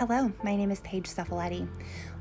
Hello, 0.00 0.32
my 0.42 0.56
name 0.56 0.70
is 0.70 0.80
Paige 0.80 1.10
Cephaletti. 1.10 1.68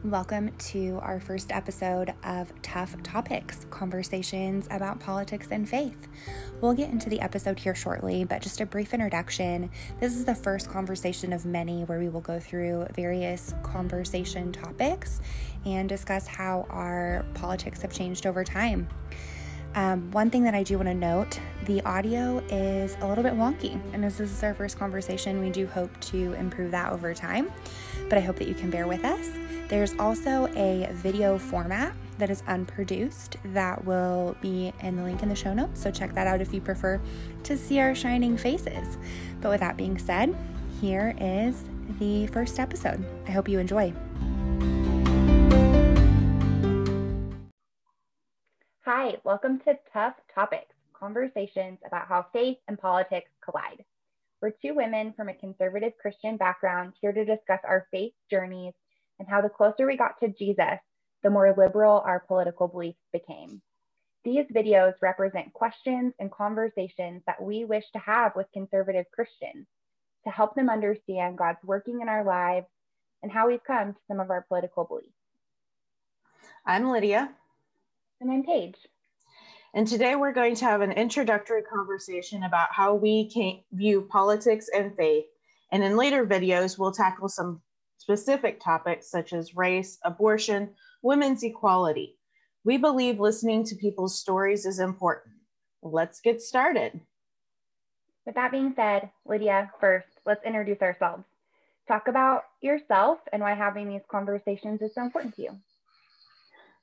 Welcome 0.03 0.51
to 0.57 0.99
our 1.01 1.21
first 1.21 1.49
episode 1.49 2.13
of 2.25 2.51
Tough 2.61 3.01
Topics 3.03 3.65
Conversations 3.69 4.67
about 4.69 4.99
Politics 4.99 5.47
and 5.49 5.67
Faith. 5.67 6.09
We'll 6.59 6.73
get 6.73 6.89
into 6.89 7.09
the 7.09 7.21
episode 7.21 7.57
here 7.57 7.73
shortly, 7.73 8.25
but 8.25 8.41
just 8.41 8.59
a 8.59 8.65
brief 8.65 8.93
introduction. 8.93 9.69
This 10.01 10.13
is 10.13 10.25
the 10.25 10.35
first 10.35 10.69
conversation 10.69 11.31
of 11.31 11.45
many 11.45 11.83
where 11.83 11.99
we 11.99 12.09
will 12.09 12.19
go 12.19 12.37
through 12.37 12.85
various 12.97 13.53
conversation 13.63 14.51
topics 14.51 15.21
and 15.65 15.87
discuss 15.87 16.27
how 16.27 16.67
our 16.69 17.25
politics 17.33 17.81
have 17.81 17.93
changed 17.93 18.27
over 18.27 18.43
time. 18.43 18.89
Um, 19.75 20.11
one 20.11 20.29
thing 20.29 20.43
that 20.43 20.55
I 20.55 20.63
do 20.63 20.77
want 20.77 20.89
to 20.89 20.95
note 20.95 21.39
the 21.65 21.81
audio 21.81 22.39
is 22.49 22.97
a 23.01 23.07
little 23.07 23.23
bit 23.23 23.33
wonky, 23.33 23.79
and 23.93 24.03
as 24.03 24.17
this 24.17 24.31
is 24.31 24.43
our 24.43 24.53
first 24.53 24.79
conversation, 24.79 25.39
we 25.39 25.51
do 25.51 25.67
hope 25.67 25.91
to 26.01 26.33
improve 26.33 26.71
that 26.71 26.91
over 26.91 27.13
time, 27.13 27.51
but 28.09 28.17
I 28.17 28.21
hope 28.21 28.37
that 28.37 28.47
you 28.47 28.55
can 28.55 28.69
bear 28.71 28.87
with 28.87 29.05
us. 29.05 29.29
There's 29.67 29.93
also 29.99 30.47
a 30.55 30.89
video 30.93 31.37
format 31.37 31.93
that 32.17 32.31
is 32.31 32.41
unproduced 32.47 33.37
that 33.45 33.85
will 33.85 34.35
be 34.41 34.73
in 34.81 34.95
the 34.95 35.03
link 35.03 35.21
in 35.21 35.29
the 35.29 35.35
show 35.35 35.53
notes, 35.53 35.79
so 35.79 35.91
check 35.91 36.15
that 36.15 36.25
out 36.25 36.41
if 36.41 36.51
you 36.51 36.61
prefer 36.61 36.99
to 37.43 37.55
see 37.55 37.79
our 37.79 37.93
shining 37.93 38.37
faces. 38.37 38.97
But 39.39 39.49
with 39.49 39.59
that 39.59 39.77
being 39.77 39.99
said, 39.99 40.35
here 40.81 41.15
is 41.19 41.63
the 41.99 42.25
first 42.27 42.59
episode. 42.59 43.05
I 43.27 43.31
hope 43.31 43.47
you 43.47 43.59
enjoy. 43.59 43.93
Hi, 48.91 49.17
welcome 49.23 49.59
to 49.65 49.77
Tough 49.93 50.15
Topics 50.33 50.73
conversations 50.99 51.77
about 51.85 52.07
how 52.07 52.25
faith 52.33 52.57
and 52.67 52.75
politics 52.75 53.29
collide. 53.45 53.85
We're 54.41 54.49
two 54.49 54.73
women 54.73 55.13
from 55.15 55.29
a 55.29 55.35
conservative 55.35 55.93
Christian 56.01 56.37
background 56.37 56.93
here 56.99 57.11
to 57.11 57.23
discuss 57.23 57.59
our 57.63 57.85
faith 57.91 58.13
journeys 58.31 58.73
and 59.19 59.29
how 59.29 59.41
the 59.41 59.49
closer 59.49 59.85
we 59.85 59.95
got 59.95 60.19
to 60.21 60.29
Jesus, 60.29 60.79
the 61.21 61.29
more 61.29 61.53
liberal 61.55 62.01
our 62.03 62.21
political 62.21 62.67
beliefs 62.67 62.97
became. 63.13 63.61
These 64.23 64.45
videos 64.51 64.93
represent 65.03 65.53
questions 65.53 66.15
and 66.19 66.31
conversations 66.31 67.21
that 67.27 67.43
we 67.43 67.65
wish 67.65 67.85
to 67.93 67.99
have 67.99 68.35
with 68.35 68.47
conservative 68.53 69.05
Christians 69.13 69.67
to 70.23 70.31
help 70.31 70.55
them 70.55 70.67
understand 70.67 71.37
God's 71.37 71.63
working 71.63 72.01
in 72.01 72.09
our 72.09 72.23
lives 72.23 72.65
and 73.21 73.31
how 73.31 73.49
we've 73.49 73.63
come 73.63 73.93
to 73.93 73.99
some 74.07 74.19
of 74.19 74.31
our 74.31 74.47
political 74.47 74.83
beliefs. 74.83 75.13
I'm 76.65 76.89
Lydia. 76.89 77.29
And 78.21 78.29
I'm 78.29 78.43
Paige. 78.43 78.75
And 79.73 79.87
today 79.87 80.17
we're 80.17 80.33
going 80.33 80.55
to 80.55 80.65
have 80.65 80.81
an 80.81 80.91
introductory 80.91 81.61
conversation 81.61 82.43
about 82.43 82.67
how 82.69 82.93
we 82.93 83.29
can 83.29 83.61
view 83.71 84.01
politics 84.11 84.67
and 84.75 84.93
faith. 84.97 85.23
And 85.71 85.81
in 85.81 85.95
later 85.95 86.25
videos, 86.25 86.77
we'll 86.77 86.91
tackle 86.91 87.29
some 87.29 87.61
specific 87.97 88.59
topics 88.59 89.09
such 89.09 89.31
as 89.31 89.55
race, 89.55 89.99
abortion, 90.03 90.71
women's 91.01 91.43
equality. 91.43 92.17
We 92.65 92.75
believe 92.75 93.21
listening 93.21 93.63
to 93.65 93.75
people's 93.75 94.19
stories 94.19 94.65
is 94.65 94.79
important. 94.79 95.35
Let's 95.81 96.19
get 96.19 96.41
started. 96.41 96.99
With 98.25 98.35
that 98.35 98.51
being 98.51 98.73
said, 98.75 99.11
Lydia, 99.25 99.71
first, 99.79 100.07
let's 100.25 100.43
introduce 100.43 100.81
ourselves. 100.81 101.23
Talk 101.87 102.09
about 102.09 102.43
yourself 102.59 103.19
and 103.31 103.41
why 103.41 103.53
having 103.53 103.87
these 103.87 104.05
conversations 104.11 104.81
is 104.81 104.93
so 104.93 105.03
important 105.03 105.37
to 105.37 105.43
you. 105.43 105.57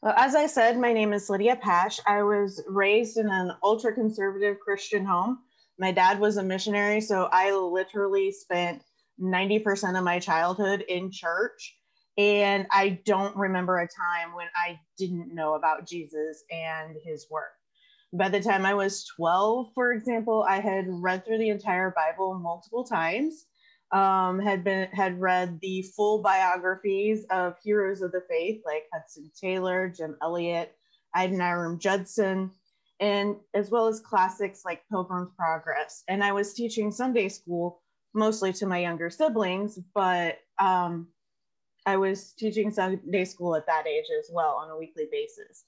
Well, 0.02 0.14
as 0.16 0.34
I 0.34 0.46
said, 0.46 0.78
my 0.78 0.92
name 0.92 1.12
is 1.12 1.30
Lydia 1.30 1.56
Pash. 1.56 1.98
I 2.06 2.22
was 2.22 2.62
raised 2.68 3.16
in 3.16 3.28
an 3.28 3.52
ultra 3.62 3.94
conservative 3.94 4.60
Christian 4.60 5.04
home. 5.04 5.38
My 5.78 5.90
dad 5.90 6.20
was 6.20 6.36
a 6.36 6.42
missionary, 6.42 7.00
so 7.00 7.28
I 7.32 7.52
literally 7.52 8.30
spent 8.30 8.82
90% 9.20 9.96
of 9.96 10.04
my 10.04 10.18
childhood 10.18 10.84
in 10.88 11.10
church. 11.10 11.76
And 12.18 12.66
I 12.70 13.00
don't 13.04 13.36
remember 13.36 13.78
a 13.78 13.88
time 13.88 14.34
when 14.34 14.48
I 14.54 14.78
didn't 14.98 15.34
know 15.34 15.54
about 15.54 15.86
Jesus 15.86 16.44
and 16.50 16.96
his 17.02 17.26
work. 17.30 17.52
By 18.12 18.28
the 18.28 18.40
time 18.40 18.64
I 18.64 18.74
was 18.74 19.06
12, 19.16 19.68
for 19.74 19.92
example, 19.92 20.44
I 20.48 20.60
had 20.60 20.84
read 20.88 21.24
through 21.24 21.38
the 21.38 21.50
entire 21.50 21.92
Bible 21.96 22.38
multiple 22.38 22.84
times 22.84 23.46
um, 23.92 24.40
had 24.40 24.64
been 24.64 24.88
had 24.92 25.20
read 25.20 25.58
the 25.60 25.82
full 25.96 26.20
biographies 26.20 27.24
of 27.30 27.56
heroes 27.62 28.02
of 28.02 28.12
the 28.12 28.22
faith 28.28 28.62
like 28.64 28.84
Hudson 28.92 29.30
Taylor, 29.40 29.88
Jim 29.88 30.16
Elliot, 30.22 30.76
Adoniram 31.16 31.78
Judson, 31.78 32.50
and 33.00 33.36
as 33.54 33.70
well 33.70 33.86
as 33.86 34.00
classics 34.00 34.62
like 34.64 34.82
Pilgrim's 34.90 35.30
Progress. 35.36 36.02
And 36.08 36.24
I 36.24 36.32
was 36.32 36.54
teaching 36.54 36.90
Sunday 36.90 37.28
school 37.28 37.80
mostly 38.14 38.52
to 38.54 38.66
my 38.66 38.78
younger 38.78 39.10
siblings, 39.10 39.78
but 39.94 40.38
um, 40.58 41.08
I 41.84 41.96
was 41.96 42.32
teaching 42.32 42.70
Sunday 42.70 43.24
school 43.24 43.54
at 43.54 43.66
that 43.66 43.86
age 43.86 44.06
as 44.18 44.30
well 44.32 44.54
on 44.56 44.70
a 44.70 44.76
weekly 44.76 45.06
basis. 45.12 45.64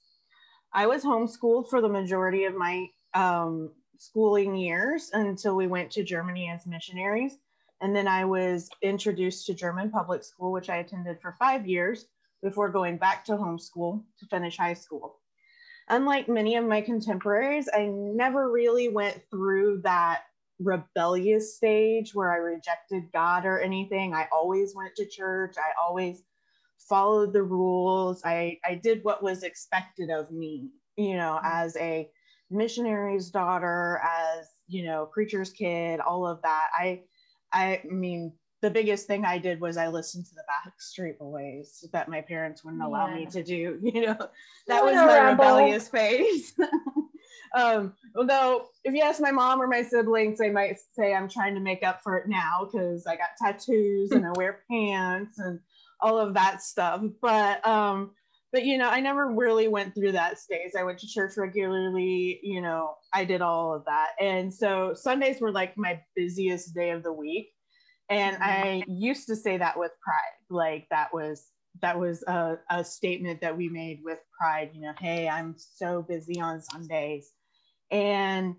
I 0.73 0.87
was 0.87 1.03
homeschooled 1.03 1.69
for 1.69 1.81
the 1.81 1.89
majority 1.89 2.43
of 2.45 2.55
my 2.55 2.87
um, 3.13 3.71
schooling 3.97 4.55
years 4.55 5.09
until 5.13 5.55
we 5.55 5.67
went 5.67 5.91
to 5.91 6.03
Germany 6.03 6.49
as 6.49 6.67
missionaries. 6.67 7.37
And 7.81 7.95
then 7.95 8.07
I 8.07 8.25
was 8.25 8.69
introduced 8.81 9.45
to 9.45 9.53
German 9.53 9.89
public 9.89 10.23
school, 10.23 10.51
which 10.51 10.69
I 10.69 10.77
attended 10.77 11.21
for 11.21 11.35
five 11.39 11.65
years 11.67 12.05
before 12.43 12.69
going 12.69 12.97
back 12.97 13.25
to 13.25 13.33
homeschool 13.33 14.03
to 14.19 14.25
finish 14.25 14.57
high 14.57 14.73
school. 14.73 15.19
Unlike 15.87 16.29
many 16.29 16.55
of 16.55 16.65
my 16.65 16.81
contemporaries, 16.81 17.67
I 17.73 17.87
never 17.87 18.51
really 18.51 18.89
went 18.89 19.21
through 19.31 19.81
that 19.83 20.21
rebellious 20.59 21.55
stage 21.55 22.13
where 22.13 22.31
I 22.31 22.37
rejected 22.37 23.11
God 23.13 23.45
or 23.45 23.59
anything. 23.59 24.13
I 24.13 24.27
always 24.31 24.75
went 24.75 24.95
to 24.95 25.07
church. 25.07 25.55
I 25.57 25.71
always 25.81 26.23
followed 26.77 27.33
the 27.33 27.43
rules. 27.43 28.21
I, 28.23 28.59
I 28.65 28.75
did 28.75 29.03
what 29.03 29.23
was 29.23 29.43
expected 29.43 30.09
of 30.09 30.31
me, 30.31 30.69
you 30.97 31.15
know, 31.15 31.39
mm-hmm. 31.41 31.47
as 31.65 31.75
a 31.77 32.09
missionary's 32.51 33.29
daughter, 33.29 34.01
as, 34.03 34.47
you 34.67 34.83
know, 34.85 35.05
preacher's 35.05 35.51
kid, 35.51 35.99
all 35.99 36.27
of 36.27 36.41
that. 36.41 36.67
I 36.73 37.01
I 37.53 37.81
mean, 37.89 38.33
the 38.61 38.69
biggest 38.69 39.07
thing 39.07 39.25
I 39.25 39.37
did 39.37 39.61
was 39.61 39.77
I 39.77 39.87
listened 39.87 40.25
to 40.25 40.35
the 40.35 40.43
Backstreet 40.49 41.17
Boys 41.17 41.85
that 41.93 42.09
my 42.09 42.21
parents 42.21 42.63
wouldn't 42.63 42.83
allow 42.83 43.07
yeah. 43.07 43.15
me 43.15 43.25
to 43.27 43.43
do. 43.43 43.79
You 43.89 44.07
know, 44.07 44.29
that 44.67 44.83
was 44.83 44.95
my 44.95 45.05
rebel. 45.05 45.31
rebellious 45.31 45.87
phase. 45.87 46.53
um, 47.55 47.93
although, 48.15 48.65
if 48.83 48.93
you 48.93 49.01
ask 49.01 49.21
my 49.21 49.31
mom 49.31 49.61
or 49.61 49.67
my 49.67 49.81
siblings, 49.81 50.39
they 50.39 50.49
might 50.49 50.77
say 50.93 51.13
I'm 51.13 51.29
trying 51.29 51.55
to 51.55 51.61
make 51.61 51.83
up 51.83 52.01
for 52.03 52.17
it 52.17 52.27
now 52.27 52.65
because 52.65 53.07
I 53.07 53.15
got 53.15 53.29
tattoos 53.41 54.11
and 54.11 54.25
I 54.25 54.31
wear 54.35 54.59
pants 54.69 55.39
and 55.39 55.59
all 56.01 56.19
of 56.19 56.33
that 56.33 56.61
stuff. 56.61 57.01
But 57.21 57.65
um, 57.65 58.11
but 58.51 58.65
you 58.65 58.77
know, 58.77 58.89
I 58.89 58.99
never 58.99 59.31
really 59.31 59.67
went 59.67 59.93
through 59.93 60.13
that 60.13 60.39
stage. 60.39 60.71
I 60.77 60.83
went 60.83 60.99
to 60.99 61.07
church 61.07 61.33
regularly, 61.37 62.39
you 62.41 62.61
know, 62.61 62.95
I 63.13 63.25
did 63.25 63.41
all 63.41 63.73
of 63.73 63.85
that. 63.85 64.09
And 64.19 64.53
so 64.53 64.93
Sundays 64.95 65.39
were 65.39 65.51
like 65.51 65.77
my 65.77 66.01
busiest 66.15 66.73
day 66.73 66.91
of 66.91 67.03
the 67.03 67.13
week. 67.13 67.49
And. 68.09 68.37
I 68.41 68.83
used 68.87 69.27
to 69.27 69.35
say 69.35 69.57
that 69.57 69.77
with 69.77 69.91
pride. 70.01 70.15
Like 70.49 70.87
that 70.89 71.13
was 71.13 71.51
that 71.81 71.99
was 71.99 72.23
a, 72.23 72.57
a 72.69 72.83
statement 72.83 73.41
that 73.41 73.55
we 73.55 73.69
made 73.69 74.01
with 74.03 74.19
pride, 74.37 74.71
you 74.73 74.81
know, 74.81 74.93
hey, 74.99 75.29
I'm 75.29 75.55
so 75.57 76.01
busy 76.01 76.39
on 76.41 76.61
Sundays. 76.61 77.31
And 77.91 78.55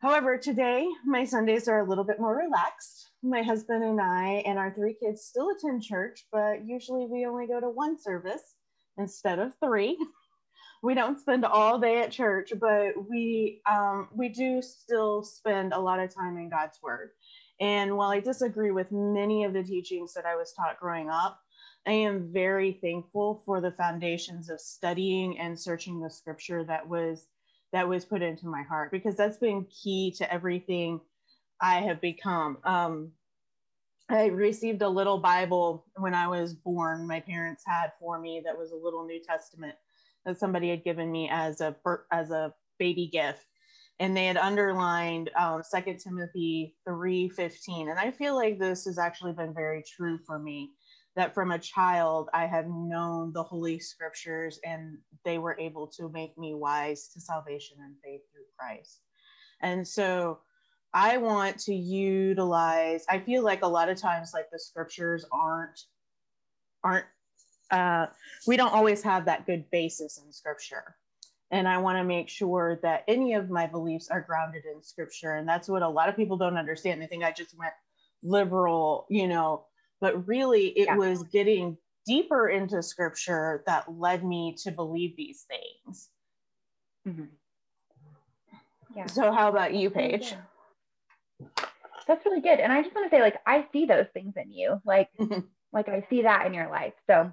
however, 0.00 0.36
today 0.38 0.86
my 1.06 1.24
Sundays 1.24 1.68
are 1.68 1.80
a 1.80 1.88
little 1.88 2.04
bit 2.04 2.20
more 2.20 2.36
relaxed. 2.36 3.10
My 3.22 3.42
husband 3.42 3.84
and 3.84 4.00
I 4.00 4.42
and 4.46 4.58
our 4.58 4.72
three 4.74 4.96
kids 5.02 5.24
still 5.24 5.50
attend 5.50 5.82
church, 5.82 6.26
but 6.32 6.66
usually 6.66 7.06
we 7.06 7.26
only 7.26 7.46
go 7.46 7.60
to 7.60 7.68
one 7.68 7.98
service 8.00 8.54
instead 8.98 9.38
of 9.38 9.54
three. 9.62 9.98
we 10.82 10.94
don't 10.94 11.20
spend 11.20 11.44
all 11.44 11.78
day 11.78 12.00
at 12.00 12.10
church, 12.10 12.52
but 12.60 12.92
we 13.08 13.60
um, 13.70 14.08
we 14.14 14.28
do 14.28 14.60
still 14.60 15.22
spend 15.22 15.72
a 15.72 15.80
lot 15.80 16.00
of 16.00 16.14
time 16.14 16.36
in 16.36 16.50
God's 16.50 16.78
Word. 16.82 17.10
And 17.60 17.96
while 17.96 18.10
I 18.10 18.20
disagree 18.20 18.72
with 18.72 18.90
many 18.90 19.44
of 19.44 19.52
the 19.52 19.62
teachings 19.62 20.14
that 20.14 20.26
I 20.26 20.34
was 20.34 20.52
taught 20.52 20.80
growing 20.80 21.08
up, 21.08 21.40
I 21.86 21.92
am 21.92 22.32
very 22.32 22.72
thankful 22.72 23.42
for 23.46 23.60
the 23.60 23.72
foundations 23.72 24.50
of 24.50 24.60
studying 24.60 25.38
and 25.38 25.58
searching 25.58 26.00
the 26.00 26.10
Scripture 26.10 26.64
that 26.64 26.88
was 26.88 27.28
that 27.72 27.88
was 27.88 28.04
put 28.04 28.20
into 28.20 28.46
my 28.46 28.62
heart 28.62 28.90
because 28.90 29.16
that's 29.16 29.38
been 29.38 29.66
key 29.66 30.12
to 30.18 30.32
everything 30.32 31.00
I 31.60 31.76
have 31.80 32.00
become. 32.00 32.58
Um, 32.64 33.12
I 34.12 34.26
received 34.26 34.82
a 34.82 34.88
little 34.88 35.18
Bible 35.18 35.86
when 35.96 36.14
I 36.14 36.28
was 36.28 36.54
born. 36.54 37.06
My 37.06 37.20
parents 37.20 37.62
had 37.66 37.92
for 37.98 38.18
me 38.18 38.42
that 38.44 38.58
was 38.58 38.70
a 38.70 38.76
little 38.76 39.06
New 39.06 39.20
Testament 39.22 39.74
that 40.26 40.38
somebody 40.38 40.68
had 40.70 40.84
given 40.84 41.10
me 41.10 41.28
as 41.32 41.60
a 41.60 41.74
as 42.10 42.30
a 42.30 42.52
baby 42.78 43.06
gift, 43.06 43.46
and 44.00 44.16
they 44.16 44.26
had 44.26 44.36
underlined 44.36 45.30
um, 45.36 45.62
Second 45.62 45.98
Timothy 45.98 46.76
three 46.86 47.28
fifteen. 47.28 47.88
And 47.88 47.98
I 47.98 48.10
feel 48.10 48.36
like 48.36 48.58
this 48.58 48.84
has 48.84 48.98
actually 48.98 49.32
been 49.32 49.54
very 49.54 49.82
true 49.82 50.18
for 50.26 50.38
me. 50.38 50.72
That 51.14 51.34
from 51.34 51.50
a 51.50 51.58
child 51.58 52.30
I 52.32 52.46
have 52.46 52.66
known 52.68 53.32
the 53.32 53.42
Holy 53.42 53.78
Scriptures, 53.78 54.60
and 54.64 54.98
they 55.24 55.38
were 55.38 55.58
able 55.58 55.86
to 55.88 56.08
make 56.08 56.36
me 56.38 56.54
wise 56.54 57.08
to 57.08 57.20
salvation 57.20 57.78
and 57.80 57.94
faith 58.02 58.22
through 58.32 58.44
Christ. 58.58 59.00
And 59.60 59.86
so 59.86 60.38
I 60.94 61.16
want 61.16 61.58
to 61.60 61.74
utilize, 61.74 63.04
I 63.08 63.18
feel 63.18 63.42
like 63.42 63.62
a 63.62 63.66
lot 63.66 63.88
of 63.88 63.96
times, 63.96 64.32
like 64.34 64.50
the 64.50 64.58
scriptures 64.58 65.24
aren't 65.32 65.80
aren't 66.84 67.06
uh, 67.70 68.06
we 68.46 68.56
don't 68.56 68.72
always 68.72 69.02
have 69.02 69.24
that 69.24 69.46
good 69.46 69.70
basis 69.70 70.18
in 70.18 70.32
scripture. 70.32 70.96
And 71.50 71.68
i 71.68 71.76
want 71.76 71.98
to 71.98 72.04
make 72.04 72.30
sure 72.30 72.78
that 72.82 73.04
any 73.08 73.34
of 73.34 73.50
my 73.50 73.66
beliefs 73.66 74.08
are 74.08 74.20
grounded 74.20 74.64
in 74.64 74.82
scripture. 74.82 75.36
And 75.36 75.46
that's 75.48 75.68
what 75.68 75.82
a 75.82 75.88
lot 75.88 76.08
of 76.08 76.16
people 76.16 76.36
don't 76.36 76.56
understand. 76.56 77.00
They 77.00 77.06
think 77.06 77.24
i 77.24 77.32
just 77.32 77.56
went 77.58 77.72
liberal 78.24 79.04
you 79.10 79.26
know 79.26 79.64
but 80.00 80.28
really 80.28 80.68
it 80.68 80.86
yeah. 80.86 80.96
was 80.96 81.22
getting 81.24 81.76
deeper 82.04 82.48
into 82.48 82.82
scripture 82.82 83.62
that 83.66 83.84
led 83.98 84.24
me 84.24 84.54
to 84.64 84.72
believe 84.72 85.16
these 85.16 85.46
things. 85.48 86.08
Mm-hmm. 87.06 87.24
yeah. 88.96 89.06
So 89.06 89.32
how 89.32 89.48
about 89.48 89.74
you 89.74 89.90
paige 89.90 90.34
that's 92.08 92.24
really 92.26 92.40
good. 92.42 92.60
And 92.60 92.72
i 92.72 92.82
just 92.82 92.94
want 92.94 93.10
to 93.10 93.16
say 93.16 93.22
like 93.22 93.36
i 93.46 93.66
see 93.72 93.86
those 93.86 94.06
things 94.14 94.34
in 94.36 94.52
you. 94.52 94.80
Like 94.84 95.10
like 95.72 95.88
i 95.88 96.06
see 96.10 96.22
that 96.22 96.46
in 96.46 96.54
your 96.54 96.70
life. 96.70 96.94
So 97.08 97.32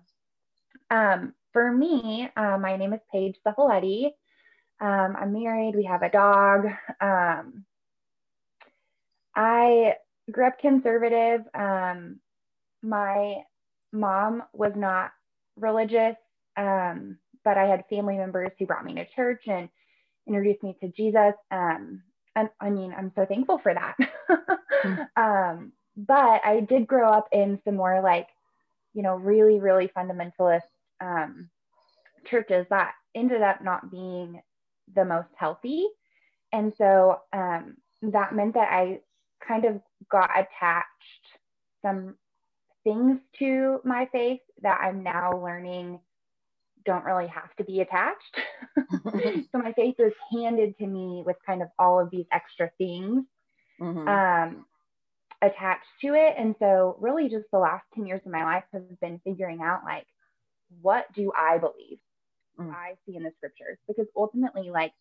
um 0.92 1.34
for 1.54 1.72
me 1.72 2.30
uh, 2.38 2.58
my 2.60 2.78
name 2.78 2.94
is 2.94 3.02
paige 3.12 3.36
Cefoletti. 3.46 4.08
um, 4.82 5.16
i'm 5.20 5.34
married. 5.34 5.76
We 5.76 5.86
have 5.86 6.04
a 6.04 6.10
dog. 6.12 6.66
Um, 7.02 7.66
i 9.36 9.96
grew 10.32 10.48
up 10.48 10.60
conservative. 10.60 11.42
Um, 11.56 12.20
my 12.84 13.38
mom 13.94 14.44
was 14.54 14.74
not 14.76 15.12
religious 15.58 16.16
um, 16.58 17.18
but 17.46 17.58
i 17.58 17.66
had 17.66 17.84
family 17.90 18.18
members 18.18 18.52
who 18.60 18.66
brought 18.68 18.86
me 18.86 18.96
to 18.96 19.06
church 19.16 19.44
and 19.48 19.70
introduced 20.28 20.64
me 20.64 20.76
to 20.82 20.90
jesus. 20.90 21.36
Um, 21.52 22.04
and 22.36 22.50
I 22.60 22.70
mean, 22.70 22.94
I'm 22.98 23.12
so 23.16 23.26
thankful 23.26 23.58
for 23.60 23.74
that. 23.74 23.96
mm 24.86 25.08
um, 25.18 25.74
but 25.98 26.40
I 26.46 26.62
did 26.62 26.88
grow 26.88 27.12
up 27.12 27.28
in 27.34 27.60
some 27.66 27.76
more 27.76 28.02
like, 28.02 28.28
you 28.94 29.04
know, 29.04 29.16
really, 29.16 29.60
really 29.60 29.90
fundamentalist 29.90 30.62
um, 31.02 31.50
churches 32.26 32.66
that 32.70 32.94
ended 33.16 33.42
up 33.42 33.62
not 33.62 33.92
being 33.92 34.42
the 34.96 35.04
most 35.04 35.28
healthy. 35.36 35.88
And 36.54 36.74
so 36.78 37.20
um, 37.34 37.76
that 38.02 38.34
meant 38.34 38.54
that 38.54 38.70
I 38.72 39.00
kind 39.46 39.66
of 39.66 39.82
got 40.10 40.30
attached 40.32 40.88
some 41.82 42.16
things 42.84 43.20
to 43.40 43.82
my 43.84 44.08
faith 44.12 44.42
that 44.62 44.80
I'm 44.82 45.04
now 45.04 45.42
learning 45.42 46.00
don't 46.90 47.06
really 47.06 47.28
have 47.28 47.56
to 47.58 47.64
be 47.64 47.82
attached. 47.82 48.36
so 49.52 49.60
my 49.60 49.74
faith 49.74 49.96
was 50.00 50.12
handed 50.34 50.76
to 50.80 50.88
me 50.88 51.22
with 51.24 51.36
kind 51.46 51.62
of 51.62 51.68
all 51.78 52.00
of 52.00 52.10
these 52.10 52.26
extra 52.32 52.72
things 52.80 53.26
mm-hmm. 53.80 54.08
um, 54.08 54.66
attached 55.44 55.86
to 56.02 56.16
it. 56.16 56.34
And 56.36 56.56
so 56.58 56.98
really 57.00 57.30
just 57.30 57.46
the 57.52 57.60
last 57.60 57.86
10 57.94 58.08
years 58.08 58.22
of 58.26 58.32
my 58.32 58.44
life 58.44 58.64
have 58.74 59.00
been 59.00 59.22
figuring 59.24 59.62
out 59.62 59.82
like, 59.86 60.08
what 60.82 61.06
do 61.16 61.32
I 61.38 61.60
believe? 61.60 62.00
Mm. 62.60 62.74
I 62.74 62.96
see 63.06 63.16
in 63.16 63.22
the 63.22 63.32
scriptures 63.38 63.78
because 63.88 64.08
ultimately 64.18 64.72
like 64.72 64.94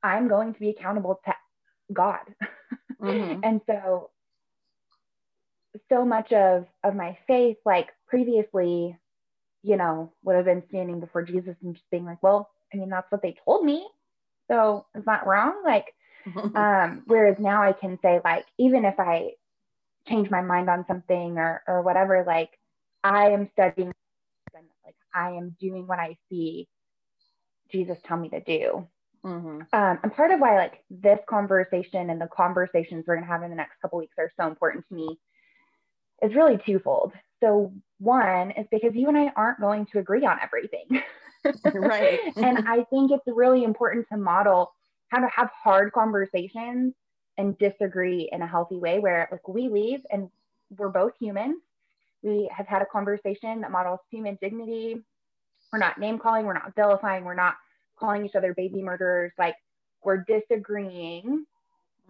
I'm 0.00 0.28
going 0.28 0.54
to 0.54 0.60
be 0.60 0.70
accountable 0.70 1.20
to 1.24 1.34
God. 1.92 2.20
Mm-hmm. 3.02 3.40
and 3.42 3.60
so 3.66 4.10
so 5.88 6.04
much 6.04 6.32
of 6.32 6.66
of 6.84 6.94
my 6.94 7.18
faith 7.26 7.56
like 7.66 7.88
previously 8.06 8.96
you 9.66 9.76
know, 9.76 10.12
would 10.22 10.36
have 10.36 10.44
been 10.44 10.62
standing 10.68 11.00
before 11.00 11.22
Jesus 11.22 11.56
and 11.62 11.74
just 11.74 11.90
being 11.90 12.04
like, 12.04 12.22
well, 12.22 12.50
I 12.72 12.76
mean, 12.76 12.88
that's 12.88 13.10
what 13.10 13.20
they 13.20 13.36
told 13.44 13.64
me. 13.64 13.84
So 14.48 14.86
is 14.94 15.04
that 15.06 15.26
wrong? 15.26 15.62
Like, 15.64 15.86
um, 16.54 17.02
whereas 17.06 17.36
now 17.40 17.62
I 17.62 17.72
can 17.72 17.98
say, 18.00 18.20
like, 18.24 18.46
even 18.58 18.84
if 18.84 18.94
I 18.98 19.32
change 20.08 20.30
my 20.30 20.40
mind 20.40 20.70
on 20.70 20.84
something 20.86 21.36
or, 21.36 21.62
or 21.66 21.82
whatever, 21.82 22.22
like, 22.24 22.50
I 23.02 23.30
am 23.30 23.50
studying, 23.54 23.92
like, 24.54 24.94
I 25.12 25.30
am 25.30 25.56
doing 25.60 25.88
what 25.88 25.98
I 25.98 26.16
see 26.30 26.68
Jesus 27.72 27.98
tell 28.06 28.16
me 28.16 28.28
to 28.28 28.40
do. 28.40 28.86
Mm-hmm. 29.24 29.62
Um, 29.72 29.98
and 30.02 30.14
part 30.14 30.30
of 30.30 30.38
why, 30.38 30.56
like, 30.56 30.84
this 30.90 31.18
conversation 31.28 32.10
and 32.10 32.20
the 32.20 32.28
conversations 32.28 33.04
we're 33.06 33.16
going 33.16 33.26
to 33.26 33.32
have 33.32 33.42
in 33.42 33.50
the 33.50 33.56
next 33.56 33.80
couple 33.82 33.98
weeks 33.98 34.14
are 34.16 34.30
so 34.38 34.46
important 34.46 34.84
to 34.88 34.94
me 34.94 35.18
is 36.22 36.36
really 36.36 36.58
twofold. 36.64 37.12
So, 37.46 37.72
one 37.98 38.50
is 38.50 38.66
because 38.72 38.94
you 38.94 39.08
and 39.08 39.16
I 39.16 39.32
aren't 39.36 39.60
going 39.60 39.86
to 39.92 40.00
agree 40.00 40.26
on 40.26 40.38
everything. 40.42 41.02
right. 41.74 42.18
and 42.36 42.68
I 42.68 42.84
think 42.90 43.12
it's 43.12 43.22
really 43.26 43.62
important 43.62 44.06
to 44.10 44.16
model 44.16 44.72
how 45.08 45.20
to 45.20 45.28
have 45.28 45.50
hard 45.62 45.92
conversations 45.92 46.92
and 47.38 47.56
disagree 47.58 48.28
in 48.32 48.42
a 48.42 48.46
healthy 48.46 48.76
way 48.76 48.98
where 48.98 49.28
like 49.30 49.46
we 49.46 49.68
leave 49.68 50.00
and 50.10 50.28
we're 50.76 50.88
both 50.88 51.12
humans. 51.20 51.62
We 52.22 52.50
have 52.54 52.66
had 52.66 52.82
a 52.82 52.86
conversation 52.86 53.60
that 53.60 53.70
models 53.70 54.00
human 54.10 54.36
dignity. 54.42 55.00
We're 55.72 55.78
not 55.78 55.98
name 55.98 56.18
calling, 56.18 56.46
we're 56.46 56.54
not 56.54 56.74
vilifying, 56.74 57.24
we're 57.24 57.34
not 57.34 57.54
calling 57.96 58.26
each 58.26 58.34
other 58.34 58.54
baby 58.54 58.82
murderers. 58.82 59.32
Like 59.38 59.54
we're 60.02 60.24
disagreeing 60.24 61.46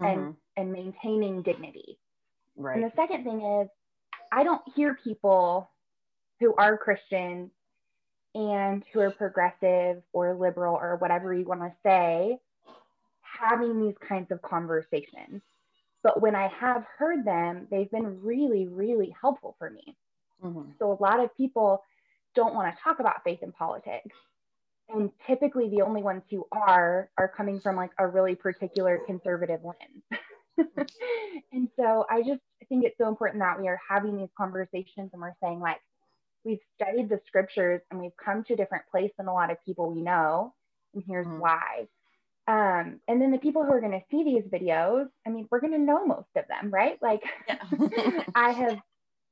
mm-hmm. 0.01 0.05
and 0.05 0.35
and 0.57 0.73
maintaining 0.73 1.43
dignity. 1.43 1.99
Right. 2.57 2.77
And 2.77 2.91
the 2.91 2.97
second 2.97 3.25
thing 3.25 3.43
is 3.43 3.69
I 4.33 4.45
don't 4.45 4.63
hear 4.75 4.99
people 5.03 5.71
who 6.41 6.55
are 6.57 6.77
Christians 6.77 7.51
and 8.35 8.85
who 8.93 9.01
are 9.01 9.11
progressive 9.11 10.03
or 10.13 10.35
liberal 10.35 10.75
or 10.75 10.97
whatever 10.97 11.33
you 11.33 11.45
want 11.45 11.61
to 11.61 11.73
say 11.83 12.39
having 13.41 13.81
these 13.81 13.97
kinds 14.07 14.31
of 14.31 14.43
conversations. 14.43 15.43
But 16.03 16.21
when 16.21 16.37
I 16.37 16.49
have 16.49 16.85
heard 16.99 17.25
them, 17.25 17.67
they've 17.71 17.91
been 17.91 18.23
really, 18.23 18.69
really 18.69 19.15
helpful 19.21 19.57
for 19.59 19.71
me. 19.71 19.97
Mm-hmm. 20.45 20.73
So 20.79 20.93
a 20.93 21.03
lot 21.03 21.21
of 21.21 21.37
people 21.37 21.83
don't 22.35 22.55
want 22.55 22.75
to 22.75 22.83
talk 22.83 23.01
about 23.01 23.25
faith 23.25 23.41
and 23.43 23.55
politics. 23.55 24.15
And 24.89 25.11
typically 25.27 25.69
the 25.69 25.83
only 25.83 26.03
ones 26.03 26.23
who 26.31 26.47
are 26.53 27.11
are 27.19 27.33
coming 27.37 27.59
from 27.59 27.75
like 27.75 27.91
a 27.99 28.07
really 28.07 28.37
particular 28.37 29.01
conservative 29.05 29.61
lens. 29.65 30.05
and 31.53 31.69
so 31.79 32.07
I 32.11 32.23
just 32.23 32.41
think 32.69 32.85
it's 32.85 32.99
so 32.99 33.09
important 33.09 33.41
that 33.41 33.61
we 33.61 33.69
are 33.69 33.81
having 33.89 34.17
these 34.17 34.31
conversations 34.37 35.11
and 35.13 35.21
we're 35.21 35.35
saying, 35.43 35.61
like, 35.61 35.81
we've 36.45 36.61
studied 36.75 37.09
the 37.09 37.21
scriptures 37.27 37.81
and 37.91 38.01
we've 38.01 38.17
come 38.23 38.45
to 38.45 38.55
a 38.55 38.57
different 38.57 38.85
place 38.91 39.11
than 39.19 39.29
a 39.29 39.35
lot 39.35 39.51
of 39.51 39.59
people 39.65 39.91
we 39.91 40.01
know. 40.01 40.55
And 40.95 41.03
here's 41.07 41.27
mm-hmm. 41.27 41.41
why. 41.41 41.87
Um, 42.49 43.01
and 43.09 43.21
then 43.21 43.33
the 43.33 43.39
people 43.39 43.65
who 43.65 43.73
are 43.73 43.81
going 43.81 43.93
to 43.93 44.05
see 44.11 44.23
these 44.23 44.45
videos, 44.45 45.09
I 45.27 45.31
mean, 45.31 45.49
we're 45.51 45.61
going 45.61 45.73
to 45.73 45.79
know 45.79 46.07
most 46.07 46.29
of 46.37 46.45
them, 46.49 46.71
right? 46.71 46.97
Like, 47.03 47.23
yeah. 47.49 47.59
I 48.35 48.51
have. 48.51 48.79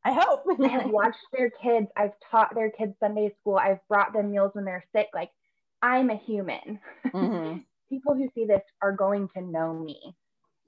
I 0.04 0.12
hope. 0.12 0.45
I 0.62 0.69
have 0.69 0.90
watched 0.90 1.25
their 1.33 1.50
kids. 1.50 1.87
I've 1.97 2.12
taught 2.31 2.54
their 2.54 2.71
kids 2.71 2.95
Sunday 3.00 3.33
school. 3.40 3.57
I've 3.57 3.78
brought 3.88 4.12
them 4.12 4.33
meals 4.33 4.50
when 4.54 4.64
they're 4.64 4.85
sick. 4.95 5.09
Like, 5.14 5.31
I'm 5.81 6.11
a 6.11 6.16
human. 6.16 6.81
Mm-hmm. 7.07 7.59
people 7.88 8.14
who 8.14 8.28
see 8.35 8.47
this 8.47 8.62
are 8.83 8.93
going 8.93 9.28
to 9.37 9.43
know 9.43 9.73
me. 9.73 10.14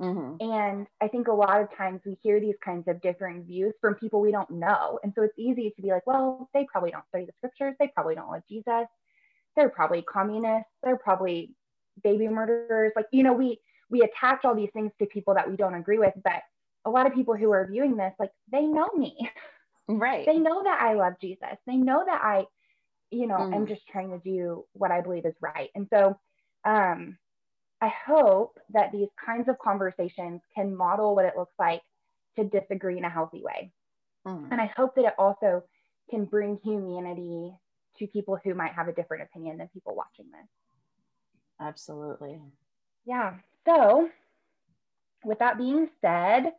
Mm-hmm. 0.00 0.50
And 0.50 0.86
I 1.00 1.08
think 1.08 1.28
a 1.28 1.32
lot 1.32 1.60
of 1.60 1.74
times 1.76 2.02
we 2.04 2.18
hear 2.22 2.38
these 2.38 2.56
kinds 2.62 2.86
of 2.86 3.00
differing 3.00 3.44
views 3.44 3.72
from 3.80 3.94
people 3.94 4.20
we 4.20 4.30
don't 4.30 4.50
know. 4.50 4.98
And 5.02 5.12
so 5.14 5.22
it's 5.22 5.38
easy 5.38 5.70
to 5.74 5.82
be 5.82 5.88
like, 5.88 6.06
well, 6.06 6.50
they 6.52 6.66
probably 6.70 6.90
don't 6.90 7.06
study 7.08 7.24
the 7.24 7.32
scriptures. 7.38 7.74
They 7.78 7.88
probably 7.88 8.14
don't 8.14 8.30
love 8.30 8.42
Jesus. 8.48 8.86
They're 9.56 9.70
probably 9.70 10.02
communists. 10.02 10.70
They're 10.82 10.98
probably 10.98 11.54
baby 12.04 12.28
murderers. 12.28 12.92
Like, 12.94 13.06
you 13.10 13.22
know, 13.22 13.32
we 13.32 13.58
we 13.88 14.02
attach 14.02 14.44
all 14.44 14.54
these 14.54 14.70
things 14.72 14.92
to 14.98 15.06
people 15.06 15.34
that 15.34 15.48
we 15.48 15.56
don't 15.56 15.74
agree 15.74 15.98
with. 15.98 16.12
But 16.22 16.42
a 16.84 16.90
lot 16.90 17.06
of 17.06 17.14
people 17.14 17.34
who 17.34 17.50
are 17.52 17.66
viewing 17.66 17.96
this, 17.96 18.12
like, 18.18 18.32
they 18.50 18.62
know 18.62 18.88
me. 18.96 19.16
Right. 19.88 20.26
they 20.26 20.38
know 20.38 20.64
that 20.64 20.82
I 20.82 20.94
love 20.94 21.12
Jesus. 21.20 21.56
They 21.64 21.76
know 21.76 22.02
that 22.04 22.20
I, 22.20 22.46
you 23.12 23.28
know, 23.28 23.36
mm. 23.36 23.54
I'm 23.54 23.68
just 23.68 23.86
trying 23.86 24.10
to 24.10 24.18
do 24.18 24.64
what 24.72 24.90
I 24.90 25.00
believe 25.00 25.24
is 25.24 25.36
right. 25.40 25.70
And 25.76 25.86
so 25.92 26.18
um 26.64 27.18
I 27.80 27.92
hope 28.06 28.58
that 28.70 28.92
these 28.92 29.08
kinds 29.24 29.48
of 29.48 29.58
conversations 29.58 30.40
can 30.54 30.74
model 30.74 31.14
what 31.14 31.26
it 31.26 31.34
looks 31.36 31.54
like 31.58 31.82
to 32.36 32.44
disagree 32.44 32.98
in 32.98 33.04
a 33.04 33.10
healthy 33.10 33.42
way. 33.42 33.72
Mm. 34.26 34.48
And 34.50 34.60
I 34.60 34.70
hope 34.76 34.94
that 34.96 35.04
it 35.04 35.14
also 35.18 35.62
can 36.10 36.24
bring 36.24 36.58
humanity 36.62 37.52
to 37.98 38.06
people 38.06 38.38
who 38.42 38.54
might 38.54 38.72
have 38.72 38.88
a 38.88 38.92
different 38.92 39.24
opinion 39.24 39.58
than 39.58 39.68
people 39.68 39.94
watching 39.94 40.26
this. 40.30 40.48
Absolutely. 41.60 42.40
Yeah. 43.04 43.34
So, 43.66 44.08
with 45.24 45.38
that 45.38 45.58
being 45.58 45.88
said, 46.00 46.52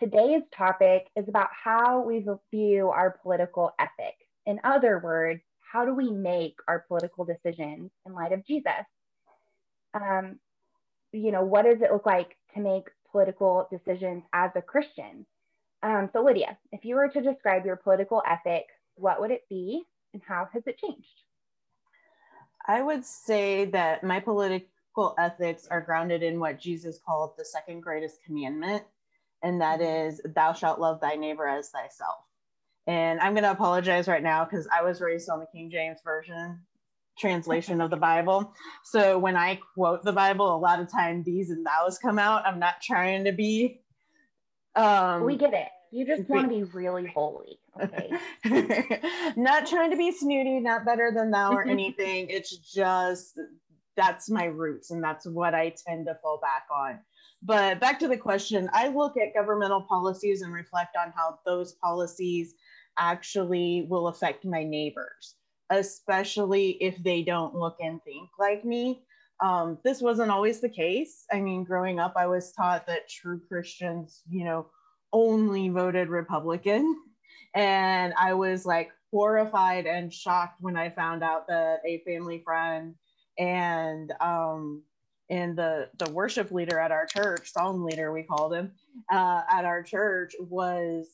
today's 0.00 0.42
topic 0.56 1.08
is 1.16 1.28
about 1.28 1.48
how 1.52 2.02
we 2.02 2.24
view 2.50 2.88
our 2.88 3.18
political 3.22 3.72
ethic. 3.78 4.14
In 4.46 4.60
other 4.64 5.00
words, 5.02 5.40
how 5.60 5.84
do 5.84 5.94
we 5.94 6.10
make 6.10 6.54
our 6.66 6.84
political 6.88 7.24
decisions 7.24 7.90
in 8.06 8.12
light 8.14 8.32
of 8.32 8.46
Jesus? 8.46 8.86
Um, 9.94 10.38
you 11.12 11.32
know, 11.32 11.42
what 11.42 11.64
does 11.64 11.80
it 11.80 11.92
look 11.92 12.06
like 12.06 12.36
to 12.54 12.60
make 12.60 12.88
political 13.10 13.68
decisions 13.70 14.22
as 14.32 14.50
a 14.54 14.62
Christian? 14.62 15.26
Um, 15.82 16.10
so, 16.12 16.22
Lydia, 16.22 16.58
if 16.72 16.84
you 16.84 16.96
were 16.96 17.08
to 17.08 17.20
describe 17.20 17.64
your 17.64 17.76
political 17.76 18.22
ethic, 18.28 18.66
what 18.96 19.20
would 19.20 19.30
it 19.30 19.44
be 19.48 19.82
and 20.12 20.22
how 20.26 20.48
has 20.52 20.62
it 20.66 20.78
changed? 20.78 21.06
I 22.66 22.82
would 22.82 23.04
say 23.04 23.64
that 23.66 24.04
my 24.04 24.20
political 24.20 25.14
ethics 25.18 25.66
are 25.70 25.80
grounded 25.80 26.22
in 26.22 26.40
what 26.40 26.60
Jesus 26.60 26.98
called 27.04 27.32
the 27.36 27.44
second 27.44 27.80
greatest 27.80 28.22
commandment, 28.24 28.82
and 29.42 29.60
that 29.60 29.80
mm-hmm. 29.80 30.32
Thou 30.32 30.52
shalt 30.52 30.80
love 30.80 31.00
thy 31.00 31.14
neighbor 31.14 31.46
as 31.46 31.70
thyself. 31.70 32.18
And 32.86 33.20
I'm 33.20 33.34
going 33.34 33.44
to 33.44 33.50
apologize 33.50 34.08
right 34.08 34.22
now 34.22 34.44
because 34.44 34.66
I 34.72 34.82
was 34.82 35.00
raised 35.00 35.28
on 35.28 35.40
the 35.40 35.46
King 35.46 35.70
James 35.70 35.98
Version 36.02 36.60
translation 37.18 37.80
of 37.80 37.90
the 37.90 37.96
Bible. 37.96 38.52
So 38.84 39.18
when 39.18 39.36
I 39.36 39.60
quote 39.74 40.04
the 40.04 40.12
Bible, 40.12 40.54
a 40.54 40.58
lot 40.58 40.80
of 40.80 40.90
time 40.90 41.22
these 41.22 41.50
and 41.50 41.66
thous 41.66 41.98
come 41.98 42.18
out. 42.18 42.46
I'm 42.46 42.58
not 42.58 42.80
trying 42.82 43.24
to 43.24 43.32
be. 43.32 43.80
Um, 44.74 45.24
we 45.24 45.36
get 45.36 45.54
it. 45.54 45.68
You 45.90 46.06
just 46.06 46.28
want 46.28 46.48
to 46.50 46.54
be 46.54 46.64
really 46.64 47.06
holy. 47.06 47.58
Okay. 47.82 48.10
not 49.36 49.66
trying 49.66 49.90
to 49.90 49.96
be 49.96 50.12
snooty, 50.12 50.60
not 50.60 50.84
better 50.84 51.10
than 51.14 51.30
thou 51.30 51.52
or 51.52 51.66
anything. 51.66 52.28
it's 52.28 52.56
just 52.56 53.38
that's 53.96 54.30
my 54.30 54.44
roots 54.44 54.90
and 54.90 55.02
that's 55.02 55.26
what 55.26 55.54
I 55.54 55.74
tend 55.86 56.06
to 56.06 56.14
fall 56.22 56.38
back 56.40 56.66
on. 56.72 57.00
But 57.42 57.80
back 57.80 57.98
to 58.00 58.08
the 58.08 58.16
question, 58.16 58.68
I 58.72 58.88
look 58.88 59.16
at 59.16 59.34
governmental 59.34 59.82
policies 59.82 60.42
and 60.42 60.52
reflect 60.52 60.96
on 60.96 61.12
how 61.16 61.38
those 61.46 61.74
policies 61.74 62.54
actually 62.98 63.86
will 63.88 64.08
affect 64.08 64.44
my 64.44 64.64
neighbors, 64.64 65.36
especially 65.70 66.70
if 66.82 67.02
they 67.02 67.22
don't 67.22 67.54
look 67.54 67.76
and 67.80 68.02
think 68.04 68.30
like 68.38 68.64
me. 68.64 69.02
Um, 69.40 69.78
this 69.84 70.00
wasn't 70.00 70.30
always 70.30 70.60
the 70.60 70.68
case. 70.68 71.24
I 71.32 71.40
mean, 71.40 71.62
growing 71.64 72.00
up, 72.00 72.14
I 72.16 72.26
was 72.26 72.52
taught 72.52 72.86
that 72.86 73.08
true 73.08 73.40
Christians, 73.48 74.22
you 74.28 74.44
know, 74.44 74.66
only 75.12 75.68
voted 75.68 76.08
Republican. 76.08 76.96
And 77.54 78.12
I 78.18 78.34
was 78.34 78.66
like 78.66 78.90
horrified 79.10 79.86
and 79.86 80.12
shocked 80.12 80.60
when 80.60 80.76
I 80.76 80.90
found 80.90 81.24
out 81.24 81.48
that 81.48 81.80
a 81.86 82.02
family 82.06 82.42
friend 82.44 82.94
and 83.38 84.12
um, 84.20 84.82
and 85.30 85.56
the 85.56 85.88
the 85.98 86.10
worship 86.10 86.50
leader 86.50 86.78
at 86.78 86.92
our 86.92 87.06
church, 87.06 87.52
song 87.52 87.84
leader 87.84 88.12
we 88.12 88.22
called 88.22 88.54
him, 88.54 88.72
uh, 89.10 89.42
at 89.50 89.64
our 89.64 89.82
church 89.82 90.34
was 90.40 91.06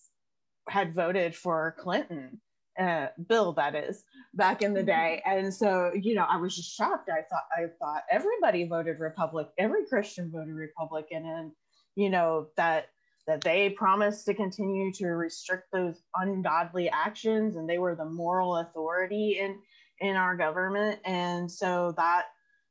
had 0.68 0.94
voted 0.94 1.34
for 1.34 1.76
Clinton, 1.78 2.40
uh, 2.78 3.08
Bill 3.28 3.52
that 3.52 3.74
is, 3.74 4.04
back 4.34 4.62
in 4.62 4.74
the 4.74 4.80
mm-hmm. 4.80 4.86
day. 4.86 5.22
And 5.26 5.52
so, 5.52 5.92
you 5.94 6.14
know, 6.14 6.26
I 6.28 6.36
was 6.36 6.56
just 6.56 6.74
shocked. 6.74 7.08
I 7.08 7.22
thought 7.22 7.44
I 7.56 7.66
thought 7.78 8.02
everybody 8.10 8.66
voted 8.66 8.98
Republican, 8.98 9.52
every 9.58 9.86
Christian 9.86 10.30
voted 10.30 10.54
Republican, 10.54 11.24
and 11.24 11.52
you 11.96 12.10
know 12.10 12.48
that 12.56 12.88
that 13.26 13.40
they 13.40 13.70
promised 13.70 14.26
to 14.26 14.34
continue 14.34 14.92
to 14.92 15.08
restrict 15.08 15.68
those 15.72 16.02
ungodly 16.16 16.90
actions 16.90 17.56
and 17.56 17.68
they 17.68 17.78
were 17.78 17.94
the 17.94 18.04
moral 18.04 18.56
authority 18.58 19.38
in 19.40 19.58
in 20.00 20.16
our 20.16 20.36
government 20.36 20.98
and 21.04 21.50
so 21.50 21.94
that 21.96 22.24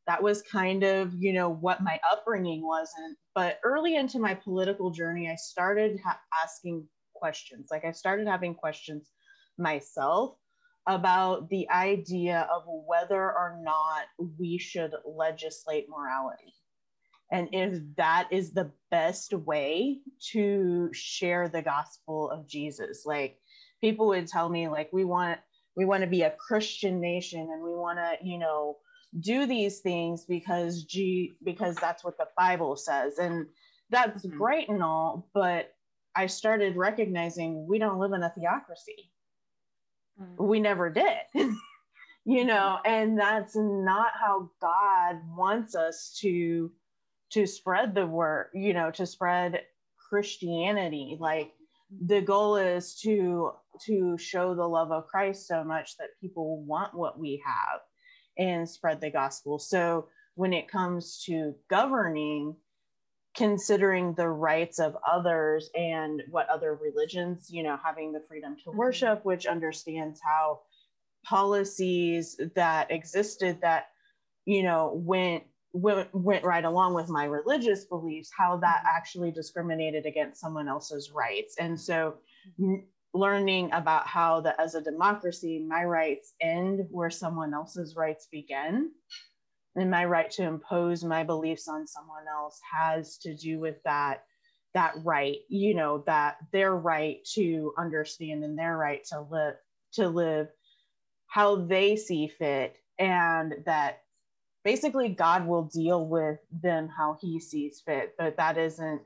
that 0.06 0.22
was 0.22 0.42
kind 0.42 0.84
of 0.84 1.14
you 1.18 1.34
know 1.34 1.50
what 1.50 1.82
my 1.82 2.00
upbringing 2.12 2.66
wasn't 2.66 3.18
but 3.34 3.60
early 3.64 3.96
into 3.96 4.20
my 4.20 4.34
political 4.34 4.92
journey 4.92 5.30
i 5.30 5.36
started 5.36 6.00
ha- 6.04 6.20
asking 6.44 6.86
questions 7.16 7.70
like 7.72 7.86
i 7.86 7.92
started 7.92 8.28
having 8.28 8.54
questions 8.54 9.10
myself 9.58 10.36
about 10.88 11.50
the 11.50 11.70
idea 11.70 12.48
of 12.54 12.64
whether 12.66 13.22
or 13.22 13.60
not 13.62 14.06
we 14.38 14.58
should 14.58 14.92
legislate 15.06 15.88
morality 15.90 16.54
and 17.32 17.48
if 17.54 17.80
that 17.96 18.28
is 18.32 18.52
the 18.52 18.70
best 18.92 19.34
way 19.34 20.00
to 20.20 20.90
share 20.92 21.48
the 21.48 21.62
gospel 21.62 22.30
of 22.30 22.48
jesus 22.48 23.04
like 23.06 23.38
people 23.80 24.08
would 24.08 24.28
tell 24.28 24.50
me 24.50 24.68
like 24.68 24.90
we 24.92 25.06
want 25.06 25.40
we 25.78 25.86
want 25.86 26.02
to 26.02 26.10
be 26.10 26.24
a 26.24 26.36
christian 26.38 27.00
nation 27.00 27.40
and 27.40 27.64
we 27.64 27.74
want 27.74 27.98
to 27.98 28.18
you 28.22 28.38
know 28.38 28.76
do 29.20 29.46
these 29.46 29.80
things 29.80 30.26
because 30.26 30.84
G 30.84 31.34
because 31.44 31.76
that's 31.76 32.04
what 32.04 32.18
the 32.18 32.28
Bible 32.38 32.76
says. 32.76 33.18
And 33.20 33.48
that's 33.90 34.26
mm-hmm. 34.26 34.38
great 34.38 34.70
and 34.70 34.84
all, 34.84 35.30
but 35.34 35.74
I 36.16 36.28
started 36.28 36.76
recognizing 36.76 37.68
we 37.68 37.80
don't 37.80 38.00
live 38.00 38.14
in 38.14 38.24
a 38.24 38.30
theocracy. 38.30 39.12
Mm-hmm. 40.22 40.46
We 40.46 40.60
never 40.60 40.90
did. 40.90 41.18
you 42.26 42.46
know, 42.46 42.80
and 42.86 43.18
that's 43.20 43.56
not 43.56 44.12
how 44.20 44.50
God 44.62 45.18
wants 45.36 45.76
us 45.76 46.18
to 46.22 46.72
to 47.32 47.48
spread 47.48 47.96
the 47.96 48.06
word, 48.06 48.50
you 48.54 48.74
know, 48.74 48.92
to 48.92 49.08
spread 49.08 49.64
Christianity. 50.10 51.18
Like 51.20 51.52
the 52.06 52.22
goal 52.22 52.58
is 52.58 52.96
to 53.02 53.52
to 53.86 54.18
show 54.18 54.54
the 54.54 54.68
love 54.68 54.92
of 54.92 55.08
Christ 55.08 55.48
so 55.48 55.64
much 55.64 55.98
that 55.98 56.20
people 56.22 56.62
want 56.64 56.94
what 56.94 57.20
we 57.20 57.42
have 57.46 57.82
and 58.38 58.70
spread 58.70 59.02
the 59.02 59.10
gospel. 59.10 59.58
So 59.60 60.08
when 60.36 60.54
it 60.54 60.68
comes 60.68 61.24
to 61.26 61.54
governing, 61.70 62.56
considering 63.36 64.14
the 64.14 64.28
rights 64.28 64.80
of 64.80 64.96
others 65.10 65.70
and 65.76 66.22
what 66.30 66.48
other 66.50 66.76
religions, 66.76 67.50
you 67.50 67.64
know, 67.64 67.78
having 67.84 68.12
the 68.12 68.22
freedom 68.28 68.56
to 68.56 68.70
mm-hmm. 68.70 68.78
worship, 68.78 69.26
which 69.26 69.46
understands 69.46 70.20
how 70.24 70.60
policies 71.26 72.40
that 72.56 72.92
existed 72.92 73.60
that, 73.62 73.88
you 74.46 74.64
know, 74.64 74.94
went 74.96 75.44
went, 75.76 76.14
went 76.14 76.44
right 76.44 76.66
along 76.66 76.94
with 76.94 77.10
my 77.10 77.26
religious 77.26 77.86
beliefs, 77.86 78.30
how 78.38 78.58
that 78.58 78.80
mm-hmm. 78.80 78.96
actually 78.96 79.32
discriminated 79.32 80.06
against 80.06 80.40
someone 80.40 80.68
else's 80.68 81.12
rights. 81.12 81.56
And 81.60 81.80
so 81.80 82.16
learning 83.14 83.72
about 83.74 84.08
how 84.08 84.42
that 84.42 84.60
as 84.60 84.76
a 84.76 84.82
democracy, 84.82 85.60
my 85.60 85.84
rights 85.84 86.34
end 86.42 86.88
where 86.90 87.10
someone 87.10 87.54
else's 87.54 87.96
rights 87.96 88.28
begin. 88.32 88.92
And 89.76 89.90
my 89.90 90.06
right 90.06 90.30
to 90.32 90.44
impose 90.44 91.04
my 91.04 91.24
beliefs 91.24 91.68
on 91.68 91.88
someone 91.88 92.26
else 92.32 92.60
has 92.72 93.18
to 93.20 93.36
do 93.36 93.60
with 93.60 93.82
that 93.84 94.24
that 94.74 94.94
right, 95.04 95.38
you 95.50 95.76
know, 95.76 96.04
that 96.08 96.38
their 96.52 96.76
right 96.76 97.24
to 97.34 97.74
understand 97.78 98.44
and 98.44 98.58
their 98.58 98.76
right 98.76 99.04
to 99.06 99.22
live 99.22 99.56
to 99.94 100.08
live 100.08 100.48
how 101.28 101.56
they 101.56 101.96
see 101.96 102.28
fit 102.28 102.78
and 103.00 103.56
that 103.66 104.02
basically 104.64 105.10
God 105.10 105.48
will 105.48 105.64
deal 105.64 106.08
with 106.08 106.40
them 106.52 106.88
how 106.88 107.18
he 107.20 107.40
sees 107.40 107.82
fit, 107.86 108.16
but 108.18 108.38
that 108.38 108.58
isn't 108.58 109.02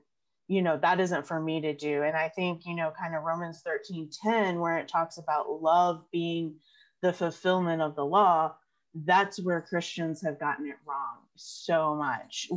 you 0.50 0.62
know 0.62 0.78
that 0.82 1.00
isn't 1.00 1.28
for 1.28 1.42
me 1.42 1.60
to 1.62 1.74
do. 1.74 2.04
And 2.04 2.16
i 2.16 2.30
think 2.30 2.66
you 2.66 2.76
know 2.76 2.92
kind 2.98 3.16
of 3.16 3.24
romans 3.24 3.62
13 3.66 4.10
10 4.24 4.60
where 4.60 4.78
it 4.78 4.88
talks 4.88 5.18
about 5.18 5.62
love 5.62 6.06
being 6.12 6.56
the 7.02 7.14
fulfillment 7.14 7.82
of 7.82 7.96
the 7.96 8.06
law 8.06 8.56
that's 9.06 9.42
where 9.42 9.62
christians 9.62 10.22
have 10.22 10.40
gotten 10.40 10.68
it 10.68 10.76
wrong 10.88 11.18
so 11.36 11.96
much 11.96 12.50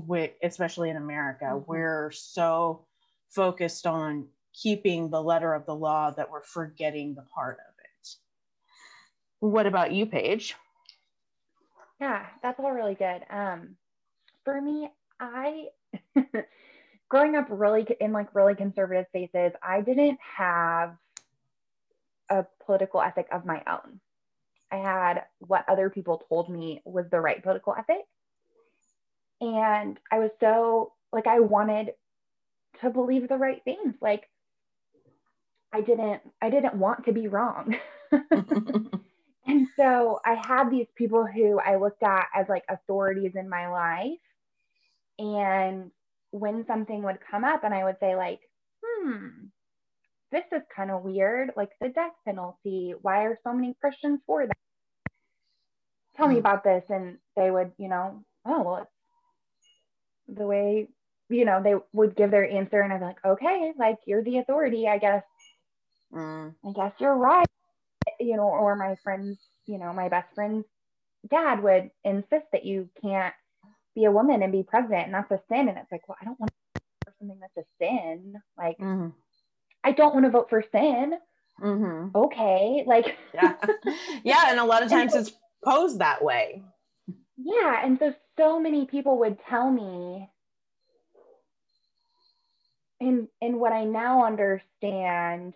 especially 0.42 0.90
in 0.90 0.96
america 0.96 1.44
mm-hmm. 1.44 1.70
we're 1.70 2.10
so 2.10 2.84
focused 3.28 3.86
on 3.86 4.26
keeping 4.52 5.10
the 5.10 5.22
letter 5.22 5.54
of 5.54 5.64
the 5.66 5.74
law 5.74 6.10
that 6.10 6.30
we're 6.30 6.42
forgetting 6.42 7.14
the 7.14 7.24
part 7.34 7.56
of 7.56 7.74
it 7.78 8.08
what 9.40 9.66
about 9.66 9.92
you 9.92 10.06
paige 10.06 10.54
yeah 12.00 12.26
that's 12.42 12.58
all 12.58 12.72
really 12.72 12.94
good 12.94 13.22
um 13.30 13.76
for 14.44 14.60
me 14.60 14.88
i 15.20 15.66
growing 17.10 17.34
up 17.34 17.48
really 17.50 17.86
in 18.00 18.12
like 18.12 18.34
really 18.34 18.54
conservative 18.54 19.06
spaces, 19.08 19.52
I 19.62 19.82
didn't 19.82 20.18
have 20.36 20.96
a 22.30 22.46
political 22.64 23.02
ethic 23.02 23.26
of 23.32 23.44
my 23.44 23.62
own. 23.66 24.00
I 24.72 24.76
had 24.76 25.24
what 25.38 25.64
other 25.68 25.90
people 25.90 26.22
told 26.28 26.48
me 26.48 26.82
was 26.84 27.06
the 27.10 27.20
right 27.20 27.42
political 27.42 27.74
ethic. 27.76 28.04
And 29.40 29.98
I 30.12 30.18
was 30.18 30.30
so 30.40 30.92
like, 31.12 31.26
I 31.26 31.40
wanted 31.40 31.92
to 32.80 32.90
believe 32.90 33.28
the 33.28 33.36
right 33.36 33.62
things. 33.64 33.94
Like, 34.00 34.28
I 35.72 35.80
didn't, 35.80 36.22
I 36.42 36.50
didn't 36.50 36.74
want 36.74 37.04
to 37.06 37.12
be 37.12 37.28
wrong. 37.28 37.76
and 39.46 39.68
so 39.76 40.20
I 40.24 40.34
had 40.34 40.70
these 40.70 40.88
people 40.96 41.26
who 41.26 41.58
I 41.60 41.76
looked 41.76 42.02
at 42.02 42.26
as 42.34 42.48
like 42.48 42.64
authorities 42.68 43.32
in 43.34 43.48
my 43.48 43.68
life. 43.68 44.18
And 45.18 45.90
when 46.32 46.64
something 46.66 47.02
would 47.02 47.18
come 47.30 47.44
up 47.44 47.64
and 47.64 47.74
I 47.74 47.84
would 47.84 47.96
say, 48.00 48.16
like, 48.16 48.40
hmm, 48.84 49.28
this 50.32 50.44
is 50.52 50.62
kind 50.74 50.90
of 50.90 51.02
weird, 51.02 51.50
like 51.56 51.70
the 51.80 51.88
death 51.88 52.12
penalty. 52.24 52.94
Why 53.02 53.24
are 53.24 53.38
so 53.44 53.52
many 53.52 53.74
Christians 53.80 54.20
for 54.26 54.46
that? 54.46 54.56
Tell 56.20 56.28
me 56.28 56.34
hmm. 56.34 56.40
about 56.40 56.64
this. 56.64 56.84
And 56.90 57.16
they 57.34 57.50
would, 57.50 57.72
you 57.78 57.88
know, 57.88 58.22
oh, 58.44 58.62
well, 58.62 58.76
it's 58.82 60.38
the 60.38 60.46
way, 60.46 60.88
you 61.30 61.46
know, 61.46 61.62
they 61.62 61.74
would 61.94 62.14
give 62.14 62.30
their 62.30 62.48
answer. 62.48 62.80
And 62.80 62.92
I'd 62.92 62.98
be 62.98 63.06
like, 63.06 63.24
okay, 63.24 63.72
like 63.78 63.96
you're 64.06 64.22
the 64.22 64.38
authority, 64.38 64.86
I 64.86 64.98
guess. 64.98 65.24
Mm. 66.12 66.54
I 66.66 66.72
guess 66.72 66.92
you're 66.98 67.16
right. 67.16 67.46
You 68.18 68.36
know, 68.36 68.48
or 68.48 68.76
my 68.76 68.96
friends, 69.02 69.38
you 69.66 69.78
know, 69.78 69.92
my 69.92 70.08
best 70.08 70.28
friend's 70.34 70.66
dad 71.30 71.62
would 71.62 71.90
insist 72.04 72.46
that 72.52 72.64
you 72.64 72.90
can't 73.00 73.34
be 73.94 74.04
a 74.04 74.10
woman 74.10 74.42
and 74.42 74.52
be 74.52 74.62
president 74.62 75.06
and 75.06 75.14
that's 75.14 75.30
a 75.30 75.40
sin 75.48 75.68
and 75.68 75.76
it's 75.76 75.90
like 75.90 76.08
well 76.08 76.16
i 76.20 76.24
don't 76.24 76.38
want 76.38 76.50
to 76.74 76.80
for 77.04 77.12
something 77.18 77.38
that's 77.40 77.56
a 77.56 77.68
sin 77.78 78.34
like 78.56 78.78
mm-hmm. 78.78 79.08
i 79.82 79.92
don't 79.92 80.14
want 80.14 80.24
to 80.24 80.30
vote 80.30 80.48
for 80.48 80.64
sin 80.72 81.14
mm-hmm. 81.60 82.16
okay 82.16 82.84
like 82.86 83.16
yeah 83.34 83.54
yeah 84.24 84.44
and 84.46 84.60
a 84.60 84.64
lot 84.64 84.82
of 84.82 84.88
times 84.88 85.14
it's 85.14 85.32
posed 85.64 85.98
that 85.98 86.22
way 86.22 86.62
yeah 87.36 87.84
and 87.84 87.98
so 87.98 88.14
so 88.38 88.60
many 88.60 88.86
people 88.86 89.18
would 89.18 89.38
tell 89.48 89.70
me 89.70 90.28
in 93.00 93.28
in 93.40 93.58
what 93.58 93.72
i 93.72 93.84
now 93.84 94.24
understand 94.24 95.54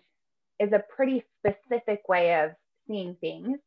is 0.59 0.71
a 0.71 0.83
pretty 0.95 1.23
specific 1.39 2.07
way 2.07 2.43
of 2.43 2.51
seeing 2.87 3.15
things 3.19 3.59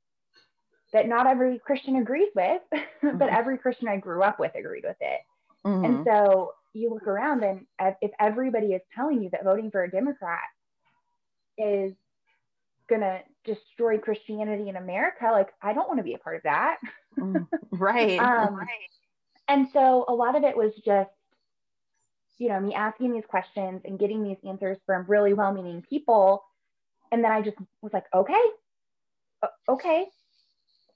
that 0.92 1.08
not 1.08 1.26
every 1.26 1.58
Christian 1.58 1.96
agrees 1.96 2.30
with, 2.34 2.62
mm-hmm. 2.74 3.18
but 3.18 3.28
every 3.28 3.58
Christian 3.58 3.88
I 3.88 3.98
grew 3.98 4.22
up 4.22 4.40
with 4.40 4.52
agreed 4.54 4.84
with 4.84 4.96
it. 5.00 5.20
Mm-hmm. 5.66 5.84
And 5.84 6.06
so 6.06 6.52
you 6.72 6.90
look 6.90 7.06
around 7.06 7.42
and 7.42 7.66
if 8.00 8.10
everybody 8.20 8.68
is 8.68 8.82
telling 8.94 9.22
you 9.22 9.30
that 9.30 9.44
voting 9.44 9.70
for 9.70 9.82
a 9.82 9.90
Democrat 9.90 10.40
is 11.56 11.92
going 12.88 13.00
to 13.00 13.20
destroy 13.44 13.98
Christianity 13.98 14.68
in 14.68 14.76
America, 14.76 15.28
like 15.32 15.48
I 15.62 15.72
don't 15.72 15.88
want 15.88 15.98
to 15.98 16.04
be 16.04 16.14
a 16.14 16.18
part 16.18 16.36
of 16.36 16.42
that. 16.42 16.78
Mm, 17.18 17.46
right. 17.72 18.18
um, 18.18 18.54
right. 18.54 18.68
And 19.48 19.68
so 19.72 20.04
a 20.08 20.14
lot 20.14 20.36
of 20.36 20.44
it 20.44 20.56
was 20.56 20.72
just, 20.84 21.10
you 22.38 22.48
know, 22.48 22.60
me 22.60 22.74
asking 22.74 23.12
these 23.12 23.24
questions 23.26 23.82
and 23.84 23.98
getting 23.98 24.22
these 24.22 24.36
answers 24.46 24.78
from 24.86 25.06
really 25.08 25.32
well 25.32 25.52
meaning 25.52 25.82
people. 25.88 26.44
And 27.10 27.24
then 27.24 27.32
I 27.32 27.40
just 27.40 27.56
was 27.80 27.92
like, 27.92 28.04
okay, 28.14 28.42
okay, 29.68 30.06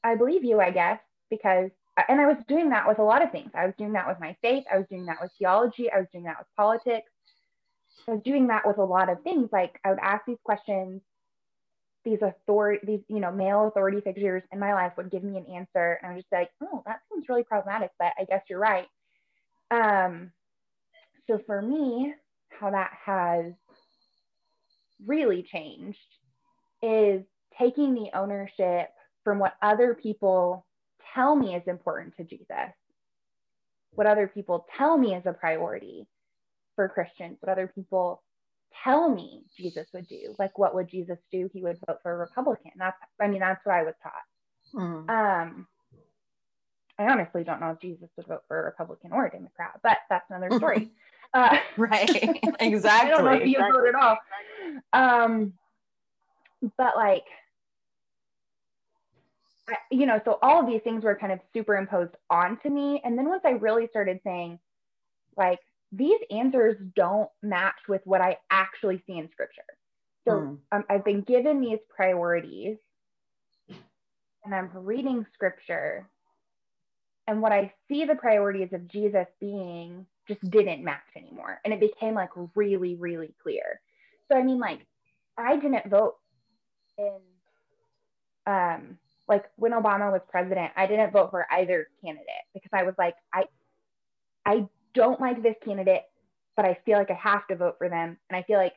I 0.05 0.15
believe 0.15 0.45
you, 0.45 0.61
I 0.61 0.71
guess, 0.71 1.01
because, 1.31 1.71
and 2.09 2.21
I 2.21 2.27
was 2.27 2.37
doing 2.47 2.71
that 2.71 2.87
with 2.87 2.99
a 2.99 3.03
lot 3.03 3.23
of 3.23 3.33
things. 3.33 3.51
I 3.55 3.67
was 3.67 3.75
doing 3.79 3.93
that 3.93 4.07
with 4.07 4.21
my 4.21 4.37
faith. 4.43 4.65
I 4.73 4.79
was 4.79 4.87
doing 4.89 5.07
that 5.07 5.19
with 5.21 5.31
theology. 5.39 5.91
I 5.91 5.99
was 5.99 6.09
doing 6.13 6.25
that 6.25 6.39
with 6.39 6.49
politics. 6.57 7.11
I 8.07 8.13
was 8.13 8.23
doing 8.23 8.49
that 8.49 8.67
with 8.67 8.79
a 8.79 8.85
lot 8.85 9.09
of 9.09 9.23
things. 9.23 9.49
Like 9.53 9.79
I 9.85 9.91
would 9.91 9.99
ask 10.01 10.25
these 10.27 10.39
questions, 10.45 11.01
these 12.05 12.19
authority, 12.23 12.85
these, 12.87 13.01
you 13.09 13.21
know, 13.21 13.31
male 13.31 13.69
authority 13.69 14.01
figures 14.01 14.43
in 14.53 14.59
my 14.59 14.75
life 14.75 14.93
would 14.97 15.11
give 15.11 15.23
me 15.23 15.37
an 15.37 15.47
answer. 15.47 15.99
And 16.03 16.11
I'm 16.11 16.17
just 16.17 16.33
like, 16.33 16.51
oh, 16.63 16.83
that 16.87 17.01
seems 17.11 17.29
really 17.29 17.45
problematic, 17.45 17.91
but 17.99 18.13
I 18.19 18.25
guess 18.25 18.43
you're 18.49 18.59
right. 18.59 18.87
Um, 19.71 20.33
so 21.29 21.41
for 21.47 21.63
me, 21.63 22.15
how 22.51 22.71
that 22.71 22.91
has 23.05 23.53
really 25.05 25.43
changed 25.43 25.99
is 26.83 27.23
taking 27.59 27.95
the 27.95 28.11
ownership 28.15 28.89
from 29.25 29.39
what 29.39 29.55
other 29.63 29.95
people 29.95 30.67
tell 31.15 31.35
me 31.37 31.55
is 31.55 31.63
important 31.67 32.17
to 32.17 32.25
Jesus, 32.25 32.49
what 33.93 34.07
other 34.07 34.27
people 34.27 34.67
tell 34.77 34.97
me 34.97 35.15
is 35.15 35.23
a 35.27 35.33
priority 35.33 36.07
for 36.75 36.89
Christians, 36.89 37.37
what 37.41 37.53
other 37.53 37.71
people 37.73 38.23
tell 38.83 39.09
me 39.09 39.43
Jesus 39.57 39.87
would 39.93 40.09
do. 40.09 40.35
Like, 40.39 40.59
what 40.59 40.75
would 40.75 40.89
Jesus 40.89 41.19
do? 41.31 41.49
He 41.53 41.63
would 41.63 41.79
vote 41.87 41.99
for 42.03 42.13
a 42.13 42.17
Republican. 42.17 42.73
That's, 42.77 42.97
I 43.21 43.29
mean, 43.29 43.41
that's 43.41 43.65
what 43.65 43.75
I 43.75 43.83
was 43.83 43.95
taught. 44.03 44.75
Mm. 44.75 45.09
Um, 45.11 45.67
I 46.99 47.05
honestly 47.07 47.45
don't 47.45 47.61
know 47.61 47.71
if 47.71 47.81
Jesus 47.81 48.09
would 48.17 48.27
vote 48.27 48.43
for 48.49 48.61
a 48.61 48.65
Republican 48.65 49.13
or 49.13 49.27
a 49.27 49.31
Democrat, 49.31 49.81
but 49.83 49.99
that's 50.09 50.31
another 50.31 50.51
story. 50.57 50.91
uh, 51.35 51.57
right. 51.77 52.11
exactly. 52.61 52.61
I 53.09 53.09
don't 53.09 53.25
know 53.25 53.33
if 53.33 53.47
you 53.47 53.57
exactly. 53.57 53.81
vote 53.81 53.89
at 53.89 53.95
all. 53.95 54.19
Um, 54.93 55.53
but 56.77 56.97
like, 56.97 57.25
you 59.91 60.07
know, 60.07 60.21
so 60.25 60.39
all 60.43 60.61
of 60.61 60.67
these 60.67 60.83
things 60.83 61.05
were 61.05 61.15
kind 61.15 61.33
of 61.33 61.41
superimposed 61.53 62.15
onto 62.31 62.69
me. 62.69 63.01
And 63.05 63.17
then 63.17 63.29
once 63.29 63.43
I 63.45 63.51
really 63.51 63.87
started 63.89 64.21
saying, 64.25 64.59
like, 65.37 65.61
these 65.93 66.19
answers 66.31 66.77
don't 66.97 67.29
match 67.43 67.77
with 67.89 68.01
what 68.05 68.21
I 68.21 68.39
actually 68.51 69.03
see 69.07 69.19
in 69.19 69.31
scripture. 69.31 69.63
So 70.27 70.33
mm. 70.33 70.59
um, 70.73 70.85
I've 70.89 71.05
been 71.05 71.21
given 71.21 71.61
these 71.61 71.79
priorities 71.95 72.79
and 74.45 74.55
I'm 74.55 74.71
reading 74.73 75.27
scripture. 75.35 76.09
And 77.29 77.41
what 77.41 77.53
I 77.53 77.73
see 77.89 78.05
the 78.05 78.15
priorities 78.15 78.73
of 78.73 78.89
Jesus 78.89 79.27
being 79.41 80.07
just 80.27 80.41
didn't 80.51 80.83
match 80.83 81.01
anymore. 81.17 81.61
And 81.65 81.73
it 81.73 81.81
became 81.81 82.15
like 82.15 82.31
really, 82.55 82.97
really 82.97 83.35
clear. 83.43 83.81
So, 84.31 84.39
I 84.39 84.43
mean, 84.43 84.59
like, 84.59 84.81
I 85.37 85.57
didn't 85.57 85.89
vote 85.89 86.17
in 86.99 87.19
um, 88.47 88.99
like 89.29 89.45
when 89.57 89.73
Obama 89.73 90.11
was 90.11 90.21
president, 90.29 90.73
I 90.77 90.87
didn't 90.87 91.13
vote 91.13 91.31
for 91.31 91.47
either 91.51 91.89
candidate 92.05 92.27
because 92.55 92.71
I 92.73 92.83
was 92.83 92.95
like, 92.99 93.15
I 93.33 93.45
I 94.45 94.67
don't 94.95 95.21
like 95.21 95.43
this 95.43 95.57
candidate, 95.65 96.03
but 96.57 96.65
I 96.65 96.79
feel 96.85 96.99
like 96.99 97.11
I 97.11 97.15
have 97.15 97.47
to 97.49 97.57
vote 97.57 97.77
for 97.79 97.89
them. 97.89 98.17
And 98.29 98.37
I 98.37 98.43
feel 98.43 98.59
like 98.59 98.75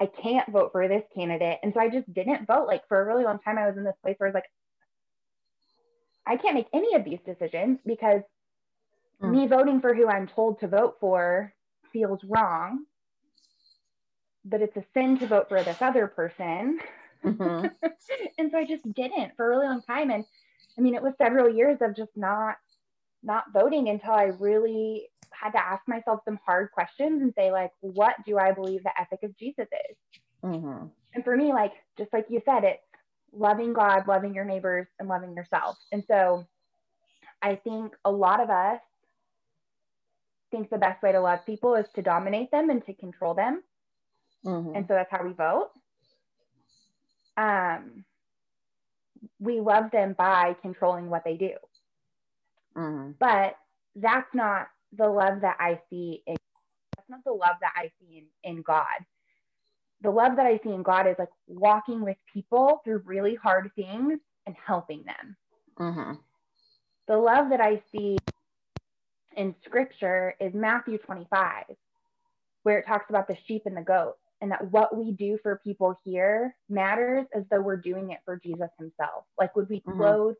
I 0.00 0.06
can't 0.06 0.50
vote 0.50 0.72
for 0.72 0.88
this 0.88 1.04
candidate. 1.14 1.58
And 1.62 1.72
so 1.72 1.80
I 1.80 1.88
just 1.88 2.12
didn't 2.12 2.46
vote. 2.46 2.66
Like 2.66 2.86
for 2.88 3.00
a 3.00 3.04
really 3.04 3.24
long 3.24 3.38
time, 3.38 3.58
I 3.58 3.68
was 3.68 3.76
in 3.76 3.84
this 3.84 3.94
place 4.02 4.16
where 4.18 4.28
I 4.28 4.30
was 4.30 4.34
like, 4.34 4.50
I 6.26 6.36
can't 6.36 6.54
make 6.54 6.68
any 6.72 6.94
of 6.94 7.04
these 7.04 7.20
decisions 7.24 7.78
because 7.86 8.22
mm. 9.22 9.30
me 9.30 9.46
voting 9.46 9.80
for 9.80 9.94
who 9.94 10.08
I'm 10.08 10.26
told 10.28 10.60
to 10.60 10.68
vote 10.68 10.96
for 11.00 11.52
feels 11.92 12.20
wrong. 12.24 12.84
But 14.44 14.60
it's 14.60 14.76
a 14.76 14.84
sin 14.92 15.18
to 15.20 15.26
vote 15.26 15.48
for 15.48 15.62
this 15.62 15.80
other 15.80 16.08
person. 16.08 16.80
Mm-hmm. 17.24 17.66
and 18.38 18.50
so 18.50 18.58
I 18.58 18.64
just 18.64 18.92
didn't 18.94 19.36
for 19.36 19.46
a 19.46 19.48
really 19.50 19.66
long 19.66 19.82
time. 19.82 20.10
And 20.10 20.24
I 20.76 20.80
mean, 20.80 20.94
it 20.94 21.02
was 21.02 21.12
several 21.18 21.48
years 21.48 21.78
of 21.80 21.96
just 21.96 22.10
not 22.16 22.56
not 23.22 23.44
voting 23.52 23.88
until 23.88 24.12
I 24.12 24.32
really 24.40 25.08
had 25.42 25.52
to 25.52 25.64
ask 25.64 25.86
myself 25.86 26.20
some 26.24 26.38
hard 26.44 26.70
questions 26.72 27.22
and 27.22 27.32
say, 27.36 27.50
like, 27.50 27.72
what 27.80 28.14
do 28.26 28.38
I 28.38 28.52
believe 28.52 28.82
the 28.82 29.00
ethic 29.00 29.20
of 29.22 29.36
Jesus 29.36 29.66
is? 29.90 29.96
Mm-hmm. 30.44 30.86
And 31.14 31.24
for 31.24 31.36
me, 31.36 31.52
like, 31.52 31.72
just 31.98 32.12
like 32.12 32.26
you 32.28 32.40
said, 32.44 32.64
it's 32.64 32.82
loving 33.32 33.72
God, 33.72 34.06
loving 34.06 34.34
your 34.34 34.44
neighbors, 34.44 34.86
and 34.98 35.08
loving 35.08 35.34
yourself. 35.34 35.76
And 35.90 36.04
so 36.06 36.46
I 37.40 37.56
think 37.56 37.94
a 38.04 38.10
lot 38.10 38.40
of 38.40 38.50
us 38.50 38.80
think 40.50 40.70
the 40.70 40.78
best 40.78 41.02
way 41.02 41.12
to 41.12 41.20
love 41.20 41.44
people 41.46 41.74
is 41.74 41.86
to 41.94 42.02
dominate 42.02 42.50
them 42.50 42.70
and 42.70 42.84
to 42.86 42.94
control 42.94 43.34
them. 43.34 43.62
Mm-hmm. 44.44 44.76
And 44.76 44.86
so 44.86 44.94
that's 44.94 45.10
how 45.10 45.24
we 45.24 45.32
vote 45.32 45.70
um, 47.36 48.04
we 49.38 49.60
love 49.60 49.90
them 49.90 50.14
by 50.16 50.56
controlling 50.62 51.08
what 51.08 51.24
they 51.24 51.36
do. 51.36 51.52
Mm-hmm. 52.76 53.12
But 53.18 53.56
that's 53.96 54.32
not 54.34 54.68
the 54.96 55.08
love 55.08 55.40
that 55.40 55.56
I 55.58 55.80
see 55.90 56.22
in 56.26 56.36
that's 56.96 57.08
not 57.08 57.24
the 57.24 57.32
love 57.32 57.56
that 57.60 57.72
I 57.74 57.90
see 58.00 58.18
in, 58.44 58.50
in 58.56 58.62
God. 58.62 58.84
The 60.02 60.10
love 60.10 60.36
that 60.36 60.46
I 60.46 60.60
see 60.62 60.70
in 60.70 60.82
God 60.82 61.06
is 61.06 61.16
like 61.18 61.28
walking 61.46 62.02
with 62.02 62.16
people 62.32 62.80
through 62.84 63.02
really 63.04 63.34
hard 63.34 63.70
things 63.74 64.18
and 64.46 64.56
helping 64.66 65.04
them. 65.04 65.36
Mm-hmm. 65.78 66.12
The 67.08 67.16
love 67.16 67.50
that 67.50 67.60
I 67.60 67.82
see 67.92 68.18
in 69.36 69.54
scripture 69.64 70.34
is 70.40 70.54
Matthew 70.54 70.98
25, 70.98 71.64
where 72.62 72.78
it 72.78 72.86
talks 72.86 73.06
about 73.08 73.26
the 73.28 73.36
sheep 73.46 73.62
and 73.66 73.76
the 73.76 73.82
goat 73.82 74.14
and 74.40 74.50
that 74.50 74.70
what 74.70 74.96
we 74.96 75.12
do 75.12 75.38
for 75.42 75.60
people 75.64 75.98
here 76.04 76.54
matters 76.68 77.26
as 77.34 77.44
though 77.50 77.60
we're 77.60 77.76
doing 77.76 78.10
it 78.10 78.18
for 78.24 78.36
Jesus 78.36 78.68
himself. 78.78 79.24
Like 79.38 79.54
when 79.56 79.66
we 79.70 79.80
mm-hmm. 79.80 79.98
clothe 79.98 80.34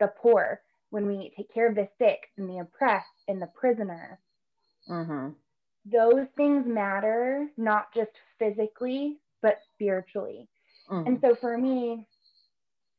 the 0.00 0.08
poor, 0.20 0.60
when 0.90 1.06
we 1.06 1.32
take 1.36 1.52
care 1.52 1.68
of 1.68 1.74
the 1.74 1.88
sick 1.98 2.18
and 2.36 2.48
the 2.48 2.58
oppressed 2.58 3.06
and 3.28 3.40
the 3.40 3.48
prisoner, 3.54 4.20
mm-hmm. 4.88 5.30
those 5.86 6.26
things 6.36 6.66
matter 6.66 7.48
not 7.56 7.94
just 7.94 8.10
physically, 8.38 9.18
but 9.42 9.58
spiritually. 9.74 10.48
Mm-hmm. 10.90 11.06
And 11.06 11.18
so 11.20 11.36
for 11.40 11.56
me, 11.56 12.06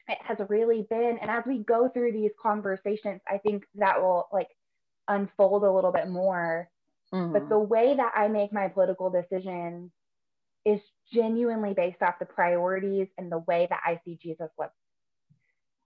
it 0.07 0.17
has 0.23 0.37
really 0.49 0.87
been, 0.89 1.19
and 1.21 1.29
as 1.29 1.43
we 1.45 1.59
go 1.59 1.89
through 1.89 2.13
these 2.13 2.31
conversations, 2.41 3.21
I 3.27 3.37
think 3.37 3.65
that 3.75 4.01
will 4.01 4.27
like 4.33 4.49
unfold 5.07 5.63
a 5.63 5.71
little 5.71 5.91
bit 5.91 6.09
more. 6.09 6.69
But 7.11 7.17
mm-hmm. 7.17 7.49
the 7.49 7.59
way 7.59 7.93
that 7.95 8.13
I 8.15 8.29
make 8.29 8.53
my 8.53 8.69
political 8.69 9.09
decisions 9.09 9.91
is 10.65 10.79
genuinely 11.13 11.73
based 11.73 12.01
off 12.01 12.19
the 12.19 12.25
priorities 12.25 13.07
and 13.17 13.29
the 13.29 13.39
way 13.39 13.67
that 13.69 13.81
I 13.85 13.99
see 14.05 14.17
Jesus 14.21 14.49
live. 14.57 14.69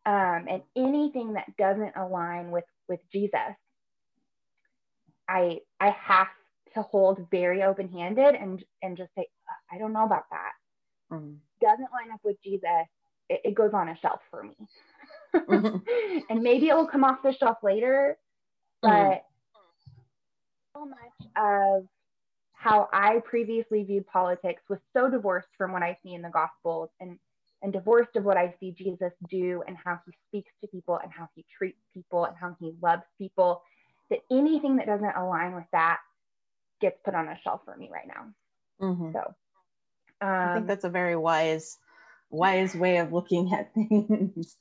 Um, 0.06 0.46
and 0.48 0.62
anything 0.76 1.34
that 1.34 1.58
doesn't 1.58 1.96
align 1.96 2.52
with 2.52 2.66
with 2.88 3.00
Jesus, 3.12 3.40
I 5.28 5.60
I 5.80 5.90
have 5.90 6.28
to 6.76 6.82
hold 6.84 7.26
very 7.32 7.64
open 7.64 7.90
handed 7.90 8.36
and 8.36 8.64
and 8.84 8.98
just 8.98 9.10
say 9.16 9.28
I 9.72 9.78
don't 9.78 9.94
know 9.94 10.06
about 10.06 10.26
that. 10.32 10.52
Mm-hmm. 11.12 11.36
Doesn't 11.62 11.92
line 11.92 12.12
up 12.14 12.20
with 12.24 12.38
Jesus. 12.44 12.88
It, 13.30 13.42
it, 13.44 13.56
goes 13.56 13.72
on 13.74 13.90
a 13.90 13.98
shelf 13.98 14.20
for 14.30 14.44
me, 14.44 14.56
mm-hmm. 15.36 15.78
and 16.30 16.44
maybe 16.44 16.68
it 16.68 16.76
will 16.76 16.88
come 16.88 17.04
off 17.04 17.24
the 17.24 17.34
shelf 17.34 17.58
later. 17.64 18.18
But 18.84 18.90
mm-hmm. 18.92 20.76
so 20.76 20.86
much 20.86 21.30
of 21.36 21.88
how 22.66 22.90
I 22.92 23.22
previously 23.24 23.84
viewed 23.84 24.08
politics 24.08 24.64
was 24.70 24.80
so 24.94 25.10
divorced 25.10 25.50
from 25.58 25.72
what 25.72 25.84
I 25.84 25.98
see 26.04 26.14
in 26.14 26.22
the 26.22 26.30
Gospels 26.30 26.90
and, 27.00 27.20
and 27.66 27.74
divorced 27.74 28.16
of 28.16 28.24
what 28.24 28.38
I 28.38 28.54
see 28.60 28.72
Jesus 28.72 29.12
do 29.28 29.64
and 29.68 29.76
how 29.84 30.00
he 30.06 30.14
speaks 30.28 30.52
to 30.62 30.68
people 30.68 31.00
and 31.02 31.12
how 31.12 31.28
he 31.36 31.44
treats 31.58 31.80
people 31.96 32.26
and 32.26 32.36
how 32.40 32.56
he 32.60 32.74
loves 32.80 33.02
people, 33.18 33.64
that 34.12 34.20
anything 34.32 34.76
that 34.76 34.86
doesn't 34.86 35.16
align 35.18 35.56
with 35.56 35.66
that 35.72 35.98
gets 36.80 36.96
put 37.04 37.16
on 37.16 37.28
a 37.28 37.36
shelf 37.44 37.62
for 37.66 37.76
me 37.76 37.90
right 37.92 38.08
now. 38.08 38.86
Mm-hmm. 38.86 39.14
So 39.14 39.20
um, 40.22 40.30
I 40.30 40.54
think 40.54 40.62
um, 40.62 40.68
that's 40.68 40.84
a 40.84 40.90
very 40.90 41.16
wise, 41.16 41.80
wise 42.30 42.76
way 42.76 42.98
of 42.98 43.12
looking 43.12 43.52
at 43.52 43.74
things. 43.74 44.58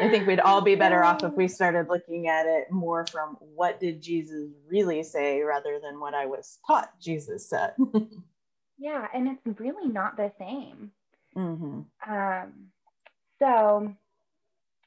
I 0.00 0.08
think 0.08 0.28
we'd 0.28 0.38
all 0.38 0.60
be 0.60 0.76
better 0.76 1.02
off 1.02 1.24
if 1.24 1.32
we 1.32 1.48
started 1.48 1.88
looking 1.88 2.28
at 2.28 2.46
it 2.46 2.70
more 2.70 3.04
from 3.04 3.36
what 3.40 3.80
did 3.80 4.00
Jesus 4.00 4.48
really 4.68 5.02
say 5.02 5.40
rather 5.40 5.80
than 5.82 5.98
what 5.98 6.14
I 6.14 6.26
was 6.26 6.60
taught 6.68 6.90
Jesus 7.00 7.50
said. 7.50 7.74
yeah, 8.78 9.08
and 9.12 9.28
it's 9.44 9.60
really 9.60 9.88
not 9.88 10.16
the 10.16 10.30
same. 10.38 10.92
Mm-hmm. 11.36 12.12
Um, 12.12 12.52
so, 13.38 13.94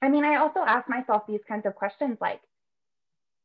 I 0.02 0.10
mean, 0.10 0.26
I 0.26 0.38
also 0.38 0.62
ask 0.62 0.90
myself 0.90 1.24
these 1.28 1.42
kinds 1.48 1.66
of 1.66 1.76
questions 1.76 2.18
like, 2.20 2.42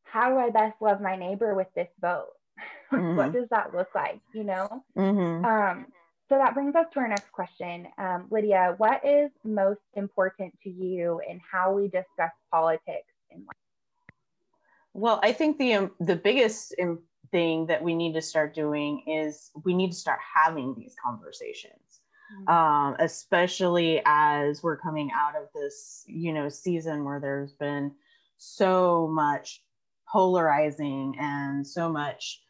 how 0.05 0.31
do 0.31 0.38
I 0.38 0.51
best 0.51 0.81
love 0.81 1.01
my 1.01 1.17
neighbor 1.17 1.55
with 1.55 1.69
this 1.75 1.88
vote? 2.01 2.33
mm-hmm. 2.93 3.17
What 3.17 3.33
does 3.33 3.49
that 3.51 3.75
look 3.75 3.88
like? 3.95 4.21
You 4.33 4.45
know? 4.45 4.85
Mm-hmm. 4.97 5.45
Um, 5.45 5.87
so 6.29 6.37
that 6.38 6.55
brings 6.55 6.75
us 6.75 6.87
to 6.95 7.01
our 7.01 7.09
next 7.09 7.31
question. 7.33 7.87
Um, 7.99 8.27
Lydia, 8.31 8.75
what 8.79 9.05
is 9.05 9.31
most 9.45 9.81
important 9.95 10.57
to 10.62 10.71
you 10.71 11.21
in 11.29 11.40
how 11.51 11.73
we 11.73 11.88
discuss 11.88 12.33
politics 12.51 13.12
in 13.31 13.40
life? 13.40 14.14
Well, 14.95 15.21
I 15.23 15.33
think 15.33 15.59
the 15.59 15.75
um, 15.75 15.90
the 16.01 16.17
biggest 16.17 16.75
thing 17.31 17.67
that 17.67 17.83
we 17.83 17.95
need 17.95 18.14
to 18.14 18.23
start 18.23 18.55
doing 18.55 19.03
is 19.07 19.51
we 19.64 19.75
need 19.75 19.90
to 19.90 19.97
start 19.97 20.21
having 20.35 20.75
these 20.79 20.95
conversations. 21.05 21.93
Um, 22.48 22.96
especially 22.98 24.02
as 24.04 24.62
we're 24.62 24.76
coming 24.76 25.10
out 25.14 25.37
of 25.37 25.48
this, 25.54 26.04
you 26.06 26.32
know, 26.32 26.48
season 26.48 27.04
where 27.04 27.20
there's 27.20 27.52
been 27.52 27.92
so 28.37 29.08
much 29.08 29.62
polarizing 30.10 31.16
and 31.18 31.66
so 31.66 31.88
much 31.88 32.42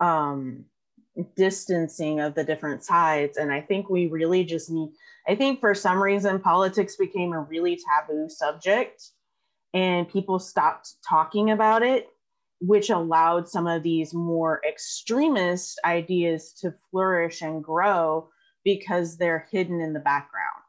um, 0.00 0.64
distancing 1.36 2.20
of 2.20 2.34
the 2.34 2.44
different 2.44 2.82
sides. 2.84 3.36
And 3.36 3.52
I 3.52 3.60
think 3.60 3.88
we 3.88 4.06
really 4.06 4.44
just 4.44 4.70
need, 4.70 4.90
I 5.28 5.34
think 5.34 5.60
for 5.60 5.74
some 5.74 6.02
reason, 6.02 6.40
politics 6.40 6.96
became 6.96 7.32
a 7.32 7.40
really 7.40 7.76
taboo 7.76 8.28
subject 8.28 9.10
and 9.72 10.08
people 10.08 10.38
stopped 10.38 10.94
talking 11.08 11.50
about 11.50 11.82
it, 11.82 12.08
which 12.60 12.90
allowed 12.90 13.48
some 13.48 13.66
of 13.66 13.82
these 13.82 14.14
more 14.14 14.60
extremist 14.66 15.80
ideas 15.84 16.52
to 16.60 16.74
flourish 16.90 17.42
and 17.42 17.62
grow 17.62 18.28
because 18.64 19.16
they're 19.16 19.46
hidden 19.50 19.80
in 19.80 19.92
the 19.92 20.00
background. 20.00 20.62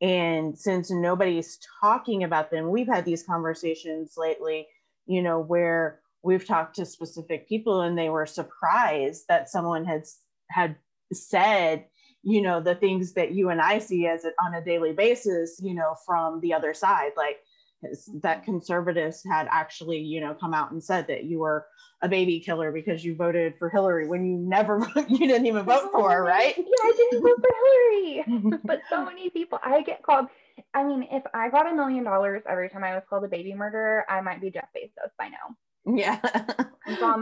And 0.00 0.58
since 0.58 0.90
nobody's 0.90 1.58
talking 1.80 2.24
about 2.24 2.50
them, 2.50 2.70
we've 2.70 2.88
had 2.88 3.04
these 3.04 3.22
conversations 3.22 4.14
lately, 4.16 4.66
you 5.06 5.22
know, 5.22 5.38
where 5.38 6.00
we've 6.22 6.46
talked 6.46 6.76
to 6.76 6.86
specific 6.86 7.48
people 7.48 7.82
and 7.82 7.96
they 7.96 8.08
were 8.08 8.26
surprised 8.26 9.24
that 9.28 9.48
someone 9.48 9.84
had 9.84 10.04
had 10.50 10.76
said 11.12 11.86
you 12.22 12.40
know 12.40 12.60
the 12.60 12.74
things 12.74 13.12
that 13.12 13.32
you 13.32 13.50
and 13.50 13.60
i 13.60 13.78
see 13.78 14.06
as 14.06 14.24
it 14.24 14.34
on 14.42 14.54
a 14.54 14.64
daily 14.64 14.92
basis 14.92 15.60
you 15.62 15.74
know 15.74 15.94
from 16.06 16.40
the 16.40 16.54
other 16.54 16.72
side 16.72 17.10
like 17.16 17.40
that 17.82 17.92
mm-hmm. 17.92 18.44
conservatives 18.44 19.22
had 19.24 19.48
actually 19.50 19.98
you 19.98 20.20
know 20.20 20.34
come 20.34 20.54
out 20.54 20.70
and 20.72 20.82
said 20.82 21.06
that 21.06 21.24
you 21.24 21.38
were 21.38 21.66
a 22.02 22.08
baby 22.08 22.40
killer 22.40 22.72
because 22.72 23.04
you 23.04 23.14
voted 23.14 23.54
for 23.58 23.68
hillary 23.68 24.06
when 24.06 24.24
you 24.24 24.36
never 24.36 24.78
you 25.08 25.26
didn't 25.26 25.46
even 25.46 25.64
vote 25.64 25.90
for 25.92 26.10
her 26.10 26.22
right? 26.22 26.54
Yeah 26.56 26.64
i 26.64 26.92
didn't 26.96 27.22
vote 27.22 27.40
for 27.40 27.50
hillary. 27.54 28.60
But 28.64 28.82
so 28.88 29.04
many 29.04 29.30
people 29.30 29.58
i 29.62 29.82
get 29.82 30.02
called 30.02 30.26
i 30.74 30.84
mean 30.84 31.06
if 31.10 31.22
i 31.34 31.48
got 31.48 31.70
a 31.70 31.74
million 31.74 32.04
dollars 32.04 32.42
every 32.48 32.68
time 32.68 32.84
i 32.84 32.94
was 32.94 33.02
called 33.08 33.24
a 33.24 33.28
baby 33.28 33.54
murderer 33.54 34.04
i 34.08 34.20
might 34.20 34.40
be 34.40 34.50
jeff 34.50 34.68
bezos 34.76 35.10
by 35.18 35.28
now. 35.28 35.56
Yeah. 35.84 36.20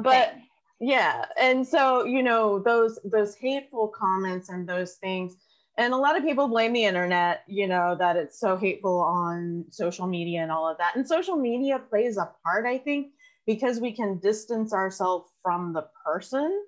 but 0.02 0.34
yeah. 0.80 1.26
And 1.38 1.66
so, 1.66 2.04
you 2.04 2.22
know, 2.22 2.58
those 2.58 2.98
those 3.04 3.34
hateful 3.34 3.88
comments 3.88 4.48
and 4.48 4.68
those 4.68 4.94
things 4.94 5.36
and 5.76 5.94
a 5.94 5.96
lot 5.96 6.16
of 6.16 6.24
people 6.24 6.48
blame 6.48 6.72
the 6.72 6.84
internet, 6.84 7.42
you 7.46 7.66
know, 7.66 7.96
that 7.98 8.16
it's 8.16 8.38
so 8.38 8.56
hateful 8.56 9.00
on 9.00 9.64
social 9.70 10.06
media 10.06 10.42
and 10.42 10.52
all 10.52 10.68
of 10.68 10.78
that. 10.78 10.96
And 10.96 11.06
social 11.06 11.36
media 11.36 11.78
plays 11.78 12.16
a 12.16 12.30
part, 12.44 12.66
I 12.66 12.78
think, 12.78 13.12
because 13.46 13.80
we 13.80 13.92
can 13.92 14.18
distance 14.18 14.72
ourselves 14.72 15.30
from 15.42 15.72
the 15.72 15.86
person 16.04 16.64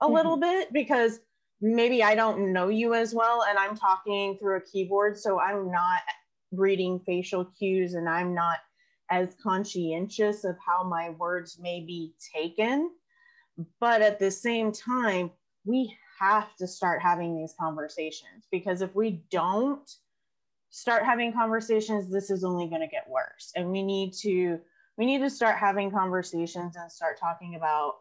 a 0.00 0.04
mm-hmm. 0.04 0.14
little 0.14 0.36
bit 0.36 0.72
because 0.72 1.20
maybe 1.60 2.02
I 2.02 2.14
don't 2.14 2.52
know 2.52 2.68
you 2.68 2.94
as 2.94 3.14
well 3.14 3.44
and 3.48 3.58
I'm 3.58 3.76
talking 3.76 4.36
through 4.38 4.56
a 4.56 4.60
keyboard. 4.60 5.18
So 5.18 5.40
I'm 5.40 5.70
not 5.70 6.00
reading 6.52 7.00
facial 7.04 7.44
cues 7.44 7.94
and 7.94 8.08
I'm 8.08 8.34
not 8.34 8.58
as 9.10 9.36
conscientious 9.42 10.44
of 10.44 10.56
how 10.66 10.82
my 10.84 11.10
words 11.10 11.58
may 11.60 11.80
be 11.80 12.14
taken. 12.34 12.90
But 13.80 14.02
at 14.02 14.18
the 14.18 14.30
same 14.30 14.72
time, 14.72 15.30
we 15.64 15.96
have 16.18 16.54
to 16.56 16.66
start 16.66 17.02
having 17.02 17.36
these 17.36 17.54
conversations 17.58 18.46
because 18.50 18.82
if 18.82 18.94
we 18.94 19.22
don't 19.30 19.88
start 20.70 21.04
having 21.04 21.32
conversations, 21.32 22.10
this 22.10 22.30
is 22.30 22.44
only 22.44 22.68
going 22.68 22.80
to 22.80 22.86
get 22.86 23.08
worse. 23.08 23.52
And 23.54 23.70
we 23.70 23.82
need 23.82 24.12
to 24.22 24.58
we 24.98 25.04
need 25.04 25.20
to 25.20 25.30
start 25.30 25.58
having 25.58 25.90
conversations 25.90 26.76
and 26.76 26.90
start 26.90 27.18
talking 27.20 27.54
about 27.54 27.94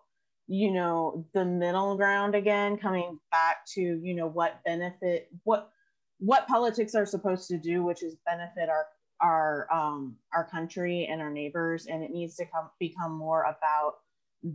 you 0.48 0.72
know 0.72 1.26
the 1.34 1.44
middle 1.44 1.96
ground 1.98 2.36
again 2.36 2.78
coming 2.78 3.20
back 3.32 3.66
to 3.66 3.82
you 3.82 4.14
know 4.14 4.28
what 4.28 4.64
benefit 4.64 5.28
what 5.44 5.72
what 6.20 6.48
politics 6.48 6.94
are 6.94 7.06
supposed 7.06 7.48
to 7.48 7.58
do 7.58 7.84
which 7.84 8.04
is 8.04 8.16
benefit 8.26 8.70
our 8.70 8.86
our 9.22 9.68
um, 9.74 10.16
our 10.34 10.44
country 10.44 11.08
and 11.10 11.22
our 11.22 11.30
neighbors, 11.30 11.88
and 11.88 12.04
it 12.04 12.12
needs 12.12 12.36
to 12.36 12.46
come 12.46 12.70
become 12.80 13.14
more 13.14 13.44
about 13.44 13.96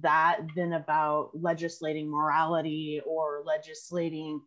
that 0.03 0.41
than 0.55 0.75
about 0.75 1.31
legislating 1.35 2.09
morality 2.09 3.01
or 3.05 3.43
legislating 3.45 4.41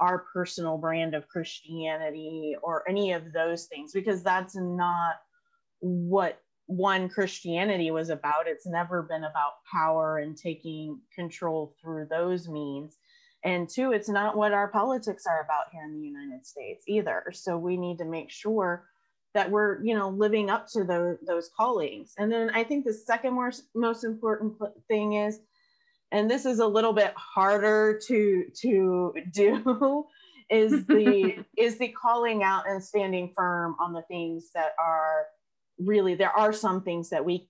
our 0.00 0.24
personal 0.32 0.78
brand 0.78 1.14
of 1.14 1.28
Christianity 1.28 2.56
or 2.62 2.88
any 2.88 3.12
of 3.12 3.32
those 3.32 3.66
things, 3.66 3.92
because 3.92 4.22
that's 4.22 4.56
not 4.56 5.16
what 5.80 6.40
one 6.66 7.08
Christianity 7.08 7.90
was 7.90 8.10
about. 8.10 8.46
It's 8.46 8.66
never 8.66 9.02
been 9.02 9.24
about 9.24 9.64
power 9.72 10.18
and 10.18 10.36
taking 10.36 11.00
control 11.14 11.74
through 11.80 12.06
those 12.10 12.48
means. 12.48 12.96
And 13.44 13.68
two, 13.68 13.92
it's 13.92 14.08
not 14.08 14.36
what 14.36 14.52
our 14.52 14.68
politics 14.68 15.24
are 15.26 15.42
about 15.42 15.66
here 15.72 15.84
in 15.84 15.94
the 15.94 16.06
United 16.06 16.44
States 16.44 16.84
either. 16.88 17.24
So 17.32 17.56
we 17.56 17.76
need 17.76 17.98
to 17.98 18.04
make 18.04 18.30
sure 18.30 18.88
that 19.38 19.48
we're 19.48 19.80
you 19.84 19.94
know 19.94 20.08
living 20.08 20.50
up 20.50 20.66
to 20.66 20.82
those 20.82 21.16
those 21.24 21.48
callings. 21.56 22.12
And 22.18 22.30
then 22.32 22.50
i 22.50 22.64
think 22.64 22.84
the 22.84 22.92
second 22.92 23.34
most 23.34 23.68
most 23.72 24.02
important 24.02 24.54
thing 24.88 25.12
is 25.12 25.38
and 26.10 26.28
this 26.28 26.44
is 26.44 26.58
a 26.58 26.66
little 26.66 26.92
bit 26.92 27.12
harder 27.14 28.00
to 28.08 28.46
to 28.62 29.14
do 29.32 30.04
is 30.50 30.84
the 30.86 31.44
is 31.56 31.78
the 31.78 31.94
calling 32.02 32.42
out 32.42 32.68
and 32.68 32.82
standing 32.82 33.32
firm 33.36 33.76
on 33.78 33.92
the 33.92 34.02
things 34.02 34.50
that 34.56 34.72
are 34.76 35.26
really 35.78 36.16
there 36.16 36.36
are 36.36 36.52
some 36.52 36.82
things 36.82 37.08
that 37.10 37.24
we 37.24 37.48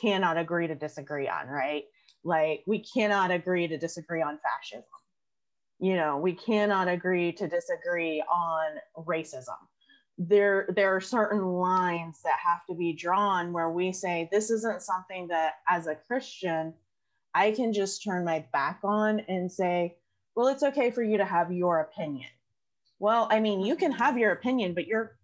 cannot 0.00 0.38
agree 0.38 0.68
to 0.68 0.76
disagree 0.76 1.28
on 1.28 1.48
right? 1.48 1.82
Like 2.22 2.62
we 2.64 2.78
cannot 2.78 3.32
agree 3.32 3.66
to 3.66 3.76
disagree 3.76 4.22
on 4.22 4.38
fascism. 4.38 4.84
You 5.80 5.96
know 5.96 6.16
we 6.18 6.34
cannot 6.34 6.86
agree 6.86 7.32
to 7.32 7.48
disagree 7.48 8.22
on 8.30 8.78
racism 8.96 9.58
there 10.18 10.66
there 10.74 10.94
are 10.94 11.00
certain 11.00 11.44
lines 11.44 12.20
that 12.24 12.38
have 12.44 12.66
to 12.66 12.74
be 12.74 12.92
drawn 12.92 13.52
where 13.52 13.70
we 13.70 13.92
say 13.92 14.28
this 14.32 14.50
isn't 14.50 14.82
something 14.82 15.28
that 15.28 15.54
as 15.68 15.86
a 15.86 15.94
christian 15.94 16.74
i 17.34 17.52
can 17.52 17.72
just 17.72 18.02
turn 18.02 18.24
my 18.24 18.44
back 18.52 18.80
on 18.82 19.20
and 19.28 19.50
say 19.50 19.96
well 20.34 20.48
it's 20.48 20.64
okay 20.64 20.90
for 20.90 21.04
you 21.04 21.16
to 21.16 21.24
have 21.24 21.52
your 21.52 21.80
opinion 21.80 22.28
well 22.98 23.28
i 23.30 23.38
mean 23.38 23.60
you 23.60 23.76
can 23.76 23.92
have 23.92 24.18
your 24.18 24.32
opinion 24.32 24.74
but 24.74 24.88
you're 24.88 25.16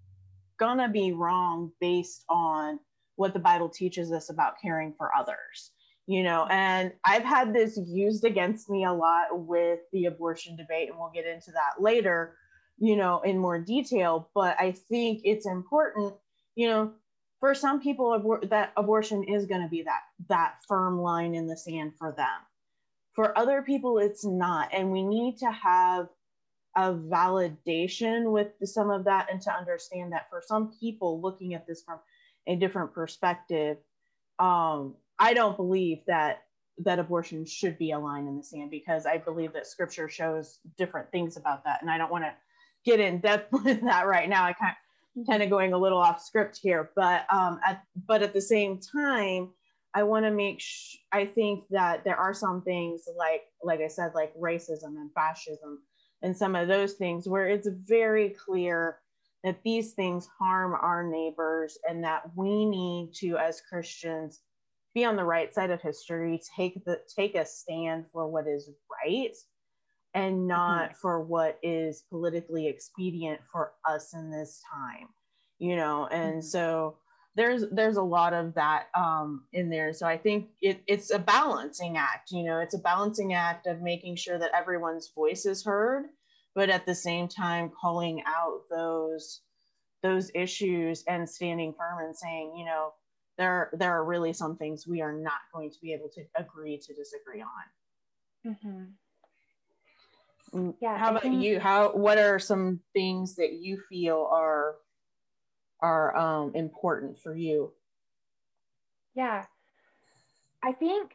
gonna 0.61 0.89
be 0.89 1.11
wrong 1.11 1.73
based 1.81 2.25
on 2.29 2.79
what 3.17 3.33
the 3.33 3.41
bible 3.41 3.69
teaches 3.69 4.13
us 4.13 4.31
about 4.31 4.61
caring 4.63 4.95
for 4.97 5.11
others 5.17 5.73
you 6.07 6.23
know? 6.23 6.47
And 6.51 6.93
i've 7.05 7.25
had 7.25 7.53
this 7.53 7.81
used 7.85 8.25
against 8.25 8.71
me 8.71 8.85
a 8.85 8.93
lot 8.93 9.27
with 9.33 9.81
the 9.93 10.05
abortion 10.05 10.55
debate 10.55 10.91
and 10.91 10.99
we'll 10.99 11.11
get 11.13 11.27
into 11.27 11.51
that 11.51 11.83
later 11.83 12.37
you 12.79 12.97
know, 12.97 13.21
in 13.21 13.39
more 13.39 13.59
detail. 13.59 14.29
But 14.35 14.57
I 14.59 14.73
think 14.73 15.23
it's 15.25 15.47
important, 15.47 16.15
you 16.55 16.69
know, 16.69 16.93
for 17.41 17.55
some 17.55 17.81
people 17.81 18.19
abor- 18.19 18.49
that 18.51 18.73
abortion 18.77 19.25
is 19.25 19.47
going 19.47 19.63
to 19.63 19.69
be 19.69 19.83
that 19.83 20.03
that 20.29 20.57
firm 20.67 21.01
line 21.01 21.35
in 21.35 21.47
the 21.47 21.57
sand 21.57 21.93
for 21.99 22.13
them. 22.13 22.41
For 23.13 23.37
other 23.39 23.63
people, 23.63 23.99
it's 23.99 24.25
not, 24.25 24.71
and 24.73 24.91
we 24.91 25.03
need 25.03 25.39
to 25.39 25.51
have 25.51 26.09
a 26.77 26.93
validation 26.93 28.33
with 28.33 28.49
some 28.65 28.91
of 28.91 29.05
that 29.05 29.31
and 29.31 29.41
to 29.43 29.53
understand 29.53 30.13
that 30.13 30.29
for 30.29 30.43
some 30.45 30.73
people 30.81 31.21
looking 31.21 31.55
at 31.55 31.67
this 31.67 31.83
from 31.83 31.99
a 32.47 32.57
different 32.57 32.93
perspective 32.93 33.79
um, 34.39 34.95
i 35.19 35.33
don't 35.33 35.57
believe 35.57 36.01
that 36.07 36.43
that 36.79 36.99
abortion 36.99 37.45
should 37.45 37.79
be 37.79 37.93
a 37.93 37.99
line 37.99 38.27
in 38.27 38.37
the 38.37 38.43
sand 38.43 38.71
because 38.71 39.07
i 39.07 39.17
believe 39.17 39.53
that 39.53 39.67
scripture 39.67 40.09
shows 40.09 40.59
different 40.77 41.11
things 41.13 41.37
about 41.37 41.63
that 41.65 41.81
and 41.81 41.91
i 41.91 41.97
don't 41.97 42.11
want 42.11 42.25
to 42.25 42.33
get 42.85 43.01
in 43.01 43.21
depth 43.21 43.53
with 43.53 43.81
that 43.85 44.07
right 44.07 44.29
now. 44.29 44.45
I 44.45 44.53
kind 44.53 44.75
of, 45.17 45.27
kind 45.27 45.43
of 45.43 45.51
going 45.51 45.73
a 45.73 45.79
little 45.79 45.99
off 45.99 46.23
script 46.23 46.59
here, 46.63 46.91
but 46.97 47.27
um, 47.33 47.61
at 47.67 47.83
but 48.07 48.23
at 48.23 48.33
the 48.33 48.41
same 48.41 48.79
time, 48.79 49.51
I 49.95 50.03
want 50.03 50.25
to 50.25 50.31
make. 50.31 50.61
Sh- 50.61 50.97
I 51.13 51.27
think 51.27 51.65
that 51.71 52.05
there 52.05 52.17
are 52.17 52.35
some 52.35 52.63
things 52.63 53.05
like 53.17 53.43
like 53.63 53.81
I 53.81 53.89
said, 53.89 54.13
like 54.15 54.35
racism 54.37 54.97
and 54.97 55.13
fascism, 55.15 55.81
and 56.23 56.37
some 56.37 56.57
of 56.57 56.69
those 56.69 56.95
things 56.95 57.29
where 57.29 57.49
it's 57.49 57.69
very 57.69 58.31
clear 58.31 58.99
that 59.45 59.63
these 59.63 59.93
things 59.93 60.27
harm 60.39 60.75
our 60.75 61.05
neighbors, 61.05 61.79
and 61.89 62.03
that 62.05 62.23
we 62.35 62.65
need 62.65 63.13
to, 63.15 63.37
as 63.37 63.61
Christians, 63.61 64.41
be 64.95 65.05
on 65.05 65.17
the 65.17 65.25
right 65.25 65.53
side 65.53 65.71
of 65.71 65.83
history, 65.83 66.41
take 66.57 66.85
the 66.85 67.01
take 67.15 67.35
a 67.35 67.45
stand 67.45 68.07
for 68.13 68.27
what 68.27 68.47
is 68.47 68.71
right 69.05 69.35
and 70.15 70.47
not 70.47 70.91
mm-hmm. 70.91 70.95
for 71.01 71.21
what 71.21 71.59
is 71.63 72.05
politically 72.09 72.67
expedient 72.67 73.41
for 73.51 73.73
us 73.85 74.15
in 74.15 74.31
this 74.31 74.63
time 74.73 75.09
you 75.59 75.77
know 75.77 76.07
and 76.07 76.35
mm-hmm. 76.35 76.41
so 76.41 76.97
there's 77.37 77.65
there's 77.73 77.97
a 77.97 78.03
lot 78.03 78.33
of 78.33 78.55
that 78.55 78.87
um, 78.97 79.45
in 79.53 79.69
there 79.69 79.93
so 79.93 80.07
i 80.07 80.17
think 80.17 80.49
it, 80.63 80.83
it's 80.87 81.11
a 81.11 81.19
balancing 81.19 81.97
act 81.97 82.31
you 82.31 82.45
know 82.45 82.59
it's 82.59 82.75
a 82.75 82.79
balancing 82.79 83.35
act 83.35 83.67
of 83.67 83.83
making 83.83 84.17
sure 84.17 84.39
that 84.39 84.55
everyone's 84.55 85.11
voice 85.15 85.47
is 85.47 85.65
heard 85.65 86.07
but 86.55 86.71
at 86.71 86.87
the 86.87 86.95
same 86.95 87.29
time 87.29 87.71
calling 87.81 88.23
out 88.27 88.61
those 88.71 89.41
those 90.03 90.31
issues 90.35 91.03
and 91.09 91.29
standing 91.29 91.75
firm 91.77 92.05
and 92.05 92.17
saying 92.17 92.55
you 92.57 92.65
know 92.65 92.93
there 93.37 93.71
there 93.73 93.93
are 93.93 94.05
really 94.05 94.33
some 94.33 94.57
things 94.57 94.87
we 94.87 95.01
are 95.01 95.13
not 95.13 95.41
going 95.53 95.71
to 95.71 95.81
be 95.81 95.93
able 95.93 96.09
to 96.09 96.23
agree 96.37 96.79
to 96.79 96.95
disagree 96.95 97.43
on 97.43 98.55
mm-hmm. 98.55 98.85
Yeah 100.81 100.99
how 100.99 101.11
about 101.11 101.23
think... 101.23 101.43
you? 101.43 101.61
How 101.61 101.93
what 101.93 102.19
are 102.19 102.39
some 102.39 102.81
things 102.93 103.37
that 103.37 103.55
you 103.55 103.81
feel 103.89 104.29
are 104.31 104.77
are 105.81 106.17
um, 106.17 106.55
important 106.55 107.19
for 107.19 107.35
you? 107.35 107.73
Yeah. 109.15 109.45
I 110.63 110.73
think 110.73 111.13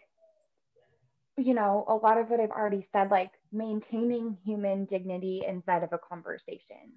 you 1.38 1.54
know 1.54 1.86
a 1.88 1.96
lot 1.96 2.18
of 2.18 2.30
what 2.30 2.42
i've 2.42 2.52
already 2.52 2.86
said 2.92 3.10
like 3.10 3.32
maintaining 3.54 4.38
human 4.44 4.84
dignity 4.84 5.42
inside 5.48 5.84
of 5.84 5.94
a 5.94 5.98
conversation 5.98 6.92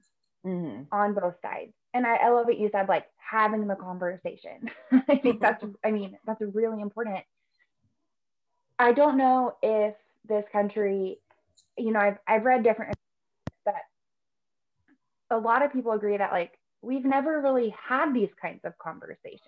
mm-hmm. 0.46 0.83
on 0.92 1.14
both 1.14 1.35
sides. 1.42 1.72
And 1.94 2.07
I, 2.07 2.16
I 2.16 2.28
love 2.31 2.46
what 2.46 2.59
you 2.59 2.68
said 2.72 2.88
like 2.88 3.07
having 3.16 3.66
the 3.66 3.74
conversation. 3.74 4.70
I 5.09 5.16
think 5.16 5.40
that's 5.40 5.64
i 5.85 5.90
mean 5.90 6.18
that's 6.26 6.40
really 6.40 6.81
important. 6.81 7.24
I 8.78 8.92
don't 8.92 9.16
know 9.16 9.55
if 9.62 9.94
this 10.28 10.44
country 10.52 11.18
you 11.78 11.92
know 11.92 12.00
i've, 12.00 12.18
I've 12.26 12.44
read 12.44 12.62
different 12.62 12.94
but 13.64 13.74
a 15.30 15.37
lot 15.37 15.64
of 15.64 15.72
people 15.72 15.92
agree 15.92 16.16
that 16.16 16.32
like 16.32 16.52
we've 16.82 17.04
never 17.04 17.40
really 17.40 17.74
had 17.88 18.12
these 18.12 18.30
kinds 18.40 18.61
of 18.64 18.76
conversations 18.78 19.40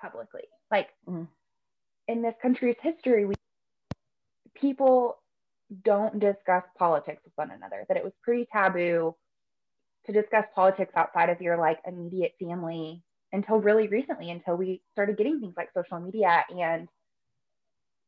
publicly 0.00 0.42
like 0.70 0.88
mm-hmm. 1.08 1.24
in 2.08 2.22
this 2.22 2.34
country's 2.40 2.76
history 2.80 3.24
we 3.24 3.34
people 4.54 5.16
don't 5.84 6.20
discuss 6.20 6.62
politics 6.78 7.20
with 7.24 7.32
one 7.36 7.50
another 7.50 7.84
that 7.88 7.96
it 7.96 8.04
was 8.04 8.12
pretty 8.22 8.46
taboo 8.52 9.14
to 10.06 10.12
discuss 10.12 10.44
politics 10.54 10.92
outside 10.94 11.28
of 11.28 11.40
your 11.40 11.58
like 11.58 11.78
immediate 11.86 12.32
family 12.40 13.02
until 13.32 13.56
really 13.58 13.88
recently 13.88 14.30
until 14.30 14.56
we 14.56 14.80
started 14.92 15.16
getting 15.16 15.40
things 15.40 15.54
like 15.56 15.68
social 15.74 15.98
media 15.98 16.44
and 16.50 16.88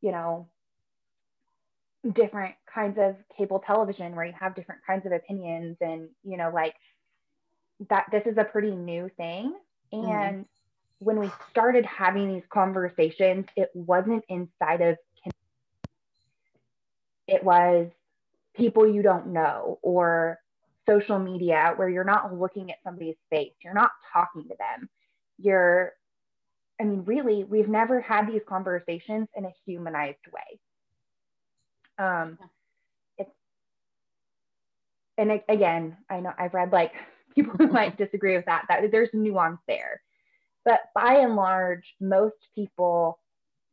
you 0.01 0.11
know 0.11 0.47
different 2.13 2.55
kinds 2.73 2.97
of 2.97 3.15
cable 3.37 3.59
television 3.65 4.15
where 4.15 4.25
you 4.25 4.33
have 4.39 4.55
different 4.55 4.81
kinds 4.85 5.05
of 5.05 5.11
opinions 5.11 5.75
and 5.81 6.07
you 6.23 6.37
know 6.37 6.49
like 6.53 6.73
that 7.89 8.05
this 8.11 8.23
is 8.25 8.37
a 8.37 8.43
pretty 8.43 8.71
new 8.71 9.09
thing 9.17 9.53
mm-hmm. 9.93 10.09
and 10.09 10.35
mm-hmm. 10.35 11.05
when 11.05 11.19
we 11.19 11.29
started 11.51 11.85
having 11.85 12.33
these 12.33 12.43
conversations 12.49 13.45
it 13.57 13.69
wasn't 13.73 14.23
inside 14.29 14.81
of 14.81 14.97
it 17.27 17.43
was 17.43 17.87
people 18.55 18.91
you 18.91 19.01
don't 19.01 19.27
know 19.27 19.77
or 19.81 20.39
social 20.87 21.19
media 21.19 21.73
where 21.75 21.89
you're 21.89 22.03
not 22.03 22.33
looking 22.33 22.71
at 22.71 22.77
somebody's 22.83 23.15
face 23.29 23.53
you're 23.61 23.73
not 23.73 23.91
talking 24.11 24.43
to 24.43 24.55
them 24.57 24.89
you're 25.37 25.93
i 26.79 26.83
mean 26.83 27.03
really 27.05 27.43
we've 27.43 27.69
never 27.69 27.99
had 27.99 28.27
these 28.27 28.41
conversations 28.47 29.27
in 29.35 29.45
a 29.45 29.53
humanized 29.65 30.17
way 30.33 30.59
um 31.99 32.37
it's 33.17 33.29
and 35.17 35.31
it, 35.31 35.45
again 35.49 35.95
i 36.09 36.19
know 36.19 36.33
i've 36.37 36.53
read 36.53 36.71
like 36.71 36.93
people 37.35 37.53
who 37.57 37.67
might 37.67 37.97
disagree 38.03 38.35
with 38.35 38.45
that 38.45 38.65
that 38.69 38.91
there's 38.91 39.09
nuance 39.13 39.59
there 39.67 40.01
but 40.65 40.79
by 40.95 41.15
and 41.15 41.35
large 41.35 41.95
most 41.99 42.35
people 42.55 43.19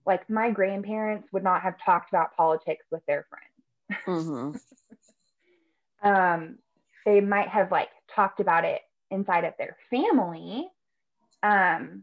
like 0.04 0.28
my 0.28 0.50
grandparents 0.50 1.28
would 1.32 1.42
not 1.42 1.62
have 1.62 1.74
talked 1.84 2.10
about 2.10 2.36
politics 2.36 2.84
with 2.90 3.02
their 3.06 3.26
friends 3.30 4.06
mm-hmm. 4.06 4.56
um 6.08 6.58
they 7.04 7.20
might 7.20 7.48
have 7.48 7.70
like 7.70 7.88
talked 8.14 8.40
about 8.40 8.64
it 8.64 8.82
inside 9.10 9.44
of 9.44 9.54
their 9.58 9.76
family 9.90 10.68
um, 11.42 12.02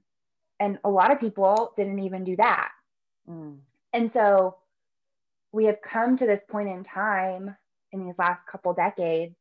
and 0.60 0.78
a 0.86 0.90
lot 0.90 1.12
of 1.12 1.20
people 1.20 1.74
didn't 1.76 2.00
even 2.00 2.24
do 2.24 2.36
that 2.38 2.70
mm. 3.30 3.58
and 3.92 4.12
so 4.14 4.56
we 5.54 5.66
have 5.66 5.78
come 5.82 6.18
to 6.18 6.26
this 6.26 6.42
point 6.50 6.68
in 6.68 6.84
time 6.84 7.56
in 7.94 8.06
these 8.06 8.16
last 8.18 8.42
couple 8.52 8.74
decades 8.74 9.36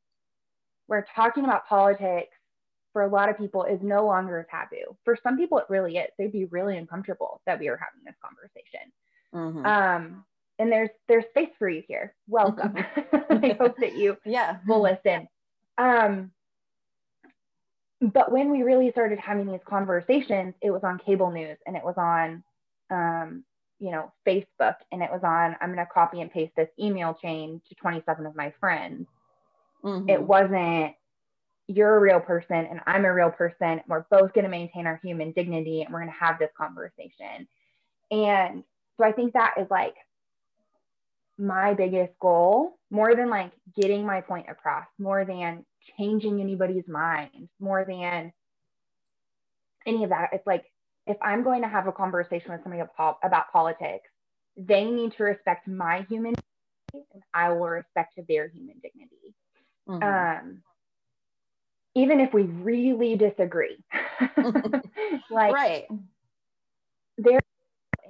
where 0.86 1.04
talking 1.16 1.44
about 1.44 1.66
politics 1.66 2.36
for 2.92 3.02
a 3.02 3.08
lot 3.08 3.30
of 3.30 3.38
people 3.38 3.64
is 3.64 3.80
no 3.82 4.04
longer 4.04 4.38
a 4.38 4.44
taboo. 4.44 4.96
For 5.04 5.16
some 5.22 5.38
people, 5.38 5.58
it 5.58 5.64
really 5.70 5.96
is. 5.96 6.10
They'd 6.18 6.30
be 6.30 6.44
really 6.44 6.76
uncomfortable 6.76 7.40
that 7.46 7.58
we 7.58 7.68
are 7.68 7.78
having 7.78 8.04
this 8.04 8.14
conversation. 8.22 8.92
Mm-hmm. 9.34 9.66
Um, 9.66 10.24
and 10.58 10.70
there's 10.70 10.90
there's 11.08 11.24
space 11.30 11.48
for 11.58 11.68
you 11.68 11.82
here. 11.88 12.14
Welcome. 12.28 12.74
I 13.30 13.56
hope 13.58 13.78
that 13.78 13.96
you 13.96 14.18
yeah 14.26 14.58
will 14.66 14.82
listen. 14.82 15.26
Um, 15.78 16.30
but 18.02 18.30
when 18.30 18.50
we 18.50 18.62
really 18.62 18.90
started 18.90 19.18
having 19.18 19.46
these 19.46 19.60
conversations, 19.66 20.54
it 20.60 20.70
was 20.70 20.82
on 20.84 20.98
cable 20.98 21.30
news 21.30 21.56
and 21.66 21.76
it 21.76 21.84
was 21.84 21.94
on, 21.96 22.42
um, 22.90 23.44
you 23.82 23.90
know, 23.90 24.12
Facebook 24.24 24.76
and 24.92 25.02
it 25.02 25.10
was 25.10 25.22
on, 25.24 25.56
I'm 25.60 25.74
going 25.74 25.84
to 25.84 25.92
copy 25.92 26.20
and 26.20 26.30
paste 26.30 26.52
this 26.56 26.68
email 26.78 27.18
chain 27.20 27.60
to 27.68 27.74
27 27.74 28.26
of 28.26 28.36
my 28.36 28.54
friends. 28.60 29.08
Mm-hmm. 29.82 30.08
It 30.08 30.22
wasn't, 30.22 30.94
you're 31.66 31.96
a 31.96 32.00
real 32.00 32.20
person 32.20 32.56
and 32.56 32.80
I'm 32.86 33.04
a 33.04 33.12
real 33.12 33.32
person. 33.32 33.80
We're 33.88 34.04
both 34.08 34.34
going 34.34 34.44
to 34.44 34.50
maintain 34.50 34.86
our 34.86 35.00
human 35.02 35.32
dignity 35.32 35.82
and 35.82 35.92
we're 35.92 35.98
going 35.98 36.12
to 36.12 36.24
have 36.24 36.38
this 36.38 36.52
conversation. 36.56 37.48
And 38.12 38.62
so 38.98 39.04
I 39.04 39.10
think 39.10 39.32
that 39.32 39.54
is 39.60 39.66
like 39.68 39.96
my 41.36 41.74
biggest 41.74 42.12
goal 42.20 42.78
more 42.88 43.16
than 43.16 43.30
like 43.30 43.50
getting 43.74 44.06
my 44.06 44.20
point 44.20 44.46
across, 44.48 44.86
more 44.96 45.24
than 45.24 45.64
changing 45.98 46.40
anybody's 46.40 46.86
mind, 46.86 47.48
more 47.58 47.84
than 47.84 48.32
any 49.84 50.04
of 50.04 50.10
that. 50.10 50.30
It's 50.34 50.46
like 50.46 50.71
if 51.06 51.16
I'm 51.22 51.42
going 51.42 51.62
to 51.62 51.68
have 51.68 51.86
a 51.86 51.92
conversation 51.92 52.52
with 52.52 52.62
somebody 52.62 52.82
about 53.22 53.52
politics, 53.52 54.08
they 54.56 54.84
need 54.84 55.12
to 55.16 55.24
respect 55.24 55.66
my 55.66 56.06
human 56.08 56.34
dignity 56.34 57.08
and 57.14 57.22
I 57.34 57.50
will 57.50 57.68
respect 57.68 58.18
their 58.28 58.48
human 58.48 58.76
dignity. 58.82 59.34
Mm-hmm. 59.88 60.02
Um, 60.02 60.62
even 61.94 62.20
if 62.20 62.32
we 62.32 62.42
really 62.42 63.16
disagree. 63.16 63.78
like 65.30 65.52
right. 65.52 65.86
there 67.18 67.40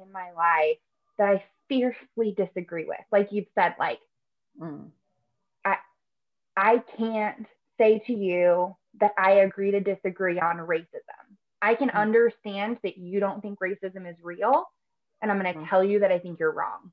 in 0.01 0.13
my 0.13 0.31
life 0.33 0.79
that 1.19 1.29
I 1.29 1.45
fiercely 1.69 2.35
disagree 2.37 2.85
with. 2.85 2.99
Like 3.11 3.29
you've 3.33 3.47
said, 3.55 3.75
like 3.79 4.01
mm. 4.61 4.89
I 5.65 5.77
I 6.57 6.83
can't 6.97 7.47
say 7.79 8.03
to 8.07 8.13
you 8.13 8.77
that 9.01 9.13
I 9.19 9.33
agree 9.33 9.71
to 9.71 9.81
disagree 9.81 10.39
on 10.39 10.57
racism. 10.59 11.22
I 11.63 11.75
can 11.75 11.89
mm. 11.89 11.95
understand 11.95 12.79
that 12.83 12.99
you 12.99 13.21
don't 13.21 13.41
think 13.41 13.61
racism 13.61 14.11
is 14.11 14.17
real, 14.23 14.65
and 15.23 15.31
I'm 15.31 15.41
going 15.41 15.55
to 15.55 15.61
mm. 15.61 15.69
tell 15.69 15.83
you 15.83 16.01
that 16.01 16.13
I 16.13 16.19
think 16.19 16.39
you're 16.39 16.53
wrong. 16.53 16.91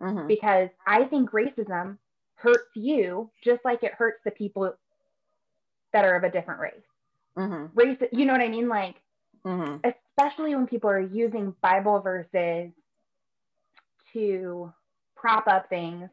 Mm-hmm. 0.00 0.26
Because 0.26 0.68
I 0.86 1.04
think 1.04 1.30
racism 1.30 1.98
hurts 2.34 2.70
you 2.76 3.30
just 3.42 3.64
like 3.64 3.82
it 3.82 3.94
hurts 3.94 4.20
the 4.24 4.30
people 4.30 4.74
that 5.92 6.04
are 6.04 6.16
of 6.16 6.24
a 6.24 6.30
different 6.30 6.60
race. 6.60 6.74
Mm-hmm. 7.36 7.66
Race, 7.74 7.98
you 8.12 8.24
know 8.24 8.32
what 8.32 8.42
I 8.42 8.48
mean? 8.48 8.68
Like, 8.68 8.96
mm-hmm. 9.44 9.76
especially 9.84 10.54
when 10.54 10.66
people 10.66 10.90
are 10.90 11.00
using 11.00 11.54
Bible 11.62 12.00
verses 12.00 12.70
to 14.12 14.72
prop 15.16 15.46
up 15.48 15.68
things 15.68 16.08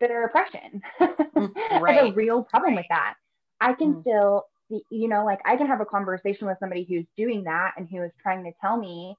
that 0.00 0.10
are 0.10 0.24
oppression. 0.24 0.82
right. 1.00 1.84
I 1.84 1.92
have 1.92 2.06
a 2.06 2.12
real 2.12 2.44
problem 2.44 2.74
with 2.74 2.86
that. 2.90 3.14
I 3.60 3.72
can 3.72 3.94
mm. 3.94 4.00
still, 4.02 4.46
you 4.90 5.08
know, 5.08 5.24
like 5.24 5.40
I 5.44 5.56
can 5.56 5.66
have 5.66 5.80
a 5.80 5.86
conversation 5.86 6.46
with 6.46 6.58
somebody 6.60 6.84
who's 6.88 7.06
doing 7.16 7.44
that 7.44 7.72
and 7.76 7.88
who 7.88 8.02
is 8.02 8.12
trying 8.22 8.44
to 8.44 8.52
tell 8.60 8.76
me, 8.76 9.16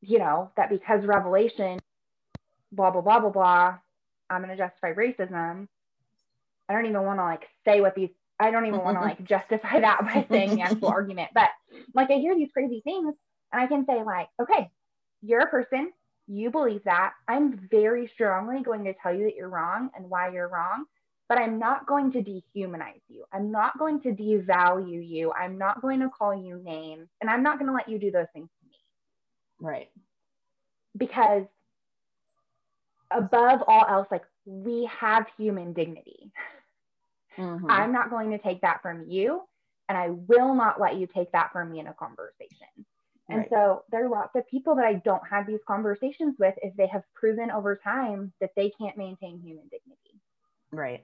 you 0.00 0.18
know, 0.18 0.50
that 0.56 0.70
because 0.70 1.04
Revelation, 1.04 1.80
blah, 2.72 2.90
blah, 2.90 3.00
blah, 3.00 3.20
blah, 3.20 3.30
blah, 3.30 3.78
I'm 4.30 4.42
going 4.42 4.56
to 4.56 4.56
justify 4.56 4.92
racism. 4.92 5.68
I 6.68 6.72
don't 6.72 6.86
even 6.86 7.02
want 7.02 7.18
to 7.18 7.24
like 7.24 7.48
say 7.64 7.80
what 7.80 7.94
these, 7.94 8.10
I 8.40 8.50
don't 8.50 8.66
even 8.66 8.80
want 8.80 8.96
to 8.96 9.02
like 9.02 9.24
justify 9.24 9.80
that 9.80 10.00
by 10.02 10.26
saying 10.30 10.56
the 10.56 10.62
actual 10.62 10.88
argument. 10.88 11.30
But 11.34 11.50
like 11.94 12.10
I 12.10 12.14
hear 12.14 12.34
these 12.34 12.50
crazy 12.52 12.80
things 12.84 13.14
and 13.52 13.62
I 13.62 13.66
can 13.66 13.86
say, 13.86 14.02
like, 14.02 14.28
okay, 14.40 14.70
you're 15.22 15.42
a 15.42 15.46
person, 15.46 15.92
you 16.26 16.50
believe 16.50 16.82
that. 16.84 17.12
I'm 17.28 17.68
very 17.70 18.08
strongly 18.08 18.62
going 18.62 18.84
to 18.84 18.94
tell 18.94 19.14
you 19.14 19.24
that 19.24 19.36
you're 19.36 19.48
wrong 19.48 19.90
and 19.96 20.10
why 20.10 20.30
you're 20.32 20.48
wrong, 20.48 20.84
but 21.28 21.38
I'm 21.38 21.58
not 21.58 21.86
going 21.86 22.12
to 22.12 22.18
dehumanize 22.22 23.02
you. 23.08 23.24
I'm 23.32 23.50
not 23.50 23.78
going 23.78 24.00
to 24.02 24.10
devalue 24.10 25.06
you. 25.06 25.32
I'm 25.32 25.58
not 25.58 25.80
going 25.82 26.00
to 26.00 26.10
call 26.10 26.34
you 26.34 26.60
names, 26.62 27.08
and 27.20 27.30
I'm 27.30 27.42
not 27.42 27.58
going 27.58 27.68
to 27.68 27.74
let 27.74 27.88
you 27.88 27.98
do 27.98 28.10
those 28.10 28.26
things 28.32 28.48
to 28.60 28.68
me. 28.68 28.76
Right. 29.60 29.90
Because 30.96 31.44
above 33.10 33.62
all 33.66 33.86
else, 33.88 34.08
like 34.10 34.24
we 34.44 34.86
have 34.86 35.26
human 35.36 35.72
dignity. 35.72 36.32
Mhm. 37.38 37.70
I'm 37.70 37.92
not 37.92 38.10
going 38.10 38.30
to 38.30 38.38
take 38.38 38.60
that 38.62 38.82
from 38.82 39.08
you, 39.08 39.42
and 39.88 39.98
I 39.98 40.10
will 40.10 40.54
not 40.54 40.80
let 40.80 40.96
you 40.96 41.06
take 41.06 41.32
that 41.32 41.52
from 41.52 41.70
me 41.70 41.80
in 41.80 41.86
a 41.88 41.94
conversation. 41.94 42.68
And 43.30 43.40
Right. 43.40 43.50
so 43.50 43.84
there 43.90 44.04
are 44.04 44.08
lots 44.08 44.36
of 44.36 44.46
people 44.48 44.74
that 44.76 44.84
I 44.84 44.94
don't 44.94 45.26
have 45.28 45.46
these 45.46 45.62
conversations 45.66 46.38
with 46.38 46.54
if 46.62 46.74
they 46.76 46.86
have 46.88 47.04
proven 47.14 47.50
over 47.50 47.76
time 47.76 48.32
that 48.40 48.54
they 48.54 48.70
can't 48.70 48.96
maintain 48.98 49.40
human 49.40 49.66
dignity. 49.68 50.13
Right. 50.76 51.02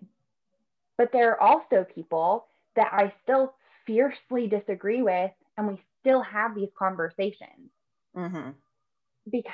But 0.98 1.12
there 1.12 1.32
are 1.32 1.40
also 1.40 1.86
people 1.94 2.46
that 2.76 2.90
I 2.92 3.12
still 3.22 3.54
fiercely 3.86 4.46
disagree 4.46 5.02
with, 5.02 5.30
and 5.56 5.68
we 5.68 5.80
still 6.00 6.22
have 6.22 6.54
these 6.54 6.70
conversations 6.78 7.70
hmm 8.14 8.50
because 9.30 9.52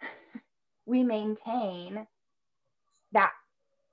we 0.86 1.02
maintain 1.02 2.06
that 3.12 3.32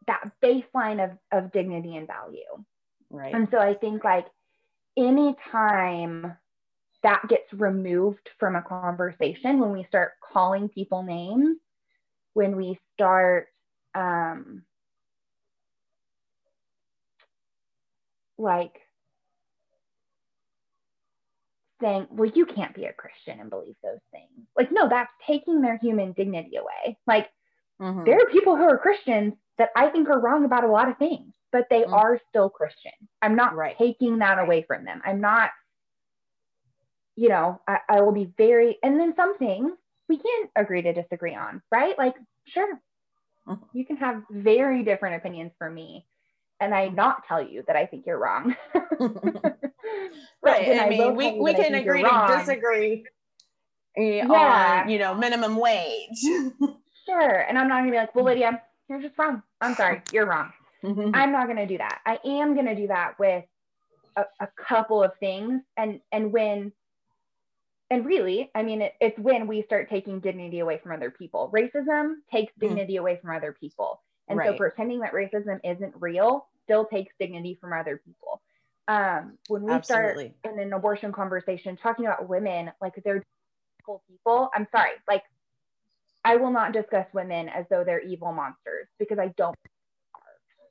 that 0.08 0.32
baseline 0.44 1.04
of, 1.04 1.12
of 1.32 1.52
dignity 1.52 1.96
and 1.98 2.08
value. 2.08 2.64
Right. 3.10 3.34
And 3.34 3.48
so 3.52 3.60
I 3.60 3.74
think 3.76 4.04
like 4.04 4.26
anytime 4.98 6.36
that 7.04 7.22
gets 7.30 7.52
removed 7.54 8.30
from 8.40 8.56
a 8.56 8.62
conversation, 8.62 9.60
when 9.60 9.72
we 9.72 9.86
start 9.86 10.14
calling 10.34 10.70
people 10.70 11.04
names, 11.04 11.58
when 12.34 12.56
we 12.56 12.80
start 12.94 13.48
um, 13.96 14.64
like 18.40 18.82
saying, 21.82 22.08
well, 22.12 22.30
you 22.34 22.46
can't 22.46 22.76
be 22.76 22.86
a 22.86 22.94
Christian 22.94 23.40
and 23.40 23.50
believe 23.50 23.76
those 23.84 24.00
things. 24.12 24.48
Like, 24.58 24.72
no, 24.72 24.90
that's 24.90 25.12
taking 25.26 25.62
their 25.62 25.78
human 25.78 26.14
dignity 26.14 26.58
away. 26.58 26.98
Like, 27.08 27.30
Mhm. 27.80 28.06
there 28.06 28.18
are 28.18 28.32
people 28.32 28.58
who 28.58 28.64
are 28.64 28.78
Christians 28.78 29.34
that 29.58 29.72
I 29.76 29.90
think 29.90 30.10
are 30.10 30.20
wrong 30.20 30.46
about 30.46 30.64
a 30.66 30.72
lot 30.72 30.90
of 30.90 30.98
things, 30.98 31.34
but 31.52 31.68
they 31.70 31.86
Mm. 31.86 31.94
are 31.94 32.20
still 32.30 32.50
Christian. 32.50 32.94
I'm 33.22 33.36
not 33.36 33.56
Right. 33.56 33.78
taking 33.78 34.20
that 34.20 34.40
away 34.40 34.64
from 34.64 34.86
them. 34.86 35.02
I'm 35.06 35.22
not, 35.22 35.52
you 37.16 37.30
know, 37.30 37.62
I, 37.68 37.80
I 37.90 38.02
will 38.02 38.14
be 38.14 38.32
very, 38.38 38.78
and 38.84 39.00
then 39.00 39.14
some 39.16 39.38
things 39.38 39.74
we 40.10 40.18
can 40.18 40.50
agree 40.56 40.82
to 40.82 40.94
disagree 40.94 41.36
on, 41.36 41.62
right? 41.72 41.98
Like, 41.98 42.16
sure, 42.48 42.80
Mhm. 43.46 43.70
you 43.74 43.86
can 43.86 43.98
have 43.98 44.24
very 44.32 44.84
different 44.84 45.18
opinions 45.18 45.54
from 45.60 45.76
me, 45.76 46.08
and 46.60 46.74
I 46.74 46.90
not 46.90 47.26
tell 47.28 47.42
you 47.42 47.64
that 47.68 47.76
I 47.76 47.86
think 47.86 48.06
you're 48.06 48.20
wrong. 48.20 48.56
Right. 50.42 50.70
I 50.80 50.90
will 50.90 51.14
mean, 51.14 51.16
we, 51.16 51.40
we 51.42 51.54
can 51.54 51.76
agree 51.76 52.02
to 52.04 52.08
wrong. 52.08 52.38
disagree 52.40 53.04
eh, 53.98 54.24
Yeah. 54.26 54.82
on, 54.84 54.90
you 54.90 54.98
know, 55.00 55.14
minimum 55.16 55.58
wage. 55.58 56.24
Sure. 57.06 57.40
And 57.40 57.58
I'm 57.58 57.68
not 57.68 57.80
gonna 57.80 57.92
be 57.92 57.98
like, 57.98 58.14
well, 58.14 58.26
Lydia, 58.26 58.62
you're 58.88 59.02
just 59.02 59.18
wrong. 59.18 59.42
I'm 59.62 59.74
sorry, 59.76 60.04
you're 60.14 60.28
wrong. 60.28 60.52
I'm 60.84 61.32
not 61.32 61.46
going 61.48 61.58
to 61.58 61.66
do 61.66 61.78
that. 61.80 62.00
I 62.06 62.20
am 62.24 62.54
going 62.54 62.68
to 62.68 62.76
do 62.76 62.88
that 62.88 63.18
with 63.20 63.44
a, 64.16 64.24
a 64.40 64.48
couple 64.68 65.04
of 65.04 65.12
things. 65.20 65.62
And, 65.76 66.00
and 66.12 66.32
when, 66.32 66.72
and 67.90 68.06
really, 68.06 68.50
I 68.54 68.62
mean, 68.64 68.82
it, 68.84 68.94
it's 69.02 69.18
when 69.20 69.48
we 69.48 69.64
start 69.64 69.90
taking 69.90 70.20
dignity 70.20 70.60
away 70.60 70.80
from 70.82 70.92
other 70.94 71.10
people. 71.12 71.52
Racism 71.54 72.16
takes 72.32 72.54
Mhm. 72.54 72.60
dignity 72.62 72.96
away 72.98 73.18
from 73.22 73.36
other 73.36 73.54
people. 73.60 74.02
And 74.30 74.40
so 74.44 74.54
pretending 74.54 75.00
that 75.00 75.14
racism 75.14 75.60
isn't 75.64 75.94
real 76.00 76.48
still 76.64 76.86
takes 76.86 77.14
dignity 77.20 77.58
from 77.60 77.74
other 77.74 78.02
people. 78.06 78.42
Um, 78.88 79.38
when 79.48 79.64
we 79.64 79.74
Absolutely. 79.74 80.34
start 80.44 80.56
in 80.56 80.60
an 80.60 80.74
abortion 80.74 81.12
conversation 81.12 81.78
talking 81.78 82.06
about 82.06 82.28
women 82.30 82.72
like 82.82 82.94
they're 83.04 83.24
evil 83.84 84.04
people, 84.10 84.50
I'm 84.56 84.68
sorry, 84.72 84.92
like 85.08 85.24
I 86.24 86.36
will 86.36 86.52
not 86.52 86.74
discuss 86.74 87.08
women 87.14 87.50
as 87.50 87.66
though 87.70 87.84
they're 87.84 88.02
evil 88.02 88.32
monsters 88.34 88.88
because 89.00 89.20
I 89.20 89.34
don't. 89.38 89.56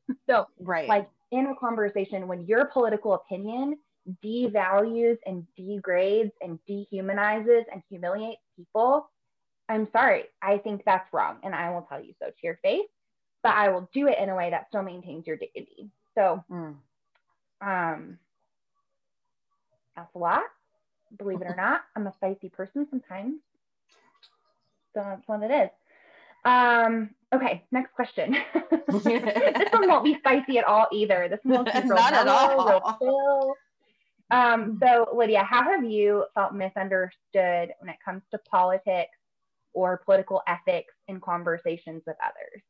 So 0.27 0.47
Right. 0.61 0.88
like 0.88 1.09
in 1.31 1.47
a 1.47 1.55
conversation 1.57 2.29
when 2.29 2.47
your 2.47 2.66
political 2.66 3.14
opinion 3.14 3.77
devalues 4.25 5.18
and 5.27 5.47
degrades 5.57 6.33
and 6.40 6.59
dehumanizes 6.68 7.64
and 7.71 7.83
humiliates 7.90 8.40
people 8.57 9.11
i'm 9.68 9.87
sorry 9.92 10.25
i 10.40 10.57
think 10.59 10.83
that's 10.87 11.12
wrong 11.12 11.38
and 11.42 11.55
i 11.55 11.71
will 11.71 11.83
tell 11.83 12.03
you 12.03 12.14
so 12.21 12.29
to 12.29 12.37
your 12.42 12.59
face 12.62 12.87
but 13.49 13.57
i 13.57 13.71
will 13.71 13.89
do 13.95 14.07
it 14.09 14.19
in 14.19 14.29
a 14.29 14.35
way 14.37 14.51
that 14.51 14.67
still 14.69 14.83
maintains 14.83 15.27
your 15.27 15.39
dignity. 15.39 15.91
So 16.15 16.45
Mm. 16.53 16.77
um 17.63 18.19
that's 19.97 20.15
a 20.15 20.19
lot 20.19 20.43
believe 21.17 21.41
it 21.41 21.47
or 21.47 21.57
not. 21.57 21.81
I'm 21.97 22.07
a 22.07 22.13
spicy 22.13 22.51
person 22.51 22.87
sometimes. 22.91 23.41
So 24.95 25.03
that's 25.03 25.27
what 25.27 25.43
it 25.43 25.51
is. 25.51 25.71
Um 26.45 27.15
okay 27.35 27.65
next 27.73 27.95
question. 27.95 28.37
This 28.91 29.73
one 29.73 29.89
won't 29.89 30.05
be 30.05 30.19
spicy 30.19 30.59
at 30.59 30.65
all 30.65 30.87
either. 30.93 31.29
This 31.31 31.41
one 31.45 31.65
will 31.65 31.73
real 31.75 31.95
Not 31.97 32.13
at 32.13 32.29
all. 32.29 33.57
um 34.31 34.79
so 34.83 35.09
lydia 35.17 35.43
how 35.43 35.63
have 35.63 35.85
you 35.85 36.27
felt 36.35 36.53
misunderstood 36.53 37.73
when 37.81 37.89
it 37.89 37.97
comes 38.05 38.23
to 38.31 38.39
politics 38.51 39.17
or 39.73 40.03
political 40.05 40.43
ethics 40.47 40.93
in 41.09 41.19
conversations 41.19 42.03
with 42.07 42.17
others 42.23 42.63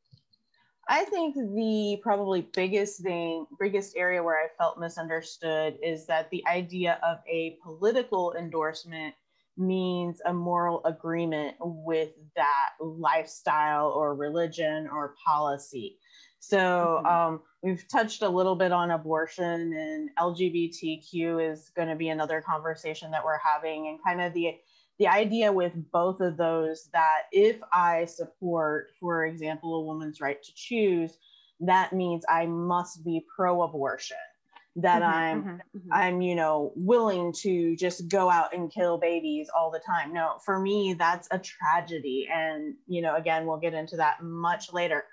I 0.89 1.05
think 1.05 1.35
the 1.35 1.99
probably 2.01 2.41
biggest 2.41 3.01
thing, 3.03 3.45
biggest 3.59 3.95
area 3.95 4.23
where 4.23 4.43
I 4.43 4.49
felt 4.57 4.79
misunderstood 4.79 5.77
is 5.83 6.07
that 6.07 6.31
the 6.31 6.45
idea 6.47 6.99
of 7.03 7.19
a 7.31 7.57
political 7.63 8.33
endorsement 8.33 9.15
means 9.55 10.21
a 10.25 10.33
moral 10.33 10.81
agreement 10.85 11.57
with 11.61 12.11
that 12.35 12.71
lifestyle 12.81 13.89
or 13.89 14.15
religion 14.15 14.87
or 14.91 15.15
policy. 15.25 15.99
So 16.39 17.01
Mhm. 17.01 17.05
um, 17.05 17.43
we've 17.61 17.85
touched 17.87 18.23
a 18.23 18.29
little 18.29 18.55
bit 18.55 18.71
on 18.71 18.89
abortion 18.91 19.73
and 19.73 20.09
LGBTQ 20.17 21.51
is 21.51 21.69
going 21.75 21.89
to 21.89 21.95
be 21.95 22.09
another 22.09 22.41
conversation 22.41 23.11
that 23.11 23.25
we're 23.25 23.37
having, 23.37 23.87
and 23.87 24.03
kind 24.03 24.21
of 24.21 24.33
the 24.33 24.59
the 24.99 25.07
idea 25.07 25.51
with 25.51 25.73
both 25.91 26.19
of 26.21 26.37
those 26.37 26.89
that 26.93 27.23
if 27.31 27.59
I 27.73 28.05
support, 28.05 28.91
for 28.99 29.25
example, 29.25 29.75
a 29.75 29.85
woman's 29.85 30.21
right 30.21 30.41
to 30.43 30.53
choose, 30.55 31.17
that 31.61 31.93
means 31.93 32.25
I 32.29 32.45
must 32.45 33.03
be 33.05 33.25
pro-abortion. 33.35 34.17
That 34.75 35.01
Mhm, 35.01 35.03
I'm 35.03 35.45
mhm, 35.45 35.61
mhm. 35.75 35.91
I'm, 35.91 36.21
you 36.21 36.35
know, 36.35 36.71
willing 36.75 37.33
to 37.41 37.75
just 37.75 38.09
go 38.09 38.29
out 38.29 38.53
and 38.53 38.71
kill 38.71 38.99
babies 38.99 39.49
all 39.49 39.71
the 39.71 39.79
time. 39.79 40.13
No, 40.13 40.37
for 40.45 40.59
me, 40.59 40.93
that's 40.93 41.27
a 41.31 41.39
tragedy. 41.39 42.27
And, 42.31 42.75
you 42.87 43.01
know, 43.01 43.15
again, 43.15 43.47
we'll 43.47 43.57
get 43.57 43.73
into 43.73 43.97
that 43.97 44.21
much 44.23 44.71
later. 44.71 45.05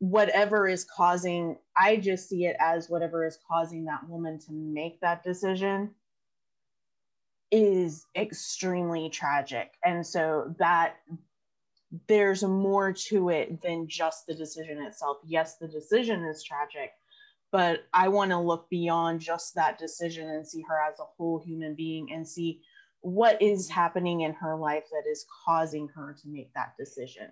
Whatever 0.00 0.66
is 0.66 0.84
causing, 0.84 1.58
I 1.76 1.96
just 1.96 2.28
see 2.28 2.46
it 2.46 2.56
as 2.58 2.90
whatever 2.90 3.24
is 3.26 3.38
causing 3.48 3.84
that 3.84 4.08
woman 4.08 4.38
to 4.40 4.52
make 4.52 5.00
that 5.00 5.22
decision 5.22 5.94
is 7.52 8.06
extremely 8.16 9.10
tragic. 9.10 9.74
And 9.84 10.04
so 10.04 10.54
that 10.58 10.96
there's 12.08 12.42
more 12.42 12.92
to 12.92 13.28
it 13.28 13.60
than 13.60 13.86
just 13.86 14.26
the 14.26 14.34
decision 14.34 14.80
itself. 14.80 15.18
Yes, 15.26 15.58
the 15.58 15.68
decision 15.68 16.24
is 16.24 16.42
tragic, 16.42 16.92
but 17.52 17.84
I 17.92 18.08
want 18.08 18.30
to 18.30 18.38
look 18.38 18.70
beyond 18.70 19.20
just 19.20 19.54
that 19.54 19.78
decision 19.78 20.28
and 20.30 20.48
see 20.48 20.64
her 20.66 20.78
as 20.90 20.98
a 20.98 21.04
whole 21.16 21.38
human 21.38 21.74
being 21.74 22.10
and 22.10 22.26
see 22.26 22.62
what 23.02 23.40
is 23.42 23.68
happening 23.68 24.22
in 24.22 24.32
her 24.32 24.56
life 24.56 24.84
that 24.90 25.10
is 25.10 25.26
causing 25.44 25.88
her 25.88 26.16
to 26.22 26.28
make 26.28 26.54
that 26.54 26.72
decision. 26.78 27.28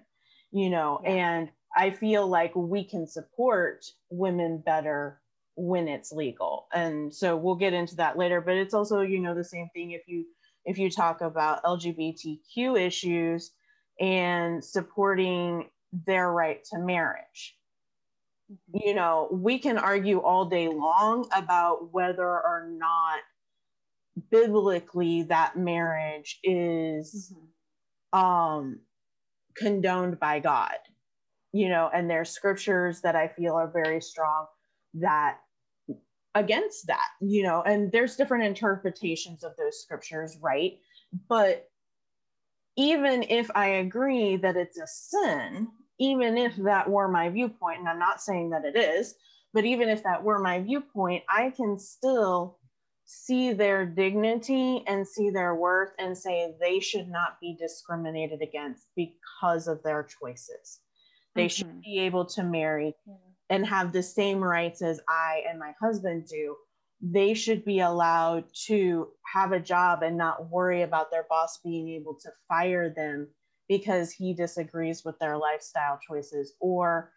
You 0.50 0.68
know, 0.68 1.00
Yeah. 1.02 1.10
and 1.10 1.50
I 1.74 1.90
feel 1.90 2.26
like 2.26 2.54
we 2.54 2.84
can 2.84 3.06
support 3.06 3.86
women 4.10 4.58
better 4.58 5.22
when 5.60 5.88
it's 5.88 6.10
legal. 6.10 6.66
And 6.72 7.14
so 7.14 7.36
we'll 7.36 7.54
get 7.54 7.74
into 7.74 7.94
that 7.96 8.16
later, 8.16 8.40
but 8.40 8.54
it's 8.54 8.72
also, 8.72 9.02
you 9.02 9.20
know, 9.20 9.34
the 9.34 9.44
same 9.44 9.68
thing 9.74 9.90
if 9.90 10.02
you 10.06 10.24
if 10.64 10.78
you 10.78 10.90
talk 10.90 11.20
about 11.20 11.62
LGBTQ 11.64 12.80
issues 12.80 13.52
and 13.98 14.64
supporting 14.64 15.68
their 16.06 16.30
right 16.32 16.62
to 16.70 16.78
marriage. 16.78 17.56
You 18.74 18.94
know, 18.94 19.28
we 19.30 19.58
can 19.58 19.78
argue 19.78 20.20
all 20.20 20.46
day 20.46 20.68
long 20.68 21.28
about 21.34 21.92
whether 21.92 22.26
or 22.26 22.68
not 22.70 23.20
biblically 24.30 25.24
that 25.24 25.56
marriage 25.56 26.40
is 26.42 27.34
um 28.12 28.80
condoned 29.56 30.18
by 30.18 30.40
God. 30.40 30.76
You 31.52 31.68
know, 31.68 31.90
and 31.92 32.08
there's 32.08 32.30
scriptures 32.30 33.02
that 33.02 33.14
I 33.16 33.28
feel 33.28 33.54
are 33.54 33.70
very 33.70 34.00
strong 34.00 34.46
that 34.94 35.38
against 36.34 36.86
that, 36.86 37.08
you 37.20 37.42
know, 37.42 37.62
and 37.62 37.90
there's 37.90 38.16
different 38.16 38.44
interpretations 38.44 39.42
of 39.42 39.56
those 39.56 39.80
scriptures, 39.82 40.36
right? 40.40 40.78
But 41.28 41.68
even 42.76 43.24
if 43.24 43.50
I 43.54 43.66
agree 43.66 44.36
that 44.36 44.56
it's 44.56 44.78
a 44.78 44.86
sin, 44.86 45.68
even 45.98 46.38
if 46.38 46.56
that 46.56 46.88
were 46.88 47.08
my 47.08 47.28
viewpoint, 47.28 47.80
and 47.80 47.88
I'm 47.88 47.98
not 47.98 48.22
saying 48.22 48.50
that 48.50 48.64
it 48.64 48.76
is, 48.76 49.14
but 49.52 49.64
even 49.64 49.88
if 49.88 50.02
that 50.04 50.22
were 50.22 50.38
my 50.38 50.60
viewpoint, 50.60 51.24
I 51.28 51.50
can 51.50 51.78
still 51.78 52.58
see 53.04 53.52
their 53.52 53.84
dignity 53.84 54.84
and 54.86 55.06
see 55.06 55.30
their 55.30 55.56
worth 55.56 55.90
and 55.98 56.16
say 56.16 56.54
they 56.60 56.78
should 56.78 57.08
not 57.08 57.40
be 57.40 57.56
discriminated 57.58 58.40
against 58.40 58.86
because 58.94 59.66
of 59.66 59.82
their 59.82 60.04
choices. 60.04 60.78
They 61.34 61.46
mm-hmm. 61.46 61.48
should 61.48 61.82
be 61.82 61.98
able 62.00 62.24
to 62.26 62.44
marry. 62.44 62.94
And 63.50 63.66
have 63.66 63.92
the 63.92 64.02
same 64.02 64.38
rights 64.38 64.80
as 64.80 65.00
I 65.08 65.42
and 65.48 65.58
my 65.58 65.74
husband 65.80 66.26
do. 66.28 66.56
They 67.02 67.34
should 67.34 67.64
be 67.64 67.80
allowed 67.80 68.44
to 68.66 69.08
have 69.34 69.52
a 69.52 69.60
job 69.60 70.02
and 70.02 70.16
not 70.16 70.50
worry 70.50 70.82
about 70.82 71.10
their 71.10 71.26
boss 71.28 71.58
being 71.58 71.88
able 71.88 72.14
to 72.14 72.30
fire 72.48 72.88
them 72.88 73.28
because 73.68 74.12
he 74.12 74.34
disagrees 74.34 75.04
with 75.04 75.18
their 75.18 75.36
lifestyle 75.36 75.98
choices 76.06 76.54
or 76.60 77.12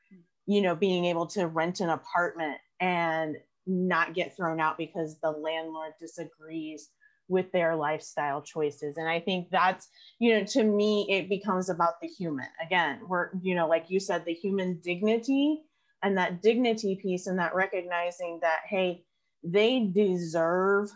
you 0.45 0.61
know 0.61 0.75
being 0.75 1.05
able 1.05 1.25
to 1.25 1.47
rent 1.47 1.79
an 1.79 1.89
apartment 1.89 2.57
and 2.79 3.37
not 3.65 4.13
get 4.13 4.35
thrown 4.35 4.59
out 4.59 4.77
because 4.77 5.17
the 5.21 5.31
landlord 5.31 5.93
disagrees 5.99 6.89
with 7.29 7.51
their 7.51 7.75
lifestyle 7.75 8.41
choices 8.41 8.97
and 8.97 9.07
i 9.07 9.19
think 9.19 9.49
that's 9.49 9.87
you 10.19 10.33
know 10.33 10.43
to 10.43 10.63
me 10.63 11.07
it 11.09 11.29
becomes 11.29 11.69
about 11.69 11.99
the 12.01 12.07
human 12.07 12.47
again 12.61 12.99
we're 13.07 13.29
you 13.41 13.55
know 13.55 13.67
like 13.67 13.89
you 13.89 13.99
said 13.99 14.23
the 14.25 14.33
human 14.33 14.79
dignity 14.83 15.63
and 16.03 16.17
that 16.17 16.41
dignity 16.41 16.95
piece 16.95 17.27
and 17.27 17.39
that 17.39 17.55
recognizing 17.55 18.39
that 18.41 18.59
hey 18.67 19.03
they 19.43 19.79
deserve 19.79 20.89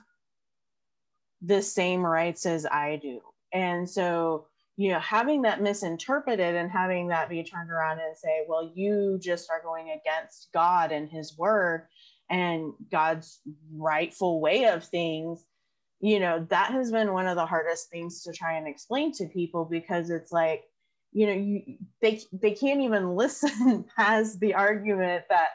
the 1.41 1.61
same 1.61 2.05
rights 2.05 2.45
as 2.45 2.65
i 2.65 2.97
do. 3.01 3.21
And 3.53 3.89
so 3.89 4.47
you 4.77 4.91
know 4.91 4.99
having 4.99 5.41
that 5.41 5.61
misinterpreted 5.61 6.55
and 6.55 6.71
having 6.71 7.07
that 7.07 7.29
be 7.29 7.43
turned 7.43 7.71
around 7.71 7.99
and 7.99 8.15
say 8.15 8.45
well 8.47 8.71
you 8.75 9.19
just 9.21 9.49
are 9.49 9.61
going 9.61 9.89
against 9.89 10.49
god 10.53 10.91
and 10.91 11.09
his 11.09 11.37
word 11.37 11.87
and 12.29 12.71
god's 12.91 13.41
rightful 13.75 14.39
way 14.39 14.65
of 14.65 14.83
things 14.83 15.43
you 15.99 16.19
know 16.19 16.45
that 16.49 16.71
has 16.71 16.91
been 16.91 17.11
one 17.11 17.27
of 17.27 17.35
the 17.35 17.45
hardest 17.45 17.89
things 17.89 18.21
to 18.23 18.31
try 18.31 18.53
and 18.57 18.67
explain 18.67 19.11
to 19.11 19.25
people 19.25 19.65
because 19.65 20.09
it's 20.09 20.31
like 20.31 20.63
you 21.17 21.25
know 21.25 21.33
you 21.33 21.77
they 21.99 22.21
they 22.31 22.51
can't 22.51 22.81
even 22.81 23.15
listen 23.15 23.83
past 23.97 24.39
the 24.39 24.53
argument 24.53 25.23
that 25.29 25.49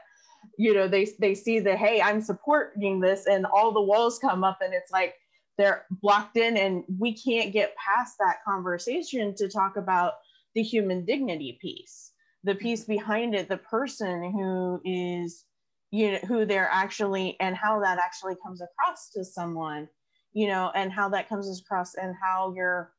you 0.59 0.75
know 0.75 0.89
they 0.89 1.07
they 1.21 1.35
see 1.35 1.61
that 1.61 1.79
hey 1.79 2.03
i'm 2.03 2.21
supporting 2.21 3.01
this 3.01 3.27
and 3.27 3.47
all 3.47 3.73
the 3.73 3.81
walls 3.81 4.19
come 4.19 4.43
up 4.43 4.59
and 4.61 4.75
it's 4.75 4.91
like 4.91 5.15
they're 5.59 5.87
blocked 6.03 6.37
in 6.37 6.57
and 6.57 6.83
we 6.99 7.15
can't 7.15 7.53
get 7.53 7.77
past 7.77 8.17
that 8.19 8.39
conversation 8.45 9.35
to 9.37 9.49
talk 9.49 9.77
about 9.77 10.15
the 10.57 10.63
human 10.63 11.05
dignity 11.05 11.59
piece 11.61 12.11
the 12.43 12.53
mm-hmm. 12.53 12.61
piece 12.61 12.85
behind 12.85 13.33
it 13.35 13.49
the 13.49 13.57
person 13.59 14.33
who 14.33 14.81
is 14.85 15.45
you 15.93 16.13
know 16.13 16.19
who 16.27 16.45
they're 16.45 16.71
actually 16.73 17.37
and 17.39 17.55
how 17.55 17.79
that 17.79 17.99
actually 17.99 18.35
comes 18.45 18.61
across 18.61 19.11
to 19.11 19.25
someone 19.25 19.89
you 20.33 20.49
know 20.49 20.73
and 20.75 20.91
how 20.91 21.09
that 21.09 21.29
comes 21.29 21.61
across 21.61 21.95
and 21.95 22.17
how 22.21 22.53
you're 22.57 22.91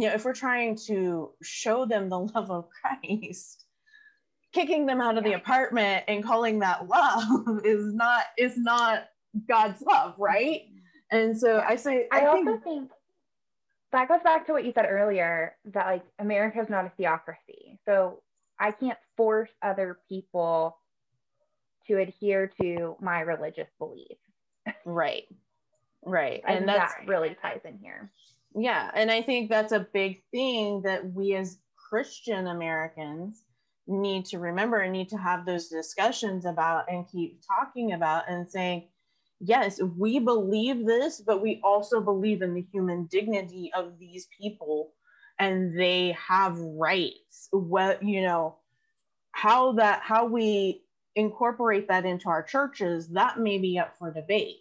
you 0.00 0.08
know 0.08 0.14
if 0.14 0.24
we're 0.24 0.32
trying 0.32 0.76
to 0.76 1.30
show 1.42 1.84
them 1.84 2.08
the 2.08 2.18
love 2.34 2.50
of 2.50 2.68
christ 2.68 3.64
kicking 4.52 4.86
them 4.86 5.00
out 5.00 5.18
of 5.18 5.24
the 5.24 5.34
apartment 5.34 6.04
and 6.08 6.24
calling 6.24 6.58
that 6.58 6.88
love 6.88 7.60
is 7.64 7.94
not 7.94 8.24
is 8.36 8.56
not 8.56 9.08
god's 9.48 9.82
love 9.82 10.14
right 10.18 10.62
mm-hmm. 10.62 11.16
and 11.16 11.38
so 11.38 11.60
I 11.60 11.76
say, 11.76 12.06
I, 12.10 12.20
I 12.20 12.26
also 12.26 12.44
think, 12.44 12.64
think 12.64 12.90
that 13.92 14.08
goes 14.08 14.20
back 14.22 14.46
to 14.46 14.52
what 14.52 14.64
you 14.64 14.72
said 14.72 14.86
earlier 14.88 15.56
that 15.72 15.86
like 15.86 16.04
America 16.18 16.60
is 16.60 16.68
not 16.68 16.84
a 16.84 16.92
theocracy. 16.96 17.78
So 17.86 18.22
I 18.58 18.72
can't 18.72 18.98
force 19.16 19.50
other 19.62 19.98
people 20.08 20.76
to 21.86 21.98
adhere 21.98 22.50
to 22.60 22.96
my 23.00 23.20
religious 23.20 23.68
beliefs. 23.78 24.20
Right. 24.84 25.24
Right. 26.04 26.42
and 26.46 26.68
that 26.68 26.92
really 27.06 27.36
ties 27.40 27.60
in 27.64 27.78
here. 27.78 28.10
Yeah. 28.54 28.90
And 28.94 29.10
I 29.10 29.22
think 29.22 29.50
that's 29.50 29.72
a 29.72 29.86
big 29.92 30.22
thing 30.30 30.82
that 30.82 31.12
we 31.12 31.34
as 31.34 31.58
Christian 31.76 32.48
Americans 32.48 33.44
need 33.86 34.26
to 34.26 34.38
remember 34.38 34.80
and 34.80 34.92
need 34.92 35.08
to 35.08 35.16
have 35.16 35.46
those 35.46 35.68
discussions 35.68 36.44
about 36.44 36.90
and 36.90 37.08
keep 37.10 37.40
talking 37.46 37.92
about 37.92 38.28
and 38.28 38.48
saying, 38.48 38.88
yes, 39.40 39.80
we 39.96 40.18
believe 40.18 40.84
this, 40.84 41.20
but 41.20 41.42
we 41.42 41.60
also 41.62 42.00
believe 42.00 42.42
in 42.42 42.54
the 42.54 42.66
human 42.72 43.06
dignity 43.06 43.70
of 43.74 43.98
these 43.98 44.28
people 44.38 44.92
and 45.38 45.78
they 45.78 46.16
have 46.28 46.58
rights. 46.58 47.48
What, 47.52 48.02
you 48.02 48.22
know, 48.22 48.56
how 49.32 49.72
that, 49.72 50.00
how 50.02 50.26
we 50.26 50.82
incorporate 51.14 51.88
that 51.88 52.04
into 52.04 52.28
our 52.28 52.42
churches, 52.42 53.08
that 53.08 53.38
may 53.38 53.58
be 53.58 53.78
up 53.78 53.96
for 53.98 54.12
debate. 54.12 54.56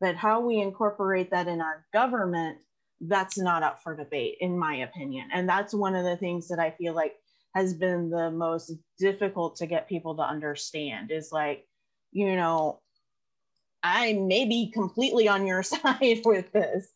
But 0.00 0.16
how 0.16 0.40
we 0.40 0.60
incorporate 0.60 1.30
that 1.30 1.48
in 1.48 1.60
our 1.60 1.84
government, 1.92 2.58
that's 3.00 3.38
not 3.38 3.62
up 3.62 3.82
for 3.82 3.96
debate, 3.96 4.36
in 4.40 4.58
my 4.58 4.76
opinion. 4.76 5.28
And 5.32 5.48
that's 5.48 5.72
one 5.72 5.94
of 5.94 6.04
the 6.04 6.16
things 6.16 6.48
that 6.48 6.58
I 6.58 6.70
feel 6.70 6.94
like 6.94 7.16
has 7.54 7.74
been 7.74 8.10
the 8.10 8.30
most 8.30 8.72
difficult 8.98 9.56
to 9.56 9.66
get 9.66 9.88
people 9.88 10.14
to 10.16 10.22
understand 10.22 11.10
is 11.10 11.32
like, 11.32 11.66
you 12.12 12.36
know, 12.36 12.80
I 13.82 14.12
may 14.12 14.44
be 14.44 14.70
completely 14.70 15.28
on 15.28 15.46
your 15.46 15.62
side 15.62 16.20
with 16.24 16.52
this, 16.52 16.88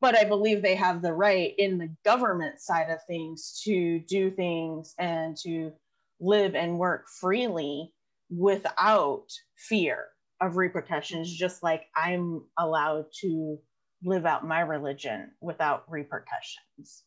but 0.00 0.16
I 0.16 0.24
believe 0.24 0.62
they 0.62 0.76
have 0.76 1.02
the 1.02 1.12
right 1.12 1.54
in 1.58 1.78
the 1.78 1.94
government 2.04 2.60
side 2.60 2.90
of 2.90 3.02
things 3.04 3.60
to 3.64 3.98
do 4.00 4.30
things 4.30 4.94
and 4.98 5.36
to 5.38 5.72
live 6.20 6.54
and 6.54 6.78
work 6.78 7.08
freely 7.08 7.92
without 8.30 9.26
fear 9.56 10.06
of 10.40 10.56
repercussions, 10.56 11.32
just 11.32 11.62
like 11.62 11.86
I'm 11.96 12.42
allowed 12.58 13.06
to 13.20 13.58
live 14.04 14.26
out 14.26 14.46
my 14.46 14.60
religion 14.60 15.30
without 15.40 15.84
repercussions. 15.88 17.04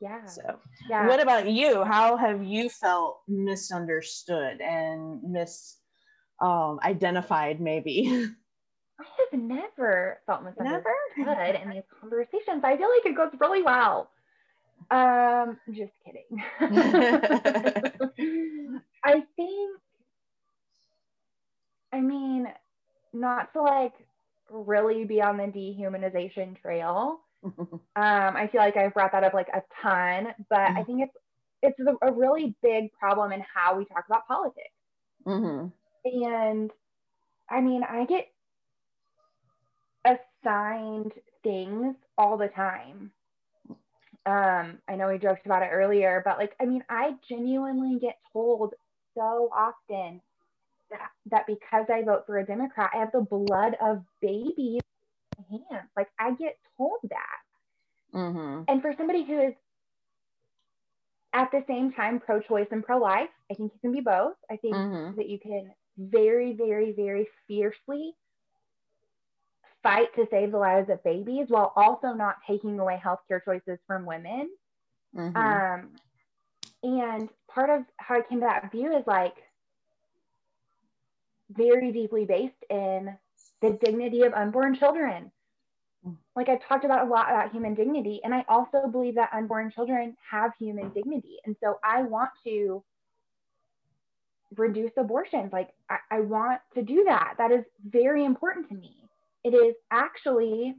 Yeah. 0.00 0.24
So, 0.26 0.58
yeah. 0.88 1.06
what 1.06 1.20
about 1.20 1.48
you? 1.48 1.84
How 1.84 2.16
have 2.16 2.42
you 2.42 2.68
felt 2.68 3.20
misunderstood 3.28 4.60
and 4.60 5.22
mis 5.22 5.78
um, 6.42 6.80
identified 6.82 7.60
maybe. 7.60 8.08
I 9.00 9.04
have 9.30 9.40
never 9.40 10.20
felt 10.26 10.44
misunderstood 10.44 10.92
never? 11.16 11.58
in 11.62 11.70
these 11.70 11.82
conversations. 12.00 12.62
I 12.62 12.76
feel 12.76 12.88
like 12.88 13.06
it 13.06 13.16
goes 13.16 13.32
really 13.40 13.62
well. 13.62 14.10
Um, 14.90 15.58
just 15.72 15.92
kidding. 16.04 16.42
I 19.04 19.22
think, 19.36 19.78
I 21.92 22.00
mean, 22.00 22.48
not 23.12 23.52
to 23.54 23.62
like 23.62 23.94
really 24.52 25.04
be 25.04 25.20
on 25.22 25.36
the 25.36 25.44
dehumanization 25.44 26.60
trail. 26.60 27.20
um, 27.44 27.78
I 27.96 28.48
feel 28.50 28.60
like 28.60 28.76
I've 28.76 28.94
brought 28.94 29.12
that 29.12 29.24
up 29.24 29.34
like 29.34 29.48
a 29.48 29.62
ton, 29.82 30.28
but 30.48 30.58
mm-hmm. 30.58 30.78
I 30.78 30.84
think 30.84 31.02
it's 31.02 31.16
it's 31.62 31.78
a, 31.80 32.12
really 32.12 32.56
big 32.60 32.92
problem 32.92 33.30
in 33.30 33.42
how 33.54 33.76
we 33.76 33.84
talk 33.84 34.04
about 34.06 34.26
politics. 34.26 34.74
Mm-hmm. 35.26 35.68
And 36.04 36.70
I 37.48 37.60
mean, 37.60 37.84
I 37.84 38.04
get 38.04 38.26
assigned 40.04 41.12
things 41.44 41.94
all 42.18 42.36
the 42.36 42.48
time. 42.48 43.12
Um, 44.24 44.78
I 44.88 44.96
know 44.96 45.08
we 45.08 45.18
joked 45.18 45.46
about 45.46 45.62
it 45.62 45.70
earlier, 45.72 46.22
but 46.24 46.38
like, 46.38 46.54
I 46.60 46.64
mean, 46.64 46.82
I 46.88 47.14
genuinely 47.28 47.98
get 48.00 48.18
told 48.32 48.74
so 49.16 49.48
often 49.54 50.20
that, 50.92 51.10
that 51.30 51.46
because 51.46 51.86
I 51.92 52.02
vote 52.02 52.24
for 52.26 52.38
a 52.38 52.46
Democrat, 52.46 52.90
I 52.94 52.98
have 52.98 53.12
the 53.12 53.20
blood 53.20 53.76
of 53.80 54.02
babies 54.20 54.80
in 55.38 55.44
my 55.50 55.58
hands. 55.76 55.88
Like, 55.96 56.08
I 56.18 56.32
get 56.32 56.56
told 56.76 56.98
that. 57.10 58.16
Mm-hmm. 58.18 58.62
And 58.68 58.82
for 58.82 58.94
somebody 58.96 59.24
who 59.24 59.40
is 59.40 59.54
at 61.32 61.50
the 61.50 61.64
same 61.66 61.92
time 61.92 62.20
pro 62.20 62.40
choice 62.40 62.68
and 62.70 62.84
pro 62.84 62.98
life, 62.98 63.30
I 63.50 63.54
think 63.54 63.72
you 63.72 63.80
can 63.80 63.92
be 63.92 64.00
both. 64.00 64.34
I 64.50 64.56
think 64.56 64.76
mm-hmm. 64.76 65.16
that 65.16 65.28
you 65.28 65.38
can 65.38 65.72
very, 65.98 66.52
very, 66.52 66.92
very 66.92 67.26
fiercely 67.48 68.14
fight 69.82 70.14
to 70.14 70.26
save 70.30 70.52
the 70.52 70.58
lives 70.58 70.88
of 70.90 71.02
babies 71.02 71.46
while 71.48 71.72
also 71.74 72.08
not 72.08 72.36
taking 72.46 72.78
away 72.78 73.00
healthcare 73.04 73.40
choices 73.44 73.78
from 73.86 74.06
women. 74.06 74.48
Mm-hmm. 75.16 75.36
Um, 75.36 75.88
and 76.82 77.28
part 77.48 77.70
of 77.70 77.84
how 77.96 78.16
I 78.16 78.22
came 78.22 78.40
to 78.40 78.46
that 78.46 78.70
view 78.72 78.96
is 78.96 79.04
like 79.06 79.34
very 81.56 81.92
deeply 81.92 82.24
based 82.24 82.64
in 82.70 83.16
the 83.60 83.78
dignity 83.82 84.22
of 84.22 84.32
unborn 84.34 84.74
children. 84.74 85.30
Like 86.34 86.48
I've 86.48 86.66
talked 86.66 86.84
about 86.84 87.06
a 87.06 87.08
lot 87.08 87.30
about 87.30 87.52
human 87.52 87.74
dignity, 87.74 88.20
and 88.24 88.34
I 88.34 88.44
also 88.48 88.88
believe 88.90 89.14
that 89.14 89.30
unborn 89.32 89.70
children 89.70 90.16
have 90.28 90.50
human 90.58 90.90
dignity. 90.90 91.36
And 91.44 91.54
so 91.62 91.78
I 91.84 92.02
want 92.02 92.30
to 92.44 92.82
reduce 94.56 94.90
abortions. 94.96 95.52
Like 95.52 95.70
I, 95.88 95.98
I 96.10 96.20
want 96.20 96.60
to 96.74 96.82
do 96.82 97.04
that. 97.04 97.34
That 97.38 97.52
is 97.52 97.64
very 97.86 98.24
important 98.24 98.68
to 98.70 98.74
me. 98.74 98.96
It 99.44 99.54
is 99.54 99.74
actually 99.90 100.74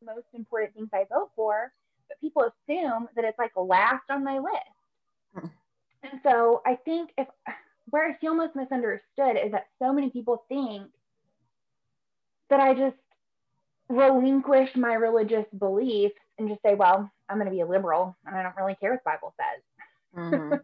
the 0.00 0.06
most 0.06 0.26
important 0.32 0.74
things 0.74 0.88
I 0.94 1.04
vote 1.12 1.30
for, 1.36 1.72
but 2.08 2.20
people 2.20 2.42
assume 2.42 3.08
that 3.16 3.24
it's 3.24 3.38
like 3.38 3.52
last 3.56 4.04
on 4.10 4.24
my 4.24 4.38
list. 4.38 4.54
Hmm. 5.34 5.46
And 6.04 6.20
so 6.22 6.62
I 6.64 6.76
think 6.76 7.10
if 7.18 7.26
where 7.90 8.08
I 8.08 8.16
feel 8.18 8.34
most 8.34 8.56
misunderstood 8.56 9.36
is 9.42 9.52
that 9.52 9.66
so 9.80 9.92
many 9.92 10.10
people 10.10 10.44
think 10.48 10.90
that 12.50 12.60
I 12.60 12.74
just 12.74 12.96
relinquish 13.88 14.74
my 14.74 14.94
religious 14.94 15.46
beliefs 15.56 16.16
and 16.38 16.48
just 16.48 16.62
say, 16.62 16.74
well, 16.74 17.10
I'm 17.28 17.36
going 17.38 17.46
to 17.46 17.54
be 17.54 17.60
a 17.60 17.66
liberal 17.66 18.16
and 18.26 18.36
I 18.36 18.42
don't 18.42 18.56
really 18.56 18.74
care 18.76 18.92
what 18.92 19.00
the 19.04 19.10
Bible 19.10 19.34
says. 19.36 19.62
Mm-hmm. 20.16 20.54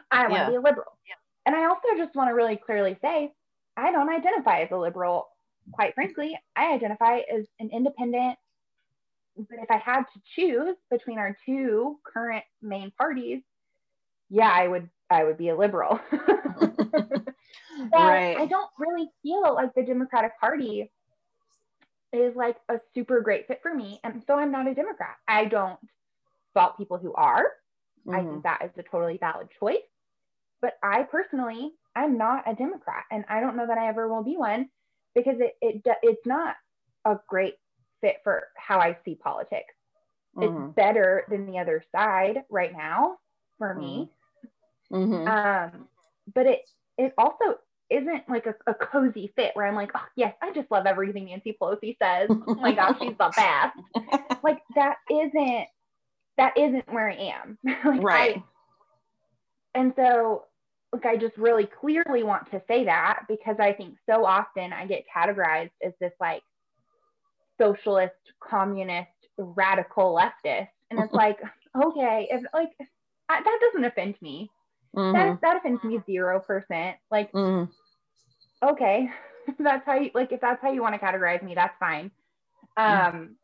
I 0.10 0.22
want 0.22 0.32
to 0.32 0.38
yeah. 0.38 0.50
be 0.50 0.56
a 0.56 0.60
liberal. 0.60 0.98
Yeah. 1.06 1.14
And 1.46 1.56
I 1.56 1.64
also 1.64 1.88
just 1.96 2.14
want 2.14 2.28
to 2.28 2.34
really 2.34 2.56
clearly 2.56 2.96
say, 3.02 3.32
I 3.76 3.90
don't 3.90 4.08
identify 4.08 4.62
as 4.62 4.68
a 4.70 4.76
liberal. 4.76 5.28
Quite 5.72 5.94
frankly, 5.94 6.38
I 6.56 6.72
identify 6.72 7.20
as 7.32 7.46
an 7.58 7.70
independent. 7.72 8.38
But 9.36 9.58
if 9.62 9.70
I 9.70 9.78
had 9.78 10.02
to 10.02 10.20
choose 10.36 10.76
between 10.90 11.18
our 11.18 11.36
two 11.46 11.98
current 12.04 12.44
main 12.60 12.90
parties, 12.98 13.40
yeah, 14.28 14.50
I 14.50 14.68
would 14.68 14.88
I 15.12 15.24
would 15.24 15.38
be 15.38 15.50
a 15.50 15.56
liberal. 15.56 16.00
right. 17.92 18.36
I 18.36 18.46
don't 18.46 18.70
really 18.78 19.08
feel 19.22 19.54
like 19.54 19.74
the 19.74 19.82
Democratic 19.82 20.38
Party 20.40 20.90
is 22.12 22.36
like 22.36 22.56
a 22.68 22.78
super 22.94 23.20
great 23.20 23.46
fit 23.46 23.60
for 23.62 23.74
me. 23.74 24.00
And 24.04 24.22
so 24.26 24.34
I'm 24.34 24.52
not 24.52 24.68
a 24.68 24.74
Democrat. 24.74 25.16
I 25.26 25.46
don't 25.46 25.78
fault 26.54 26.76
people 26.76 26.98
who 26.98 27.14
are. 27.14 27.44
Mm-hmm. 28.06 28.10
I 28.10 28.18
think 28.18 28.30
mm-hmm. 28.30 28.40
that 28.42 28.62
is 28.64 28.70
a 28.76 28.82
totally 28.82 29.18
valid 29.18 29.48
choice. 29.58 29.78
But 30.60 30.74
I 30.82 31.02
personally, 31.04 31.72
I'm 31.96 32.16
not 32.16 32.44
a 32.50 32.54
Democrat, 32.54 33.04
and 33.10 33.24
I 33.28 33.40
don't 33.40 33.56
know 33.56 33.66
that 33.66 33.78
I 33.78 33.88
ever 33.88 34.08
will 34.08 34.22
be 34.22 34.36
one 34.36 34.68
because 35.14 35.36
it, 35.40 35.54
it 35.60 35.82
it's 36.02 36.24
not 36.24 36.54
a 37.04 37.16
great 37.28 37.54
fit 38.00 38.16
for 38.22 38.44
how 38.56 38.78
I 38.78 38.96
see 39.04 39.16
politics. 39.16 39.74
Mm-hmm. 40.36 40.66
It's 40.66 40.74
better 40.76 41.24
than 41.28 41.46
the 41.46 41.58
other 41.58 41.82
side 41.92 42.44
right 42.48 42.72
now 42.72 43.16
for 43.58 43.74
me. 43.74 44.10
Mm-hmm. 44.92 45.28
Um, 45.28 45.88
but 46.34 46.46
it 46.46 46.60
it 46.98 47.14
also 47.16 47.58
isn't 47.90 48.28
like 48.28 48.46
a, 48.46 48.54
a, 48.66 48.74
cozy 48.74 49.32
fit 49.36 49.50
where 49.54 49.66
I'm 49.66 49.74
like, 49.74 49.90
oh 49.94 50.04
yes, 50.16 50.34
I 50.40 50.52
just 50.52 50.70
love 50.70 50.86
everything 50.86 51.26
Nancy 51.26 51.56
Pelosi 51.60 51.96
says. 52.02 52.28
Oh 52.30 52.54
my 52.54 52.72
gosh, 52.72 52.98
she's 53.00 53.16
the 53.18 53.32
best. 53.36 53.76
like 54.42 54.62
that 54.74 54.96
isn't 55.10 55.66
that 56.38 56.56
isn't 56.56 56.92
where 56.92 57.10
I 57.10 57.32
am. 57.34 57.58
like, 57.64 58.02
right. 58.02 58.36
I, 58.36 59.78
and 59.78 59.92
so 59.96 60.44
like 60.92 61.06
I 61.06 61.16
just 61.16 61.36
really 61.36 61.66
clearly 61.66 62.22
want 62.22 62.50
to 62.50 62.62
say 62.68 62.84
that 62.84 63.20
because 63.28 63.56
I 63.58 63.72
think 63.72 63.96
so 64.08 64.24
often 64.24 64.72
I 64.72 64.86
get 64.86 65.04
categorized 65.14 65.70
as 65.82 65.92
this 66.00 66.12
like 66.20 66.42
socialist, 67.60 68.14
communist, 68.42 69.08
radical 69.38 70.14
leftist. 70.14 70.68
And 70.90 71.00
it's 71.00 71.12
like, 71.12 71.38
okay, 71.76 72.28
if 72.30 72.42
like 72.52 72.70
that 73.28 73.58
doesn't 73.60 73.84
offend 73.84 74.16
me. 74.20 74.50
Mm-hmm. 74.96 75.12
That 75.12 75.40
that 75.40 75.56
offends 75.56 75.82
me 75.84 76.00
zero 76.06 76.40
percent. 76.40 76.96
Like, 77.10 77.32
mm-hmm. 77.32 77.70
okay, 78.68 79.08
that's 79.58 79.84
how 79.86 79.94
you 79.94 80.10
like 80.14 80.32
if 80.32 80.40
that's 80.40 80.60
how 80.62 80.72
you 80.72 80.82
want 80.82 80.94
to 80.94 81.00
categorize 81.00 81.42
me, 81.42 81.54
that's 81.54 81.76
fine. 81.78 82.10
Mm-hmm. 82.78 83.16
Um, 83.16 83.36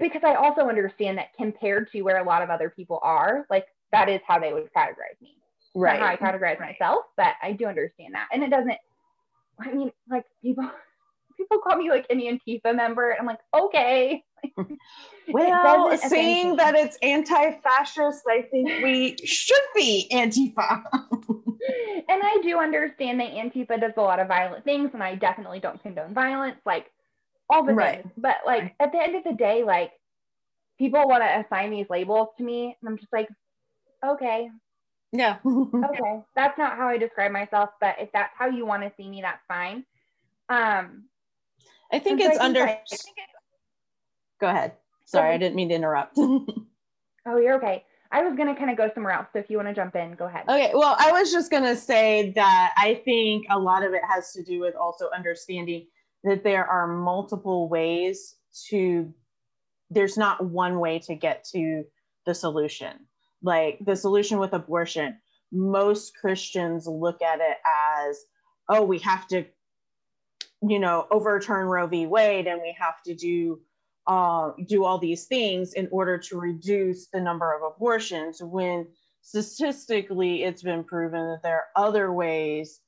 because 0.00 0.22
I 0.24 0.34
also 0.34 0.68
understand 0.68 1.18
that 1.18 1.28
compared 1.36 1.90
to 1.92 2.02
where 2.02 2.18
a 2.18 2.24
lot 2.24 2.42
of 2.42 2.50
other 2.50 2.70
people 2.70 2.98
are, 3.02 3.46
like 3.48 3.66
that 3.90 4.08
is 4.08 4.20
how 4.26 4.38
they 4.38 4.52
would 4.52 4.72
categorize 4.74 5.20
me 5.20 5.36
right. 5.74 6.00
how 6.00 6.06
I 6.06 6.16
categorize 6.16 6.60
myself, 6.60 7.04
but 7.16 7.34
I 7.42 7.52
do 7.52 7.66
understand 7.66 8.14
that. 8.14 8.28
And 8.32 8.42
it 8.42 8.50
doesn't, 8.50 8.78
I 9.60 9.72
mean, 9.72 9.92
like 10.08 10.24
people, 10.42 10.70
people 11.36 11.58
call 11.58 11.76
me 11.76 11.90
like 11.90 12.06
an 12.10 12.20
Antifa 12.20 12.74
member. 12.74 13.16
I'm 13.18 13.26
like, 13.26 13.40
okay. 13.54 14.22
well, 15.28 15.96
seeing 15.98 16.56
that 16.56 16.74
it's 16.74 16.96
anti-fascist, 17.02 18.22
I 18.28 18.42
think 18.50 18.68
we 18.82 19.16
should 19.24 19.62
be 19.74 20.08
Antifa. 20.12 20.82
and 22.08 22.22
I 22.22 22.38
do 22.42 22.58
understand 22.58 23.20
that 23.20 23.32
Antifa 23.32 23.80
does 23.80 23.92
a 23.96 24.00
lot 24.00 24.20
of 24.20 24.28
violent 24.28 24.64
things, 24.64 24.90
and 24.94 25.02
I 25.02 25.14
definitely 25.14 25.60
don't 25.60 25.82
condone 25.82 26.14
violence, 26.14 26.58
like 26.66 26.90
all 27.48 27.64
the 27.64 27.74
right. 27.74 28.02
things. 28.02 28.12
But 28.16 28.36
like 28.46 28.74
at 28.80 28.92
the 28.92 29.00
end 29.00 29.16
of 29.16 29.24
the 29.24 29.34
day, 29.34 29.62
like 29.64 29.92
people 30.78 31.06
want 31.06 31.22
to 31.22 31.40
assign 31.40 31.70
these 31.70 31.86
labels 31.88 32.28
to 32.38 32.44
me, 32.44 32.76
and 32.80 32.88
I'm 32.88 32.98
just 32.98 33.12
like, 33.12 33.28
okay, 34.04 34.48
yeah. 35.12 35.36
okay. 35.46 36.20
That's 36.34 36.58
not 36.58 36.76
how 36.76 36.88
I 36.88 36.98
describe 36.98 37.32
myself, 37.32 37.70
but 37.80 37.96
if 37.98 38.10
that's 38.12 38.32
how 38.36 38.48
you 38.48 38.66
want 38.66 38.82
to 38.82 38.92
see 38.96 39.08
me, 39.08 39.20
that's 39.20 39.42
fine. 39.46 39.84
Um, 40.48 41.04
I 41.92 41.98
think 41.98 42.20
it's 42.20 42.38
I 42.38 42.44
under. 42.44 42.62
I 42.62 42.80
think 42.88 43.16
Go 44.40 44.48
ahead. 44.48 44.72
Sorry, 45.04 45.34
I 45.34 45.38
didn't 45.38 45.56
mean 45.56 45.68
to 45.68 45.74
interrupt. 45.74 46.14
oh, 46.18 46.66
you're 47.26 47.54
okay. 47.56 47.84
I 48.10 48.22
was 48.22 48.34
going 48.36 48.48
to 48.48 48.54
kind 48.54 48.70
of 48.70 48.76
go 48.76 48.90
somewhere 48.94 49.12
else. 49.12 49.28
So 49.32 49.38
if 49.38 49.48
you 49.48 49.56
want 49.56 49.68
to 49.68 49.74
jump 49.74 49.94
in, 49.96 50.12
go 50.12 50.26
ahead. 50.26 50.44
Okay. 50.48 50.72
Well, 50.74 50.96
I 50.98 51.12
was 51.12 51.32
just 51.32 51.50
going 51.50 51.62
to 51.62 51.76
say 51.76 52.32
that 52.34 52.72
I 52.76 53.00
think 53.04 53.46
a 53.50 53.58
lot 53.58 53.84
of 53.84 53.94
it 53.94 54.02
has 54.08 54.32
to 54.32 54.42
do 54.42 54.60
with 54.60 54.74
also 54.74 55.08
understanding 55.14 55.86
that 56.24 56.44
there 56.44 56.66
are 56.66 56.86
multiple 56.86 57.68
ways 57.68 58.36
to, 58.68 59.12
there's 59.90 60.18
not 60.18 60.44
one 60.44 60.78
way 60.78 60.98
to 61.00 61.14
get 61.14 61.44
to 61.52 61.84
the 62.26 62.34
solution 62.34 62.92
like 63.42 63.78
the 63.84 63.96
solution 63.96 64.38
with 64.38 64.52
abortion 64.52 65.18
most 65.50 66.16
christians 66.20 66.86
look 66.86 67.20
at 67.22 67.40
it 67.40 67.56
as 68.08 68.24
oh 68.68 68.82
we 68.82 68.98
have 68.98 69.26
to 69.26 69.44
you 70.62 70.78
know 70.78 71.06
overturn 71.10 71.66
roe 71.66 71.86
v. 71.86 72.06
Wade 72.06 72.46
and 72.46 72.60
we 72.60 72.74
have 72.78 73.02
to 73.04 73.14
do 73.14 73.60
uh, 74.06 74.50
do 74.66 74.84
all 74.84 74.98
these 74.98 75.26
things 75.26 75.74
in 75.74 75.88
order 75.92 76.18
to 76.18 76.38
reduce 76.38 77.06
the 77.06 77.20
number 77.20 77.54
of 77.54 77.62
abortions 77.62 78.42
when 78.42 78.86
statistically 79.20 80.42
it's 80.42 80.62
been 80.62 80.82
proven 80.82 81.30
that 81.30 81.40
there 81.42 81.56
are 81.56 81.86
other 81.86 82.12
ways 82.12 82.80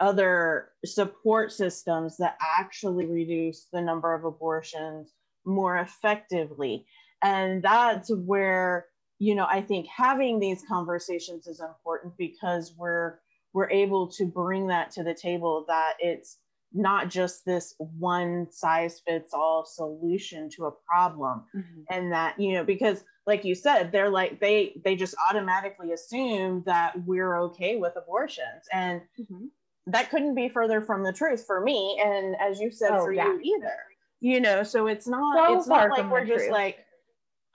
other 0.00 0.70
support 0.84 1.52
systems 1.52 2.16
that 2.18 2.36
actually 2.40 3.06
reduce 3.06 3.68
the 3.72 3.80
number 3.80 4.12
of 4.12 4.24
abortions 4.24 5.12
more 5.46 5.78
effectively. 5.78 6.84
And 7.22 7.62
that's 7.62 8.10
where 8.10 8.86
you 9.18 9.34
know 9.34 9.46
i 9.50 9.60
think 9.60 9.86
having 9.86 10.38
these 10.38 10.62
conversations 10.68 11.46
is 11.46 11.60
important 11.60 12.12
because 12.18 12.74
we're 12.76 13.18
we're 13.52 13.70
able 13.70 14.06
to 14.06 14.26
bring 14.26 14.66
that 14.66 14.90
to 14.90 15.02
the 15.02 15.14
table 15.14 15.64
that 15.68 15.94
it's 15.98 16.38
not 16.76 17.08
just 17.08 17.44
this 17.44 17.74
one 17.78 18.46
size 18.50 19.00
fits 19.06 19.32
all 19.32 19.64
solution 19.64 20.48
to 20.50 20.66
a 20.66 20.70
problem 20.86 21.44
mm-hmm. 21.54 21.80
and 21.90 22.12
that 22.12 22.38
you 22.38 22.52
know 22.52 22.62
because 22.64 23.02
like 23.26 23.44
you 23.44 23.54
said 23.54 23.90
they're 23.90 24.10
like 24.10 24.38
they 24.40 24.78
they 24.84 24.94
just 24.94 25.14
automatically 25.28 25.92
assume 25.92 26.62
that 26.66 26.92
we're 27.06 27.40
okay 27.40 27.76
with 27.76 27.94
abortions 27.96 28.68
and 28.72 29.00
mm-hmm. 29.18 29.46
that 29.86 30.10
couldn't 30.10 30.34
be 30.34 30.48
further 30.48 30.80
from 30.80 31.02
the 31.02 31.12
truth 31.12 31.44
for 31.46 31.60
me 31.60 32.00
and 32.04 32.36
as 32.40 32.60
you 32.60 32.70
said 32.70 32.90
oh, 32.92 33.04
for 33.04 33.12
yeah. 33.12 33.24
you 33.24 33.40
either 33.56 33.76
you 34.20 34.40
know 34.40 34.62
so 34.62 34.86
it's 34.86 35.08
not 35.08 35.48
so 35.48 35.58
it's 35.58 35.66
not 35.66 35.90
like 35.90 36.10
we're 36.10 36.26
just 36.26 36.44
truth. 36.44 36.52
like 36.52 36.78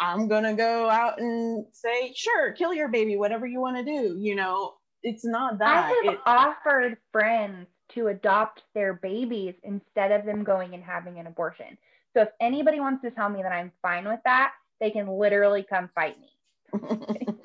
I'm 0.02 0.28
gonna 0.28 0.56
go 0.56 0.90
out 0.90 1.22
and 1.22 1.64
say, 1.74 2.12
sure, 2.16 2.54
kill 2.54 2.74
your 2.74 2.88
baby, 2.88 3.18
whatever 3.18 3.46
you 3.46 3.62
want 3.62 3.78
to 3.78 3.84
do. 3.84 4.18
You 4.20 4.36
know, 4.36 4.74
it's 5.04 5.24
not 5.24 5.60
that. 5.60 5.86
I 5.86 6.06
have 6.06 6.14
it, 6.16 6.20
offered 6.26 6.98
friends 7.12 7.68
to 7.94 8.08
adopt 8.08 8.64
their 8.74 8.94
babies 8.94 9.56
instead 9.64 10.12
of 10.12 10.26
them 10.26 10.44
going 10.44 10.74
and 10.74 10.84
having 10.84 11.20
an 11.20 11.28
abortion. 11.28 11.78
So 12.14 12.24
if 12.24 12.30
anybody 12.40 12.80
wants 12.80 13.04
to 13.04 13.12
tell 13.12 13.30
me 13.30 13.42
that 13.42 13.52
I'm 13.52 13.72
fine 13.82 14.08
with 14.08 14.20
that, 14.26 14.54
they 14.80 14.92
can 14.92 15.08
literally 15.08 15.66
come 15.68 15.90
fight 15.96 16.18
me. 16.20 16.30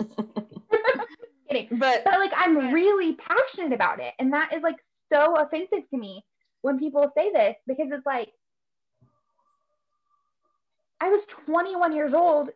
But, 1.71 2.05
but 2.05 2.19
like 2.19 2.33
I'm 2.37 2.73
really 2.73 3.15
passionate 3.15 3.73
about 3.73 4.01
it. 4.01 4.13
And 4.19 4.33
that 4.33 4.53
is 4.55 4.63
like 4.63 4.77
so 5.13 5.37
offensive 5.37 5.89
to 5.91 5.97
me 5.97 6.25
when 6.63 6.79
people 6.79 7.11
say 7.17 7.33
this 7.33 7.55
because 7.67 7.89
it's 7.91 8.07
like 8.07 8.31
I 11.01 11.09
was 11.09 11.23
21 11.47 11.95
years 11.95 12.13
old 12.15 12.51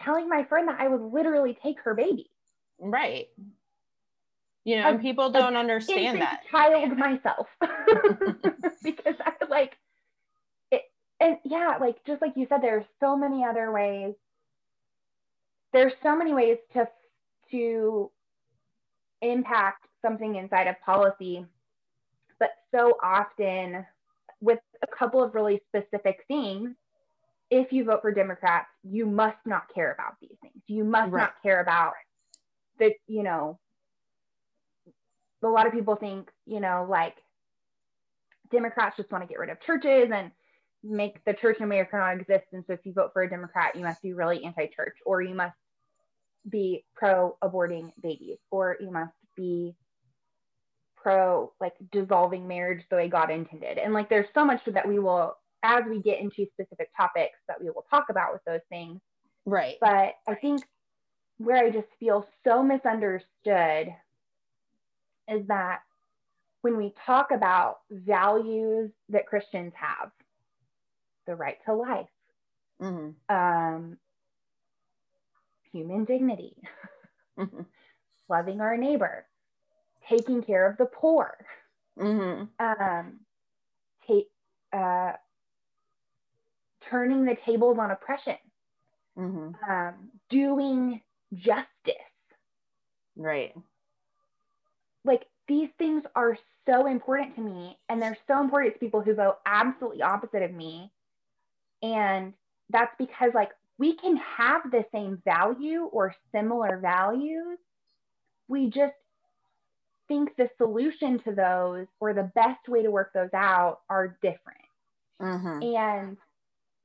telling 0.00 0.28
my 0.28 0.44
friend 0.44 0.68
that 0.68 0.80
I 0.80 0.88
would 0.88 1.12
literally 1.12 1.56
take 1.62 1.80
her 1.80 1.94
baby. 1.94 2.30
Right. 2.78 3.28
You 4.64 4.76
know, 4.76 4.90
and 4.90 5.00
people 5.00 5.30
don't 5.30 5.56
understand 5.56 6.20
that. 6.20 6.42
Child 6.50 6.96
myself. 6.96 7.48
because 8.82 9.16
I 9.20 9.32
like 9.48 9.76
it 10.70 10.82
and 11.20 11.36
yeah, 11.44 11.78
like 11.80 12.04
just 12.06 12.22
like 12.22 12.32
you 12.36 12.46
said, 12.48 12.62
there's 12.62 12.84
so 13.00 13.16
many 13.16 13.44
other 13.44 13.72
ways. 13.72 14.14
There's 15.72 15.92
so 16.02 16.16
many 16.16 16.32
ways 16.32 16.58
to 16.74 16.86
to 17.50 18.10
impact 19.20 19.86
something 20.00 20.36
inside 20.36 20.66
of 20.68 20.76
policy, 20.84 21.44
but 22.38 22.50
so 22.72 22.98
often 23.02 23.84
with 24.40 24.58
a 24.82 24.86
couple 24.86 25.22
of 25.22 25.34
really 25.34 25.60
specific 25.68 26.24
things, 26.28 26.70
if 27.50 27.72
you 27.72 27.84
vote 27.84 28.02
for 28.02 28.12
Democrats, 28.12 28.68
you 28.82 29.06
must 29.06 29.38
not 29.46 29.72
care 29.72 29.92
about 29.92 30.14
these 30.20 30.36
things. 30.40 30.60
You 30.66 30.84
must 30.84 31.12
right. 31.12 31.22
not 31.22 31.34
care 31.42 31.60
about 31.60 31.92
the, 32.78 32.92
you 33.06 33.22
know, 33.22 33.58
a 35.42 35.48
lot 35.48 35.66
of 35.66 35.72
people 35.72 35.96
think, 35.96 36.30
you 36.46 36.60
know, 36.60 36.86
like 36.88 37.16
Democrats 38.50 38.96
just 38.96 39.10
want 39.10 39.24
to 39.24 39.28
get 39.28 39.38
rid 39.38 39.50
of 39.50 39.60
churches 39.60 40.10
and 40.14 40.30
make 40.84 41.24
the 41.24 41.32
church 41.32 41.58
in 41.58 41.64
America 41.64 41.96
not 41.96 42.20
exist. 42.20 42.46
And 42.52 42.64
so 42.66 42.74
if 42.74 42.80
you 42.84 42.92
vote 42.92 43.10
for 43.12 43.22
a 43.22 43.30
Democrat, 43.30 43.74
you 43.74 43.82
must 43.82 44.02
be 44.02 44.12
really 44.12 44.44
anti 44.44 44.66
church 44.66 44.96
or 45.06 45.22
you 45.22 45.34
must 45.34 45.56
be 46.48 46.84
pro 46.94 47.36
aborting 47.42 47.92
babies 48.02 48.38
or 48.50 48.76
you 48.80 48.90
must 48.90 49.14
be 49.36 49.74
pro 50.96 51.52
like 51.60 51.74
dissolving 51.90 52.46
marriage 52.46 52.84
the 52.90 52.96
way 52.96 53.08
God 53.08 53.30
intended. 53.30 53.78
And 53.78 53.92
like 53.92 54.08
there's 54.08 54.28
so 54.34 54.44
much 54.44 54.60
that 54.66 54.86
we 54.86 54.98
will 54.98 55.36
as 55.62 55.84
we 55.88 56.00
get 56.00 56.20
into 56.20 56.46
specific 56.52 56.90
topics 56.96 57.38
that 57.48 57.60
we 57.60 57.70
will 57.70 57.84
talk 57.88 58.06
about 58.10 58.32
with 58.32 58.42
those 58.44 58.60
things. 58.68 59.00
Right. 59.46 59.76
But 59.80 60.14
I 60.28 60.34
think 60.40 60.62
where 61.38 61.64
I 61.64 61.70
just 61.70 61.88
feel 61.98 62.26
so 62.44 62.62
misunderstood 62.62 63.88
is 65.28 65.46
that 65.48 65.80
when 66.62 66.76
we 66.76 66.94
talk 67.04 67.30
about 67.30 67.80
values 67.90 68.90
that 69.08 69.26
Christians 69.26 69.72
have, 69.74 70.10
the 71.26 71.34
right 71.34 71.58
to 71.66 71.74
life, 71.74 72.08
mm-hmm. 72.80 73.34
um, 73.34 73.96
human 75.72 76.04
dignity, 76.04 76.56
mm-hmm. 77.38 77.62
loving 78.28 78.60
our 78.60 78.76
neighbor, 78.76 79.26
taking 80.08 80.42
care 80.42 80.68
of 80.68 80.76
the 80.78 80.86
poor, 80.86 81.36
mm-hmm. 81.98 82.44
um, 82.64 83.20
take, 84.06 84.28
uh, 84.72 85.12
turning 86.88 87.24
the 87.24 87.36
tables 87.44 87.78
on 87.78 87.90
oppression, 87.90 88.36
mm-hmm. 89.18 89.70
um, 89.70 89.94
doing 90.30 91.00
justice. 91.34 91.66
Right. 93.16 93.54
Like 95.04 95.26
these 95.48 95.68
things 95.78 96.04
are 96.14 96.38
so 96.66 96.86
important 96.86 97.34
to 97.36 97.42
me, 97.42 97.76
and 97.88 98.00
they're 98.00 98.18
so 98.26 98.40
important 98.40 98.74
to 98.74 98.80
people 98.80 99.00
who 99.00 99.14
vote 99.14 99.38
absolutely 99.46 100.02
opposite 100.02 100.42
of 100.42 100.52
me. 100.52 100.90
And 101.82 102.32
that's 102.70 102.94
because, 102.98 103.32
like, 103.34 103.50
we 103.78 103.96
can 103.96 104.16
have 104.16 104.70
the 104.70 104.84
same 104.92 105.20
value 105.24 105.84
or 105.92 106.14
similar 106.32 106.78
values. 106.78 107.58
We 108.46 108.70
just 108.70 108.94
think 110.08 110.36
the 110.36 110.48
solution 110.58 111.18
to 111.20 111.32
those 111.32 111.86
or 111.98 112.12
the 112.12 112.30
best 112.34 112.68
way 112.68 112.82
to 112.82 112.90
work 112.90 113.12
those 113.12 113.32
out 113.34 113.80
are 113.88 114.16
different. 114.22 114.60
Mm-hmm. 115.20 115.62
And 115.76 116.16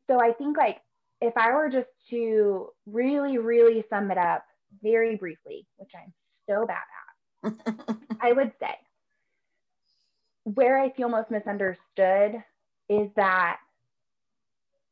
so 0.07 0.19
I 0.21 0.31
think 0.31 0.57
like 0.57 0.77
if 1.21 1.35
I 1.35 1.51
were 1.51 1.69
just 1.69 1.89
to 2.09 2.69
really, 2.85 3.37
really 3.37 3.83
sum 3.89 4.11
it 4.11 4.17
up 4.17 4.45
very 4.81 5.15
briefly, 5.15 5.65
which 5.77 5.91
I'm 5.95 6.13
so 6.49 6.65
bad 6.65 6.75
at, 6.75 7.06
I 8.21 8.31
would 8.31 8.51
say 8.59 8.75
where 10.43 10.79
I 10.79 10.91
feel 10.91 11.09
most 11.09 11.29
misunderstood 11.29 12.41
is 12.89 13.09
that, 13.17 13.57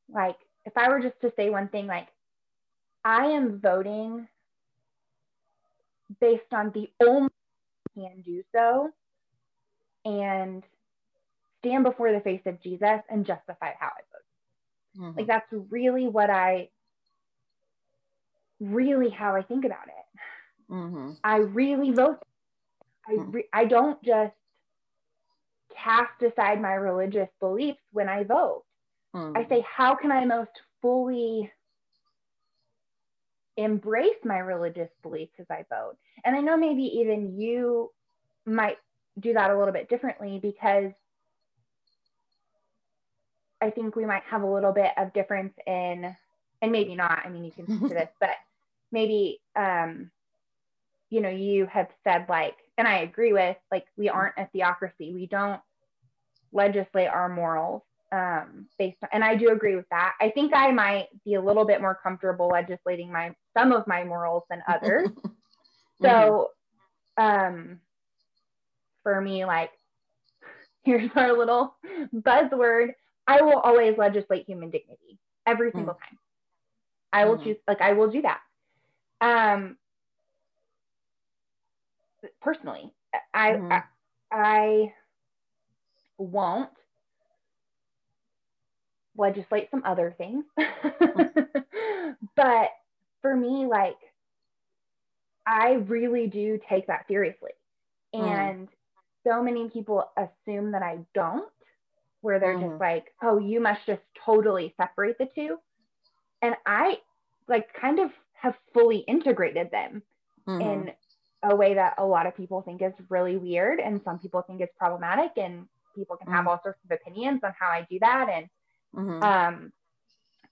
like, 0.09 0.35
if 0.65 0.73
I 0.75 0.89
were 0.89 0.99
just 0.99 1.19
to 1.21 1.31
say 1.37 1.49
one 1.49 1.69
thing, 1.69 1.87
like, 1.87 2.07
I 3.05 3.27
am 3.27 3.59
voting 3.59 4.27
based 6.19 6.51
on 6.51 6.71
the 6.73 6.89
only 7.05 7.29
can 7.95 8.21
do 8.21 8.43
so 8.53 8.89
and 10.03 10.63
stand 11.59 11.83
before 11.83 12.11
the 12.11 12.19
face 12.19 12.41
of 12.45 12.61
Jesus 12.61 12.99
and 13.09 13.25
justify 13.25 13.71
how 13.79 13.87
I 13.87 14.01
vote. 14.11 15.01
Mm-hmm. 15.03 15.17
Like 15.17 15.27
that's 15.27 15.47
really 15.71 16.07
what 16.07 16.29
I 16.29 16.69
really 18.59 19.09
how 19.09 19.35
I 19.35 19.41
think 19.41 19.65
about 19.65 19.87
it. 19.87 20.73
Mm-hmm. 20.73 21.11
I 21.23 21.37
really 21.37 21.91
vote. 21.91 22.19
I 23.07 23.13
mm. 23.13 23.33
re- 23.33 23.49
I 23.53 23.65
don't 23.65 24.01
just 24.03 24.33
cast 25.75 26.21
aside 26.21 26.61
my 26.61 26.73
religious 26.73 27.29
beliefs 27.39 27.81
when 27.91 28.09
I 28.09 28.23
vote. 28.23 28.63
Mm-hmm. 29.15 29.37
I 29.37 29.47
say, 29.47 29.65
how 29.69 29.95
can 29.95 30.11
I 30.11 30.25
most 30.25 30.51
fully 30.81 31.51
embrace 33.57 34.17
my 34.23 34.39
religious 34.39 34.89
beliefs 35.01 35.33
as 35.39 35.45
I 35.49 35.65
vote? 35.69 35.97
And 36.23 36.35
I 36.35 36.41
know 36.41 36.57
maybe 36.57 36.83
even 36.99 37.39
you 37.39 37.91
might 38.45 38.77
do 39.19 39.33
that 39.33 39.49
a 39.49 39.57
little 39.57 39.73
bit 39.73 39.89
differently 39.89 40.39
because 40.41 40.91
I 43.61 43.69
think 43.69 43.95
we 43.95 44.05
might 44.05 44.23
have 44.29 44.43
a 44.43 44.51
little 44.53 44.73
bit 44.73 44.91
of 44.97 45.13
difference 45.13 45.53
in, 45.65 46.15
and 46.61 46.71
maybe 46.71 46.95
not. 46.95 47.21
I 47.25 47.29
mean, 47.29 47.43
you 47.43 47.51
can 47.51 47.65
speak 47.65 47.89
to 47.89 47.95
this, 47.95 48.09
but 48.19 48.35
maybe, 48.91 49.39
um, 49.55 50.11
you 51.09 51.21
know, 51.21 51.29
you 51.29 51.65
have 51.67 51.87
said 52.03 52.25
like, 52.27 52.55
and 52.77 52.87
I 52.87 52.99
agree 52.99 53.33
with, 53.33 53.57
like, 53.71 53.85
we 53.97 54.09
aren't 54.09 54.37
a 54.37 54.47
theocracy. 54.51 55.13
We 55.13 55.27
don't 55.27 55.61
legislate 56.51 57.07
our 57.07 57.29
morals 57.29 57.83
um, 58.11 58.67
based 58.77 58.97
on, 59.03 59.09
and 59.13 59.23
I 59.23 59.35
do 59.35 59.49
agree 59.49 59.75
with 59.75 59.87
that. 59.91 60.13
I 60.21 60.29
think 60.29 60.53
I 60.53 60.71
might 60.71 61.07
be 61.23 61.35
a 61.35 61.41
little 61.41 61.65
bit 61.65 61.81
more 61.81 61.97
comfortable 62.01 62.47
legislating 62.47 63.11
my 63.11 63.35
some 63.57 63.71
of 63.71 63.87
my 63.87 64.03
morals 64.03 64.43
than 64.49 64.61
others. 64.67 65.09
so, 66.01 66.49
um, 67.17 67.79
for 69.03 69.19
me, 69.21 69.45
like, 69.45 69.71
here's 70.83 71.11
our 71.15 71.37
little 71.37 71.75
buzzword 72.13 72.93
I 73.27 73.41
will 73.41 73.59
always 73.59 73.97
legislate 73.97 74.45
human 74.45 74.69
dignity 74.69 75.19
every 75.47 75.71
hmm. 75.71 75.79
single 75.79 75.95
mm. 75.95 75.99
time. 75.99 76.19
I 77.11 77.25
will 77.25 77.37
mm. 77.37 77.43
choose, 77.43 77.57
like, 77.67 77.81
I 77.81 77.93
will 77.93 78.09
do 78.09 78.21
that. 78.21 78.41
Um, 79.21 79.77
personally, 82.41 82.91
I, 83.33 83.51
mm. 83.51 83.71
I, 83.71 83.83
I 84.31 84.93
won't 86.17 86.69
legislate 89.17 89.69
some 89.71 89.83
other 89.85 90.13
things. 90.17 90.45
but 92.35 92.69
for 93.21 93.35
me, 93.35 93.65
like, 93.65 93.97
I 95.45 95.73
really 95.87 96.27
do 96.27 96.59
take 96.69 96.87
that 96.87 97.07
seriously. 97.07 97.51
And 98.13 98.69
so 99.27 99.43
many 99.43 99.69
people 99.69 100.09
assume 100.15 100.71
that 100.71 100.81
I 100.81 100.99
don't 101.13 101.49
where 102.21 102.39
they're 102.39 102.55
mm-hmm. 102.55 102.69
just 102.69 102.81
like, 102.81 103.13
oh, 103.21 103.37
you 103.37 103.59
must 103.59 103.85
just 103.85 104.01
totally 104.25 104.73
separate 104.77 105.17
the 105.19 105.27
two. 105.35 105.57
And 106.41 106.55
I 106.65 106.99
like 107.47 107.71
kind 107.79 107.99
of 107.99 108.09
have 108.33 108.55
fully 108.73 108.97
integrated 108.99 109.69
them 109.69 110.01
mm-hmm. 110.47 110.61
in 110.61 110.91
a 111.49 111.55
way 111.55 111.73
that 111.73 111.95
a 111.97 112.05
lot 112.05 112.25
of 112.25 112.35
people 112.35 112.61
think 112.61 112.81
is 112.81 112.93
really 113.09 113.37
weird 113.37 113.79
and 113.79 114.01
some 114.03 114.19
people 114.19 114.41
think 114.41 114.61
is 114.61 114.69
problematic 114.77 115.31
and 115.37 115.67
people 115.95 116.15
can 116.15 116.27
mm-hmm. 116.27 116.35
have 116.35 116.47
all 116.47 116.59
sorts 116.61 116.79
of 116.83 116.91
opinions 116.91 117.41
on 117.43 117.53
how 117.57 117.67
I 117.67 117.85
do 117.89 117.99
that. 117.99 118.27
And 118.29 118.49
mm-hmm. 118.95 119.23
um, 119.23 119.71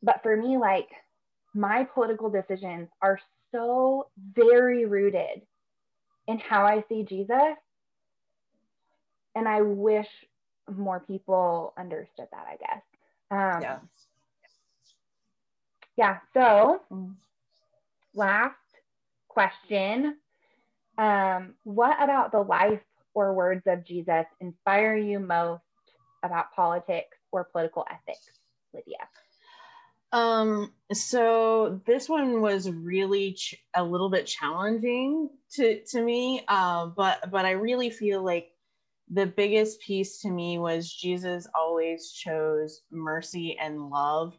but 0.02 0.22
for 0.22 0.36
me, 0.36 0.58
like 0.58 0.90
my 1.54 1.84
political 1.84 2.30
decisions 2.30 2.90
are 3.02 3.20
so 3.52 4.08
very 4.34 4.86
rooted 4.86 5.42
in 6.28 6.40
how 6.40 6.66
I 6.66 6.84
see 6.90 7.04
Jesus. 7.04 7.58
And 9.36 9.48
I 9.48 9.62
wish 9.62 10.08
more 10.74 11.00
people 11.00 11.74
understood 11.78 12.28
that, 12.32 12.46
I 12.48 12.56
guess. 12.58 12.84
Um, 13.32 13.62
yeah. 13.62 13.78
Yeah. 15.96 16.18
So, 16.34 16.82
mm. 16.92 17.14
last 18.14 18.56
question. 19.28 20.18
Um, 20.98 21.56
what 21.64 22.02
about 22.02 22.32
the 22.32 22.42
life 22.42 22.82
or 23.14 23.34
words 23.34 23.64
of 23.68 23.86
Jesus 23.86 24.26
inspire 24.40 24.96
you 24.96 25.20
most 25.20 25.64
about 26.24 26.54
politics 26.56 27.18
or 27.32 27.46
political 27.46 27.86
ethics, 27.90 28.40
Lydia? 28.74 29.08
Um, 30.12 30.72
so 30.92 31.82
this 31.88 32.08
one 32.08 32.42
was 32.42 32.70
really 32.70 33.34
ch- 33.34 33.56
a 33.76 33.84
little 33.84 34.10
bit 34.10 34.28
challenging 34.28 35.30
to 35.54 35.82
to 35.86 36.02
me, 36.02 36.44
uh, 36.48 36.88
but 36.88 37.32
but 37.32 37.46
I 37.46 37.52
really 37.52 37.90
feel 37.90 38.24
like 38.24 38.52
the 39.10 39.26
biggest 39.26 39.82
piece 39.82 40.20
to 40.22 40.30
me 40.30 40.60
was 40.60 40.94
Jesus 40.94 41.48
always 41.56 42.12
chose 42.12 42.82
mercy 42.92 43.58
and 43.60 43.90
love 43.90 44.38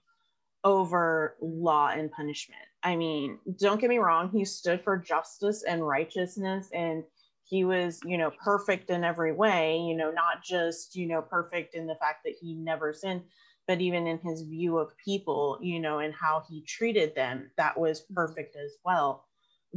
over 0.62 1.36
law 1.40 1.88
and 1.88 2.10
punishment. 2.10 2.62
I 2.84 2.96
mean, 2.96 3.38
don't 3.58 3.80
get 3.80 3.88
me 3.88 3.98
wrong, 3.98 4.30
he 4.30 4.44
stood 4.44 4.82
for 4.82 4.98
justice 4.98 5.62
and 5.62 5.86
righteousness 5.86 6.68
and 6.74 7.02
he 7.44 7.64
was, 7.64 8.00
you 8.04 8.18
know, 8.18 8.30
perfect 8.42 8.90
in 8.90 9.04
every 9.04 9.32
way, 9.32 9.78
you 9.78 9.96
know, 9.96 10.10
not 10.10 10.42
just, 10.44 10.94
you 10.94 11.06
know, 11.06 11.22
perfect 11.22 11.74
in 11.74 11.86
the 11.86 11.96
fact 11.96 12.24
that 12.24 12.34
he 12.40 12.54
never 12.54 12.92
sinned, 12.92 13.22
but 13.66 13.80
even 13.80 14.06
in 14.06 14.18
his 14.18 14.42
view 14.42 14.78
of 14.78 14.96
people, 15.02 15.58
you 15.62 15.80
know, 15.80 15.98
and 15.98 16.14
how 16.14 16.44
he 16.48 16.62
treated 16.62 17.14
them, 17.14 17.50
that 17.56 17.78
was 17.78 18.02
mm-hmm. 18.02 18.14
perfect 18.14 18.56
as 18.56 18.72
well. 18.84 19.24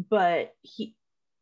But 0.09 0.53
he 0.61 0.95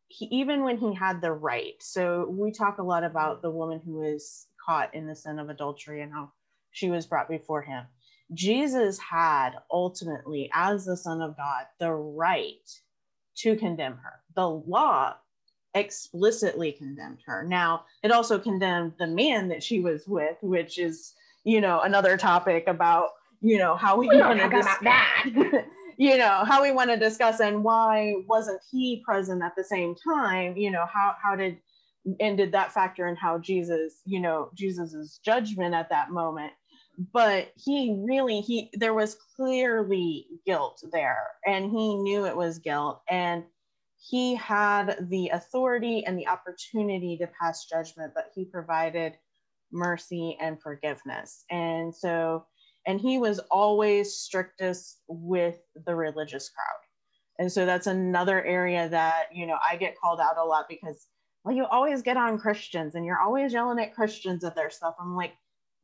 he 0.08 0.26
even 0.26 0.62
when 0.62 0.78
he 0.78 0.94
had 0.94 1.20
the 1.20 1.32
right 1.32 1.74
so 1.80 2.28
we 2.30 2.52
talk 2.52 2.78
a 2.78 2.82
lot 2.82 3.02
about 3.02 3.38
mm-hmm. 3.38 3.46
the 3.46 3.50
woman 3.50 3.80
who 3.84 3.94
was 3.94 4.46
caught 4.64 4.94
in 4.94 5.06
the 5.06 5.16
sin 5.16 5.38
of 5.38 5.48
adultery 5.48 6.02
and 6.02 6.12
how 6.12 6.30
she 6.70 6.90
was 6.90 7.06
brought 7.06 7.28
before 7.28 7.62
him 7.62 7.84
jesus 8.34 8.98
had 8.98 9.50
ultimately 9.70 10.50
as 10.52 10.84
the 10.84 10.96
son 10.96 11.20
of 11.20 11.36
god 11.36 11.66
the 11.78 11.90
right 11.90 12.80
to 13.36 13.56
condemn 13.56 13.98
her. 13.98 14.20
The 14.34 14.48
law 14.48 15.14
explicitly 15.74 16.72
condemned 16.72 17.18
her. 17.26 17.44
Now 17.44 17.84
it 18.02 18.10
also 18.10 18.38
condemned 18.38 18.94
the 18.98 19.06
man 19.06 19.48
that 19.48 19.62
she 19.62 19.80
was 19.80 20.08
with 20.08 20.36
which 20.40 20.78
is 20.78 21.12
you 21.44 21.60
know 21.60 21.80
another 21.80 22.16
topic 22.16 22.66
about 22.66 23.10
you 23.42 23.58
know 23.58 23.76
how 23.76 23.96
we, 23.96 24.08
we 24.08 24.18
want 24.18 24.38
to 24.40 24.46
about 24.46 24.82
that. 24.82 25.64
You 25.98 26.18
know 26.18 26.44
how 26.44 26.62
we 26.62 26.72
want 26.72 26.90
to 26.90 26.98
discuss 26.98 27.40
and 27.40 27.64
why 27.64 28.16
wasn't 28.28 28.60
he 28.70 29.02
present 29.02 29.42
at 29.42 29.56
the 29.56 29.64
same 29.64 29.94
time? 29.94 30.54
You 30.54 30.70
know 30.70 30.84
how 30.92 31.14
how 31.22 31.34
did 31.36 31.56
and 32.20 32.36
did 32.36 32.52
that 32.52 32.72
factor 32.72 33.08
in 33.08 33.16
how 33.16 33.38
jesus 33.38 34.00
you 34.04 34.20
know 34.20 34.50
jesus's 34.54 35.18
judgment 35.24 35.74
at 35.74 35.88
that 35.90 36.10
moment 36.10 36.52
but 37.12 37.52
he 37.56 37.94
really 38.06 38.40
he 38.40 38.70
there 38.74 38.94
was 38.94 39.16
clearly 39.36 40.26
guilt 40.46 40.82
there 40.92 41.26
and 41.46 41.70
he 41.70 41.94
knew 41.94 42.24
it 42.24 42.36
was 42.36 42.58
guilt 42.58 43.02
and 43.10 43.44
he 43.98 44.34
had 44.34 45.08
the 45.10 45.28
authority 45.30 46.04
and 46.06 46.18
the 46.18 46.28
opportunity 46.28 47.16
to 47.18 47.26
pass 47.26 47.66
judgment, 47.66 48.12
but 48.14 48.30
he 48.34 48.44
provided 48.44 49.14
mercy 49.72 50.36
and 50.40 50.60
forgiveness. 50.60 51.44
And 51.50 51.94
so, 51.94 52.46
and 52.86 53.00
he 53.00 53.18
was 53.18 53.40
always 53.50 54.14
strictest 54.14 55.00
with 55.08 55.58
the 55.86 55.94
religious 55.94 56.50
crowd. 56.50 56.80
And 57.38 57.50
so 57.50 57.66
that's 57.66 57.86
another 57.86 58.44
area 58.44 58.88
that, 58.88 59.24
you 59.34 59.46
know, 59.46 59.58
I 59.68 59.76
get 59.76 59.98
called 59.98 60.20
out 60.20 60.38
a 60.38 60.44
lot 60.44 60.66
because, 60.68 61.06
well, 61.44 61.54
you 61.54 61.66
always 61.66 62.02
get 62.02 62.16
on 62.16 62.38
Christians 62.38 62.94
and 62.94 63.04
you're 63.04 63.20
always 63.20 63.52
yelling 63.52 63.80
at 63.80 63.94
Christians 63.94 64.44
at 64.44 64.54
their 64.54 64.70
stuff. 64.70 64.94
I'm 65.00 65.16
like, 65.16 65.34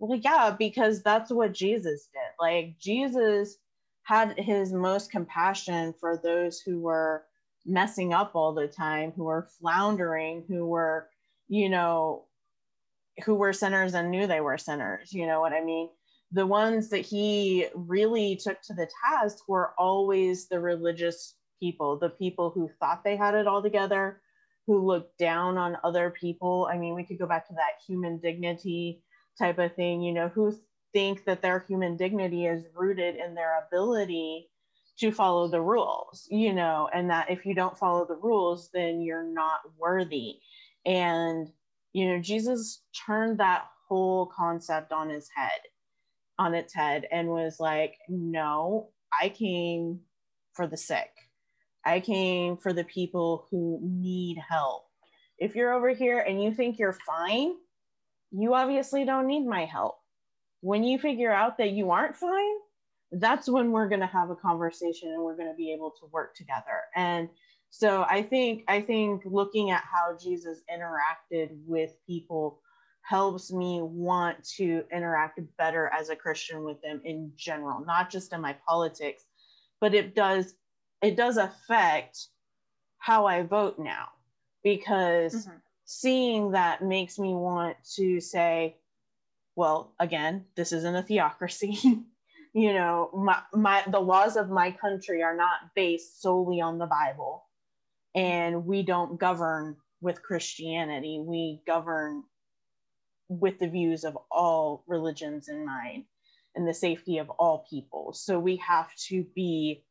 well, 0.03 0.19
yeah, 0.19 0.55
because 0.59 1.03
that's 1.03 1.31
what 1.31 1.53
Jesus 1.53 2.09
did. 2.13 2.21
Like, 2.41 2.77
Jesus 2.79 3.59
had 4.03 4.37
his 4.37 4.73
most 4.73 5.13
compassion 5.13 5.95
for 6.01 6.21
those 6.23 6.61
who 6.61 6.81
were 6.81 7.25
messing 7.65 8.13
up 8.13 8.33
all 8.35 8.53
the 8.53 8.67
time, 8.67 9.13
who 9.13 9.25
were 9.25 9.47
floundering, 9.61 10.45
who 10.49 10.67
were, 10.67 11.09
you 11.49 11.69
know, 11.69 12.25
who 13.25 13.37
were 13.37 13.53
sinners 13.53 13.95
and 13.95 14.11
knew 14.11 14.27
they 14.27 14.41
were 14.41 14.59
sinners. 14.59 15.13
You 15.13 15.27
know 15.27 15.41
what 15.41 15.53
I 15.53 15.63
mean? 15.63 15.89
The 16.33 16.47
ones 16.47 16.89
that 16.89 17.07
he 17.07 17.67
really 17.75 18.35
took 18.35 18.61
to 18.63 18.75
the 18.75 18.89
task 19.09 19.49
were 19.49 19.73
always 19.79 20.49
the 20.49 20.59
religious 20.59 21.37
people, 21.61 21.97
the 21.97 22.11
people 22.11 22.51
who 22.51 22.69
thought 22.81 23.05
they 23.05 23.15
had 23.15 23.35
it 23.37 23.47
all 23.47 23.63
together, 23.63 24.21
who 24.67 24.85
looked 24.85 25.17
down 25.19 25.59
on 25.59 25.77
other 25.85 26.11
people. 26.11 26.69
I 26.73 26.77
mean, 26.77 26.97
we 26.97 27.05
could 27.05 27.21
go 27.21 27.27
back 27.27 27.47
to 27.47 27.55
that 27.55 27.79
human 27.87 28.19
dignity 28.19 29.01
type 29.39 29.59
of 29.59 29.75
thing, 29.75 30.03
you 30.03 30.13
know, 30.13 30.29
who 30.29 30.55
think 30.93 31.25
that 31.25 31.43
their 31.43 31.65
human 31.67 31.97
dignity 31.97 32.47
is 32.47 32.65
rooted 32.75 33.17
in 33.17 33.35
their 33.35 33.65
ability 33.67 34.49
to 34.99 35.11
follow 35.11 35.49
the 35.49 35.61
rules, 35.61 36.27
you 36.31 36.53
know, 36.53 36.89
and 36.93 37.11
that 37.11 37.31
if 37.31 37.47
you 37.47 37.55
don't 37.55 37.79
follow 37.79 38.07
the 38.07 38.17
rules, 38.17 38.69
then 38.75 39.01
you're 39.01 39.27
not 39.27 39.61
worthy. 39.79 40.37
And, 40.85 41.49
you 41.93 42.09
know, 42.09 42.21
Jesus 42.21 42.83
turned 43.07 43.39
that 43.39 43.65
whole 43.89 44.27
concept 44.27 44.93
on 44.93 45.09
his 45.09 45.29
head, 45.35 45.61
on 46.39 46.55
its 46.55 46.75
head, 46.75 47.07
and 47.11 47.29
was 47.29 47.57
like, 47.59 47.97
no, 48.09 48.91
I 49.21 49.31
came 49.31 50.01
for 50.53 50.67
the 50.67 50.77
sick. 50.77 51.11
I 51.85 52.01
came 52.01 52.57
for 52.57 52.73
the 52.73 52.85
people 52.85 53.49
who 53.51 53.81
need 53.83 54.39
help. 54.49 54.85
If 55.39 55.57
you're 55.57 55.73
over 55.73 55.91
here 55.91 56.21
and 56.21 56.43
you 56.43 56.53
think 56.55 56.79
you're 56.79 56.97
fine, 57.07 57.55
you 58.33 58.55
obviously 58.55 59.05
don't 59.05 59.27
need 59.27 59.47
my 59.47 59.65
help. 59.65 59.99
When 60.61 60.85
you 60.85 60.99
figure 60.99 61.33
out 61.33 61.59
that 61.59 61.71
you 61.71 61.91
aren't 61.91 62.17
fine, 62.17 62.55
that's 63.13 63.49
when 63.49 63.71
we're 63.71 63.89
going 63.89 64.01
to 64.01 64.07
have 64.07 64.31
a 64.31 64.37
conversation 64.37 65.11
and 65.11 65.23
we're 65.23 65.37
going 65.37 65.51
to 65.51 65.57
be 65.57 65.73
able 65.73 65.91
to 65.91 66.07
work 66.07 66.35
together 66.35 66.81
and 66.97 67.29
so 67.71 68.05
i 68.09 68.23
think 68.23 68.65
i 68.69 68.81
think 68.81 69.23
looking 69.27 69.71
at 69.71 69.83
how 69.85 70.17
jesus 70.17 70.61
interacted 70.75 71.51
with 71.67 71.95
people 72.07 72.59
helps 73.03 73.53
me 73.53 73.81
want 73.83 74.43
to 74.45 74.85
interact 74.93 75.39
better 75.59 75.91
as 75.93 76.09
a 76.09 76.17
christian 76.17 76.65
with 76.65 76.81
them 76.81 77.01
in 77.05 77.31
general 77.37 77.85
not 77.85 78.11
just 78.11 78.33
in 78.33 78.41
my 78.41 78.57
politics 78.67 79.25
but 79.81 79.95
it 79.95 80.15
does 80.15 80.55
it 81.03 81.17
does 81.17 81.37
affect 81.37 82.29
how 82.99 83.27
i 83.27 83.43
vote 83.43 83.79
now 83.79 84.09
because 84.65 85.35
mm-hmm. 85.35 85.57
Seeing 86.01 86.53
that 86.53 86.83
makes 86.83 87.19
me 87.19 87.35
want 87.35 87.77
to 87.97 88.21
say 88.21 88.77
well 89.55 89.93
again 90.01 90.45
this 90.57 90.73
isn't 90.73 90.97
a 90.97 91.03
theocracy. 91.03 91.79
You 92.55 92.75
know 92.75 93.09
my, 93.15 93.39
my 93.55 93.83
the 93.91 93.99
laws 93.99 94.37
of 94.37 94.51
my 94.51 94.73
country 94.73 95.23
are 95.23 95.35
not 95.35 95.75
based 95.75 96.21
solely 96.21 96.61
on 96.61 96.77
the 96.77 96.85
bible. 96.85 97.47
And 98.15 98.67
we 98.67 98.83
don't 98.83 99.19
govern 99.19 99.77
with 100.03 100.23
christianity. 100.23 101.19
We 101.19 101.63
govern 101.67 102.25
with 103.31 103.59
the 103.59 103.69
views 103.69 104.05
of 104.05 104.19
all 104.31 104.85
religions 104.87 105.49
in 105.49 105.65
mind 105.65 106.05
and 106.55 106.69
the 106.69 106.75
safety 106.75 107.17
of 107.17 107.31
all 107.31 107.65
people. 107.71 108.13
So 108.13 108.39
we 108.39 108.57
have 108.57 108.95
to 109.09 109.25
be 109.35 109.83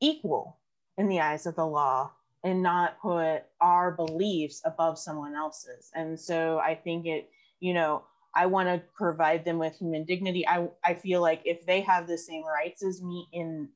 equal 0.00 0.56
in 0.96 1.08
the 1.08 1.20
eyes 1.20 1.46
of 1.46 1.56
the 1.56 1.66
law 1.66 2.12
and 2.42 2.62
not 2.62 3.00
put 3.00 3.42
our 3.60 3.90
beliefs 3.90 4.62
above 4.64 4.98
someone 4.98 5.34
else's 5.34 5.90
and 5.94 6.18
so 6.18 6.58
i 6.58 6.74
think 6.74 7.06
it 7.06 7.30
you 7.60 7.74
know 7.74 8.02
I 8.34 8.46
want 8.46 8.68
to 8.68 8.82
provide 8.94 9.44
them 9.44 9.58
with 9.58 9.76
human 9.76 10.04
dignity. 10.04 10.46
I, 10.46 10.68
I 10.84 10.94
feel 10.94 11.20
like 11.20 11.42
if 11.44 11.66
they 11.66 11.80
have 11.80 12.06
the 12.06 12.18
same 12.18 12.44
rights 12.44 12.84
as 12.84 13.02
me 13.02 13.28
in 13.32 13.68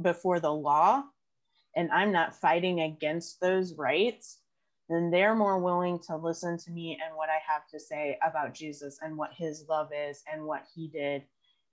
before 0.00 0.40
the 0.40 0.52
law, 0.52 1.04
and 1.76 1.90
I'm 1.92 2.10
not 2.10 2.34
fighting 2.34 2.80
against 2.80 3.40
those 3.40 3.74
rights, 3.74 4.38
then 4.88 5.10
they're 5.10 5.36
more 5.36 5.60
willing 5.60 6.00
to 6.00 6.16
listen 6.16 6.58
to 6.58 6.70
me 6.72 6.98
and 7.04 7.16
what 7.16 7.28
I 7.28 7.38
have 7.46 7.68
to 7.68 7.78
say 7.78 8.18
about 8.26 8.54
Jesus 8.54 8.98
and 9.02 9.16
what 9.16 9.32
his 9.32 9.66
love 9.68 9.90
is 9.94 10.24
and 10.32 10.44
what 10.44 10.64
he 10.74 10.88
did 10.88 11.22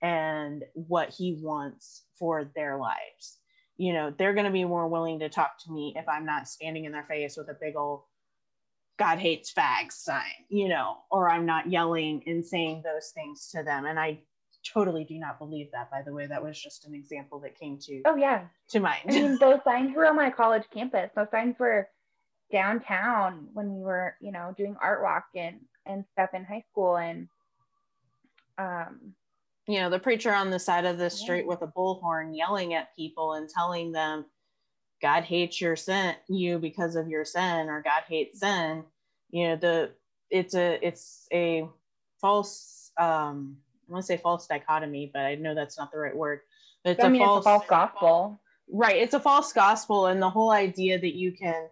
and 0.02 0.62
what 0.74 1.10
he 1.10 1.40
wants 1.42 2.04
for 2.16 2.44
their 2.54 2.76
lives. 2.76 3.38
You 3.78 3.94
know, 3.94 4.12
they're 4.16 4.34
going 4.34 4.46
to 4.46 4.52
be 4.52 4.64
more 4.64 4.88
willing 4.88 5.20
to 5.20 5.28
talk 5.28 5.52
to 5.64 5.72
me 5.72 5.94
if 5.96 6.08
I'm 6.08 6.26
not 6.26 6.48
standing 6.48 6.84
in 6.84 6.92
their 6.92 7.04
face 7.04 7.36
with 7.36 7.48
a 7.48 7.56
big 7.58 7.76
old 7.76 8.02
God 8.98 9.18
hates 9.18 9.52
fags 9.52 9.92
sign, 9.92 10.24
you 10.48 10.68
know, 10.68 10.96
or 11.10 11.30
I'm 11.30 11.46
not 11.46 11.70
yelling 11.70 12.22
and 12.26 12.44
saying 12.44 12.82
those 12.84 13.12
things 13.14 13.48
to 13.54 13.62
them. 13.62 13.86
And 13.86 13.98
I 13.98 14.18
totally 14.74 15.04
do 15.04 15.18
not 15.18 15.38
believe 15.38 15.70
that, 15.72 15.90
by 15.90 16.02
the 16.02 16.12
way. 16.12 16.26
That 16.26 16.42
was 16.42 16.60
just 16.60 16.84
an 16.86 16.94
example 16.94 17.38
that 17.40 17.58
came 17.58 17.78
to 17.82 18.02
oh 18.06 18.16
yeah 18.16 18.46
to 18.70 18.80
mind. 18.80 19.02
I 19.08 19.12
mean, 19.12 19.38
those 19.38 19.60
signs 19.64 19.94
were 19.94 20.06
on 20.06 20.16
my 20.16 20.30
college 20.30 20.64
campus. 20.74 21.10
Those 21.14 21.30
signs 21.30 21.56
were 21.58 21.88
downtown 22.50 23.48
when 23.52 23.74
we 23.74 23.82
were, 23.82 24.16
you 24.20 24.32
know, 24.32 24.52
doing 24.56 24.76
art 24.82 25.02
walk 25.02 25.26
and 25.36 25.60
and 25.86 26.04
stuff 26.12 26.30
in 26.34 26.44
high 26.44 26.64
school. 26.70 26.96
And 26.96 27.28
um 28.58 29.14
you 29.68 29.80
know, 29.80 29.90
the 29.90 29.98
preacher 29.98 30.32
on 30.32 30.50
the 30.50 30.58
side 30.58 30.86
of 30.86 30.96
the 30.96 31.10
street 31.10 31.46
with 31.46 31.60
a 31.60 31.66
bullhorn 31.66 32.34
yelling 32.34 32.72
at 32.72 32.96
people 32.96 33.34
and 33.34 33.48
telling 33.48 33.92
them 33.92 34.24
God 35.02 35.24
hates 35.24 35.60
your 35.60 35.76
sin, 35.76 36.14
you 36.26 36.58
because 36.58 36.96
of 36.96 37.08
your 37.08 37.26
sin, 37.26 37.68
or 37.68 37.82
God 37.82 38.02
hates 38.08 38.40
sin. 38.40 38.82
You 39.30 39.48
know, 39.48 39.56
the 39.56 39.90
it's 40.30 40.54
a 40.54 40.84
it's 40.84 41.28
a 41.32 41.68
false 42.18 42.90
um 42.98 43.58
I 43.88 43.92
want 43.92 44.02
to 44.02 44.06
say 44.06 44.16
false 44.16 44.46
dichotomy, 44.46 45.10
but 45.12 45.20
I 45.20 45.34
know 45.34 45.54
that's 45.54 45.78
not 45.78 45.92
the 45.92 45.98
right 45.98 46.16
word. 46.16 46.40
But 46.82 46.92
it's, 46.92 47.04
I 47.04 47.08
mean, 47.08 47.22
false, 47.22 47.38
it's 47.38 47.46
a 47.46 47.50
false 47.50 47.66
gospel. 47.68 48.40
Right. 48.70 48.96
It's 48.96 49.14
a 49.14 49.20
false 49.20 49.52
gospel. 49.52 50.06
And 50.06 50.20
the 50.20 50.30
whole 50.30 50.50
idea 50.50 50.98
that 50.98 51.14
you 51.14 51.32
can 51.32 51.68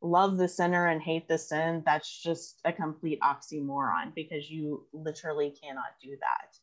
love 0.00 0.36
the 0.36 0.48
sinner 0.48 0.86
and 0.86 1.02
hate 1.02 1.28
the 1.28 1.38
sin, 1.38 1.82
that's 1.84 2.22
just 2.22 2.60
a 2.64 2.72
complete 2.72 3.18
oxymoron 3.20 4.14
because 4.14 4.48
you 4.48 4.86
literally 4.92 5.54
cannot 5.60 5.94
do 6.02 6.16
that. 6.20 6.56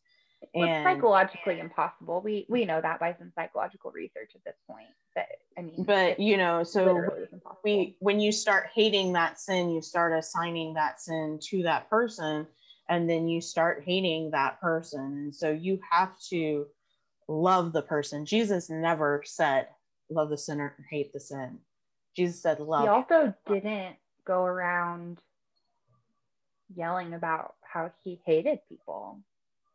Well, 0.54 0.70
and, 0.70 0.84
psychologically 0.84 1.60
impossible. 1.60 2.22
We 2.22 2.46
we 2.50 2.66
know 2.66 2.82
that 2.82 3.00
by 3.00 3.16
some 3.18 3.32
psychological 3.36 3.92
research 3.92 4.32
at 4.36 4.44
this 4.44 4.56
point. 4.68 4.88
But 5.16 5.28
I 5.58 5.62
mean, 5.62 5.84
but 5.84 6.20
you 6.20 6.38
know, 6.38 6.64
so 6.64 7.10
we 7.64 7.96
when 8.00 8.20
you 8.20 8.32
start 8.32 8.70
hating 8.74 9.14
that 9.14 9.40
sin, 9.40 9.70
you 9.70 9.82
start 9.82 10.14
assigning 10.14 10.74
that 10.76 11.00
sin 11.00 11.40
to 11.50 11.64
that 11.64 11.90
person, 11.90 12.48
and 12.90 13.10
then 13.10 13.28
you 13.28 13.42
start 13.42 13.84
hating 13.86 14.32
that 14.32 14.60
person. 14.60 15.02
And 15.02 15.36
so 15.36 15.52
you 15.52 15.80
have 15.90 16.20
to 16.30 16.68
love 17.28 17.74
the 17.74 17.82
person. 17.82 18.26
Jesus 18.26 18.70
never 18.70 19.24
said, 19.26 19.68
"Love 20.10 20.30
the 20.30 20.38
sinner, 20.38 20.76
hate 20.90 21.14
the 21.14 21.20
sin." 21.20 21.60
Jesus 22.16 22.42
said, 22.42 22.60
"Love." 22.60 22.84
He 22.84 22.90
also 22.90 23.34
didn't 23.48 23.96
go 24.26 24.44
around 24.44 25.20
yelling 26.76 27.14
about 27.14 27.56
how 27.62 27.92
he 28.04 28.22
hated 28.26 28.60
people. 28.70 29.20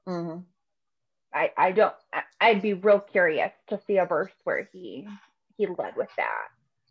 Mm-hmm. 0.07 0.41
I, 1.39 1.53
I 1.57 1.73
don't 1.73 1.95
I'd 2.41 2.63
be 2.63 2.75
real 2.75 2.99
curious 2.99 3.53
to 3.69 3.81
see 3.87 3.99
a 3.99 4.05
verse 4.05 4.33
where 4.43 4.69
he 4.73 5.07
he 5.57 5.67
led 5.67 5.97
with 5.97 6.11
that. 6.17 6.49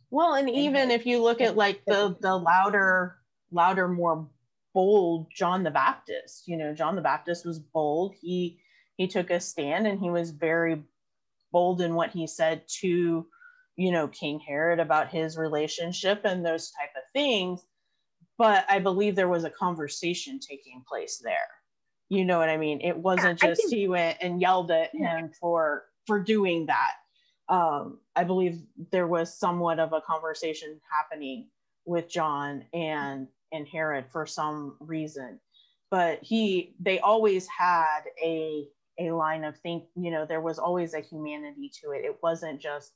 Well, 0.09 0.35
and 0.35 0.49
even 0.49 0.89
if 0.89 1.05
you 1.05 1.21
look 1.21 1.41
at 1.41 1.57
like 1.57 1.83
the 1.85 2.15
the 2.21 2.35
louder 2.35 3.17
louder 3.51 3.89
more 3.89 4.25
bold 4.73 5.27
John 5.35 5.63
the 5.63 5.71
Baptist, 5.71 6.47
you 6.47 6.55
know, 6.55 6.73
John 6.73 6.95
the 6.95 7.01
Baptist 7.01 7.45
was 7.45 7.59
bold. 7.59 8.13
He 8.21 8.59
he 8.95 9.07
took 9.07 9.31
a 9.31 9.39
stand 9.41 9.85
and 9.85 9.99
he 9.99 10.09
was 10.09 10.31
very 10.31 10.81
bold 11.51 11.81
in 11.81 11.93
what 11.93 12.11
he 12.11 12.25
said 12.25 12.61
to 12.79 13.27
you 13.75 13.91
know 13.91 14.07
King 14.07 14.39
Herod 14.39 14.79
about 14.79 15.09
his 15.09 15.37
relationship 15.37 16.21
and 16.23 16.45
those 16.45 16.71
type 16.71 16.91
of 16.95 17.03
things. 17.11 17.65
But 18.37 18.65
I 18.69 18.79
believe 18.79 19.15
there 19.15 19.27
was 19.27 19.43
a 19.43 19.49
conversation 19.49 20.39
taking 20.39 20.83
place 20.87 21.17
there 21.17 21.49
you 22.09 22.25
know 22.25 22.37
what 22.37 22.49
I 22.49 22.57
mean? 22.57 22.81
It 22.81 22.97
wasn't 22.97 23.41
yeah, 23.41 23.49
just 23.49 23.61
think, 23.61 23.73
he 23.73 23.87
went 23.87 24.17
and 24.21 24.41
yelled 24.41 24.71
at 24.71 24.91
yeah. 24.93 25.17
him 25.17 25.31
for 25.39 25.85
for 26.05 26.19
doing 26.19 26.67
that. 26.67 26.93
Um, 27.49 27.99
I 28.15 28.23
believe 28.23 28.61
there 28.91 29.07
was 29.07 29.33
somewhat 29.33 29.79
of 29.79 29.93
a 29.93 30.01
conversation 30.01 30.79
happening 30.89 31.49
with 31.85 32.09
John 32.09 32.65
and 32.73 33.27
and 33.51 33.67
Herod 33.67 34.05
for 34.11 34.25
some 34.25 34.75
reason, 34.79 35.39
but 35.91 36.19
he 36.21 36.75
they 36.79 36.99
always 36.99 37.47
had 37.47 38.01
a 38.23 38.67
a 38.99 39.11
line 39.11 39.43
of 39.43 39.57
think. 39.57 39.85
You 39.95 40.11
know, 40.11 40.25
there 40.25 40.41
was 40.41 40.59
always 40.59 40.93
a 40.93 41.01
humanity 41.01 41.71
to 41.81 41.91
it. 41.91 42.05
It 42.05 42.17
wasn't 42.23 42.61
just 42.61 42.93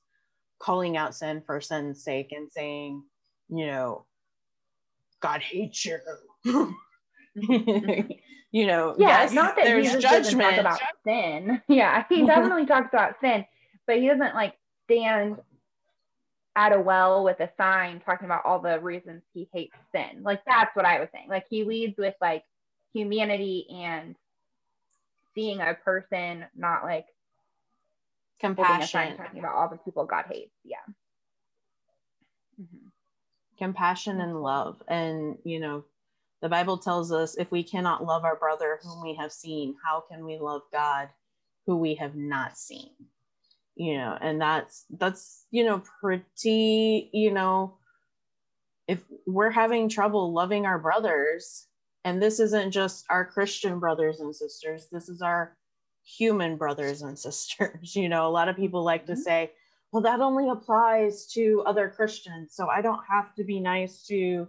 calling 0.59 0.95
out 0.95 1.15
sin 1.15 1.41
for 1.45 1.59
sin's 1.59 2.03
sake 2.03 2.31
and 2.31 2.49
saying, 2.51 3.03
you 3.49 3.67
know, 3.67 4.05
God 5.21 5.41
hates 5.41 5.85
you. 5.85 5.97
you 8.51 8.67
know, 8.67 8.95
yeah, 8.97 9.23
yes, 9.23 9.33
not 9.33 9.55
that 9.55 9.65
there's 9.65 9.85
Jesus 9.85 10.03
judgment 10.03 10.57
about 10.57 10.79
sin. 11.05 11.61
Yeah, 11.67 12.05
he 12.09 12.25
definitely 12.25 12.65
talks 12.65 12.89
about 12.93 13.15
sin, 13.21 13.45
but 13.87 13.97
he 13.97 14.07
doesn't 14.07 14.35
like 14.35 14.55
stand 14.85 15.37
at 16.55 16.73
a 16.73 16.79
well 16.79 17.23
with 17.23 17.39
a 17.39 17.49
sign 17.57 18.01
talking 18.05 18.25
about 18.25 18.45
all 18.45 18.59
the 18.59 18.79
reasons 18.79 19.21
he 19.33 19.47
hates 19.53 19.75
sin. 19.95 20.23
Like 20.23 20.43
that's 20.45 20.75
what 20.75 20.85
I 20.85 20.99
was 20.99 21.07
saying. 21.13 21.29
Like 21.29 21.45
he 21.49 21.63
leads 21.63 21.97
with 21.97 22.15
like 22.19 22.43
humanity 22.93 23.67
and 23.71 24.15
seeing 25.33 25.61
a 25.61 25.73
person, 25.73 26.45
not 26.55 26.83
like 26.83 27.05
compassion. 28.39 29.15
talking 29.15 29.39
about 29.39 29.55
all 29.55 29.69
the 29.69 29.77
people 29.77 30.05
God 30.05 30.25
hates. 30.29 30.51
Yeah. 30.65 30.77
Mm-hmm. 32.61 32.87
Compassion 33.57 34.19
and 34.19 34.41
love. 34.41 34.81
And, 34.89 35.37
you 35.45 35.59
know, 35.59 35.85
the 36.41 36.49
Bible 36.49 36.77
tells 36.77 37.11
us 37.11 37.37
if 37.37 37.51
we 37.51 37.63
cannot 37.63 38.05
love 38.05 38.23
our 38.23 38.35
brother 38.35 38.79
whom 38.83 39.01
we 39.01 39.15
have 39.15 39.31
seen, 39.31 39.75
how 39.83 40.03
can 40.09 40.25
we 40.25 40.37
love 40.39 40.61
God 40.71 41.09
who 41.65 41.77
we 41.77 41.95
have 41.95 42.15
not 42.15 42.57
seen? 42.57 42.89
You 43.75 43.97
know, 43.97 44.17
and 44.19 44.41
that's, 44.41 44.85
that's, 44.97 45.45
you 45.51 45.63
know, 45.63 45.81
pretty, 46.01 47.09
you 47.13 47.31
know, 47.31 47.77
if 48.87 48.99
we're 49.25 49.51
having 49.51 49.87
trouble 49.87 50.33
loving 50.33 50.65
our 50.65 50.79
brothers, 50.79 51.67
and 52.03 52.21
this 52.21 52.39
isn't 52.39 52.71
just 52.71 53.05
our 53.09 53.23
Christian 53.23 53.79
brothers 53.79 54.19
and 54.19 54.35
sisters, 54.35 54.87
this 54.91 55.07
is 55.07 55.21
our 55.21 55.55
human 56.03 56.57
brothers 56.57 57.01
and 57.03 57.17
sisters. 57.27 57.95
You 57.95 58.09
know, 58.09 58.27
a 58.27 58.29
lot 58.29 58.49
of 58.49 58.55
people 58.55 58.83
like 58.83 59.05
to 59.05 59.13
mm-hmm. 59.13 59.21
say, 59.21 59.51
well, 59.91 60.03
that 60.03 60.21
only 60.21 60.49
applies 60.49 61.27
to 61.33 61.63
other 61.65 61.89
Christians. 61.89 62.53
So 62.55 62.67
I 62.67 62.81
don't 62.81 63.01
have 63.09 63.35
to 63.35 63.43
be 63.43 63.59
nice 63.59 64.03
to, 64.07 64.47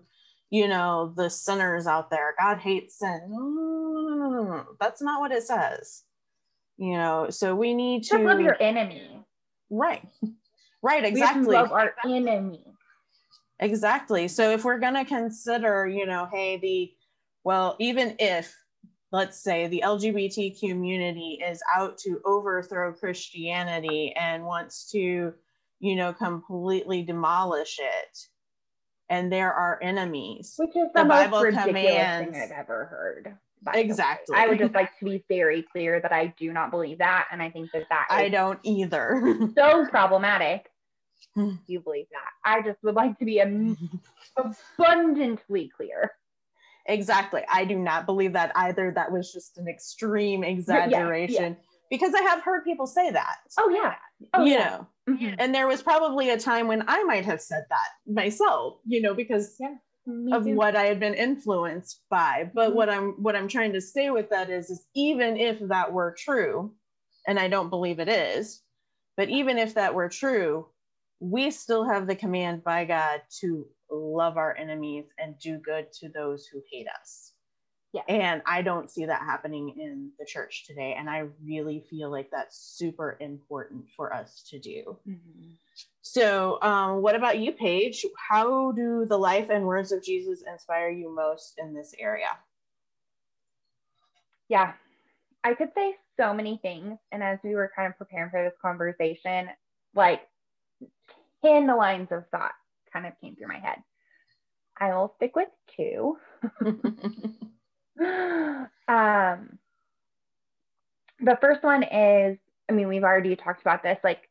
you 0.53 0.68
know, 0.68 1.14
the 1.16 1.30
sinners 1.30 1.86
out 1.86 2.11
there. 2.11 2.34
God 2.38 2.59
hates 2.59 2.98
sin. 2.98 3.22
No. 3.30 4.66
That's 4.78 5.00
not 5.00 5.22
what 5.22 5.32
it 5.32 5.44
says. 5.44 6.03
You 6.76 6.92
know, 6.92 7.30
so 7.30 7.57
we 7.57 7.72
need 7.72 8.05
to 8.05 8.18
love 8.18 8.38
your 8.38 8.62
enemy. 8.62 9.24
Right. 9.70 10.07
Right, 10.84 11.05
exactly. 11.05 11.46
We 11.46 11.55
love 11.55 11.70
our 11.70 11.94
enemy. 12.05 12.61
Exactly. 13.61 14.26
So 14.26 14.50
if 14.50 14.64
we're 14.64 14.80
going 14.80 14.96
to 14.96 15.05
consider, 15.05 15.86
you 15.86 16.07
know, 16.07 16.26
hey, 16.32 16.57
the 16.57 16.92
well, 17.44 17.76
even 17.78 18.16
if 18.18 18.53
let's 19.12 19.38
say 19.38 19.68
the 19.68 19.84
LGBT 19.86 20.59
community 20.59 21.40
is 21.40 21.62
out 21.72 21.98
to 21.98 22.20
overthrow 22.24 22.92
Christianity 22.92 24.12
and 24.18 24.44
wants 24.44 24.90
to, 24.90 25.32
you 25.78 25.94
know, 25.94 26.12
completely 26.12 27.05
demolish 27.05 27.78
it. 27.78 28.18
And 29.12 29.30
there 29.30 29.52
are 29.52 29.78
enemies. 29.82 30.54
Which 30.56 30.70
is 30.70 30.88
the, 30.94 31.02
the 31.02 31.04
Bible 31.04 31.42
ridiculous 31.42 31.66
commands, 31.66 32.32
thing 32.32 32.42
I've 32.42 32.50
ever 32.50 32.86
heard. 32.86 33.36
Exactly. 33.74 34.34
I 34.34 34.46
would 34.46 34.58
just 34.58 34.72
like 34.72 34.98
to 35.00 35.04
be 35.04 35.22
very 35.28 35.62
clear 35.70 36.00
that 36.00 36.12
I 36.12 36.32
do 36.38 36.50
not 36.50 36.70
believe 36.70 36.96
that. 36.98 37.28
And 37.30 37.42
I 37.42 37.50
think 37.50 37.70
that 37.72 37.84
that 37.90 38.06
I 38.08 38.30
don't 38.30 38.58
either. 38.62 39.38
so 39.54 39.86
problematic. 39.86 40.70
Hmm. 41.34 41.56
you 41.66 41.80
believe 41.80 42.06
that. 42.12 42.30
I 42.50 42.62
just 42.62 42.82
would 42.82 42.94
like 42.94 43.18
to 43.18 43.26
be 43.26 43.38
abundantly 44.78 45.70
clear. 45.76 46.12
Exactly. 46.86 47.42
I 47.52 47.66
do 47.66 47.78
not 47.78 48.06
believe 48.06 48.32
that 48.32 48.52
either. 48.54 48.92
That 48.94 49.12
was 49.12 49.30
just 49.30 49.58
an 49.58 49.68
extreme 49.68 50.42
exaggeration 50.42 51.34
yeah, 51.34 51.48
yeah. 51.48 51.71
Because 51.93 52.14
I 52.14 52.22
have 52.22 52.43
heard 52.43 52.64
people 52.64 52.86
say 52.86 53.11
that. 53.11 53.36
Oh, 53.61 53.68
yeah. 53.68 53.97
Oh, 54.32 54.45
you 54.47 54.55
yeah. 54.55 54.64
know, 55.07 55.14
mm-hmm. 55.14 55.34
and 55.38 55.55
there 55.55 55.66
was 55.68 55.82
probably 55.82 56.30
a 56.30 56.38
time 56.38 56.66
when 56.66 56.82
I 56.88 57.03
might 57.03 57.26
have 57.26 57.43
said 57.43 57.66
that 57.68 57.88
myself, 58.11 58.78
you 58.86 59.03
know, 59.03 59.12
because 59.12 59.61
of 60.32 60.45
too. 60.45 60.55
what 60.55 60.74
I 60.74 60.84
had 60.84 60.99
been 60.99 61.12
influenced 61.12 62.01
by. 62.09 62.51
But 62.55 62.68
mm-hmm. 62.68 62.76
what 62.76 62.88
I'm 62.88 63.11
what 63.22 63.36
I'm 63.36 63.47
trying 63.47 63.74
to 63.74 63.80
say 63.82 64.09
with 64.09 64.30
that 64.30 64.49
is, 64.49 64.70
is 64.70 64.86
even 64.95 65.36
if 65.36 65.61
that 65.68 65.93
were 65.93 66.16
true, 66.18 66.72
and 67.28 67.38
I 67.38 67.49
don't 67.49 67.68
believe 67.68 68.01
it 68.01 68.09
is, 68.09 68.62
but 69.18 69.28
even 69.28 69.59
if 69.59 69.74
that 69.74 69.93
were 69.93 70.09
true, 70.09 70.68
we 71.20 71.51
still 71.51 71.86
have 71.86 72.07
the 72.07 72.16
command 72.16 72.64
by 72.64 72.86
God 72.86 73.20
to 73.40 73.66
love 73.90 74.38
our 74.38 74.57
enemies 74.57 75.05
and 75.18 75.38
do 75.38 75.59
good 75.59 75.93
to 76.01 76.09
those 76.09 76.47
who 76.47 76.62
hate 76.72 76.86
us. 76.88 77.34
Yeah. 77.93 78.03
And 78.09 78.40
I 78.47 78.62
don't 78.62 78.90
see 78.90 79.05
that 79.05 79.20
happening 79.20 79.74
in 79.78 80.12
the 80.18 80.24
church 80.24 80.64
today. 80.66 80.97
And 80.99 81.11
I 81.11 81.24
really 81.45 81.84
feel 81.90 82.11
like 82.11 82.30
that's 82.30 82.57
super 82.59 83.18
important 83.20 83.84
for 83.95 84.14
us 84.14 84.43
to 84.49 84.59
do. 84.59 84.97
Mm-hmm. 85.07 85.51
So, 86.01 86.61
um, 86.62 87.03
what 87.03 87.14
about 87.14 87.38
you, 87.38 87.53
Paige? 87.53 88.07
How 88.16 88.72
do 88.72 89.05
the 89.07 89.18
life 89.18 89.51
and 89.51 89.66
words 89.66 89.93
of 89.93 90.03
Jesus 90.03 90.43
inspire 90.51 90.88
you 90.88 91.14
most 91.14 91.55
in 91.59 91.74
this 91.74 91.95
area? 91.99 92.30
Yeah, 94.49 94.72
I 95.45 95.55
could 95.55 95.70
say 95.74 95.95
so 96.18 96.32
many 96.32 96.59
things. 96.62 96.99
And 97.12 97.22
as 97.22 97.38
we 97.45 97.55
were 97.55 97.70
kind 97.76 97.88
of 97.88 97.99
preparing 97.99 98.30
for 98.30 98.43
this 98.43 98.59
conversation, 98.61 99.49
like 99.95 100.22
10 101.45 101.66
lines 101.66 102.09
of 102.11 102.24
thought 102.30 102.53
kind 102.93 103.07
of 103.07 103.12
came 103.20 103.36
through 103.36 103.49
my 103.49 103.59
head. 103.59 103.78
I 104.78 104.95
will 104.95 105.12
stick 105.16 105.36
with 105.36 105.49
two. 105.76 106.16
um, 108.01 109.59
the 111.20 111.38
first 111.40 111.62
one 111.62 111.82
is, 111.82 112.38
I 112.68 112.72
mean, 112.72 112.88
we've 112.88 113.05
already 113.05 113.36
talked 113.36 113.61
about 113.61 113.82
this, 113.82 113.99
like 114.03 114.28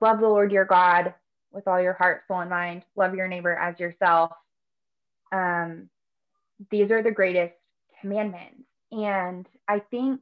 love 0.00 0.20
the 0.20 0.28
Lord 0.28 0.52
your 0.52 0.64
God 0.64 1.14
with 1.52 1.66
all 1.66 1.80
your 1.80 1.94
heart, 1.94 2.22
soul, 2.28 2.40
and 2.40 2.50
mind. 2.50 2.82
Love 2.96 3.14
your 3.14 3.28
neighbor 3.28 3.54
as 3.54 3.78
yourself. 3.78 4.32
Um, 5.32 5.88
these 6.70 6.90
are 6.90 7.02
the 7.02 7.10
greatest 7.10 7.54
commandments. 8.00 8.64
And 8.92 9.46
I 9.66 9.80
think 9.90 10.20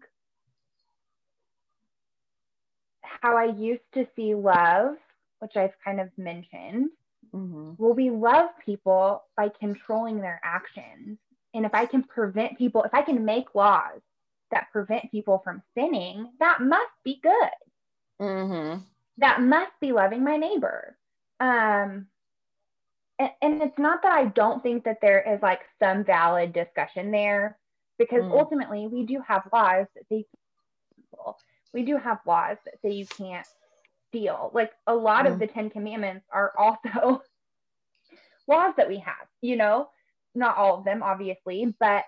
how 3.03 3.37
I 3.37 3.45
used 3.45 3.83
to 3.95 4.07
see 4.17 4.35
love, 4.35 4.97
which 5.41 5.57
I've 5.57 5.75
kind 5.85 6.01
of 6.01 6.09
mentioned, 6.17 6.91
Mm-hmm. 7.35 7.73
Well, 7.79 7.95
we 7.95 8.11
love 8.11 8.51
people 8.65 9.25
by 9.37 9.49
controlling 9.59 10.21
their 10.21 10.41
actions. 10.45 11.19
And 11.55 11.67
if 11.67 11.75
I 11.75 11.87
can 11.87 12.03
prevent 12.03 12.59
people, 12.59 12.83
if 12.85 12.95
I 12.95 13.03
can 13.03 13.25
make 13.25 13.55
laws 13.55 14.01
that 14.51 14.71
prevent 14.73 15.11
people 15.11 15.41
from 15.45 15.63
sinning, 15.77 16.31
that 16.41 16.61
must 16.61 16.93
be 17.05 17.21
good. 17.23 18.27
Mm-hmm. 18.27 18.81
That 19.19 19.43
must 19.43 19.73
be 19.81 19.93
loving 19.93 20.25
my 20.25 20.37
neighbor. 20.37 20.97
Um, 21.41 22.07
and, 23.19 23.31
and, 23.41 23.63
it's 23.63 23.79
not 23.79 24.03
that 24.03 24.13
I 24.13 24.27
don't 24.27 24.63
think 24.63 24.85
that 24.85 24.99
there 25.03 25.21
is 25.35 25.43
like 25.43 25.61
some 25.83 26.05
valid 26.05 26.53
discussion 26.53 27.11
there, 27.11 27.59
because 27.99 28.23
mm. 28.23 28.31
ultimately 28.31 28.87
we 28.87 29.05
do 29.05 29.21
have 29.27 29.49
laws 29.53 29.87
that 29.95 30.05
say. 30.09 30.25
We 31.75 31.83
do 31.85 31.97
have 31.97 32.19
laws 32.27 32.59
that 32.65 32.75
say 32.83 32.93
you 32.93 33.07
can't 33.07 33.47
steal. 34.09 34.51
Like 34.55 34.73
a 34.87 34.95
lot 34.95 35.27
mm. 35.27 35.33
of 35.33 35.39
the 35.39 35.47
Ten 35.47 35.71
Commandments 35.71 36.25
are 36.31 36.53
also 36.57 37.23
laws 38.49 38.75
that 38.77 38.89
we 38.89 38.99
have, 38.99 39.27
you 39.41 39.57
know, 39.57 39.89
not 40.35 40.57
all 40.57 40.79
of 40.79 40.85
them, 40.85 41.03
obviously, 41.03 41.75
but, 41.79 42.05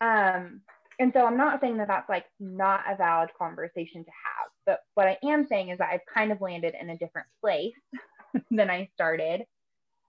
um, 0.00 0.62
and 0.98 1.12
so 1.12 1.24
I'm 1.24 1.36
not 1.36 1.60
saying 1.60 1.76
that 1.78 1.88
that's 1.88 2.08
like 2.08 2.24
not 2.40 2.80
a 2.88 2.96
valid 2.96 3.30
conversation 3.38 4.04
to 4.04 4.10
have, 4.10 4.50
but 4.66 4.80
what 4.94 5.06
I 5.06 5.16
am 5.24 5.46
saying 5.46 5.68
is 5.68 5.78
that 5.78 5.90
I've 5.92 6.06
kind 6.12 6.32
of 6.32 6.40
landed 6.40 6.74
in 6.80 6.90
a 6.90 6.98
different 6.98 7.28
place 7.40 7.74
than 8.50 8.68
I 8.68 8.88
started. 8.94 9.44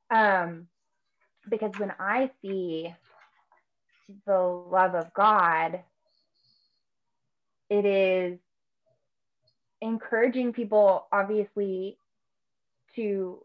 Um, 0.10 0.68
because 1.48 1.72
when 1.78 1.94
I 2.00 2.32
see 2.42 2.94
the 4.26 4.40
love 4.40 4.96
of 4.96 5.14
God, 5.14 5.80
it 7.70 7.86
is 7.86 8.40
encouraging 9.82 10.54
people 10.54 11.08
obviously 11.12 11.98
to 12.96 13.44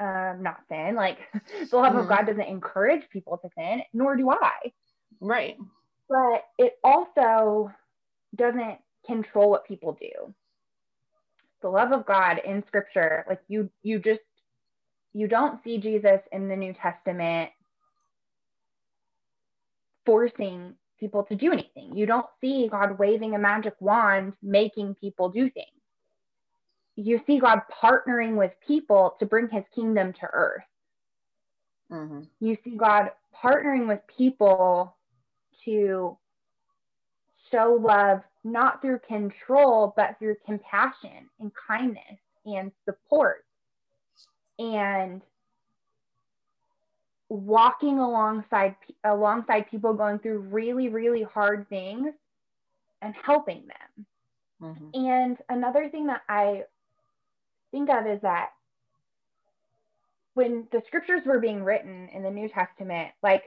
um, 0.00 0.42
not 0.42 0.58
sin. 0.68 0.94
Like 0.94 1.18
the 1.70 1.76
love 1.76 1.92
mm-hmm. 1.92 1.98
of 1.98 2.08
God 2.08 2.26
doesn't 2.26 2.40
encourage 2.40 3.08
people 3.10 3.38
to 3.38 3.48
sin, 3.56 3.82
nor 3.92 4.16
do 4.16 4.30
I. 4.30 4.72
Right. 5.20 5.56
But 6.08 6.44
it 6.58 6.74
also 6.84 7.70
doesn't 8.34 8.78
control 9.06 9.50
what 9.50 9.66
people 9.66 9.96
do. 10.00 10.34
The 11.62 11.68
love 11.68 11.92
of 11.92 12.06
God 12.06 12.40
in 12.44 12.62
scripture, 12.66 13.24
like 13.28 13.40
you 13.48 13.70
you 13.82 13.98
just 13.98 14.20
you 15.14 15.26
don't 15.26 15.62
see 15.64 15.78
Jesus 15.78 16.20
in 16.30 16.48
the 16.48 16.56
New 16.56 16.74
Testament 16.74 17.50
forcing 20.04 20.74
people 21.00 21.24
to 21.24 21.34
do 21.34 21.52
anything. 21.52 21.96
You 21.96 22.06
don't 22.06 22.26
see 22.40 22.68
God 22.70 22.98
waving 22.98 23.34
a 23.34 23.38
magic 23.38 23.74
wand 23.80 24.34
making 24.42 24.94
people 24.94 25.30
do 25.30 25.50
things. 25.50 25.75
You 26.96 27.20
see 27.26 27.38
God 27.38 27.60
partnering 27.82 28.36
with 28.36 28.52
people 28.66 29.16
to 29.18 29.26
bring 29.26 29.48
his 29.48 29.64
kingdom 29.74 30.12
to 30.14 30.28
earth. 30.32 30.62
Mm-hmm. 31.92 32.22
You 32.40 32.56
see 32.64 32.76
God 32.76 33.10
partnering 33.42 33.86
with 33.86 34.00
people 34.16 34.96
to 35.64 36.16
show 37.50 37.78
love 37.80 38.22
not 38.44 38.80
through 38.80 39.00
control, 39.06 39.92
but 39.96 40.18
through 40.18 40.36
compassion 40.44 41.28
and 41.40 41.52
kindness 41.68 42.18
and 42.46 42.72
support 42.84 43.44
and 44.58 45.20
walking 47.28 47.98
alongside 47.98 48.76
alongside 49.04 49.68
people 49.70 49.92
going 49.92 50.18
through 50.20 50.38
really 50.38 50.88
really 50.88 51.24
hard 51.24 51.68
things 51.68 52.12
and 53.02 53.14
helping 53.24 53.64
them 53.66 54.06
mm-hmm. 54.62 54.88
and 54.94 55.38
another 55.48 55.88
thing 55.88 56.06
that 56.06 56.22
i 56.28 56.62
think 57.70 57.90
of 57.90 58.06
is 58.06 58.20
that 58.22 58.50
when 60.34 60.66
the 60.72 60.82
scriptures 60.86 61.22
were 61.24 61.40
being 61.40 61.64
written 61.64 62.08
in 62.12 62.22
the 62.22 62.30
new 62.30 62.48
testament 62.48 63.10
like 63.22 63.44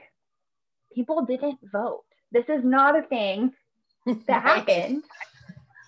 people 0.94 1.24
didn't 1.24 1.58
vote 1.72 2.04
this 2.32 2.48
is 2.48 2.64
not 2.64 2.98
a 2.98 3.02
thing 3.02 3.52
that 4.26 4.42
happened 4.42 5.02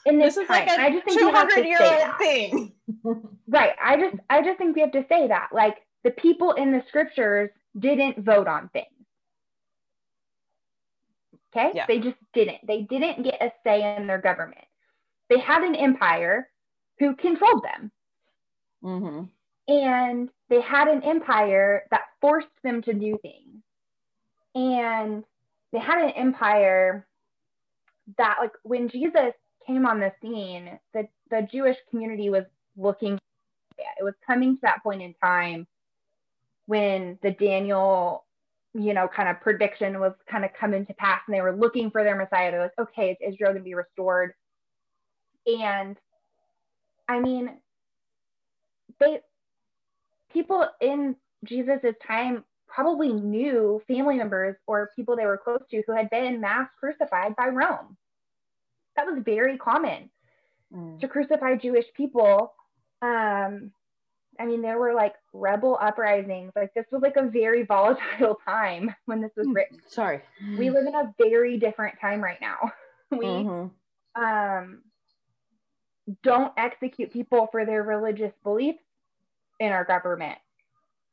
in 0.04 0.18
this, 0.18 0.34
this 0.34 0.42
is 0.42 0.48
time. 0.48 0.66
like 0.66 0.78
a 0.78 0.82
I 0.82 0.90
just 0.90 1.04
think 1.04 1.20
200 1.20 1.64
year 1.64 1.78
old 1.80 2.18
thing. 2.18 2.72
right. 3.48 3.72
I 3.82 3.96
just 3.96 4.16
I 4.28 4.42
just 4.42 4.58
think 4.58 4.74
we 4.74 4.82
have 4.82 4.92
to 4.92 5.04
say 5.08 5.28
that 5.28 5.48
like 5.52 5.76
the 6.04 6.10
people 6.10 6.52
in 6.52 6.72
the 6.72 6.82
scriptures 6.88 7.50
didn't 7.78 8.24
vote 8.24 8.48
on 8.48 8.68
things. 8.70 8.86
Okay? 11.54 11.70
Yeah. 11.74 11.86
They 11.86 11.98
just 11.98 12.16
didn't. 12.32 12.66
They 12.66 12.82
didn't 12.82 13.22
get 13.22 13.40
a 13.40 13.52
say 13.64 13.96
in 13.96 14.06
their 14.06 14.20
government. 14.20 14.64
They 15.28 15.38
had 15.38 15.62
an 15.62 15.74
empire 15.74 16.48
who 16.98 17.14
controlled 17.14 17.62
them. 17.62 17.90
Mm-hmm. 18.84 19.24
And 19.68 20.28
they 20.48 20.60
had 20.60 20.88
an 20.88 21.02
empire 21.02 21.84
that 21.90 22.02
forced 22.20 22.48
them 22.62 22.82
to 22.82 22.92
do 22.92 23.18
things. 23.22 23.62
And 24.54 25.24
they 25.72 25.78
had 25.78 26.02
an 26.02 26.10
empire 26.10 27.06
that, 28.18 28.36
like, 28.40 28.52
when 28.64 28.88
Jesus 28.88 29.32
came 29.66 29.86
on 29.86 30.00
the 30.00 30.12
scene, 30.20 30.78
the, 30.92 31.08
the 31.30 31.48
Jewish 31.50 31.76
community 31.90 32.28
was 32.28 32.44
looking, 32.76 33.18
it 33.78 34.04
was 34.04 34.14
coming 34.26 34.56
to 34.56 34.60
that 34.62 34.82
point 34.82 35.00
in 35.00 35.14
time 35.22 35.66
when 36.66 37.18
the 37.22 37.30
Daniel, 37.30 38.24
you 38.74 38.92
know, 38.94 39.08
kind 39.08 39.28
of 39.28 39.40
prediction 39.40 40.00
was 40.00 40.12
kind 40.30 40.44
of 40.44 40.52
coming 40.58 40.84
to 40.86 40.94
pass 40.94 41.20
and 41.26 41.34
they 41.34 41.40
were 41.40 41.56
looking 41.56 41.90
for 41.90 42.02
their 42.02 42.16
Messiah. 42.16 42.50
They're 42.50 42.62
like, 42.62 42.78
okay, 42.78 43.12
is 43.12 43.34
Israel 43.34 43.52
going 43.52 43.62
to 43.62 43.64
be 43.64 43.74
restored? 43.74 44.34
And 45.46 45.96
I 47.08 47.20
mean, 47.20 47.50
they, 49.00 49.20
people 50.32 50.66
in 50.80 51.16
Jesus's 51.44 51.94
time 52.06 52.44
probably 52.66 53.12
knew 53.12 53.82
family 53.86 54.16
members 54.16 54.56
or 54.66 54.90
people 54.96 55.16
they 55.16 55.26
were 55.26 55.36
close 55.36 55.62
to 55.70 55.82
who 55.86 55.94
had 55.94 56.08
been 56.10 56.40
mass 56.40 56.68
crucified 56.80 57.36
by 57.36 57.48
Rome 57.48 57.96
that 58.96 59.06
was 59.06 59.22
very 59.24 59.58
common 59.58 60.10
mm. 60.74 61.00
to 61.00 61.08
crucify 61.08 61.56
Jewish 61.56 61.86
people. 61.94 62.54
Um, 63.00 63.72
I 64.40 64.46
mean, 64.46 64.62
there 64.62 64.78
were 64.78 64.94
like 64.94 65.14
rebel 65.32 65.78
uprisings. 65.80 66.52
Like 66.56 66.72
this 66.74 66.86
was 66.90 67.02
like 67.02 67.16
a 67.16 67.28
very 67.28 67.62
volatile 67.68 68.38
time 68.44 68.94
when 69.06 69.20
this 69.20 69.32
was 69.36 69.46
hmm. 69.46 69.52
written. 69.52 69.78
Sorry. 69.88 70.20
We 70.58 70.70
live 70.70 70.86
in 70.86 70.94
a 70.94 71.14
very 71.18 71.58
different 71.58 72.00
time 72.00 72.22
right 72.22 72.40
now. 72.40 72.72
we 73.10 73.26
mm-hmm. 73.26 74.22
um, 74.22 74.82
don't 76.22 76.52
execute 76.56 77.12
people 77.12 77.48
for 77.50 77.64
their 77.64 77.82
religious 77.82 78.32
beliefs 78.42 78.82
in 79.60 79.72
our 79.72 79.84
government 79.84 80.38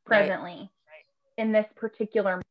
presently 0.06 0.58
right. 0.58 0.68
in 1.38 1.52
this 1.52 1.66
particular 1.76 2.41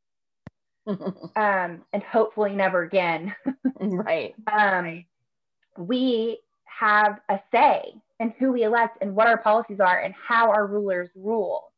um, 0.86 1.82
and 1.92 2.02
hopefully 2.10 2.54
never 2.54 2.82
again. 2.82 3.34
right. 3.80 4.34
Um, 4.50 5.04
we 5.76 6.38
have 6.64 7.20
a 7.28 7.38
say 7.52 7.92
in 8.20 8.32
who 8.38 8.52
we 8.52 8.64
elect 8.64 8.98
and 9.00 9.14
what 9.14 9.26
our 9.26 9.38
policies 9.38 9.80
are 9.80 10.00
and 10.00 10.14
how 10.14 10.50
our 10.50 10.66
rulers 10.66 11.10
rule. 11.14 11.72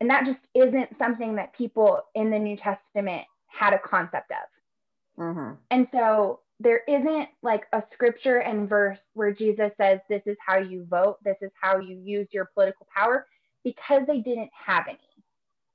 And 0.00 0.08
that 0.10 0.24
just 0.24 0.38
isn't 0.54 0.96
something 0.98 1.36
that 1.36 1.52
people 1.54 2.00
in 2.14 2.30
the 2.30 2.38
New 2.38 2.56
Testament 2.56 3.24
had 3.46 3.74
a 3.74 3.78
concept 3.78 4.30
of. 4.30 5.22
Mm-hmm. 5.22 5.54
And 5.70 5.88
so 5.92 6.40
there 6.60 6.82
isn't 6.86 7.28
like 7.42 7.64
a 7.72 7.82
scripture 7.92 8.38
and 8.38 8.68
verse 8.68 8.98
where 9.14 9.32
Jesus 9.32 9.70
says, 9.76 9.98
This 10.08 10.22
is 10.26 10.36
how 10.46 10.58
you 10.58 10.86
vote, 10.88 11.16
this 11.24 11.36
is 11.40 11.50
how 11.60 11.78
you 11.78 11.96
use 11.96 12.28
your 12.30 12.50
political 12.54 12.86
power, 12.94 13.26
because 13.64 14.02
they 14.06 14.18
didn't 14.18 14.50
have 14.66 14.84
any. 14.88 14.98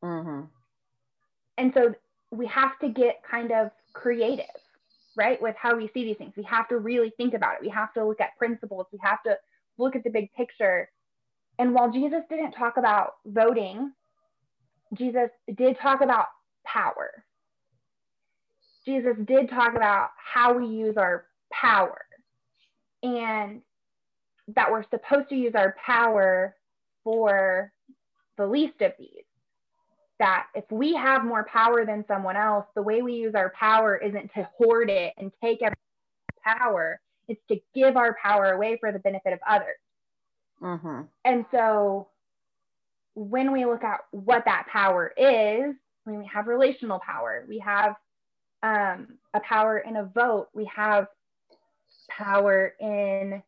Mm-hmm. 0.04 0.42
And 1.58 1.72
so 1.74 1.96
we 2.32 2.48
have 2.48 2.78
to 2.80 2.90
get 2.90 3.22
kind 3.30 3.52
of 3.52 3.72
creative 3.94 4.46
right? 5.16 5.42
With 5.42 5.56
how 5.58 5.76
we 5.76 5.90
see 5.94 6.04
these 6.04 6.18
things. 6.18 6.34
We 6.36 6.44
have 6.44 6.68
to 6.70 6.78
really 6.78 7.12
think 7.18 7.34
about 7.34 7.56
it. 7.56 7.62
We 7.62 7.70
have 7.70 7.94
to 7.94 8.06
look 8.06 8.22
at 8.22 8.38
principles. 8.38 8.88
We 8.92 9.00
have 9.02 9.24
to 9.24 9.38
look 9.78 9.96
at 9.96 10.04
the 10.04 10.10
big 10.10 10.32
picture. 10.34 10.90
And 11.58 11.74
while 11.74 11.92
Jesus 11.92 12.22
didn't 12.30 12.52
talk 12.52 12.78
about 12.78 13.14
voting, 13.26 13.94
Jesus 14.94 15.30
did 15.56 15.78
talk 15.80 16.02
about 16.02 16.26
power. 16.66 17.24
Jesus 18.86 19.16
did 19.26 19.50
talk 19.50 19.76
about 19.76 20.10
how 20.18 20.54
we 20.54 20.68
use 20.68 20.96
our 20.98 21.26
power 21.52 22.02
and 23.04 23.62
that 24.56 24.72
we're 24.72 24.84
supposed 24.90 25.30
to 25.30 25.36
use 25.36 25.54
our 25.56 25.76
power 25.84 26.56
for 27.04 27.72
the 28.38 28.46
least 28.46 28.82
of 28.82 28.92
these 29.00 29.24
that 30.20 30.48
if 30.56 30.64
we 30.72 30.94
have 30.94 31.26
more 31.26 31.46
power 31.52 31.86
than 31.86 32.06
someone 32.08 32.38
else, 32.38 32.66
the 32.76 32.82
way 32.82 33.02
we 33.02 33.14
use 33.14 33.36
our 33.36 33.50
power 33.50 33.98
isn't 33.98 34.32
to 34.34 34.48
hoard 34.58 34.90
it 34.90 35.14
and 35.18 35.32
take 35.44 35.62
every 35.62 35.76
power, 36.44 37.00
it's 37.28 37.42
to 37.50 37.60
give 37.74 37.98
our 37.98 38.16
power 38.22 38.52
away 38.54 38.78
for 38.80 38.92
the 38.92 39.00
benefit 39.00 39.34
of 39.34 39.40
others. 39.48 39.76
Mm-hmm. 40.62 41.02
And 41.26 41.46
so 41.52 42.08
when 43.16 43.52
we 43.52 43.66
look 43.66 43.84
at 43.84 44.02
what 44.12 44.46
that 44.46 44.68
power 44.72 45.12
is, 45.18 45.76
when 46.06 46.20
we 46.20 46.30
have 46.34 46.48
relational 46.48 47.00
power, 47.00 47.46
we 47.48 47.60
have 47.60 47.96
um, 48.66 49.08
a 49.36 49.40
power 49.42 49.78
in 49.78 49.98
a 49.98 50.06
vote, 50.06 50.48
we 50.54 50.66
have 50.66 51.08
power 52.10 52.74
in 52.80 53.44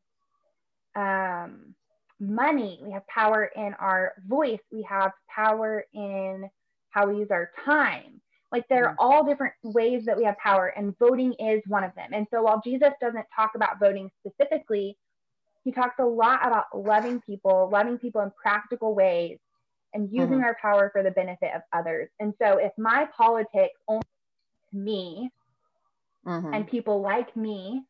um, 0.95 1.73
money, 2.19 2.79
we 2.83 2.91
have 2.91 3.05
power 3.07 3.49
in 3.55 3.73
our 3.79 4.13
voice, 4.27 4.59
we 4.71 4.83
have 4.83 5.11
power 5.33 5.85
in 5.93 6.47
how 6.91 7.07
we 7.07 7.17
use 7.17 7.31
our 7.31 7.49
time. 7.65 8.21
Like 8.51 8.65
there 8.69 8.85
are 8.85 8.91
mm-hmm. 8.91 8.99
all 8.99 9.25
different 9.25 9.53
ways 9.63 10.05
that 10.05 10.15
we 10.15 10.23
have 10.23 10.37
power, 10.37 10.67
and 10.67 10.97
voting 10.99 11.33
is 11.39 11.61
one 11.67 11.83
of 11.83 11.95
them. 11.95 12.11
And 12.13 12.27
so 12.31 12.43
while 12.43 12.61
Jesus 12.63 12.91
doesn't 13.01 13.25
talk 13.35 13.51
about 13.55 13.79
voting 13.79 14.09
specifically, 14.19 14.97
he 15.63 15.71
talks 15.71 15.95
a 15.99 16.05
lot 16.05 16.45
about 16.45 16.65
loving 16.73 17.21
people, 17.21 17.69
loving 17.71 17.97
people 17.97 18.21
in 18.21 18.31
practical 18.41 18.93
ways, 18.93 19.39
and 19.93 20.09
using 20.11 20.35
mm-hmm. 20.35 20.43
our 20.43 20.57
power 20.61 20.89
for 20.93 21.01
the 21.01 21.11
benefit 21.11 21.49
of 21.55 21.61
others. 21.73 22.09
And 22.19 22.33
so 22.41 22.57
if 22.57 22.71
my 22.77 23.07
politics 23.17 23.79
only 23.87 24.03
me 24.73 25.29
mm-hmm. 26.25 26.53
and 26.53 26.67
people 26.67 27.01
like 27.01 27.35
me, 27.35 27.81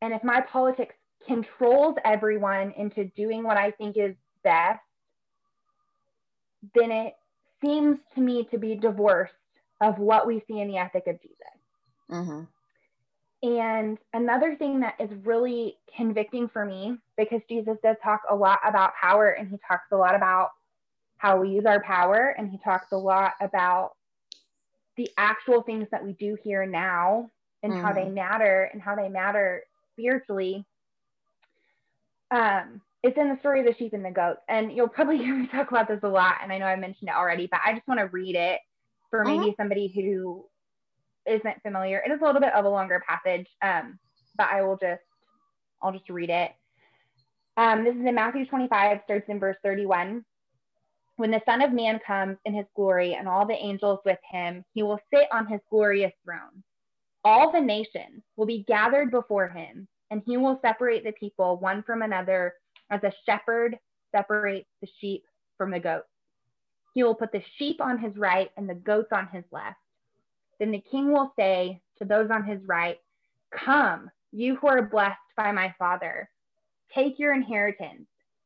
and 0.00 0.12
if 0.12 0.22
my 0.22 0.40
politics 0.40 0.94
controls 1.26 1.96
everyone 2.04 2.72
into 2.76 3.04
doing 3.16 3.42
what 3.42 3.56
I 3.56 3.70
think 3.72 3.96
is 3.96 4.14
best, 4.44 4.80
then 6.74 6.90
it 6.90 7.14
seems 7.64 7.98
to 8.14 8.20
me 8.20 8.46
to 8.50 8.58
be 8.58 8.74
divorced 8.74 9.32
of 9.80 9.98
what 9.98 10.26
we 10.26 10.42
see 10.48 10.60
in 10.60 10.68
the 10.68 10.78
ethic 10.78 11.06
of 11.06 11.20
Jesus. 11.20 11.36
Mm-hmm. 12.10 12.42
And 13.40 13.98
another 14.12 14.56
thing 14.56 14.80
that 14.80 14.94
is 14.98 15.10
really 15.24 15.76
convicting 15.96 16.48
for 16.48 16.64
me, 16.64 16.96
because 17.16 17.40
Jesus 17.48 17.76
does 17.84 17.96
talk 18.02 18.22
a 18.28 18.34
lot 18.34 18.58
about 18.66 18.94
power 19.00 19.30
and 19.30 19.48
he 19.48 19.56
talks 19.68 19.86
a 19.92 19.96
lot 19.96 20.16
about 20.16 20.50
how 21.18 21.40
we 21.40 21.50
use 21.50 21.66
our 21.66 21.82
power, 21.82 22.34
and 22.38 22.48
he 22.48 22.58
talks 22.58 22.92
a 22.92 22.96
lot 22.96 23.32
about 23.40 23.92
the 24.98 25.08
actual 25.16 25.62
things 25.62 25.86
that 25.92 26.04
we 26.04 26.12
do 26.12 26.36
here 26.42 26.66
now 26.66 27.30
and 27.62 27.72
mm-hmm. 27.72 27.82
how 27.82 27.92
they 27.92 28.02
mm-hmm. 28.02 28.14
matter 28.14 28.68
and 28.72 28.82
how 28.82 28.94
they 28.94 29.08
matter 29.08 29.62
spiritually. 29.94 30.66
Um, 32.30 32.82
it's 33.02 33.16
in 33.16 33.28
the 33.28 33.38
story 33.38 33.60
of 33.60 33.66
the 33.66 33.74
sheep 33.78 33.94
and 33.94 34.04
the 34.04 34.10
goats. 34.10 34.40
And 34.48 34.72
you'll 34.72 34.88
probably 34.88 35.18
hear 35.24 35.34
me 35.34 35.46
talk 35.46 35.70
about 35.70 35.88
this 35.88 36.00
a 36.02 36.08
lot. 36.08 36.34
And 36.42 36.52
I 36.52 36.58
know 36.58 36.66
I 36.66 36.76
mentioned 36.76 37.08
it 37.08 37.14
already, 37.14 37.48
but 37.50 37.60
I 37.64 37.72
just 37.72 37.88
want 37.88 38.00
to 38.00 38.06
read 38.06 38.34
it 38.34 38.60
for 39.08 39.24
maybe 39.24 39.44
uh-huh. 39.44 39.52
somebody 39.56 39.90
who 39.94 40.44
isn't 41.26 41.62
familiar. 41.62 42.02
It 42.04 42.10
is 42.10 42.20
a 42.20 42.24
little 42.24 42.40
bit 42.40 42.54
of 42.54 42.64
a 42.64 42.68
longer 42.68 43.02
passage, 43.08 43.46
um, 43.62 43.98
but 44.36 44.48
I 44.50 44.62
will 44.62 44.76
just, 44.76 45.02
I'll 45.80 45.92
just 45.92 46.10
read 46.10 46.30
it. 46.30 46.52
Um, 47.56 47.84
this 47.84 47.94
is 47.94 48.04
in 48.04 48.14
Matthew 48.14 48.46
25, 48.46 49.00
starts 49.04 49.28
in 49.28 49.38
verse 49.38 49.56
31. 49.62 50.24
When 51.18 51.32
the 51.32 51.42
Son 51.44 51.62
of 51.62 51.72
Man 51.72 51.98
comes 52.06 52.38
in 52.44 52.54
his 52.54 52.66
glory 52.76 53.14
and 53.14 53.26
all 53.26 53.44
the 53.44 53.52
angels 53.52 53.98
with 54.04 54.20
him, 54.30 54.64
he 54.72 54.84
will 54.84 55.00
sit 55.12 55.26
on 55.32 55.48
his 55.48 55.60
glorious 55.68 56.12
throne. 56.24 56.62
All 57.24 57.50
the 57.50 57.60
nations 57.60 58.22
will 58.36 58.46
be 58.46 58.62
gathered 58.68 59.10
before 59.10 59.48
him, 59.48 59.88
and 60.12 60.22
he 60.24 60.36
will 60.36 60.60
separate 60.62 61.02
the 61.02 61.10
people 61.10 61.56
one 61.56 61.82
from 61.82 62.02
another 62.02 62.54
as 62.90 63.02
a 63.02 63.12
shepherd 63.26 63.76
separates 64.14 64.68
the 64.80 64.86
sheep 65.00 65.24
from 65.56 65.72
the 65.72 65.80
goats. 65.80 66.06
He 66.94 67.02
will 67.02 67.16
put 67.16 67.32
the 67.32 67.42
sheep 67.56 67.80
on 67.80 67.98
his 67.98 68.16
right 68.16 68.52
and 68.56 68.70
the 68.70 68.76
goats 68.76 69.10
on 69.10 69.26
his 69.32 69.44
left. 69.50 69.80
Then 70.60 70.70
the 70.70 70.84
king 70.88 71.10
will 71.10 71.32
say 71.36 71.82
to 71.98 72.04
those 72.04 72.30
on 72.30 72.44
his 72.44 72.60
right, 72.64 73.00
Come, 73.50 74.08
you 74.30 74.54
who 74.54 74.68
are 74.68 74.82
blessed 74.82 75.18
by 75.36 75.50
my 75.50 75.74
Father, 75.80 76.30
Take 76.94 77.18
your 77.18 77.34
inheritance, 77.34 78.06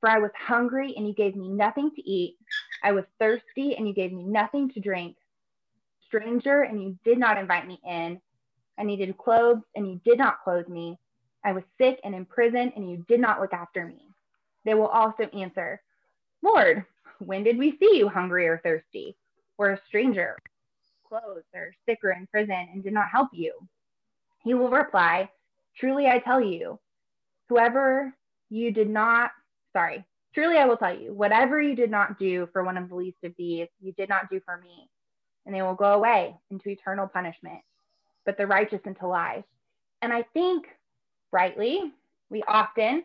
For 0.00 0.08
I 0.10 0.18
was 0.18 0.30
hungry, 0.38 0.94
and 0.96 1.06
you 1.06 1.14
gave 1.14 1.36
me 1.36 1.48
nothing 1.48 1.90
to 1.90 2.08
eat. 2.08 2.36
I 2.82 2.92
was 2.92 3.04
thirsty, 3.18 3.76
and 3.76 3.88
you 3.88 3.94
gave 3.94 4.12
me 4.12 4.24
nothing 4.24 4.70
to 4.70 4.80
drink. 4.80 5.16
Stranger, 6.06 6.62
and 6.62 6.82
you 6.82 6.98
did 7.04 7.18
not 7.18 7.38
invite 7.38 7.66
me 7.66 7.80
in. 7.84 8.20
I 8.78 8.84
needed 8.84 9.16
clothes, 9.16 9.62
and 9.74 9.88
you 9.88 10.00
did 10.04 10.18
not 10.18 10.42
clothe 10.44 10.68
me. 10.68 10.98
I 11.44 11.52
was 11.52 11.64
sick 11.78 11.98
and 12.04 12.14
in 12.14 12.26
prison, 12.26 12.72
and 12.76 12.90
you 12.90 13.04
did 13.08 13.20
not 13.20 13.40
look 13.40 13.52
after 13.52 13.86
me. 13.86 14.10
They 14.64 14.74
will 14.74 14.88
also 14.88 15.24
answer, 15.24 15.80
Lord, 16.42 16.84
when 17.18 17.44
did 17.44 17.56
we 17.56 17.78
see 17.78 17.96
you 17.96 18.08
hungry 18.08 18.46
or 18.46 18.60
thirsty, 18.62 19.16
or 19.58 19.70
a 19.70 19.80
stranger, 19.86 20.36
clothes, 21.08 21.44
or 21.54 21.72
sick 21.88 21.98
or 22.04 22.10
in 22.10 22.26
prison, 22.26 22.68
and 22.72 22.82
did 22.82 22.92
not 22.92 23.08
help 23.10 23.28
you? 23.32 23.52
He 24.44 24.54
will 24.54 24.70
reply, 24.70 25.30
Truly 25.76 26.06
I 26.06 26.18
tell 26.18 26.40
you, 26.40 26.78
whoever 27.48 28.12
you 28.50 28.72
did 28.72 28.88
not, 28.88 29.30
sorry, 29.76 30.06
truly 30.32 30.56
I 30.56 30.64
will 30.64 30.78
tell 30.78 30.98
you, 30.98 31.12
whatever 31.12 31.60
you 31.60 31.76
did 31.76 31.90
not 31.90 32.18
do 32.18 32.48
for 32.50 32.64
one 32.64 32.78
of 32.78 32.88
the 32.88 32.94
least 32.94 33.18
of 33.24 33.32
these, 33.36 33.68
you 33.78 33.92
did 33.92 34.08
not 34.08 34.30
do 34.30 34.40
for 34.42 34.56
me. 34.56 34.88
And 35.44 35.54
they 35.54 35.60
will 35.60 35.74
go 35.74 35.92
away 35.92 36.34
into 36.50 36.70
eternal 36.70 37.06
punishment, 37.06 37.60
but 38.24 38.38
the 38.38 38.46
righteous 38.46 38.80
into 38.86 39.06
life. 39.06 39.44
And 40.00 40.14
I 40.14 40.22
think, 40.32 40.64
rightly, 41.30 41.92
we 42.30 42.42
often 42.48 43.04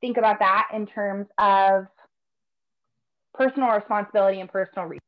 think 0.00 0.16
about 0.16 0.40
that 0.40 0.68
in 0.74 0.86
terms 0.86 1.28
of 1.38 1.86
personal 3.34 3.70
responsibility 3.70 4.40
and 4.40 4.50
personal 4.50 4.86
reason. 4.86 5.00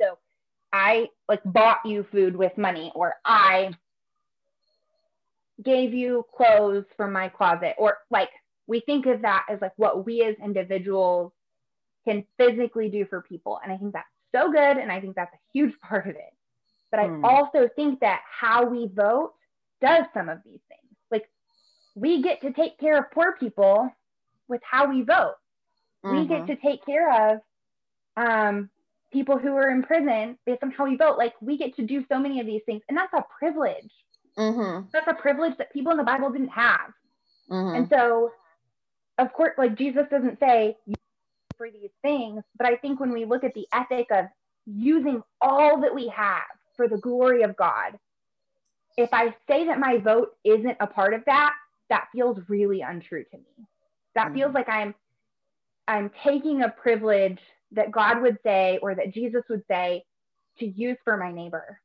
So 0.00 0.18
I 0.72 1.08
like 1.28 1.40
bought 1.44 1.78
you 1.84 2.06
food 2.12 2.36
with 2.36 2.56
money, 2.56 2.92
or 2.94 3.14
I 3.24 3.74
gave 5.62 5.92
you 5.92 6.24
clothes 6.36 6.84
from 6.96 7.12
my 7.12 7.28
closet 7.28 7.74
or 7.78 7.98
like 8.10 8.30
we 8.66 8.80
think 8.80 9.06
of 9.06 9.22
that 9.22 9.46
as 9.50 9.60
like 9.60 9.72
what 9.76 10.04
we 10.06 10.22
as 10.22 10.34
individuals 10.42 11.32
can 12.06 12.24
physically 12.38 12.88
do 12.88 13.06
for 13.06 13.22
people 13.22 13.58
and 13.62 13.72
i 13.72 13.76
think 13.76 13.92
that's 13.92 14.08
so 14.34 14.50
good 14.50 14.76
and 14.76 14.90
i 14.90 15.00
think 15.00 15.14
that's 15.14 15.32
a 15.34 15.38
huge 15.52 15.74
part 15.88 16.06
of 16.06 16.14
it 16.14 16.34
but 16.90 17.00
i 17.00 17.06
hmm. 17.06 17.24
also 17.24 17.68
think 17.76 18.00
that 18.00 18.20
how 18.40 18.64
we 18.64 18.88
vote 18.92 19.32
does 19.80 20.04
some 20.14 20.28
of 20.28 20.38
these 20.44 20.60
things 20.68 20.96
like 21.10 21.28
we 21.94 22.22
get 22.22 22.40
to 22.40 22.52
take 22.52 22.78
care 22.78 22.98
of 22.98 23.10
poor 23.12 23.36
people 23.38 23.90
with 24.48 24.60
how 24.68 24.88
we 24.88 25.02
vote 25.02 25.34
mm-hmm. 26.04 26.20
we 26.20 26.26
get 26.26 26.42
mm-hmm. 26.42 26.46
to 26.46 26.56
take 26.56 26.84
care 26.84 27.32
of 27.32 27.40
um, 28.16 28.70
people 29.12 29.38
who 29.38 29.56
are 29.56 29.70
in 29.70 29.82
prison 29.82 30.38
based 30.46 30.62
on 30.62 30.70
how 30.70 30.84
we 30.84 30.96
vote 30.96 31.18
like 31.18 31.34
we 31.40 31.58
get 31.58 31.74
to 31.74 31.82
do 31.82 32.04
so 32.08 32.18
many 32.18 32.38
of 32.40 32.46
these 32.46 32.62
things 32.64 32.80
and 32.88 32.96
that's 32.96 33.12
a 33.12 33.24
privilege 33.38 33.90
Mm-hmm. 34.38 34.86
That's 34.92 35.06
a 35.08 35.14
privilege 35.14 35.56
that 35.58 35.72
people 35.72 35.92
in 35.92 35.98
the 35.98 36.04
Bible 36.04 36.30
didn't 36.30 36.48
have. 36.48 36.92
Mm-hmm. 37.50 37.76
And 37.76 37.88
so, 37.88 38.30
of 39.18 39.32
course, 39.32 39.52
like 39.58 39.76
Jesus 39.76 40.04
doesn't 40.10 40.38
say 40.40 40.76
for 41.56 41.70
these 41.70 41.90
things, 42.02 42.42
but 42.56 42.66
I 42.66 42.76
think 42.76 43.00
when 43.00 43.12
we 43.12 43.24
look 43.24 43.44
at 43.44 43.54
the 43.54 43.66
ethic 43.72 44.08
of 44.10 44.26
using 44.66 45.22
all 45.40 45.80
that 45.80 45.94
we 45.94 46.08
have 46.08 46.42
for 46.76 46.88
the 46.88 46.98
glory 46.98 47.42
of 47.42 47.56
God, 47.56 47.98
if 48.96 49.10
I 49.12 49.34
say 49.48 49.66
that 49.66 49.78
my 49.78 49.98
vote 49.98 50.30
isn't 50.44 50.76
a 50.80 50.86
part 50.86 51.14
of 51.14 51.24
that, 51.26 51.52
that 51.90 52.08
feels 52.12 52.38
really 52.48 52.80
untrue 52.80 53.24
to 53.24 53.36
me. 53.36 53.66
That 54.14 54.26
mm-hmm. 54.26 54.36
feels 54.36 54.54
like 54.54 54.68
I'm 54.68 54.94
I'm 55.86 56.10
taking 56.22 56.62
a 56.62 56.70
privilege 56.70 57.40
that 57.72 57.92
God 57.92 58.22
would 58.22 58.38
say 58.42 58.78
or 58.80 58.94
that 58.94 59.12
Jesus 59.12 59.42
would 59.50 59.62
say 59.68 60.04
to 60.58 60.66
use 60.66 60.96
for 61.04 61.16
my 61.16 61.30
neighbor. 61.30 61.78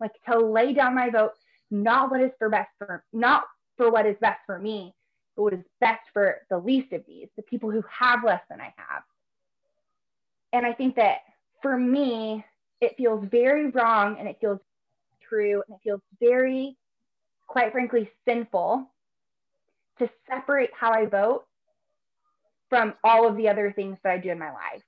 Like 0.00 0.12
to 0.28 0.38
lay 0.38 0.72
down 0.72 0.94
my 0.94 1.10
vote 1.10 1.32
not 1.70 2.10
what 2.10 2.20
is 2.20 2.30
for 2.38 2.48
best 2.48 2.70
for 2.78 3.04
not 3.12 3.44
for 3.76 3.90
what 3.90 4.06
is 4.06 4.16
best 4.20 4.40
for 4.46 4.58
me, 4.58 4.94
but 5.36 5.42
what 5.42 5.52
is 5.52 5.64
best 5.80 6.02
for 6.12 6.38
the 6.50 6.58
least 6.58 6.92
of 6.92 7.02
these, 7.06 7.28
the 7.36 7.42
people 7.42 7.70
who 7.70 7.82
have 7.88 8.24
less 8.24 8.42
than 8.48 8.60
I 8.60 8.72
have. 8.76 9.02
And 10.52 10.64
I 10.64 10.72
think 10.72 10.96
that 10.96 11.18
for 11.62 11.76
me, 11.76 12.44
it 12.80 12.94
feels 12.96 13.26
very 13.30 13.70
wrong 13.70 14.16
and 14.18 14.28
it 14.28 14.36
feels 14.40 14.60
true 15.28 15.62
and 15.66 15.76
it 15.76 15.80
feels 15.82 16.00
very, 16.20 16.76
quite 17.46 17.72
frankly, 17.72 18.10
sinful 18.26 18.88
to 19.98 20.10
separate 20.28 20.70
how 20.78 20.92
I 20.92 21.06
vote 21.06 21.44
from 22.68 22.94
all 23.02 23.26
of 23.28 23.36
the 23.36 23.48
other 23.48 23.72
things 23.72 23.98
that 24.02 24.12
I 24.12 24.18
do 24.18 24.30
in 24.30 24.38
my 24.38 24.52
life. 24.52 24.82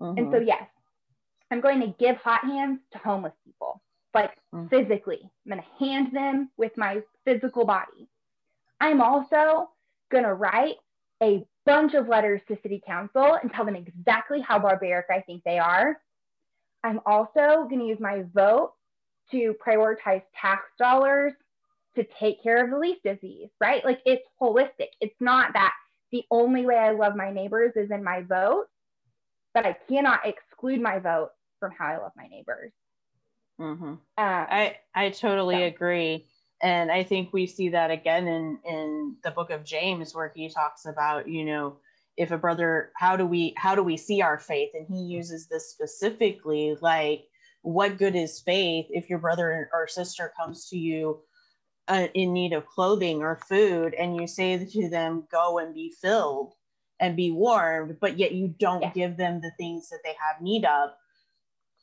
Mm-hmm. 0.00 0.18
And 0.18 0.32
so, 0.32 0.38
mm-hmm. 0.38 0.48
yes, 0.48 0.66
I'm 1.50 1.60
going 1.60 1.80
to 1.80 1.94
give 1.98 2.16
hot 2.16 2.44
hands 2.44 2.80
to 2.92 2.98
homeless 2.98 3.34
people 3.44 3.82
like 4.14 4.32
mm. 4.54 4.68
physically. 4.70 5.20
I'm 5.22 5.52
going 5.52 5.62
to 5.62 5.84
hand 5.84 6.14
them 6.14 6.50
with 6.56 6.72
my 6.76 7.02
physical 7.24 7.64
body. 7.64 8.08
I'm 8.80 9.00
also 9.00 9.70
going 10.12 10.24
to 10.24 10.34
write 10.34 10.76
a 11.22 11.44
bunch 11.66 11.94
of 11.94 12.08
letters 12.08 12.40
to 12.48 12.58
city 12.62 12.82
council 12.86 13.38
and 13.42 13.52
tell 13.52 13.64
them 13.64 13.76
exactly 13.76 14.40
how 14.40 14.58
barbaric 14.58 15.06
I 15.10 15.20
think 15.20 15.42
they 15.44 15.58
are. 15.58 15.98
I'm 16.84 17.00
also 17.06 17.66
going 17.68 17.78
to 17.78 17.86
use 17.86 18.00
my 18.00 18.24
vote 18.34 18.72
to 19.30 19.54
prioritize 19.64 20.22
tax 20.40 20.62
dollars 20.78 21.32
to 21.94 22.04
take 22.18 22.42
care 22.42 22.64
of 22.64 22.70
the 22.70 22.78
least 22.78 23.02
disease, 23.04 23.48
right? 23.60 23.84
Like 23.84 24.00
it's 24.04 24.24
holistic. 24.40 24.88
It's 25.00 25.14
not 25.20 25.52
that 25.54 25.72
the 26.10 26.24
only 26.30 26.66
way 26.66 26.76
I 26.76 26.92
love 26.92 27.16
my 27.16 27.32
neighbors 27.32 27.72
is 27.76 27.90
in 27.90 28.02
my 28.02 28.22
vote, 28.22 28.66
but 29.54 29.66
I 29.66 29.76
cannot 29.88 30.20
exclude 30.26 30.80
my 30.80 30.98
vote 30.98 31.30
from 31.60 31.72
how 31.78 31.86
I 31.86 31.98
love 31.98 32.12
my 32.16 32.26
neighbors. 32.26 32.72
Mm-hmm. 33.60 33.92
Uh, 33.92 33.96
I 34.18 34.76
I 34.94 35.10
totally 35.10 35.56
so. 35.56 35.64
agree, 35.64 36.26
and 36.62 36.92
I 36.92 37.02
think 37.02 37.32
we 37.32 37.46
see 37.46 37.68
that 37.70 37.90
again 37.90 38.26
in 38.28 38.58
in 38.64 39.16
the 39.24 39.30
book 39.30 39.50
of 39.50 39.64
James 39.64 40.14
where 40.14 40.32
he 40.34 40.48
talks 40.48 40.86
about 40.86 41.28
you 41.28 41.44
know 41.44 41.76
if 42.16 42.30
a 42.30 42.38
brother 42.38 42.92
how 42.96 43.16
do 43.16 43.26
we 43.26 43.54
how 43.56 43.74
do 43.74 43.82
we 43.82 43.96
see 43.96 44.22
our 44.22 44.38
faith 44.38 44.70
and 44.74 44.86
he 44.88 45.02
uses 45.02 45.46
this 45.46 45.70
specifically 45.70 46.76
like 46.80 47.24
what 47.62 47.98
good 47.98 48.14
is 48.14 48.40
faith 48.40 48.86
if 48.90 49.08
your 49.08 49.18
brother 49.18 49.68
or 49.72 49.86
sister 49.88 50.32
comes 50.36 50.68
to 50.68 50.78
you 50.78 51.20
uh, 51.88 52.06
in 52.14 52.32
need 52.32 52.52
of 52.52 52.66
clothing 52.66 53.22
or 53.22 53.40
food 53.48 53.94
and 53.94 54.16
you 54.16 54.26
say 54.26 54.64
to 54.64 54.88
them 54.88 55.24
go 55.30 55.58
and 55.58 55.74
be 55.74 55.92
filled 56.00 56.54
and 57.00 57.16
be 57.16 57.30
warmed 57.30 57.96
but 58.00 58.18
yet 58.18 58.32
you 58.32 58.54
don't 58.58 58.82
yeah. 58.82 58.92
give 58.92 59.16
them 59.16 59.40
the 59.40 59.50
things 59.58 59.88
that 59.88 59.98
they 60.04 60.14
have 60.20 60.40
need 60.40 60.64
of 60.64 60.90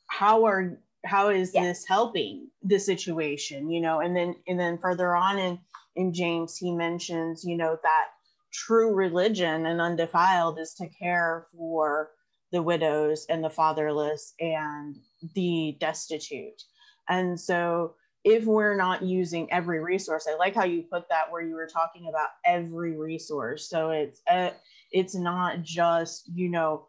how 0.06 0.44
are 0.44 0.78
how 1.04 1.28
is 1.28 1.52
yeah. 1.54 1.62
this 1.62 1.84
helping 1.86 2.48
the 2.62 2.78
situation 2.78 3.70
you 3.70 3.80
know? 3.80 4.00
And 4.00 4.16
then 4.16 4.34
and 4.46 4.58
then 4.58 4.78
further 4.78 5.14
on 5.14 5.38
in 5.38 5.58
in 5.96 6.12
james 6.12 6.56
he 6.56 6.70
mentions 6.70 7.44
you 7.44 7.56
know 7.56 7.76
that 7.82 8.06
true 8.52 8.94
religion 8.94 9.66
and 9.66 9.80
undefiled 9.80 10.58
is 10.58 10.74
to 10.74 10.88
care 10.88 11.46
for 11.56 12.10
the 12.52 12.62
widows 12.62 13.26
and 13.28 13.42
the 13.44 13.50
fatherless 13.50 14.34
and 14.40 14.96
the 15.34 15.76
destitute. 15.80 16.62
And 17.08 17.38
so 17.38 17.94
if 18.24 18.44
we're 18.44 18.76
not 18.76 19.02
using 19.02 19.50
every 19.50 19.80
resource 19.80 20.26
i 20.28 20.36
like 20.36 20.54
how 20.54 20.64
you 20.64 20.82
put 20.82 21.08
that 21.08 21.32
where 21.32 21.40
you 21.40 21.54
were 21.54 21.66
talking 21.66 22.08
about 22.08 22.28
every 22.44 22.96
resource. 22.96 23.68
So 23.68 23.90
it's 23.90 24.20
uh, 24.30 24.50
it's 24.92 25.14
not 25.14 25.62
just 25.62 26.30
you 26.34 26.50
know 26.50 26.86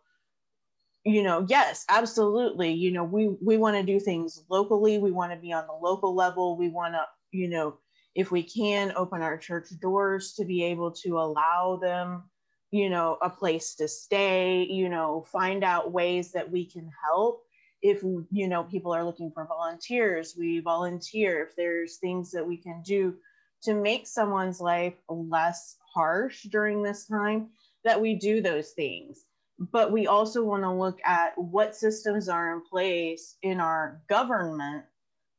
you 1.04 1.24
know 1.24 1.46
yes 1.50 1.86
absolutely 1.90 2.72
you 2.72 2.92
know 2.92 3.04
we 3.04 3.36
we 3.42 3.58
want 3.58 3.76
to 3.76 3.84
do 3.84 4.00
things 4.00 4.44
locally 4.50 4.98
we 5.00 5.12
want 5.12 5.32
to 5.32 5.38
be 5.38 5.52
on 5.52 5.66
the 5.68 5.74
local 5.74 6.14
level 6.14 6.58
we 6.58 6.70
want 6.70 6.94
to 6.94 7.04
you 7.32 7.48
know 7.48 7.76
if 8.14 8.30
we 8.30 8.44
can 8.44 8.94
open 8.96 9.22
our 9.22 9.38
church 9.38 9.70
doors 9.80 10.34
to 10.34 10.46
be 10.46 10.64
able 10.64 10.92
to 10.92 11.18
allow 11.18 11.80
them 11.82 12.24
you 12.72 12.90
know 12.90 13.18
a 13.22 13.30
place 13.30 13.76
to 13.76 13.88
stay 13.88 14.64
you 14.70 14.90
know 14.90 15.26
find 15.32 15.64
out 15.64 15.92
ways 15.92 16.32
that 16.32 16.50
we 16.50 16.66
can 16.66 16.90
help. 17.04 17.44
If 17.82 18.04
you 18.04 18.48
know 18.48 18.64
people 18.64 18.94
are 18.94 19.04
looking 19.04 19.32
for 19.32 19.46
volunteers 19.46 20.36
we 20.38 20.60
volunteer. 20.60 21.44
If 21.44 21.56
there's 21.56 21.98
things 21.98 22.32
that 22.32 22.48
we 22.48 22.58
can 22.58 22.82
do 22.84 23.16
to 23.64 23.74
make 23.74 24.08
someone's 24.08 24.62
life 24.62 24.94
less 25.10 25.78
harsh 25.94 26.44
during 26.44 26.82
this 26.84 27.08
time 27.08 27.50
that 27.84 28.00
we 28.00 28.16
do 28.16 28.42
those 28.42 28.72
things 28.72 29.26
but 29.72 29.92
we 29.92 30.08
also 30.08 30.44
want 30.44 30.64
to 30.64 30.72
look 30.72 31.00
at 31.06 31.38
what 31.38 31.76
systems 31.76 32.28
are 32.28 32.54
in 32.54 32.62
place 32.62 33.36
in 33.44 33.60
our 33.60 34.02
government. 34.10 34.86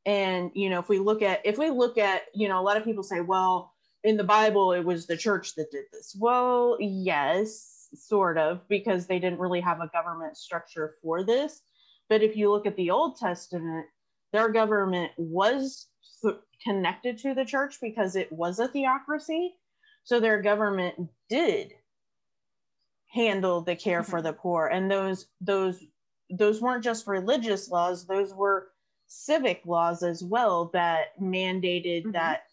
And 0.06 0.50
you 0.54 0.70
know 0.70 0.78
if 0.78 0.88
we 0.88 0.98
look 0.98 1.22
at 1.22 1.40
if 1.44 1.58
we 1.58 1.70
look 1.70 1.98
at 1.98 2.22
you 2.34 2.48
know 2.48 2.60
a 2.60 2.62
lot 2.62 2.76
of 2.76 2.84
people 2.84 3.02
say 3.02 3.20
well 3.20 3.72
in 4.04 4.16
the 4.16 4.24
bible 4.24 4.72
it 4.72 4.84
was 4.84 5.06
the 5.06 5.16
church 5.16 5.54
that 5.56 5.70
did 5.70 5.84
this. 5.92 6.16
Well 6.18 6.76
yes 6.80 7.88
sort 7.94 8.38
of 8.38 8.66
because 8.68 9.06
they 9.06 9.18
didn't 9.18 9.38
really 9.38 9.60
have 9.60 9.80
a 9.80 9.90
government 9.92 10.36
structure 10.36 10.94
for 11.02 11.24
this. 11.24 11.62
But 12.08 12.22
if 12.22 12.36
you 12.36 12.50
look 12.50 12.66
at 12.66 12.76
the 12.76 12.90
old 12.90 13.16
testament 13.16 13.86
their 14.32 14.48
government 14.48 15.12
was 15.16 15.88
connected 16.64 17.18
to 17.18 17.34
the 17.34 17.44
church 17.44 17.78
because 17.80 18.16
it 18.16 18.30
was 18.32 18.58
a 18.58 18.68
theocracy. 18.68 19.54
So 20.04 20.20
their 20.20 20.40
government 20.40 20.94
did 21.28 21.74
handle 23.12 23.60
the 23.60 23.76
care 23.76 24.00
mm-hmm. 24.00 24.10
for 24.10 24.22
the 24.22 24.32
poor 24.32 24.68
and 24.68 24.90
those 24.90 25.26
those 25.40 25.84
those 26.30 26.62
weren't 26.62 26.82
just 26.82 27.06
religious 27.06 27.70
laws 27.70 28.06
those 28.06 28.32
were 28.32 28.68
civic 29.06 29.60
laws 29.66 30.02
as 30.02 30.24
well 30.24 30.70
that 30.72 31.18
mandated 31.20 32.02
mm-hmm. 32.02 32.12
that 32.12 32.44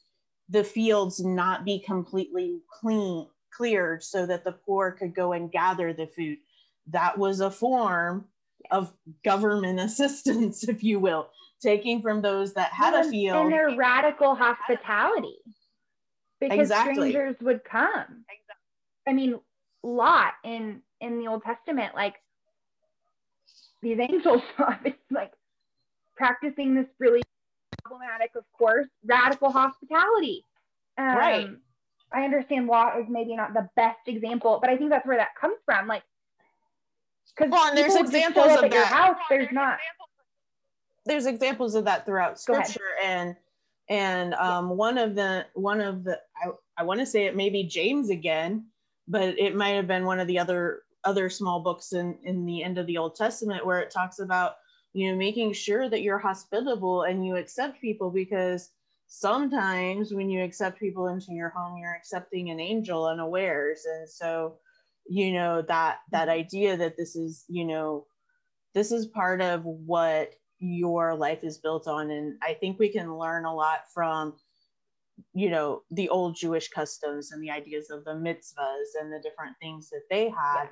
the 0.50 0.64
fields 0.64 1.24
not 1.24 1.64
be 1.64 1.80
completely 1.80 2.60
clean 2.70 3.26
cleared 3.54 4.04
so 4.04 4.26
that 4.26 4.44
the 4.44 4.52
poor 4.52 4.92
could 4.92 5.16
go 5.16 5.32
and 5.32 5.52
gather 5.52 5.94
the 5.94 6.08
food 6.08 6.38
that 6.88 7.18
was 7.18 7.40
a 7.40 7.50
form 7.50 8.26
of 8.70 8.94
government 9.24 9.80
assistance 9.90 10.68
if 10.68 10.84
you 10.84 11.00
will 11.00 11.30
taking 11.62 12.02
from 12.02 12.22
those 12.22 12.54
that 12.54 12.72
had 12.74 12.94
a 12.94 13.10
field 13.10 13.46
and 13.46 13.54
their 13.54 13.78
radical 13.78 14.36
hospitality 14.36 15.38
because 16.42 16.60
exactly. 16.60 17.12
strangers 17.12 17.36
would 17.40 17.64
come 17.64 18.26
i 19.08 19.14
mean 19.14 19.40
lot 19.84 20.34
in 20.44 20.82
in 21.00 21.20
the 21.20 21.28
old 21.28 21.42
testament 21.44 21.96
like 21.96 22.16
these 23.82 23.98
angels 24.00 24.42
it's 24.86 24.98
like 25.10 25.32
practicing 26.18 26.76
this 26.76 26.88
really 27.00 27.22
problematic, 27.90 28.32
of 28.36 28.44
course, 28.58 28.88
radical 29.06 29.50
hospitality. 29.52 30.46
Um, 30.98 31.06
right. 31.06 31.50
I 32.12 32.24
understand 32.24 32.68
Lot 32.68 33.00
is 33.00 33.06
maybe 33.10 33.36
not 33.36 33.54
the 33.54 33.70
best 33.76 34.00
example, 34.08 34.60
but 34.62 34.70
I 34.70 34.78
think 34.78 34.90
that's 34.90 35.06
where 35.06 35.18
that 35.18 35.30
comes 35.40 35.58
from. 35.66 35.88
Like, 35.88 36.04
because 37.38 37.52
well, 37.52 37.74
there's 37.74 37.96
examples 37.96 38.54
of 38.54 38.62
that. 38.62 38.74
Your 38.74 38.86
house, 38.86 39.18
there's 39.30 39.52
not. 39.52 39.78
There's 41.06 41.26
examples 41.26 41.76
of 41.76 41.86
that 41.86 42.06
throughout 42.06 42.40
Scripture, 42.40 42.82
and 43.04 43.36
and 43.90 44.34
um, 44.34 44.68
yeah. 44.68 44.74
one 44.74 44.98
of 44.98 45.16
the 45.16 45.46
one 45.54 45.82
of 45.82 46.04
the 46.04 46.20
I, 46.44 46.50
I 46.78 46.84
want 46.84 47.00
to 47.00 47.06
say 47.06 47.26
it 47.26 47.36
may 47.36 47.50
be 47.50 47.64
James 47.64 48.10
again, 48.10 48.66
but 49.10 49.38
it 49.40 49.56
might 49.56 49.70
have 49.70 49.88
been 49.88 50.06
one 50.06 50.20
of 50.20 50.28
the 50.28 50.40
other 50.40 50.84
other 51.04 51.30
small 51.30 51.62
books 51.62 51.94
in 51.94 52.18
in 52.24 52.46
the 52.46 52.64
end 52.64 52.78
of 52.78 52.86
the 52.86 52.98
Old 52.98 53.16
Testament 53.16 53.66
where 53.66 53.80
it 53.80 53.92
talks 53.92 54.20
about 54.20 54.56
you 54.94 55.12
know 55.12 55.18
making 55.18 55.52
sure 55.54 55.90
that 55.90 56.02
you're 56.02 56.20
hospitable 56.20 57.04
and 57.04 57.26
you 57.26 57.36
accept 57.36 57.82
people 57.82 58.12
because 58.12 58.70
sometimes 59.08 60.14
when 60.14 60.30
you 60.30 60.44
accept 60.44 60.80
people 60.80 61.08
into 61.08 61.34
your 61.34 61.50
home 61.50 61.78
you're 61.78 61.96
accepting 61.96 62.52
an 62.52 62.60
angel 62.60 63.08
unawares. 63.08 63.86
And 63.86 64.08
so 64.08 64.58
you 65.08 65.34
know 65.34 65.64
that 65.64 66.00
that 66.12 66.30
idea 66.30 66.78
that 66.78 66.96
this 66.96 67.16
is 67.16 67.46
you 67.50 67.66
know 67.66 68.06
this 68.76 68.92
is 68.92 69.08
part 69.08 69.42
of 69.42 69.66
what 69.66 70.34
your 70.60 71.16
life 71.16 71.44
is 71.44 71.58
built 71.58 71.88
on. 71.88 72.12
And 72.12 72.38
i 72.44 72.54
think 72.54 72.78
we 72.78 72.90
can 72.90 73.18
learn 73.18 73.46
a 73.46 73.56
lot 73.56 73.92
from 73.94 74.36
you 75.34 75.50
know 75.50 75.84
the 75.92 76.10
old 76.10 76.36
jewish 76.36 76.70
customs 76.70 77.32
and 77.32 77.42
the 77.44 77.52
ideas 77.52 77.90
of 77.90 78.04
the 78.06 78.12
mitzvahs 78.12 79.00
and 79.00 79.12
the 79.12 79.22
different 79.24 79.56
things 79.62 79.90
that 79.90 80.04
they 80.10 80.30
had 80.30 80.64
yeah 80.64 80.70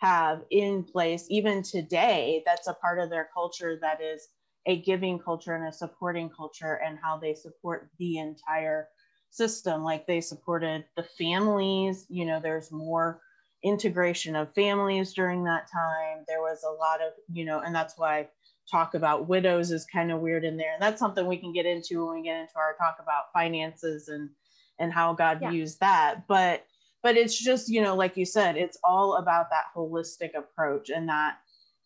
have 0.00 0.42
in 0.50 0.84
place 0.84 1.26
even 1.28 1.62
today 1.62 2.42
that's 2.46 2.68
a 2.68 2.74
part 2.74 3.00
of 3.00 3.10
their 3.10 3.28
culture 3.34 3.78
that 3.80 4.00
is 4.00 4.28
a 4.66 4.80
giving 4.82 5.18
culture 5.18 5.54
and 5.54 5.66
a 5.66 5.72
supporting 5.72 6.30
culture 6.30 6.80
and 6.84 6.98
how 7.02 7.18
they 7.18 7.34
support 7.34 7.88
the 7.98 8.18
entire 8.18 8.88
system. 9.30 9.82
Like 9.82 10.06
they 10.06 10.20
supported 10.20 10.84
the 10.96 11.02
families 11.02 12.06
you 12.08 12.24
know 12.24 12.40
there's 12.40 12.70
more 12.70 13.20
integration 13.64 14.36
of 14.36 14.54
families 14.54 15.12
during 15.14 15.42
that 15.44 15.66
time. 15.72 16.24
There 16.28 16.40
was 16.40 16.62
a 16.64 16.70
lot 16.70 17.00
of 17.00 17.12
you 17.32 17.44
know 17.44 17.60
and 17.60 17.74
that's 17.74 17.94
why 17.96 18.28
talk 18.70 18.94
about 18.94 19.28
widows 19.28 19.70
is 19.70 19.86
kind 19.86 20.12
of 20.12 20.20
weird 20.20 20.44
in 20.44 20.56
there 20.56 20.72
and 20.74 20.82
that's 20.82 20.98
something 20.98 21.26
we 21.26 21.36
can 21.36 21.52
get 21.52 21.66
into 21.66 22.06
when 22.06 22.16
we 22.16 22.22
get 22.22 22.40
into 22.40 22.56
our 22.56 22.74
talk 22.74 22.98
about 23.00 23.32
finances 23.32 24.08
and 24.08 24.28
and 24.78 24.92
how 24.92 25.12
god 25.12 25.38
yeah. 25.40 25.50
views 25.50 25.76
that 25.76 26.26
but 26.28 26.64
but 27.02 27.16
it's 27.16 27.38
just 27.38 27.68
you 27.68 27.80
know 27.80 27.94
like 27.94 28.16
you 28.16 28.26
said 28.26 28.56
it's 28.56 28.78
all 28.84 29.16
about 29.16 29.48
that 29.50 29.64
holistic 29.74 30.36
approach 30.36 30.90
and 30.90 31.08
that 31.08 31.38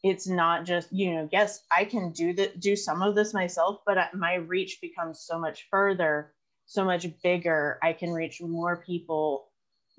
it's 0.03 0.27
not 0.27 0.65
just 0.65 0.93
you 0.93 1.13
know 1.13 1.29
yes 1.33 1.63
i 1.71 1.85
can 1.85 2.11
do 2.11 2.33
that 2.33 2.59
do 2.59 2.75
some 2.75 3.03
of 3.03 3.15
this 3.15 3.33
myself 3.33 3.81
but 3.87 4.13
my 4.15 4.35
reach 4.35 4.79
becomes 4.81 5.21
so 5.21 5.39
much 5.39 5.69
further 5.71 6.33
so 6.67 6.85
much 6.85 7.07
bigger 7.23 7.79
i 7.83 7.93
can 7.93 8.11
reach 8.11 8.41
more 8.41 8.83
people 8.85 9.49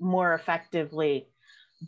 more 0.00 0.34
effectively 0.34 1.26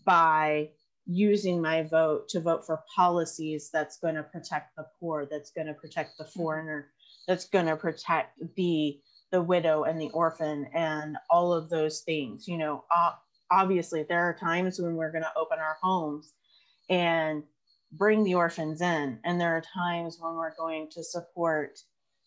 by 0.05 0.69
using 1.07 1.63
my 1.63 1.83
vote 1.83 2.29
to 2.29 2.41
vote 2.41 2.67
for 2.67 2.83
policies 2.95 3.71
that's 3.73 3.99
going 3.99 4.17
to 4.17 4.25
protect 4.25 4.75
the 4.77 4.85
poor 4.99 5.27
that's 5.31 5.51
going 5.51 5.67
to 5.67 5.75
protect 5.75 6.19
the 6.19 6.25
mm-hmm. 6.25 6.41
foreigner 6.41 6.89
that's 7.29 7.49
going 7.49 7.67
to 7.67 7.77
protect 7.77 8.39
the 8.57 8.99
the 9.31 9.43
widow 9.43 9.85
and 9.85 10.01
the 10.01 10.11
orphan 10.11 10.67
and 10.75 11.17
all 11.31 11.53
of 11.53 11.71
those 11.71 12.01
things 12.01 12.49
you 12.49 12.59
know 12.59 12.85
obviously 13.51 14.03
there 14.03 14.23
are 14.23 14.35
times 14.35 14.81
when 14.81 14.97
we're 14.97 15.13
going 15.13 15.23
to 15.23 15.39
open 15.39 15.59
our 15.59 15.77
homes 15.81 16.35
and 16.91 17.43
bring 17.93 18.25
the 18.25 18.35
orphans 18.35 18.81
in 18.81 19.19
and 19.25 19.41
there 19.41 19.57
are 19.57 19.63
times 19.75 20.19
when 20.21 20.35
we're 20.35 20.57
going 20.57 20.89
to 20.91 21.05
support 21.05 21.79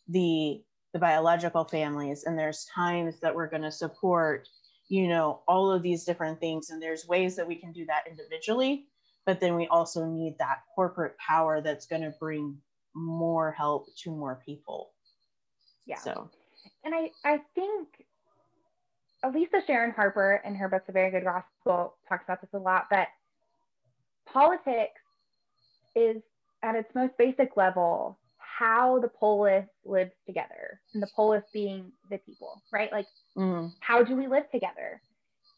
the 0.07 0.61
the 0.93 0.99
biological 0.99 1.65
families 1.65 2.23
and 2.23 2.39
there's 2.39 2.65
times 2.73 3.19
that 3.19 3.35
we're 3.35 3.49
going 3.49 3.61
to 3.61 3.71
support 3.71 4.47
you 4.89 5.07
know 5.07 5.41
all 5.47 5.71
of 5.71 5.81
these 5.81 6.03
different 6.03 6.39
things 6.39 6.69
and 6.69 6.81
there's 6.81 7.07
ways 7.07 7.35
that 7.35 7.47
we 7.47 7.55
can 7.55 7.71
do 7.71 7.85
that 7.85 8.03
individually 8.09 8.87
but 9.25 9.39
then 9.39 9.55
we 9.55 9.67
also 9.67 10.05
need 10.05 10.35
that 10.39 10.63
corporate 10.73 11.15
power 11.17 11.61
that's 11.61 11.85
going 11.85 12.01
to 12.01 12.13
bring 12.19 12.57
more 12.95 13.51
help 13.51 13.87
to 14.03 14.09
more 14.09 14.41
people. 14.43 14.89
Yeah. 15.85 15.97
So. 15.97 16.29
And 16.83 16.95
i 16.95 17.11
i 17.23 17.39
think 17.55 17.87
Elisa 19.23 19.61
Sharon 19.67 19.91
Harper 19.91 20.41
in 20.45 20.55
her 20.55 20.69
book, 20.69 20.85
The 20.87 20.93
Very 20.93 21.11
Good 21.11 21.25
Gospel, 21.25 21.95
talks 22.07 22.23
about 22.23 22.41
this 22.41 22.49
a 22.53 22.57
lot, 22.57 22.85
but 22.89 23.07
politics 24.25 25.01
is 25.95 26.23
at 26.63 26.75
its 26.75 26.89
most 26.95 27.17
basic 27.17 27.57
level 27.57 28.17
how 28.59 28.99
the 28.99 29.07
polis 29.07 29.65
lives 29.85 30.11
together, 30.27 30.81
and 30.93 31.01
the 31.01 31.09
polis 31.15 31.43
being 31.53 31.91
the 32.11 32.17
people, 32.17 32.61
right? 32.73 32.91
Like, 32.91 33.07
mm. 33.37 33.71
how 33.79 34.03
do 34.03 34.15
we 34.15 34.27
live 34.27 34.51
together? 34.51 35.01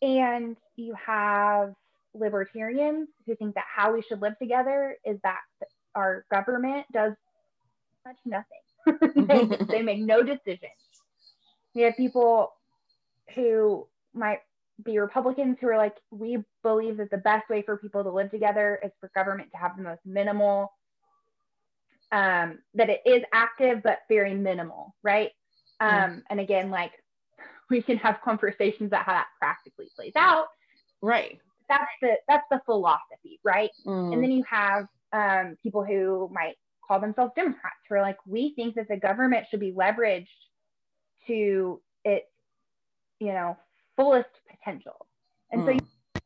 And 0.03 0.55
you 0.75 0.93
have 1.03 1.73
libertarians 2.13 3.07
who 3.25 3.35
think 3.35 3.55
that 3.55 3.65
how 3.73 3.93
we 3.93 4.03
should 4.03 4.21
live 4.21 4.37
together 4.37 4.97
is 5.03 5.17
that 5.23 5.39
our 5.95 6.25
government 6.29 6.85
does 6.93 7.13
much 8.05 8.17
nothing. 8.25 9.25
they, 9.27 9.65
they 9.69 9.81
make 9.81 9.99
no 9.99 10.21
decisions. 10.21 10.71
We 11.73 11.81
have 11.83 11.97
people 11.97 12.53
who 13.33 13.87
might 14.13 14.39
be 14.83 14.99
Republicans 14.99 15.57
who 15.59 15.67
are 15.69 15.77
like, 15.77 15.95
we 16.11 16.43
believe 16.61 16.97
that 16.97 17.09
the 17.09 17.17
best 17.17 17.49
way 17.49 17.63
for 17.63 17.77
people 17.77 18.03
to 18.03 18.11
live 18.11 18.29
together 18.29 18.79
is 18.83 18.91
for 18.99 19.09
government 19.15 19.49
to 19.51 19.57
have 19.57 19.75
the 19.77 19.83
most 19.83 20.01
minimal, 20.05 20.71
um, 22.11 22.59
that 22.75 22.89
it 22.89 23.01
is 23.05 23.23
active 23.33 23.81
but 23.83 23.99
very 24.09 24.33
minimal, 24.33 24.95
right? 25.03 25.31
Um, 25.79 26.23
And 26.29 26.39
again, 26.39 26.69
like 26.69 26.91
we 27.69 27.81
can 27.81 27.97
have 27.97 28.19
conversations 28.23 28.87
about 28.87 29.05
how 29.05 29.13
that 29.13 29.27
practically 29.39 29.89
plays 29.95 30.13
out. 30.15 30.47
Right. 31.01 31.39
That's 31.69 31.91
the 32.01 32.15
that's 32.27 32.45
the 32.51 32.61
philosophy, 32.65 33.39
right? 33.43 33.71
Mm. 33.85 34.13
And 34.13 34.23
then 34.23 34.31
you 34.31 34.43
have 34.49 34.87
um, 35.13 35.55
people 35.63 35.85
who 35.85 36.29
might 36.31 36.55
call 36.85 36.99
themselves 36.99 37.31
Democrats 37.35 37.77
who 37.87 37.95
are 37.95 38.01
like, 38.01 38.17
we 38.25 38.53
think 38.55 38.75
that 38.75 38.89
the 38.89 38.97
government 38.97 39.47
should 39.49 39.61
be 39.61 39.71
leveraged 39.71 40.27
to 41.27 41.81
its 42.03 42.25
you 43.21 43.31
know, 43.31 43.55
fullest 43.95 44.29
potential. 44.49 45.05
And 45.51 45.61
mm. 45.61 45.79
so 45.79 45.85
hmm. 46.15 46.19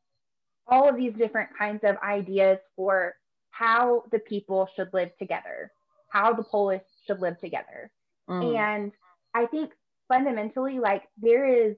all 0.68 0.90
of 0.90 0.96
these 0.96 1.14
different 1.14 1.50
kinds 1.58 1.82
of 1.84 1.98
ideas 1.98 2.58
for 2.76 3.14
how 3.52 4.04
the 4.12 4.20
people 4.20 4.68
should 4.76 4.90
live 4.94 5.10
together, 5.20 5.72
how 6.16 6.34
the 6.34 6.44
polis 6.44 6.82
should 7.06 7.20
live 7.20 7.38
together. 7.40 7.92
Mm. 8.30 8.58
And 8.58 8.92
I 9.34 9.46
think 9.48 9.72
fundamentally, 10.08 10.80
like 10.80 11.04
there 11.22 11.46
is 11.46 11.76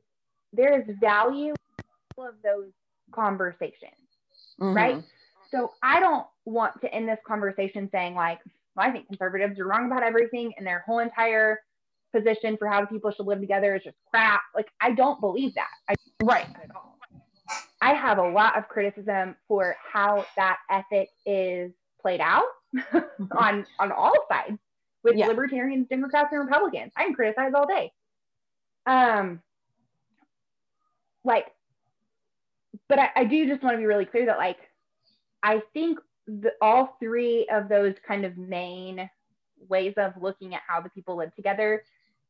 there 0.53 0.79
is 0.79 0.95
value 1.01 1.53
of 2.17 2.35
those 2.43 2.71
conversations, 3.11 3.93
mm-hmm. 4.61 4.75
right? 4.75 5.03
So 5.51 5.71
I 5.81 5.99
don't 5.99 6.25
want 6.45 6.79
to 6.81 6.93
end 6.93 7.07
this 7.09 7.19
conversation 7.25 7.89
saying 7.91 8.15
like, 8.15 8.39
well, 8.75 8.87
I 8.87 8.91
think 8.91 9.07
conservatives 9.07 9.59
are 9.59 9.67
wrong 9.67 9.87
about 9.87 10.03
everything 10.03 10.53
and 10.57 10.65
their 10.65 10.83
whole 10.85 10.99
entire 10.99 11.59
position 12.15 12.57
for 12.57 12.67
how 12.67 12.85
people 12.85 13.11
should 13.11 13.25
live 13.25 13.39
together 13.39 13.75
is 13.75 13.83
just 13.83 13.97
crap. 14.11 14.41
Like 14.55 14.67
I 14.81 14.91
don't 14.91 15.19
believe 15.19 15.55
that. 15.55 15.67
I 15.89 15.95
right. 16.23 16.47
I 17.81 17.93
have 17.93 18.17
a 18.17 18.29
lot 18.29 18.57
of 18.57 18.67
criticism 18.67 19.35
for 19.47 19.75
how 19.91 20.25
that 20.35 20.57
ethic 20.69 21.09
is 21.25 21.71
played 22.01 22.21
out. 22.21 22.43
On 23.37 23.65
on 23.79 23.91
all 23.91 24.13
sides 24.29 24.57
with 25.03 25.15
yeah. 25.15 25.27
libertarians, 25.27 25.87
Democrats, 25.89 26.29
and 26.31 26.41
Republicans. 26.41 26.91
I 26.95 27.05
can 27.05 27.13
criticize 27.13 27.53
all 27.55 27.67
day. 27.67 27.91
Um, 28.85 29.41
like, 31.23 31.47
but 32.89 32.99
I, 32.99 33.09
I 33.15 33.23
do 33.25 33.47
just 33.47 33.63
want 33.63 33.75
to 33.75 33.77
be 33.77 33.85
really 33.85 34.05
clear 34.05 34.25
that 34.27 34.37
like, 34.37 34.57
I 35.43 35.61
think 35.73 35.99
the, 36.25 36.51
all 36.61 36.97
three 36.99 37.47
of 37.51 37.69
those 37.69 37.95
kind 38.05 38.25
of 38.25 38.37
main 38.37 39.09
ways 39.69 39.93
of 39.97 40.13
looking 40.21 40.55
at 40.55 40.61
how 40.67 40.81
the 40.81 40.89
people 40.89 41.17
live 41.17 41.33
together 41.35 41.83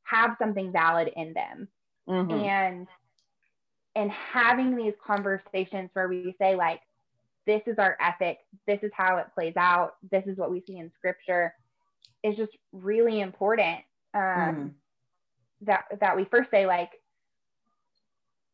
have 0.03 0.35
something 0.39 0.71
valid 0.71 1.11
in 1.15 1.33
them, 1.33 1.67
mm-hmm. 2.09 2.31
and 2.31 2.87
and 3.95 4.11
having 4.11 4.75
these 4.75 4.93
conversations 5.05 5.89
where 5.93 6.07
we 6.07 6.35
say 6.39 6.55
like, 6.55 6.79
this 7.47 7.63
is 7.65 7.79
our 7.79 7.97
ethic, 7.99 8.39
this 8.67 8.79
is 8.83 8.91
how 8.93 9.17
it 9.17 9.27
plays 9.33 9.55
out, 9.57 9.95
this 10.11 10.23
is 10.27 10.37
what 10.37 10.51
we 10.51 10.61
see 10.67 10.77
in 10.77 10.91
scripture 10.95 11.53
is 12.23 12.35
just 12.35 12.55
really 12.71 13.21
important. 13.21 13.79
Um, 14.13 14.21
mm-hmm. 14.21 14.67
That 15.61 15.85
that 15.99 16.15
we 16.15 16.25
first 16.25 16.51
say 16.51 16.67
like 16.67 16.91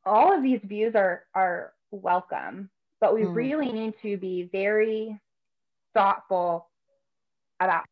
all 0.05 0.33
of 0.33 0.41
these 0.41 0.61
views 0.63 0.95
are 0.95 1.23
are 1.35 1.73
welcome, 1.91 2.69
but 3.01 3.13
we 3.13 3.23
mm-hmm. 3.23 3.33
really 3.33 3.71
need 3.71 3.93
to 4.03 4.17
be 4.17 4.49
very 4.51 5.19
thoughtful 5.93 6.69
about 7.59 7.83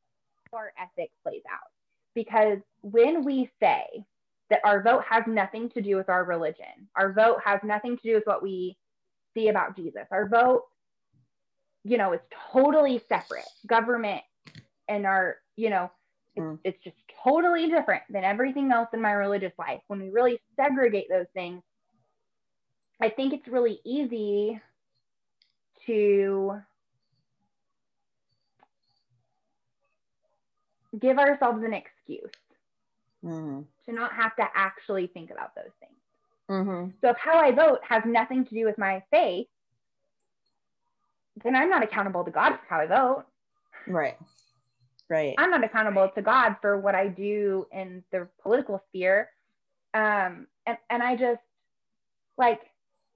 how 0.52 0.60
our 0.60 0.74
ethic 0.82 1.12
plays 1.24 1.44
out. 1.52 1.60
Because 2.16 2.60
when 2.82 3.26
we 3.26 3.50
say 3.62 3.84
that 4.50 4.62
our 4.64 4.82
vote 4.82 5.04
has 5.10 5.24
nothing 5.28 5.70
to 5.72 5.82
do 5.82 5.96
with 5.96 6.10
our 6.10 6.24
religion, 6.24 6.90
our 6.96 7.14
vote 7.14 7.40
has 7.44 7.60
nothing 7.64 7.98
to 7.98 8.04
do 8.04 8.16
with 8.16 8.26
what 8.26 8.44
we 8.44 8.78
see 9.34 9.50
about 9.50 9.76
Jesus, 9.76 10.08
our 10.12 10.28
vote, 10.28 10.64
you 11.84 11.98
know, 11.98 12.12
it's 12.14 12.26
totally 12.52 13.02
separate. 13.10 13.46
Government 13.68 14.22
and 14.88 15.06
our 15.06 15.38
you 15.56 15.70
know, 15.70 15.92
mm. 16.38 16.54
it's, 16.64 16.76
it's 16.76 16.84
just 16.84 16.98
totally 17.24 17.68
different 17.70 18.04
than 18.10 18.24
everything 18.24 18.72
else 18.72 18.90
in 18.94 19.02
my 19.02 19.12
religious 19.12 19.54
life. 19.58 19.82
When 19.88 20.00
we 20.00 20.10
really 20.10 20.40
segregate 20.56 21.08
those 21.10 21.28
things, 21.34 21.62
I 23.02 23.10
think 23.10 23.34
it's 23.34 23.48
really 23.48 23.80
easy 23.84 24.60
to 25.88 26.62
give 31.00 31.18
ourselves 31.18 31.64
an 31.64 31.74
excuse 31.74 32.32
mm-hmm. 33.24 33.62
to 33.86 33.96
not 33.96 34.14
have 34.14 34.36
to 34.36 34.44
actually 34.54 35.08
think 35.08 35.32
about 35.32 35.56
those 35.56 35.72
things. 35.80 35.92
Mm-hmm. 36.50 36.90
So 37.02 37.10
if 37.10 37.18
how 37.18 37.40
I 37.40 37.52
vote 37.52 37.80
has 37.88 38.04
nothing 38.06 38.46
to 38.46 38.54
do 38.54 38.66
with 38.66 38.78
my 38.78 39.02
faith, 39.10 39.48
then 41.44 41.56
I'm 41.56 41.70
not 41.70 41.84
accountable 41.84 42.24
to 42.24 42.32
God 42.32 42.52
for 42.52 42.66
how 42.70 42.80
I 42.80 42.88
vote. 42.88 43.26
Right. 43.88 44.18
Right. 45.10 45.36
I'm 45.38 45.50
not 45.50 45.64
accountable 45.64 46.10
to 46.16 46.22
God 46.22 46.56
for 46.62 46.80
what 46.80 46.96
I 46.96 47.08
do 47.08 47.68
in 47.72 48.04
the 48.12 48.28
political 48.42 48.82
sphere. 48.88 49.30
Um, 49.94 50.48
and, 50.66 50.78
and 50.90 51.04
I 51.04 51.16
just 51.18 51.42
like 52.38 52.62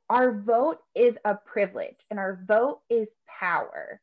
our 0.09 0.33
vote 0.33 0.79
is 0.93 1.15
a 1.23 1.35
privilege 1.35 1.95
and 2.09 2.19
our 2.19 2.39
vote 2.45 2.81
is 2.89 3.07
power. 3.39 4.01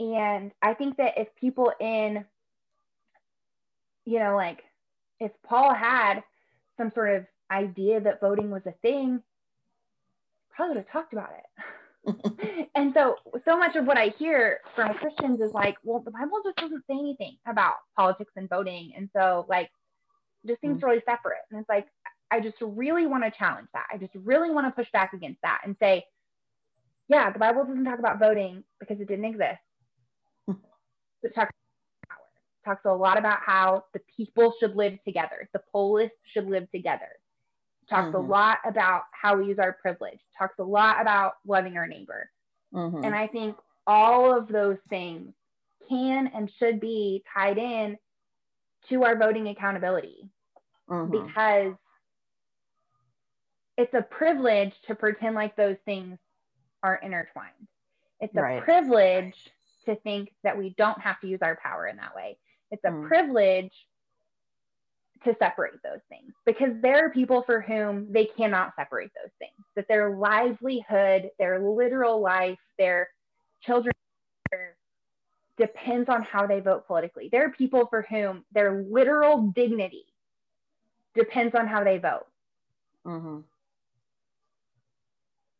And 0.00 0.50
I 0.60 0.74
think 0.74 0.96
that 0.96 1.14
if 1.16 1.28
people 1.36 1.72
in, 1.80 2.24
you 4.04 4.18
know, 4.18 4.34
like 4.34 4.64
if 5.20 5.30
Paul 5.44 5.74
had 5.74 6.24
some 6.76 6.90
sort 6.90 7.14
of 7.16 7.26
idea 7.50 8.00
that 8.00 8.20
voting 8.20 8.50
was 8.50 8.66
a 8.66 8.72
thing, 8.82 9.22
probably 10.50 10.76
would 10.76 10.84
have 10.84 10.92
talked 10.92 11.12
about 11.12 11.30
it. 11.38 11.64
and 12.74 12.92
so 12.94 13.16
so 13.44 13.56
much 13.56 13.76
of 13.76 13.86
what 13.86 13.96
I 13.96 14.08
hear 14.18 14.60
from 14.74 14.94
Christians 14.94 15.40
is 15.40 15.52
like, 15.52 15.76
well, 15.84 16.00
the 16.00 16.10
Bible 16.10 16.40
just 16.44 16.56
doesn't 16.56 16.84
say 16.88 16.98
anything 16.98 17.36
about 17.46 17.74
politics 17.96 18.32
and 18.36 18.48
voting. 18.48 18.92
And 18.96 19.08
so 19.14 19.46
like 19.48 19.70
just 20.46 20.60
seems 20.60 20.78
mm-hmm. 20.78 20.86
really 20.86 21.02
separate. 21.08 21.42
And 21.50 21.60
it's 21.60 21.68
like 21.68 21.86
I 22.30 22.40
just 22.40 22.56
really 22.60 23.06
want 23.06 23.24
to 23.24 23.30
challenge 23.30 23.68
that. 23.74 23.86
I 23.92 23.98
just 23.98 24.14
really 24.14 24.50
want 24.50 24.66
to 24.66 24.72
push 24.72 24.90
back 24.92 25.12
against 25.12 25.40
that 25.42 25.60
and 25.64 25.76
say, 25.80 26.04
yeah, 27.08 27.30
the 27.30 27.38
Bible 27.38 27.64
doesn't 27.64 27.84
talk 27.84 27.98
about 27.98 28.18
voting 28.18 28.64
because 28.80 29.00
it 29.00 29.06
didn't 29.06 29.26
exist. 29.26 29.60
it 30.48 31.34
talks 31.34 31.52
power. 32.08 32.18
It 32.64 32.68
talks 32.68 32.84
a 32.84 32.92
lot 32.92 33.18
about 33.18 33.40
how 33.44 33.84
the 33.92 34.00
people 34.16 34.54
should 34.58 34.74
live 34.74 34.98
together, 35.04 35.48
the 35.52 35.60
polis 35.70 36.10
should 36.32 36.48
live 36.48 36.70
together 36.72 37.08
talks 37.88 38.08
mm-hmm. 38.08 38.16
a 38.16 38.20
lot 38.20 38.58
about 38.64 39.02
how 39.12 39.36
we 39.36 39.46
use 39.46 39.58
our 39.58 39.72
privilege, 39.72 40.18
talks 40.38 40.58
a 40.58 40.64
lot 40.64 41.00
about 41.00 41.34
loving 41.46 41.76
our 41.76 41.86
neighbor. 41.86 42.30
Mm-hmm. 42.74 43.04
And 43.04 43.14
I 43.14 43.26
think 43.26 43.56
all 43.86 44.36
of 44.36 44.48
those 44.48 44.78
things 44.88 45.32
can 45.88 46.30
and 46.34 46.50
should 46.58 46.80
be 46.80 47.22
tied 47.34 47.58
in 47.58 47.98
to 48.88 49.04
our 49.04 49.16
voting 49.16 49.48
accountability 49.48 50.28
mm-hmm. 50.88 51.10
because 51.10 51.74
it's 53.76 53.94
a 53.94 54.02
privilege 54.02 54.74
to 54.86 54.94
pretend 54.94 55.34
like 55.34 55.56
those 55.56 55.76
things 55.84 56.18
are 56.82 56.96
intertwined. 56.96 57.50
It's 58.20 58.36
a 58.36 58.42
right. 58.42 58.62
privilege 58.62 59.34
to 59.86 59.96
think 59.96 60.32
that 60.44 60.56
we 60.56 60.74
don't 60.76 61.00
have 61.00 61.20
to 61.20 61.26
use 61.26 61.40
our 61.42 61.58
power 61.62 61.86
in 61.86 61.96
that 61.96 62.14
way. 62.14 62.38
It's 62.70 62.84
a 62.84 62.90
mm. 62.90 63.08
privilege 63.08 63.72
to 65.24 65.36
separate 65.38 65.82
those 65.82 66.00
things 66.08 66.32
because 66.44 66.72
there 66.80 67.06
are 67.06 67.10
people 67.10 67.42
for 67.42 67.60
whom 67.60 68.12
they 68.12 68.24
cannot 68.24 68.72
separate 68.76 69.10
those 69.22 69.30
things, 69.38 69.66
that 69.76 69.86
their 69.88 70.16
livelihood, 70.16 71.30
their 71.38 71.60
literal 71.60 72.20
life, 72.20 72.58
their 72.78 73.08
children 73.62 73.92
depends 75.56 76.08
on 76.08 76.22
how 76.22 76.46
they 76.46 76.60
vote 76.60 76.86
politically. 76.86 77.28
There 77.30 77.44
are 77.44 77.50
people 77.50 77.86
for 77.86 78.02
whom 78.08 78.44
their 78.52 78.84
literal 78.90 79.52
dignity 79.54 80.06
depends 81.14 81.54
on 81.54 81.66
how 81.66 81.84
they 81.84 81.98
vote. 81.98 82.26
Mm-hmm. 83.06 83.40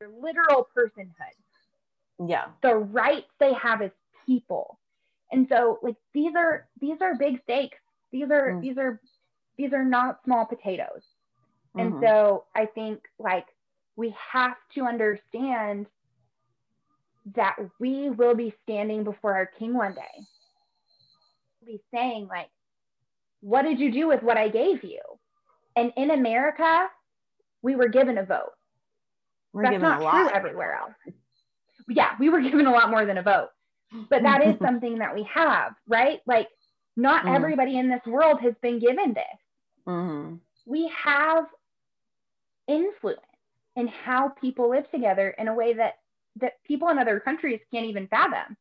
Their 0.01 0.09
literal 0.21 0.69
personhood. 0.77 2.29
Yeah. 2.29 2.47
The 2.63 2.75
rights 2.75 3.29
they 3.39 3.53
have 3.55 3.83
as 3.83 3.91
people. 4.27 4.79
And 5.31 5.47
so 5.49 5.79
like 5.83 5.97
these 6.13 6.35
are 6.37 6.69
these 6.81 7.01
are 7.01 7.15
big 7.15 7.41
stakes. 7.43 7.79
These 8.11 8.31
are 8.31 8.53
mm. 8.53 8.61
these 8.61 8.77
are 8.79 9.01
these 9.63 9.73
are 9.73 9.85
not 9.85 10.19
small 10.25 10.45
potatoes. 10.45 11.03
And 11.77 11.95
mm-hmm. 11.95 12.05
so 12.05 12.45
I 12.55 12.67
think 12.67 13.01
like 13.19 13.47
we 13.97 14.15
have 14.33 14.57
to 14.75 14.83
understand 14.83 15.87
that 17.37 17.57
we 17.79 18.11
will 18.11 18.35
be 18.35 18.53
standing 18.65 19.05
before 19.05 19.35
our 19.35 19.47
king 19.47 19.75
one 19.75 19.95
day. 19.95 20.25
Be 21.65 21.81
saying 21.95 22.27
like, 22.29 22.49
what 23.41 23.63
did 23.63 23.79
you 23.79 23.93
do 23.93 24.09
with 24.09 24.23
what 24.23 24.37
I 24.37 24.49
gave 24.49 24.83
you? 24.83 25.01
And 25.77 25.93
in 25.97 26.11
America, 26.11 26.89
we 27.63 27.77
were 27.77 27.89
given 27.89 28.19
a 28.19 28.25
vote. 28.25 28.53
We're 29.53 29.63
That's 29.63 29.81
not 29.81 30.01
true 30.01 30.29
everywhere 30.35 30.75
else. 30.75 31.15
Yeah, 31.89 32.11
we 32.19 32.31
were 32.31 32.41
given 32.51 32.67
a 32.67 32.73
lot 32.73 32.91
more 32.91 33.07
than 33.07 33.19
a 33.19 33.23
vote. 33.23 33.51
But 34.11 34.23
that 34.23 34.45
is 34.45 34.57
something 34.63 34.99
that 34.99 35.15
we 35.15 35.29
have, 35.33 35.75
right? 35.87 36.21
Like 36.27 36.49
not 36.97 37.25
mm. 37.25 37.35
everybody 37.35 37.79
in 37.79 37.89
this 37.89 38.05
world 38.07 38.41
has 38.41 38.55
been 38.61 38.81
given 38.81 39.15
this. 39.15 39.42
Mm-hmm. 39.87 40.37
We 40.67 40.91
have 41.05 41.47
influence 42.69 43.21
in 43.77 43.89
how 43.89 44.29
people 44.29 44.71
live 44.71 44.91
together 44.91 45.31
in 45.39 45.49
a 45.49 45.55
way 45.55 45.75
that 45.75 45.95
that 46.41 46.63
people 46.65 46.89
in 46.89 46.99
other 46.99 47.21
countries 47.21 47.61
can't 47.73 47.87
even 47.87 48.07
fathom. 48.07 48.57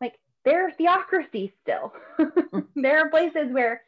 Like 0.00 0.14
there 0.44 0.66
are 0.66 0.72
theocracies 0.72 1.50
still. 1.62 1.92
there 2.76 3.04
are 3.04 3.10
places 3.10 3.48
where 3.50 3.82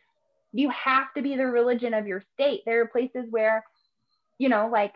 you 0.53 0.71
have 0.71 1.13
to 1.17 1.23
be 1.23 1.37
the 1.37 1.47
religion 1.47 1.95
of 1.95 2.07
your 2.07 2.23
state. 2.35 2.61
There 2.67 2.83
are 2.83 2.87
places 2.89 3.25
where, 3.31 3.65
you 4.39 4.49
know, 4.49 4.69
like 4.71 4.95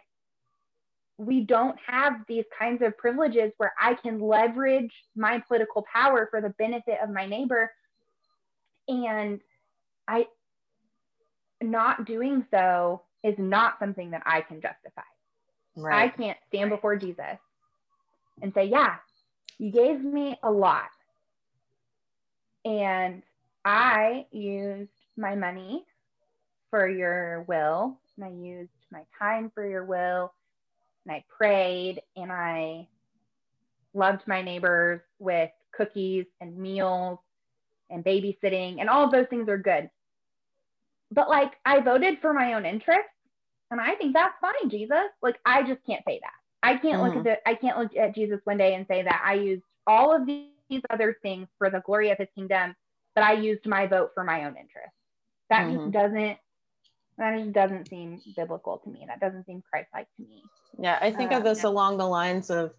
we 1.16 1.42
don't 1.42 1.78
have 1.86 2.14
these 2.28 2.44
kinds 2.58 2.82
of 2.82 2.98
privileges 2.98 3.52
where 3.56 3.72
I 3.80 3.94
can 3.94 4.20
leverage 4.20 4.92
my 5.14 5.42
political 5.46 5.86
power 5.90 6.26
for 6.30 6.40
the 6.40 6.50
benefit 6.50 6.98
of 7.02 7.10
my 7.10 7.26
neighbor. 7.26 7.70
And 8.88 9.40
I 10.08 10.26
not 11.64 12.06
doing 12.06 12.46
so 12.50 13.02
is 13.24 13.34
not 13.38 13.78
something 13.80 14.10
that 14.12 14.22
I 14.26 14.42
can 14.42 14.60
justify. 14.60 15.02
Right. 15.76 16.12
I 16.12 16.16
can't 16.16 16.38
stand 16.48 16.70
before 16.70 16.96
Jesus 16.96 17.38
and 18.42 18.52
say, 18.54 18.66
Yeah, 18.66 18.96
you 19.58 19.70
gave 19.70 20.02
me 20.02 20.38
a 20.42 20.50
lot. 20.50 20.90
And 22.64 23.22
I 23.64 24.26
used 24.30 24.90
my 25.16 25.34
money 25.34 25.84
for 26.70 26.88
your 26.88 27.42
will, 27.48 27.98
and 28.16 28.24
I 28.24 28.30
used 28.30 28.70
my 28.90 29.02
time 29.18 29.50
for 29.54 29.66
your 29.66 29.84
will. 29.84 30.32
and 31.06 31.14
I 31.14 31.24
prayed 31.36 32.00
and 32.16 32.32
I 32.32 32.88
loved 33.94 34.26
my 34.26 34.42
neighbors 34.42 35.00
with 35.18 35.50
cookies 35.72 36.26
and 36.40 36.56
meals 36.56 37.18
and 37.90 38.04
babysitting 38.04 38.80
and 38.80 38.88
all 38.88 39.04
of 39.04 39.12
those 39.12 39.26
things 39.28 39.48
are 39.48 39.58
good. 39.58 39.90
But 41.14 41.28
like 41.28 41.52
I 41.64 41.80
voted 41.80 42.18
for 42.20 42.32
my 42.32 42.54
own 42.54 42.66
interests 42.66 43.10
and 43.70 43.80
I 43.80 43.94
think 43.94 44.14
that's 44.14 44.34
fine, 44.40 44.70
Jesus. 44.70 45.08
Like 45.22 45.38
I 45.46 45.62
just 45.62 45.80
can't 45.86 46.02
say 46.06 46.20
that. 46.22 46.32
I 46.62 46.76
can't 46.76 47.00
mm-hmm. 47.00 47.16
look 47.16 47.16
at 47.16 47.24
the 47.24 47.48
I 47.48 47.54
can't 47.54 47.78
look 47.78 47.96
at 47.96 48.14
Jesus 48.14 48.40
one 48.44 48.56
day 48.56 48.74
and 48.74 48.86
say 48.86 49.02
that 49.02 49.22
I 49.24 49.34
used 49.34 49.62
all 49.86 50.14
of 50.14 50.26
these 50.26 50.82
other 50.90 51.16
things 51.22 51.48
for 51.58 51.70
the 51.70 51.82
glory 51.84 52.10
of 52.10 52.18
his 52.18 52.28
kingdom, 52.34 52.74
but 53.14 53.22
I 53.24 53.34
used 53.34 53.66
my 53.66 53.86
vote 53.86 54.10
for 54.14 54.24
my 54.24 54.44
own 54.44 54.56
interest. 54.56 54.92
That 55.50 55.66
mm-hmm. 55.66 55.76
just 55.76 55.92
doesn't 55.92 56.38
that 57.18 57.38
just 57.38 57.52
doesn't 57.52 57.88
seem 57.88 58.20
biblical 58.34 58.78
to 58.78 58.90
me. 58.90 59.04
That 59.06 59.20
doesn't 59.20 59.46
seem 59.46 59.62
Christ-like 59.70 60.08
to 60.16 60.22
me. 60.22 60.42
Yeah, 60.78 60.98
I 61.00 61.12
think 61.12 61.32
of 61.32 61.44
this 61.44 61.62
yeah. 61.62 61.70
along 61.70 61.98
the 61.98 62.08
lines 62.08 62.50
of 62.50 62.72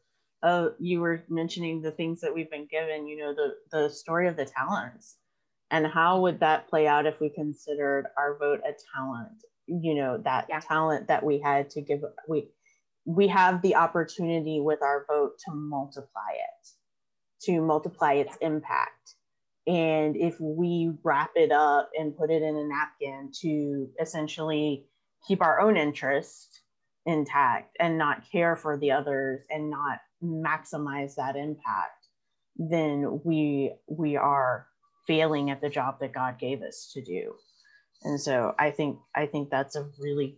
uh, 0.43 0.69
you 0.77 0.99
were 0.99 1.23
mentioning 1.29 1.81
the 1.81 1.91
things 1.91 2.19
that 2.21 2.33
we've 2.33 2.51
been 2.51 2.67
given, 2.69 3.07
you 3.07 3.17
know, 3.17 3.33
the, 3.33 3.55
the 3.71 3.89
story 3.89 4.27
of 4.27 4.35
the 4.35 4.45
talents. 4.45 5.15
And 5.71 5.87
how 5.87 6.21
would 6.21 6.39
that 6.39 6.69
play 6.69 6.87
out 6.87 7.05
if 7.05 7.19
we 7.19 7.29
considered 7.29 8.05
our 8.17 8.37
vote 8.37 8.61
a 8.65 8.73
talent? 8.95 9.43
You 9.67 9.95
know, 9.95 10.17
that 10.19 10.45
yeah. 10.49 10.59
talent 10.59 11.07
that 11.07 11.23
we 11.23 11.39
had 11.39 11.69
to 11.71 11.81
give, 11.81 12.01
we, 12.27 12.49
we 13.05 13.27
have 13.27 13.61
the 13.61 13.75
opportunity 13.75 14.59
with 14.59 14.81
our 14.81 15.05
vote 15.07 15.33
to 15.45 15.53
multiply 15.53 16.33
it, 16.33 16.67
to 17.43 17.61
multiply 17.61 18.13
its 18.13 18.37
yeah. 18.39 18.47
impact. 18.47 19.15
And 19.67 20.15
if 20.15 20.39
we 20.39 20.91
wrap 21.03 21.31
it 21.35 21.51
up 21.51 21.89
and 21.97 22.15
put 22.15 22.29
it 22.29 22.43
in 22.43 22.55
a 22.55 22.63
napkin 22.63 23.31
to 23.41 23.89
essentially 23.99 24.85
keep 25.27 25.41
our 25.41 25.59
own 25.59 25.75
interest 25.75 26.61
intact 27.07 27.75
and 27.79 27.97
not 27.97 28.29
care 28.31 28.55
for 28.55 28.77
the 28.77 28.91
others 28.91 29.41
and 29.49 29.71
not 29.71 29.99
maximize 30.23 31.15
that 31.15 31.35
impact 31.35 32.05
then 32.57 33.21
we 33.23 33.73
we 33.87 34.15
are 34.15 34.67
failing 35.07 35.51
at 35.51 35.61
the 35.61 35.69
job 35.69 35.99
that 35.99 36.13
god 36.13 36.39
gave 36.39 36.61
us 36.61 36.91
to 36.93 37.01
do. 37.01 37.35
And 38.03 38.19
so 38.19 38.53
i 38.59 38.71
think 38.71 38.99
i 39.15 39.25
think 39.25 39.49
that's 39.49 39.75
a 39.75 39.89
really 39.99 40.37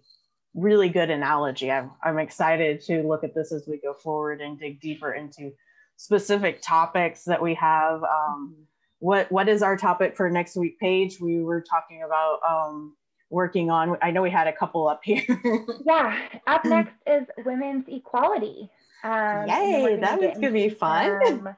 really 0.57 0.89
good 0.89 1.11
analogy. 1.11 1.71
I'm, 1.71 1.91
I'm 2.03 2.17
excited 2.17 2.81
to 2.85 3.03
look 3.03 3.23
at 3.23 3.35
this 3.35 3.51
as 3.53 3.67
we 3.67 3.77
go 3.77 3.93
forward 3.93 4.41
and 4.41 4.59
dig 4.59 4.81
deeper 4.81 5.13
into 5.13 5.51
specific 5.97 6.61
topics 6.61 7.23
that 7.25 7.41
we 7.41 7.53
have. 7.53 8.03
Um, 8.03 8.55
what 8.99 9.31
what 9.31 9.47
is 9.47 9.61
our 9.61 9.77
topic 9.77 10.17
for 10.17 10.29
next 10.29 10.55
week 10.55 10.79
Paige? 10.79 11.21
We 11.21 11.43
were 11.43 11.61
talking 11.61 12.01
about 12.03 12.39
um, 12.47 12.95
working 13.29 13.69
on 13.69 13.97
i 14.01 14.09
know 14.09 14.21
we 14.21 14.31
had 14.31 14.47
a 14.47 14.53
couple 14.53 14.87
up 14.87 15.01
here. 15.03 15.23
Yeah 15.85 16.17
up 16.47 16.65
next 16.65 16.95
is 17.05 17.27
women's 17.45 17.85
equality. 17.87 18.69
Um, 19.03 19.47
Yay, 19.47 19.99
that 20.01 20.19
was 20.19 20.33
gonna 20.35 20.51
be 20.51 20.69
fun. 20.69 21.19
Some, 21.25 21.55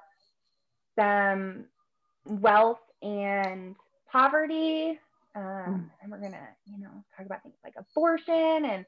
some 0.98 1.65
wealth 2.26 2.80
and 3.01 3.76
poverty. 4.11 4.99
Um, 5.35 5.43
mm. 5.43 5.89
and 6.01 6.11
we're 6.11 6.19
gonna, 6.19 6.47
you 6.65 6.80
know, 6.80 6.89
talk 7.15 7.26
about 7.26 7.43
things 7.43 7.55
like 7.63 7.76
abortion 7.77 8.65
and 8.65 8.85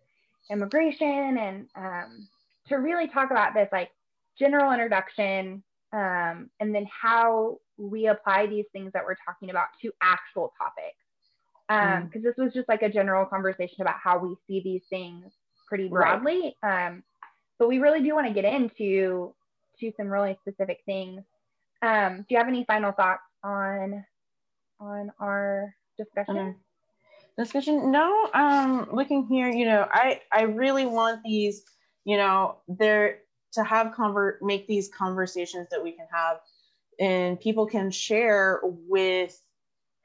immigration 0.50 1.38
and 1.38 1.68
um, 1.76 2.28
to 2.68 2.76
really 2.78 3.08
talk 3.08 3.32
about 3.32 3.54
this 3.54 3.70
like 3.72 3.92
general 4.38 4.72
introduction 4.72 5.64
um, 5.94 6.50
and 6.60 6.74
then 6.74 6.88
how 6.90 7.60
we 7.78 8.08
apply 8.08 8.48
these 8.48 8.66
things 8.72 8.92
that 8.94 9.04
we're 9.04 9.18
talking 9.26 9.50
about 9.50 9.68
to 9.82 9.92
actual 10.02 10.54
topics. 10.58 10.98
Because 11.68 12.04
um, 12.04 12.22
mm. 12.22 12.24
this 12.24 12.36
was 12.38 12.54
just 12.54 12.68
like 12.68 12.82
a 12.82 12.90
general 12.90 13.26
conversation 13.26 13.82
about 13.82 13.96
how 14.04 14.18
we 14.18 14.36
see 14.48 14.62
these 14.62 14.84
things 14.90 15.32
pretty 15.68 15.88
broadly. 15.88 16.56
Right. 16.64 16.88
Um, 16.88 17.04
but 17.60 17.70
we 17.70 17.80
really 17.80 18.02
do 18.02 18.14
want 18.16 18.28
to 18.28 18.34
get 18.34 18.46
into 18.46 19.34
to 19.80 19.92
some 19.96 20.08
really 20.08 20.38
specific 20.42 20.80
things. 20.86 21.22
Um, 21.82 22.18
do 22.18 22.26
you 22.30 22.38
have 22.38 22.48
any 22.48 22.66
final 22.66 22.92
thoughts 22.92 23.22
on 23.44 24.04
on 24.80 25.12
our 25.20 25.76
discussion? 25.98 26.38
Um, 26.38 26.56
discussion? 27.38 27.92
No. 27.92 28.30
Um, 28.34 28.90
looking 28.92 29.26
here, 29.28 29.50
you 29.50 29.66
know, 29.66 29.88
I 29.92 30.22
I 30.32 30.44
really 30.44 30.86
want 30.86 31.22
these, 31.24 31.64
you 32.06 32.18
know, 32.18 32.58
there 32.68 33.20
to 33.54 33.64
have 33.64 33.94
convert 33.94 34.42
make 34.42 34.68
these 34.68 34.90
conversations 34.90 35.68
that 35.72 35.84
we 35.84 35.92
can 35.92 36.08
have, 36.12 36.38
and 37.00 37.40
people 37.40 37.66
can 37.66 37.92
share 37.92 38.62
with 38.64 39.40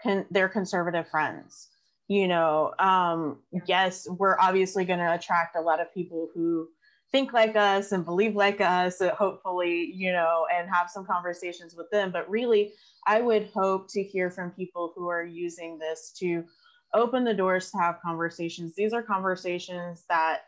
con- 0.02 0.26
their 0.30 0.48
conservative 0.48 1.08
friends. 1.08 1.68
You 2.08 2.28
know, 2.28 2.72
um, 2.78 3.38
yes, 3.66 4.06
we're 4.08 4.38
obviously 4.38 4.84
going 4.84 5.00
to 5.00 5.14
attract 5.14 5.56
a 5.56 5.60
lot 5.60 5.80
of 5.80 5.92
people 5.92 6.28
who 6.34 6.68
think 7.16 7.32
like 7.32 7.56
us 7.56 7.92
and 7.92 8.04
believe 8.04 8.36
like 8.36 8.60
us 8.60 9.00
uh, 9.00 9.14
hopefully 9.14 9.90
you 9.94 10.12
know 10.12 10.46
and 10.54 10.68
have 10.68 10.90
some 10.90 11.06
conversations 11.06 11.74
with 11.74 11.90
them. 11.90 12.10
But 12.12 12.28
really 12.28 12.74
i 13.06 13.22
would 13.22 13.48
hope 13.54 13.90
to 13.92 14.02
hear 14.02 14.30
from 14.30 14.50
people 14.50 14.92
who 14.94 15.08
are 15.08 15.24
using 15.24 15.78
this 15.78 16.12
to 16.18 16.44
open 16.92 17.24
the 17.24 17.32
doors 17.32 17.70
to 17.70 17.78
have 17.78 18.00
conversations. 18.02 18.74
These 18.74 18.92
are 18.92 19.02
conversations 19.02 20.04
that 20.10 20.42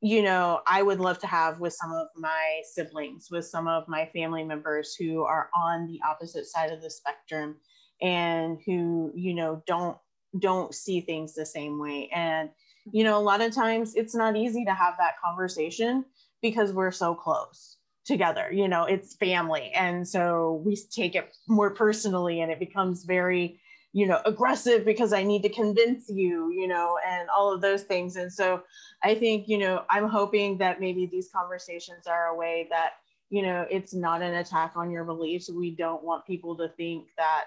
you 0.00 0.22
know 0.22 0.60
i 0.66 0.82
would 0.82 1.00
love 1.00 1.18
to 1.18 1.26
have 1.26 1.60
with 1.60 1.72
some 1.72 1.92
of 1.92 2.08
my 2.16 2.60
siblings 2.74 3.28
with 3.30 3.46
some 3.46 3.66
of 3.66 3.86
my 3.88 4.04
family 4.14 4.44
members 4.44 4.94
who 4.98 5.22
are 5.22 5.48
on 5.56 5.86
the 5.86 5.98
opposite 6.06 6.46
side 6.46 6.70
of 6.70 6.82
the 6.82 6.90
spectrum 6.90 7.56
and 8.02 8.58
who 8.66 9.12
you 9.14 9.34
know 9.34 9.62
don't 9.66 9.96
don't 10.38 10.74
see 10.74 11.00
things 11.00 11.34
the 11.34 11.46
same 11.46 11.78
way. 11.78 12.08
And 12.14 12.50
you 12.92 13.04
know 13.04 13.18
a 13.18 13.20
lot 13.20 13.40
of 13.40 13.54
times 13.54 13.94
it's 13.94 14.14
not 14.14 14.36
easy 14.36 14.64
to 14.64 14.74
have 14.74 14.94
that 14.98 15.14
conversation 15.24 16.04
because 16.42 16.72
we're 16.72 16.90
so 16.90 17.14
close 17.14 17.76
together 18.04 18.50
you 18.52 18.68
know 18.68 18.84
it's 18.84 19.16
family. 19.16 19.70
And 19.74 20.06
so 20.06 20.62
we 20.64 20.76
take 20.90 21.14
it 21.14 21.34
more 21.48 21.70
personally 21.70 22.40
and 22.40 22.52
it 22.52 22.58
becomes 22.58 23.04
very 23.04 23.60
you 23.92 24.06
know 24.06 24.20
aggressive 24.26 24.84
because 24.84 25.12
i 25.12 25.22
need 25.22 25.42
to 25.42 25.48
convince 25.48 26.08
you 26.08 26.50
you 26.50 26.66
know 26.66 26.98
and 27.06 27.28
all 27.30 27.52
of 27.52 27.60
those 27.60 27.82
things. 27.84 28.16
And 28.16 28.32
so 28.32 28.62
i 29.02 29.14
think 29.14 29.48
you 29.48 29.58
know 29.58 29.84
i'm 29.90 30.08
hoping 30.08 30.58
that 30.58 30.80
maybe 30.80 31.06
these 31.06 31.30
conversations 31.34 32.06
are 32.06 32.26
a 32.26 32.36
way 32.36 32.66
that 32.70 32.94
you 33.30 33.42
know 33.42 33.66
it's 33.70 33.94
not 33.94 34.22
an 34.22 34.34
attack 34.34 34.72
on 34.76 34.90
your 34.90 35.04
beliefs. 35.04 35.50
We 35.50 35.74
don't 35.74 36.04
want 36.04 36.26
people 36.26 36.56
to 36.58 36.68
think 36.76 37.08
that 37.16 37.44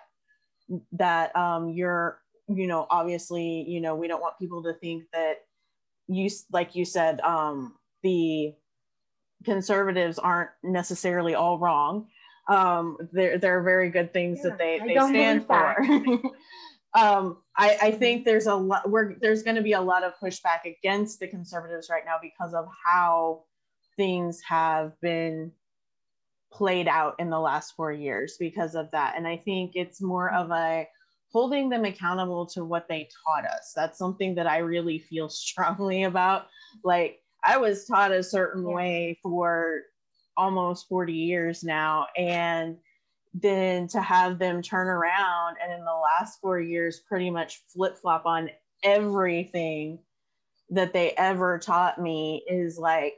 that 0.93 1.35
um, 1.35 1.69
you're 1.69 2.19
you 2.48 2.68
know, 2.68 2.88
obviously, 2.90 3.65
you 3.68 3.82
know, 3.82 3.95
we 3.95 4.07
don't 4.07 4.22
want 4.22 4.40
people 4.40 4.64
to 4.64 4.74
think 4.74 5.03
that 5.14 5.45
you, 6.07 6.30
like 6.52 6.76
you 6.76 6.86
said, 6.86 7.19
um, 7.22 7.76
the 8.03 8.53
conservatives 9.44 10.18
aren't 10.18 10.49
necessarily 10.64 11.36
all 11.36 11.60
wrong. 11.60 12.07
Um, 12.48 12.98
there, 13.11 13.38
there 13.38 13.60
are 13.60 13.64
very 13.64 13.90
good 13.90 14.14
things 14.14 14.40
yeah, 14.41 14.52
that 14.52 14.57
they, 14.57 14.80
they 14.80 14.95
stand 14.95 15.45
for. 15.45 15.76
um, 16.94 17.38
I, 17.57 17.78
I 17.82 17.91
think 17.91 18.24
there's 18.24 18.48
a 18.48 18.56
lot, 18.56 18.90
we're, 18.90 19.15
there's 19.19 19.44
going 19.44 19.57
to 19.57 19.61
be 19.61 19.74
a 19.74 19.82
lot 19.82 20.03
of 20.03 20.14
pushback 20.22 20.65
against 20.65 21.19
the 21.19 21.28
conservatives 21.28 21.90
right 21.90 22.03
now 22.06 22.15
because 22.22 22.53
of 22.53 22.68
how 22.86 23.44
things 23.98 24.41
have 24.48 24.94
been 25.02 25.52
played 26.52 26.88
out 26.88 27.15
in 27.19 27.30
the 27.30 27.40
last 27.40 27.74
four 27.76 27.91
years 27.91 28.38
because 28.40 28.76
of 28.76 28.90
that. 28.91 29.15
And 29.18 29.28
I 29.28 29.38
think 29.38 29.74
it's 29.76 30.02
more 30.02 30.34
of 30.34 30.49
a, 30.52 30.88
holding 31.38 31.69
them 31.69 31.85
accountable 31.85 32.47
to 32.47 32.65
what 32.65 32.88
they 32.89 33.07
taught 33.23 33.45
us. 33.45 33.72
That's 33.76 33.99
something 33.99 34.34
that 34.34 34.47
I 34.47 34.57
really 34.57 34.97
feel 34.97 35.30
strongly 35.45 36.05
about. 36.05 36.47
Like 36.84 37.19
I 37.43 37.57
was 37.57 37.85
taught 37.85 38.11
a 38.11 38.23
certain 38.23 38.68
yeah. 38.68 38.73
way 38.73 39.19
for 39.22 39.81
almost 40.35 40.88
40 40.89 41.14
years 41.14 41.64
now. 41.64 42.07
And 42.18 42.77
then 43.35 43.88
to 43.89 44.01
have 44.01 44.39
them 44.39 44.64
turn 44.64 44.88
around 44.88 45.57
and 45.64 45.72
in 45.72 45.85
the 45.85 46.01
last 46.19 46.41
four 46.41 46.59
years 46.59 47.01
pretty 47.07 47.30
much 47.30 47.61
flip 47.68 47.99
flop 47.99 48.26
on 48.26 48.49
everything 48.81 49.99
that 50.72 50.91
they 50.91 51.11
ever 51.11 51.59
taught 51.59 52.01
me 52.01 52.43
is 52.49 52.80
like, 52.80 53.14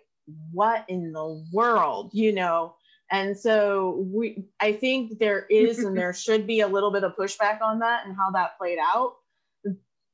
what 0.52 0.84
in 0.90 1.14
the 1.14 1.42
world, 1.54 2.10
you 2.12 2.34
know? 2.34 2.76
And 3.12 3.38
so 3.38 4.06
we, 4.14 4.46
I 4.60 4.74
think 4.74 5.18
there 5.20 5.46
is 5.50 5.80
and 5.80 5.98
there 5.98 6.14
should 6.26 6.46
be 6.46 6.60
a 6.60 6.68
little 6.68 6.92
bit 6.92 7.04
of 7.04 7.16
pushback 7.16 7.62
on 7.62 7.80
that 7.80 8.06
and 8.06 8.16
how 8.16 8.32
that 8.32 8.58
played 8.58 8.78
out 8.80 9.16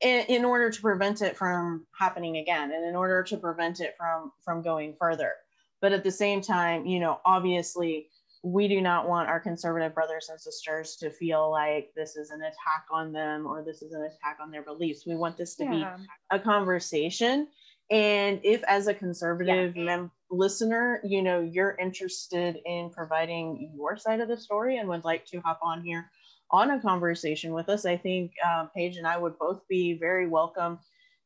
in, 0.00 0.24
in, 0.28 0.44
order 0.44 0.70
to 0.70 0.80
prevent 0.80 1.22
it 1.22 1.36
from 1.36 1.86
happening 1.98 2.38
again 2.38 2.72
and 2.72 2.86
in 2.86 2.96
order 2.96 3.22
to 3.22 3.36
prevent 3.36 3.80
it 3.80 3.94
from 3.98 4.32
from 4.44 4.62
going 4.62 4.94
further. 4.98 5.32
But 5.80 5.92
at 5.92 6.04
the 6.04 6.10
same 6.10 6.40
time, 6.40 6.86
you 6.86 7.00
know, 7.00 7.20
obviously 7.24 8.08
we 8.42 8.68
do 8.68 8.80
not 8.80 9.08
want 9.08 9.28
our 9.28 9.40
conservative 9.40 9.94
brothers 9.94 10.28
and 10.30 10.40
sisters 10.40 10.96
to 10.96 11.10
feel 11.10 11.50
like 11.50 11.90
this 11.96 12.16
is 12.16 12.30
an 12.30 12.40
attack 12.42 12.84
on 12.92 13.12
them 13.12 13.46
or 13.46 13.64
this 13.64 13.82
is 13.82 13.92
an 13.92 14.02
attack 14.02 14.38
on 14.40 14.50
their 14.50 14.62
beliefs. 14.62 15.04
We 15.06 15.16
want 15.16 15.36
this 15.36 15.56
to 15.56 15.64
yeah. 15.64 15.96
be 15.96 16.06
a 16.30 16.38
conversation. 16.38 17.48
And 17.90 18.40
if, 18.44 18.62
as 18.64 18.86
a 18.86 18.94
conservative 18.94 19.76
yeah. 19.76 19.84
mem- 19.84 20.10
listener, 20.30 21.00
you 21.04 21.22
know, 21.22 21.40
you're 21.40 21.76
interested 21.80 22.58
in 22.64 22.90
providing 22.90 23.72
your 23.76 23.96
side 23.96 24.20
of 24.20 24.28
the 24.28 24.36
story 24.36 24.78
and 24.78 24.88
would 24.88 25.04
like 25.04 25.24
to 25.26 25.40
hop 25.40 25.60
on 25.62 25.82
here 25.82 26.10
on 26.50 26.70
a 26.70 26.80
conversation 26.80 27.52
with 27.52 27.68
us, 27.68 27.84
I 27.86 27.96
think 27.96 28.32
um, 28.44 28.70
Paige 28.74 28.96
and 28.96 29.06
I 29.06 29.18
would 29.18 29.38
both 29.38 29.66
be 29.68 29.98
very 29.98 30.28
welcome 30.28 30.78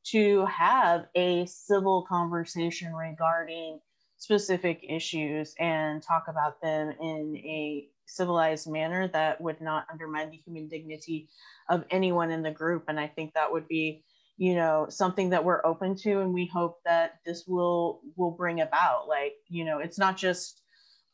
to 0.06 0.46
have 0.46 1.06
a 1.14 1.44
civil 1.46 2.06
conversation 2.08 2.94
regarding 2.94 3.80
specific 4.16 4.84
issues 4.88 5.54
and 5.58 6.02
talk 6.02 6.24
about 6.28 6.60
them 6.62 6.94
in 7.00 7.36
a 7.36 7.88
civilized 8.06 8.70
manner 8.70 9.08
that 9.08 9.40
would 9.40 9.60
not 9.60 9.86
undermine 9.90 10.30
the 10.30 10.40
human 10.44 10.68
dignity 10.68 11.28
of 11.68 11.84
anyone 11.90 12.30
in 12.30 12.42
the 12.42 12.50
group 12.50 12.84
and 12.88 12.98
i 12.98 13.06
think 13.06 13.32
that 13.32 13.50
would 13.50 13.68
be 13.68 14.02
you 14.40 14.54
know 14.54 14.86
something 14.88 15.28
that 15.30 15.44
we're 15.44 15.64
open 15.66 15.94
to 15.94 16.20
and 16.20 16.32
we 16.32 16.46
hope 16.46 16.78
that 16.86 17.20
this 17.26 17.44
will 17.46 18.00
will 18.16 18.30
bring 18.30 18.62
about 18.62 19.06
like 19.06 19.34
you 19.48 19.64
know 19.64 19.78
it's 19.80 19.98
not 19.98 20.16
just 20.16 20.62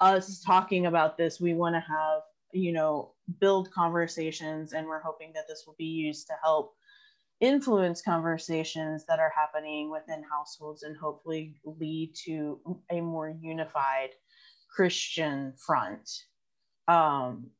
us 0.01 0.41
talking 0.41 0.87
about 0.87 1.17
this. 1.17 1.41
We 1.41 1.55
want 1.55 1.75
to 1.75 1.81
have 1.81 2.23
you 2.53 2.73
know 2.73 3.13
build 3.41 3.71
conversations 3.73 4.73
and 4.73 4.87
we're 4.87 5.03
hoping 5.03 5.33
that 5.35 5.49
this 5.49 5.65
will 5.67 5.75
be 5.79 5.85
used 5.85 6.27
to 6.29 6.35
help 6.43 6.75
influence 7.41 8.01
conversations 8.01 9.05
that 9.07 9.19
are 9.19 9.33
happening 9.35 9.91
within 9.91 10.23
households 10.31 10.85
and 10.85 10.97
hopefully 10.97 11.57
lead 11.65 12.15
to 12.25 12.59
a 12.91 13.01
more 13.01 13.35
unified 13.43 14.09
christian 14.75 15.53
front 15.67 16.09
um, 16.89 17.51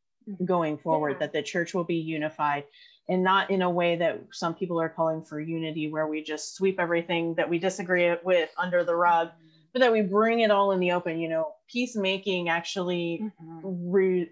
going 0.47 0.79
forward 0.79 1.13
yeah. 1.13 1.19
that 1.19 1.33
the 1.35 1.43
church 1.43 1.75
will 1.75 1.85
be 1.85 1.97
unified 1.97 2.65
and 3.09 3.23
not 3.23 3.51
in 3.51 3.63
a 3.63 3.71
way 3.71 3.97
that 3.97 4.21
some 4.33 4.55
people 4.55 4.81
are 4.81 4.89
calling 4.89 5.23
for 5.23 5.41
unity 5.41 5.91
where 5.91 6.07
we 6.07 6.23
just 6.23 6.57
sweep 6.57 6.81
everything 6.81 7.35
that 7.35 7.49
we 7.49 7.59
disagree 7.59 8.15
with 8.25 8.51
under 8.59 8.85
the 8.85 8.95
rug 8.95 9.29
mm-hmm. 9.29 9.47
but 9.73 9.81
that 9.81 9.93
we 9.93 10.03
bring 10.03 10.41
it 10.41 10.51
all 10.51 10.73
in 10.73 10.81
the 10.81 10.93
open 10.93 11.19
you 11.19 11.29
know 11.29 11.53
peacemaking 11.71 12.49
actually 12.49 13.21
mm-hmm. 13.23 13.91
re- 13.91 14.31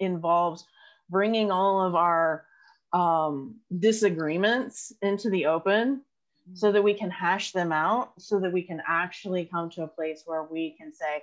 involves 0.00 0.64
bringing 1.10 1.50
all 1.50 1.80
of 1.80 1.94
our 1.94 2.44
um, 2.92 3.56
disagreements 3.78 4.92
into 5.02 5.30
the 5.30 5.46
open 5.46 5.96
mm-hmm. 5.96 6.54
so 6.54 6.72
that 6.72 6.82
we 6.82 6.94
can 6.94 7.10
hash 7.10 7.52
them 7.52 7.72
out 7.72 8.12
so 8.18 8.40
that 8.40 8.52
we 8.52 8.62
can 8.62 8.82
actually 8.86 9.44
come 9.44 9.70
to 9.70 9.82
a 9.82 9.88
place 9.88 10.22
where 10.26 10.44
we 10.44 10.76
can 10.78 10.92
say 10.92 11.22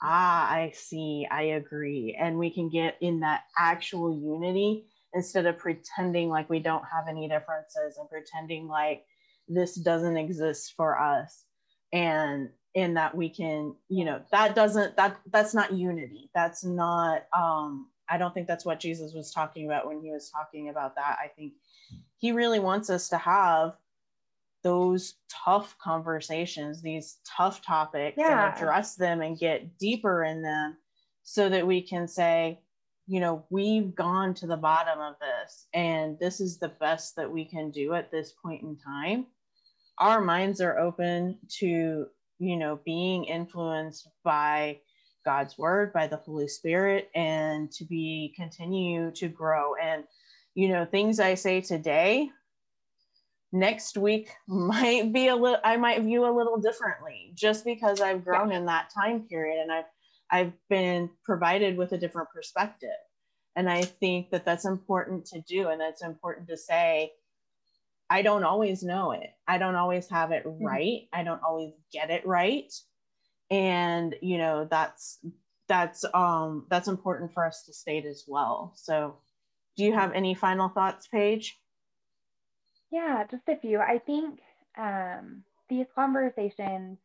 ah 0.00 0.48
i 0.48 0.70
see 0.74 1.26
i 1.30 1.42
agree 1.42 2.16
and 2.18 2.38
we 2.38 2.50
can 2.50 2.68
get 2.68 2.96
in 3.00 3.20
that 3.20 3.42
actual 3.58 4.14
unity 4.14 4.84
instead 5.14 5.46
of 5.46 5.58
pretending 5.58 6.28
like 6.28 6.48
we 6.50 6.58
don't 6.58 6.84
have 6.92 7.08
any 7.08 7.28
differences 7.28 7.96
and 7.98 8.08
pretending 8.08 8.68
like 8.68 9.04
this 9.48 9.74
doesn't 9.74 10.16
exist 10.16 10.74
for 10.76 11.00
us. 11.00 11.44
And 11.92 12.50
in 12.74 12.94
that 12.94 13.14
we 13.14 13.30
can 13.30 13.74
you 13.88 14.04
know 14.04 14.20
that 14.30 14.54
doesn't 14.54 14.96
that 14.96 15.18
that's 15.32 15.54
not 15.54 15.72
unity. 15.72 16.30
That's 16.34 16.64
not 16.64 17.26
um 17.36 17.88
i 18.10 18.16
don't 18.16 18.32
think 18.32 18.46
that's 18.46 18.64
what 18.64 18.80
jesus 18.80 19.12
was 19.14 19.32
talking 19.32 19.66
about 19.66 19.86
when 19.86 20.00
he 20.00 20.10
was 20.10 20.30
talking 20.30 20.68
about 20.68 20.94
that. 20.96 21.16
I 21.22 21.28
think 21.28 21.54
he 22.18 22.32
really 22.32 22.60
wants 22.60 22.90
us 22.90 23.08
to 23.08 23.18
have 23.18 23.72
those 24.62 25.14
tough 25.30 25.76
conversations 25.78 26.82
these 26.82 27.18
tough 27.24 27.64
topics 27.64 28.16
yeah. 28.18 28.48
and 28.48 28.56
address 28.56 28.96
them 28.96 29.22
and 29.22 29.38
get 29.38 29.78
deeper 29.78 30.24
in 30.24 30.42
them 30.42 30.76
so 31.22 31.48
that 31.48 31.66
we 31.66 31.80
can 31.80 32.08
say 32.08 32.58
you 33.08 33.20
know, 33.20 33.42
we've 33.48 33.94
gone 33.94 34.34
to 34.34 34.46
the 34.46 34.56
bottom 34.56 35.00
of 35.00 35.14
this 35.18 35.66
and 35.72 36.18
this 36.20 36.40
is 36.40 36.58
the 36.58 36.68
best 36.68 37.16
that 37.16 37.30
we 37.30 37.42
can 37.42 37.70
do 37.70 37.94
at 37.94 38.10
this 38.10 38.34
point 38.42 38.62
in 38.62 38.76
time. 38.76 39.26
Our 39.96 40.20
minds 40.20 40.60
are 40.60 40.78
open 40.78 41.38
to, 41.58 42.06
you 42.38 42.56
know, 42.56 42.78
being 42.84 43.24
influenced 43.24 44.08
by 44.22 44.80
God's 45.24 45.56
word, 45.56 45.92
by 45.94 46.06
the 46.06 46.18
Holy 46.18 46.48
Spirit, 46.48 47.10
and 47.14 47.72
to 47.72 47.84
be 47.86 48.34
continue 48.36 49.10
to 49.12 49.28
grow. 49.28 49.74
And, 49.82 50.04
you 50.54 50.68
know, 50.68 50.84
things 50.84 51.18
I 51.18 51.34
say 51.34 51.62
today, 51.62 52.28
next 53.52 53.96
week 53.96 54.28
might 54.48 55.14
be 55.14 55.28
a 55.28 55.36
little, 55.36 55.60
I 55.64 55.78
might 55.78 56.02
view 56.02 56.26
a 56.26 56.36
little 56.36 56.58
differently 56.58 57.32
just 57.34 57.64
because 57.64 58.02
I've 58.02 58.22
grown 58.22 58.50
yeah. 58.50 58.58
in 58.58 58.66
that 58.66 58.90
time 58.94 59.22
period 59.22 59.62
and 59.62 59.72
I've 59.72 59.86
I've 60.30 60.52
been 60.68 61.10
provided 61.24 61.76
with 61.76 61.92
a 61.92 61.98
different 61.98 62.28
perspective. 62.30 62.90
And 63.56 63.68
I 63.68 63.82
think 63.82 64.30
that 64.30 64.44
that's 64.44 64.66
important 64.66 65.26
to 65.26 65.40
do. 65.40 65.68
And 65.68 65.80
that's 65.80 66.02
important 66.02 66.48
to 66.48 66.56
say, 66.56 67.12
I 68.10 68.22
don't 68.22 68.44
always 68.44 68.82
know 68.82 69.12
it. 69.12 69.30
I 69.46 69.58
don't 69.58 69.74
always 69.74 70.08
have 70.10 70.30
it 70.30 70.44
mm-hmm. 70.44 70.64
right. 70.64 71.08
I 71.12 71.24
don't 71.24 71.42
always 71.42 71.72
get 71.92 72.10
it 72.10 72.26
right. 72.26 72.72
And, 73.50 74.14
you 74.22 74.38
know, 74.38 74.66
that's, 74.70 75.18
that's, 75.66 76.04
um, 76.14 76.66
that's 76.70 76.88
important 76.88 77.32
for 77.32 77.44
us 77.44 77.64
to 77.64 77.72
state 77.72 78.06
as 78.06 78.24
well. 78.26 78.72
So 78.76 79.16
do 79.76 79.84
you 79.84 79.92
have 79.92 80.12
any 80.12 80.34
final 80.34 80.68
thoughts, 80.68 81.08
Paige? 81.08 81.58
Yeah, 82.90 83.24
just 83.30 83.48
a 83.48 83.56
few. 83.56 83.80
I 83.80 83.98
think 83.98 84.40
um, 84.76 85.42
these 85.68 85.86
conversations 85.94 86.98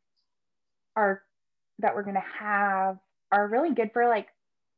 are 0.96 1.24
that 1.80 1.96
we're 1.96 2.04
going 2.04 2.16
to 2.16 2.24
have 2.40 2.98
are 3.34 3.48
really 3.48 3.74
good 3.74 3.90
for 3.92 4.08
like 4.08 4.28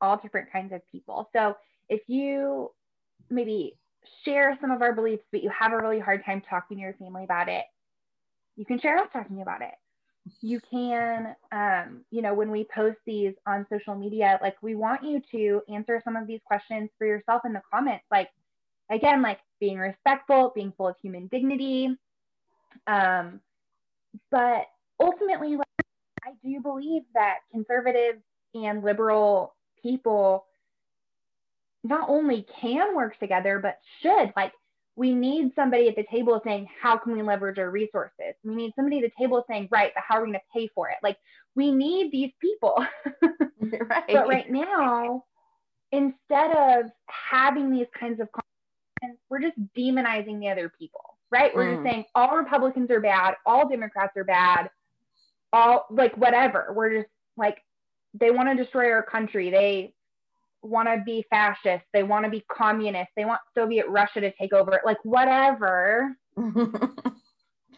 all 0.01 0.17
different 0.17 0.51
kinds 0.51 0.73
of 0.73 0.81
people. 0.91 1.29
So 1.35 1.55
if 1.89 2.01
you 2.07 2.71
maybe 3.29 3.77
share 4.23 4.57
some 4.61 4.71
of 4.71 4.81
our 4.81 4.93
beliefs, 4.93 5.23
but 5.31 5.43
you 5.43 5.51
have 5.57 5.73
a 5.73 5.77
really 5.77 5.99
hard 5.99 6.23
time 6.25 6.41
talking 6.49 6.77
to 6.77 6.81
your 6.81 6.93
family 6.93 7.23
about 7.23 7.49
it, 7.49 7.65
you 8.55 8.65
can 8.65 8.79
share 8.79 8.97
us 8.97 9.09
talking 9.11 9.41
about 9.41 9.61
it. 9.61 9.73
You 10.41 10.59
can, 10.71 11.35
um, 11.51 12.01
you 12.09 12.21
know, 12.21 12.33
when 12.33 12.49
we 12.49 12.65
post 12.73 12.97
these 13.05 13.33
on 13.45 13.67
social 13.69 13.93
media, 13.93 14.39
like 14.41 14.55
we 14.61 14.73
want 14.73 15.03
you 15.03 15.21
to 15.31 15.61
answer 15.71 16.01
some 16.03 16.15
of 16.15 16.25
these 16.25 16.39
questions 16.45 16.89
for 16.97 17.05
yourself 17.05 17.43
in 17.45 17.53
the 17.53 17.61
comments. 17.71 18.05
Like, 18.09 18.29
again, 18.89 19.21
like 19.21 19.39
being 19.59 19.77
respectful, 19.77 20.51
being 20.55 20.73
full 20.77 20.87
of 20.87 20.95
human 21.01 21.27
dignity. 21.27 21.89
Um, 22.87 23.41
but 24.31 24.65
ultimately, 24.99 25.57
like, 25.57 25.65
I 26.23 26.31
do 26.43 26.59
believe 26.59 27.03
that 27.13 27.39
conservatives 27.51 28.23
and 28.55 28.83
liberal 28.83 29.55
people 29.81 30.45
not 31.83 32.09
only 32.09 32.45
can 32.59 32.95
work 32.95 33.19
together, 33.19 33.59
but 33.59 33.77
should. 34.01 34.33
Like, 34.35 34.53
we 34.95 35.13
need 35.13 35.51
somebody 35.55 35.87
at 35.89 35.95
the 35.95 36.05
table 36.09 36.41
saying, 36.43 36.67
How 36.81 36.97
can 36.97 37.13
we 37.13 37.21
leverage 37.21 37.59
our 37.59 37.69
resources? 37.69 38.33
We 38.43 38.55
need 38.55 38.71
somebody 38.75 38.97
at 38.99 39.03
the 39.03 39.23
table 39.23 39.43
saying, 39.47 39.67
Right, 39.71 39.91
but 39.93 40.03
how 40.07 40.15
are 40.15 40.21
we 40.21 40.27
going 40.27 40.39
to 40.39 40.59
pay 40.59 40.69
for 40.73 40.89
it? 40.89 40.97
Like, 41.03 41.17
we 41.55 41.71
need 41.71 42.11
these 42.11 42.31
people. 42.41 42.83
right. 43.61 44.03
But 44.07 44.27
right 44.27 44.49
now, 44.49 45.23
instead 45.91 46.51
of 46.55 46.85
having 47.07 47.71
these 47.71 47.87
kinds 47.97 48.19
of 48.19 48.29
conversations, 48.31 49.19
we're 49.29 49.41
just 49.41 49.57
demonizing 49.77 50.39
the 50.39 50.49
other 50.49 50.71
people, 50.79 51.17
right? 51.31 51.55
We're 51.55 51.65
mm. 51.65 51.75
just 51.75 51.91
saying 51.91 52.05
all 52.15 52.37
Republicans 52.37 52.89
are 52.89 53.01
bad, 53.01 53.35
all 53.45 53.67
Democrats 53.67 54.13
are 54.15 54.23
bad, 54.23 54.69
all 55.53 55.85
like 55.89 56.15
whatever. 56.17 56.73
We're 56.75 57.01
just 57.01 57.09
like 57.37 57.57
they 58.19 58.31
want 58.31 58.49
to 58.49 58.55
destroy 58.55 58.91
our 58.91 59.03
country. 59.03 59.49
They 59.49 59.93
want 60.61 60.87
to 60.87 61.01
be 61.05 61.25
fascist. 61.29 61.83
They 61.93 62.03
want 62.03 62.25
to 62.25 62.31
be 62.31 62.43
communist. 62.51 63.11
They 63.15 63.25
want 63.25 63.41
Soviet 63.53 63.87
Russia 63.87 64.21
to 64.21 64.31
take 64.31 64.53
over. 64.53 64.81
Like 64.85 65.03
whatever. 65.03 66.15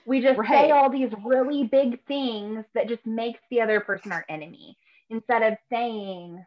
we 0.05 0.21
just 0.21 0.39
right. 0.39 0.49
say 0.49 0.71
all 0.71 0.89
these 0.89 1.11
really 1.25 1.65
big 1.65 2.03
things 2.05 2.63
that 2.73 2.87
just 2.87 3.05
makes 3.05 3.39
the 3.49 3.61
other 3.61 3.79
person 3.79 4.11
our 4.11 4.25
enemy 4.29 4.77
instead 5.09 5.43
of 5.43 5.57
saying, 5.71 6.43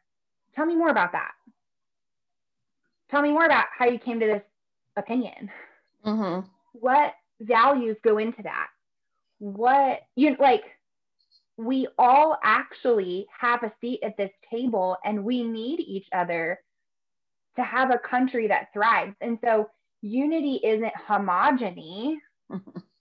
"Tell 0.54 0.66
me 0.66 0.76
more 0.76 0.90
about 0.90 1.12
that. 1.12 1.32
Tell 3.10 3.22
me 3.22 3.30
more 3.30 3.44
about 3.44 3.66
how 3.76 3.86
you 3.86 3.98
came 3.98 4.20
to 4.20 4.26
this 4.26 4.42
opinion. 4.96 5.50
Mm-hmm. 6.06 6.46
What 6.72 7.14
values 7.40 7.96
go 8.04 8.18
into 8.18 8.42
that? 8.42 8.68
What 9.38 10.00
you 10.14 10.36
like?" 10.38 10.64
We 11.60 11.86
all 11.98 12.38
actually 12.42 13.26
have 13.38 13.62
a 13.62 13.72
seat 13.80 14.00
at 14.02 14.16
this 14.16 14.30
table 14.50 14.96
and 15.04 15.22
we 15.22 15.44
need 15.44 15.80
each 15.80 16.06
other 16.14 16.58
to 17.56 17.62
have 17.62 17.90
a 17.90 17.98
country 17.98 18.48
that 18.48 18.68
thrives. 18.72 19.14
And 19.20 19.38
so 19.44 19.68
unity 20.00 20.60
isn't 20.64 20.92
homogeny. 21.06 22.16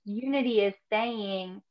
unity 0.06 0.60
is 0.60 0.73
saying, 0.91 1.61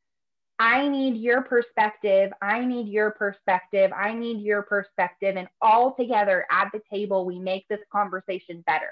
I 0.58 0.88
need 0.88 1.16
your 1.16 1.42
perspective. 1.42 2.32
I 2.40 2.64
need 2.64 2.88
your 2.88 3.10
perspective. 3.10 3.92
I 3.94 4.14
need 4.14 4.40
your 4.40 4.62
perspective. 4.62 5.36
And 5.36 5.46
all 5.60 5.94
together 5.94 6.46
at 6.50 6.70
the 6.72 6.80
table, 6.90 7.26
we 7.26 7.38
make 7.38 7.68
this 7.68 7.80
conversation 7.92 8.64
better. 8.66 8.90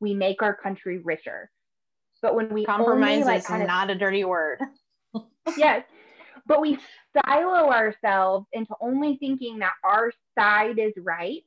We 0.00 0.14
make 0.14 0.42
our 0.42 0.56
country 0.56 0.98
richer. 0.98 1.50
But 2.22 2.34
when 2.34 2.48
we 2.54 2.64
compromise 2.64 3.24
only, 3.24 3.24
like, 3.24 3.42
is 3.42 3.50
not 3.50 3.90
of, 3.90 3.96
a 3.96 3.98
dirty 3.98 4.24
word. 4.24 4.60
yes. 5.58 5.84
But 6.46 6.60
we 6.60 6.78
silo 7.14 7.70
ourselves 7.70 8.46
into 8.52 8.74
only 8.80 9.16
thinking 9.16 9.58
that 9.60 9.72
our 9.82 10.12
side 10.38 10.78
is 10.78 10.92
right 10.98 11.42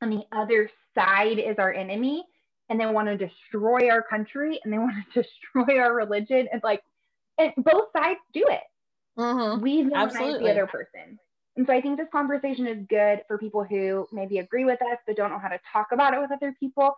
and 0.00 0.12
the 0.12 0.24
other 0.32 0.70
side 0.94 1.38
is 1.38 1.56
our 1.58 1.72
enemy 1.72 2.24
and 2.68 2.78
they 2.78 2.86
want 2.86 3.08
to 3.08 3.16
destroy 3.16 3.88
our 3.90 4.02
country 4.02 4.60
and 4.62 4.72
they 4.72 4.78
want 4.78 4.94
to 5.12 5.22
destroy 5.22 5.78
our 5.78 5.94
religion 5.94 6.48
and 6.52 6.62
like 6.62 6.82
and 7.38 7.52
both 7.58 7.88
sides 7.96 8.20
do 8.32 8.44
it. 8.48 8.62
Mm-hmm. 9.18 9.62
we 9.62 9.82
demonize 9.82 10.38
the 10.38 10.48
other 10.50 10.66
person. 10.68 11.18
And 11.56 11.66
so 11.66 11.72
i 11.72 11.80
think 11.80 11.98
this 11.98 12.06
conversation 12.12 12.68
is 12.68 12.86
good 12.88 13.22
for 13.26 13.36
people 13.36 13.64
who 13.64 14.06
maybe 14.12 14.38
agree 14.38 14.64
with 14.64 14.80
us 14.80 14.98
but 15.06 15.16
don't 15.16 15.30
know 15.30 15.40
how 15.40 15.48
to 15.48 15.58
talk 15.72 15.88
about 15.92 16.14
it 16.14 16.20
with 16.20 16.30
other 16.30 16.54
people 16.60 16.94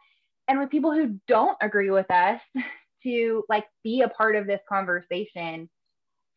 and 0.48 0.58
with 0.58 0.68
people 0.68 0.92
who 0.92 1.18
don't 1.26 1.56
agree 1.62 1.90
with 1.90 2.10
us 2.10 2.40
to 3.02 3.42
like 3.48 3.64
be 3.82 4.02
a 4.02 4.08
part 4.08 4.36
of 4.36 4.46
this 4.46 4.60
conversation 4.68 5.70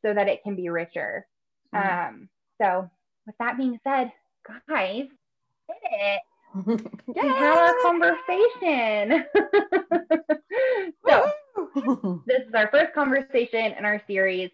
so 0.03 0.13
that 0.13 0.27
it 0.27 0.43
can 0.43 0.55
be 0.55 0.69
richer. 0.69 1.25
Mm-hmm. 1.73 2.15
Um, 2.15 2.29
so 2.61 2.89
with 3.25 3.35
that 3.39 3.57
being 3.57 3.79
said, 3.83 4.11
guys, 4.69 5.07
did 5.67 5.77
it. 5.83 6.21
we 7.07 7.27
had 7.27 7.57
our 7.57 7.73
conversation. 7.81 9.25
so 11.07 11.31
this 12.27 12.41
is 12.47 12.53
our 12.53 12.69
first 12.69 12.93
conversation 12.93 13.73
in 13.77 13.85
our 13.85 14.01
series, 14.07 14.51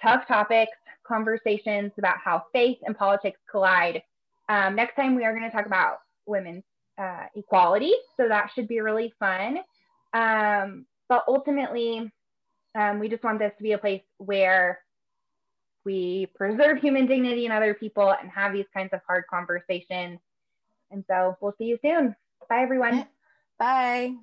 Tough 0.00 0.26
Topics, 0.28 0.72
Conversations 1.06 1.92
about 1.98 2.16
how 2.22 2.44
faith 2.52 2.78
and 2.84 2.96
politics 2.96 3.40
collide. 3.50 4.02
Um, 4.48 4.76
next 4.76 4.94
time 4.94 5.16
we 5.16 5.24
are 5.24 5.32
going 5.32 5.48
to 5.48 5.54
talk 5.54 5.66
about 5.66 5.98
women's 6.26 6.64
uh, 6.98 7.24
equality. 7.34 7.92
So 8.16 8.28
that 8.28 8.50
should 8.54 8.68
be 8.68 8.80
really 8.80 9.12
fun. 9.18 9.58
Um, 10.12 10.86
but 11.08 11.24
ultimately, 11.26 12.10
um, 12.74 12.98
we 12.98 13.08
just 13.08 13.22
want 13.22 13.38
this 13.38 13.52
to 13.56 13.62
be 13.62 13.72
a 13.72 13.78
place 13.78 14.02
where 14.18 14.80
we 15.84 16.28
preserve 16.34 16.78
human 16.78 17.06
dignity 17.06 17.46
in 17.46 17.52
other 17.52 17.74
people 17.74 18.12
and 18.12 18.30
have 18.30 18.52
these 18.52 18.66
kinds 18.74 18.90
of 18.92 19.00
hard 19.06 19.24
conversations. 19.28 20.18
And 20.90 21.04
so 21.08 21.36
we'll 21.40 21.54
see 21.58 21.64
you 21.64 21.78
soon. 21.82 22.14
Bye, 22.48 22.62
everyone. 22.62 23.06
Bye. 23.58 24.14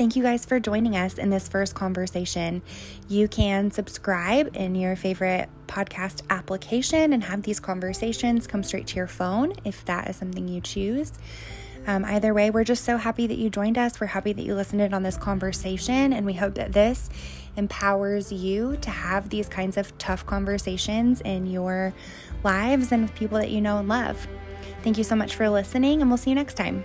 Thank 0.00 0.16
you 0.16 0.22
guys 0.22 0.46
for 0.46 0.58
joining 0.58 0.96
us 0.96 1.18
in 1.18 1.28
this 1.28 1.46
first 1.46 1.74
conversation. 1.74 2.62
You 3.06 3.28
can 3.28 3.70
subscribe 3.70 4.56
in 4.56 4.74
your 4.74 4.96
favorite 4.96 5.50
podcast 5.66 6.22
application 6.30 7.12
and 7.12 7.22
have 7.24 7.42
these 7.42 7.60
conversations 7.60 8.46
come 8.46 8.62
straight 8.62 8.86
to 8.86 8.96
your 8.96 9.06
phone 9.06 9.52
if 9.62 9.84
that 9.84 10.08
is 10.08 10.16
something 10.16 10.48
you 10.48 10.62
choose. 10.62 11.12
Um, 11.86 12.06
either 12.06 12.32
way, 12.32 12.48
we're 12.48 12.64
just 12.64 12.82
so 12.82 12.96
happy 12.96 13.26
that 13.26 13.36
you 13.36 13.50
joined 13.50 13.76
us. 13.76 14.00
We're 14.00 14.06
happy 14.06 14.32
that 14.32 14.42
you 14.42 14.54
listened 14.54 14.80
in 14.80 14.94
on 14.94 15.02
this 15.02 15.18
conversation, 15.18 16.14
and 16.14 16.24
we 16.24 16.32
hope 16.32 16.54
that 16.54 16.72
this 16.72 17.10
empowers 17.58 18.32
you 18.32 18.78
to 18.80 18.88
have 18.88 19.28
these 19.28 19.50
kinds 19.50 19.76
of 19.76 19.98
tough 19.98 20.24
conversations 20.24 21.20
in 21.20 21.46
your 21.46 21.92
lives 22.42 22.90
and 22.90 23.02
with 23.02 23.14
people 23.14 23.36
that 23.36 23.50
you 23.50 23.60
know 23.60 23.76
and 23.76 23.88
love. 23.88 24.26
Thank 24.82 24.96
you 24.96 25.04
so 25.04 25.14
much 25.14 25.36
for 25.36 25.50
listening, 25.50 26.00
and 26.00 26.10
we'll 26.10 26.16
see 26.16 26.30
you 26.30 26.36
next 26.36 26.54
time. 26.54 26.84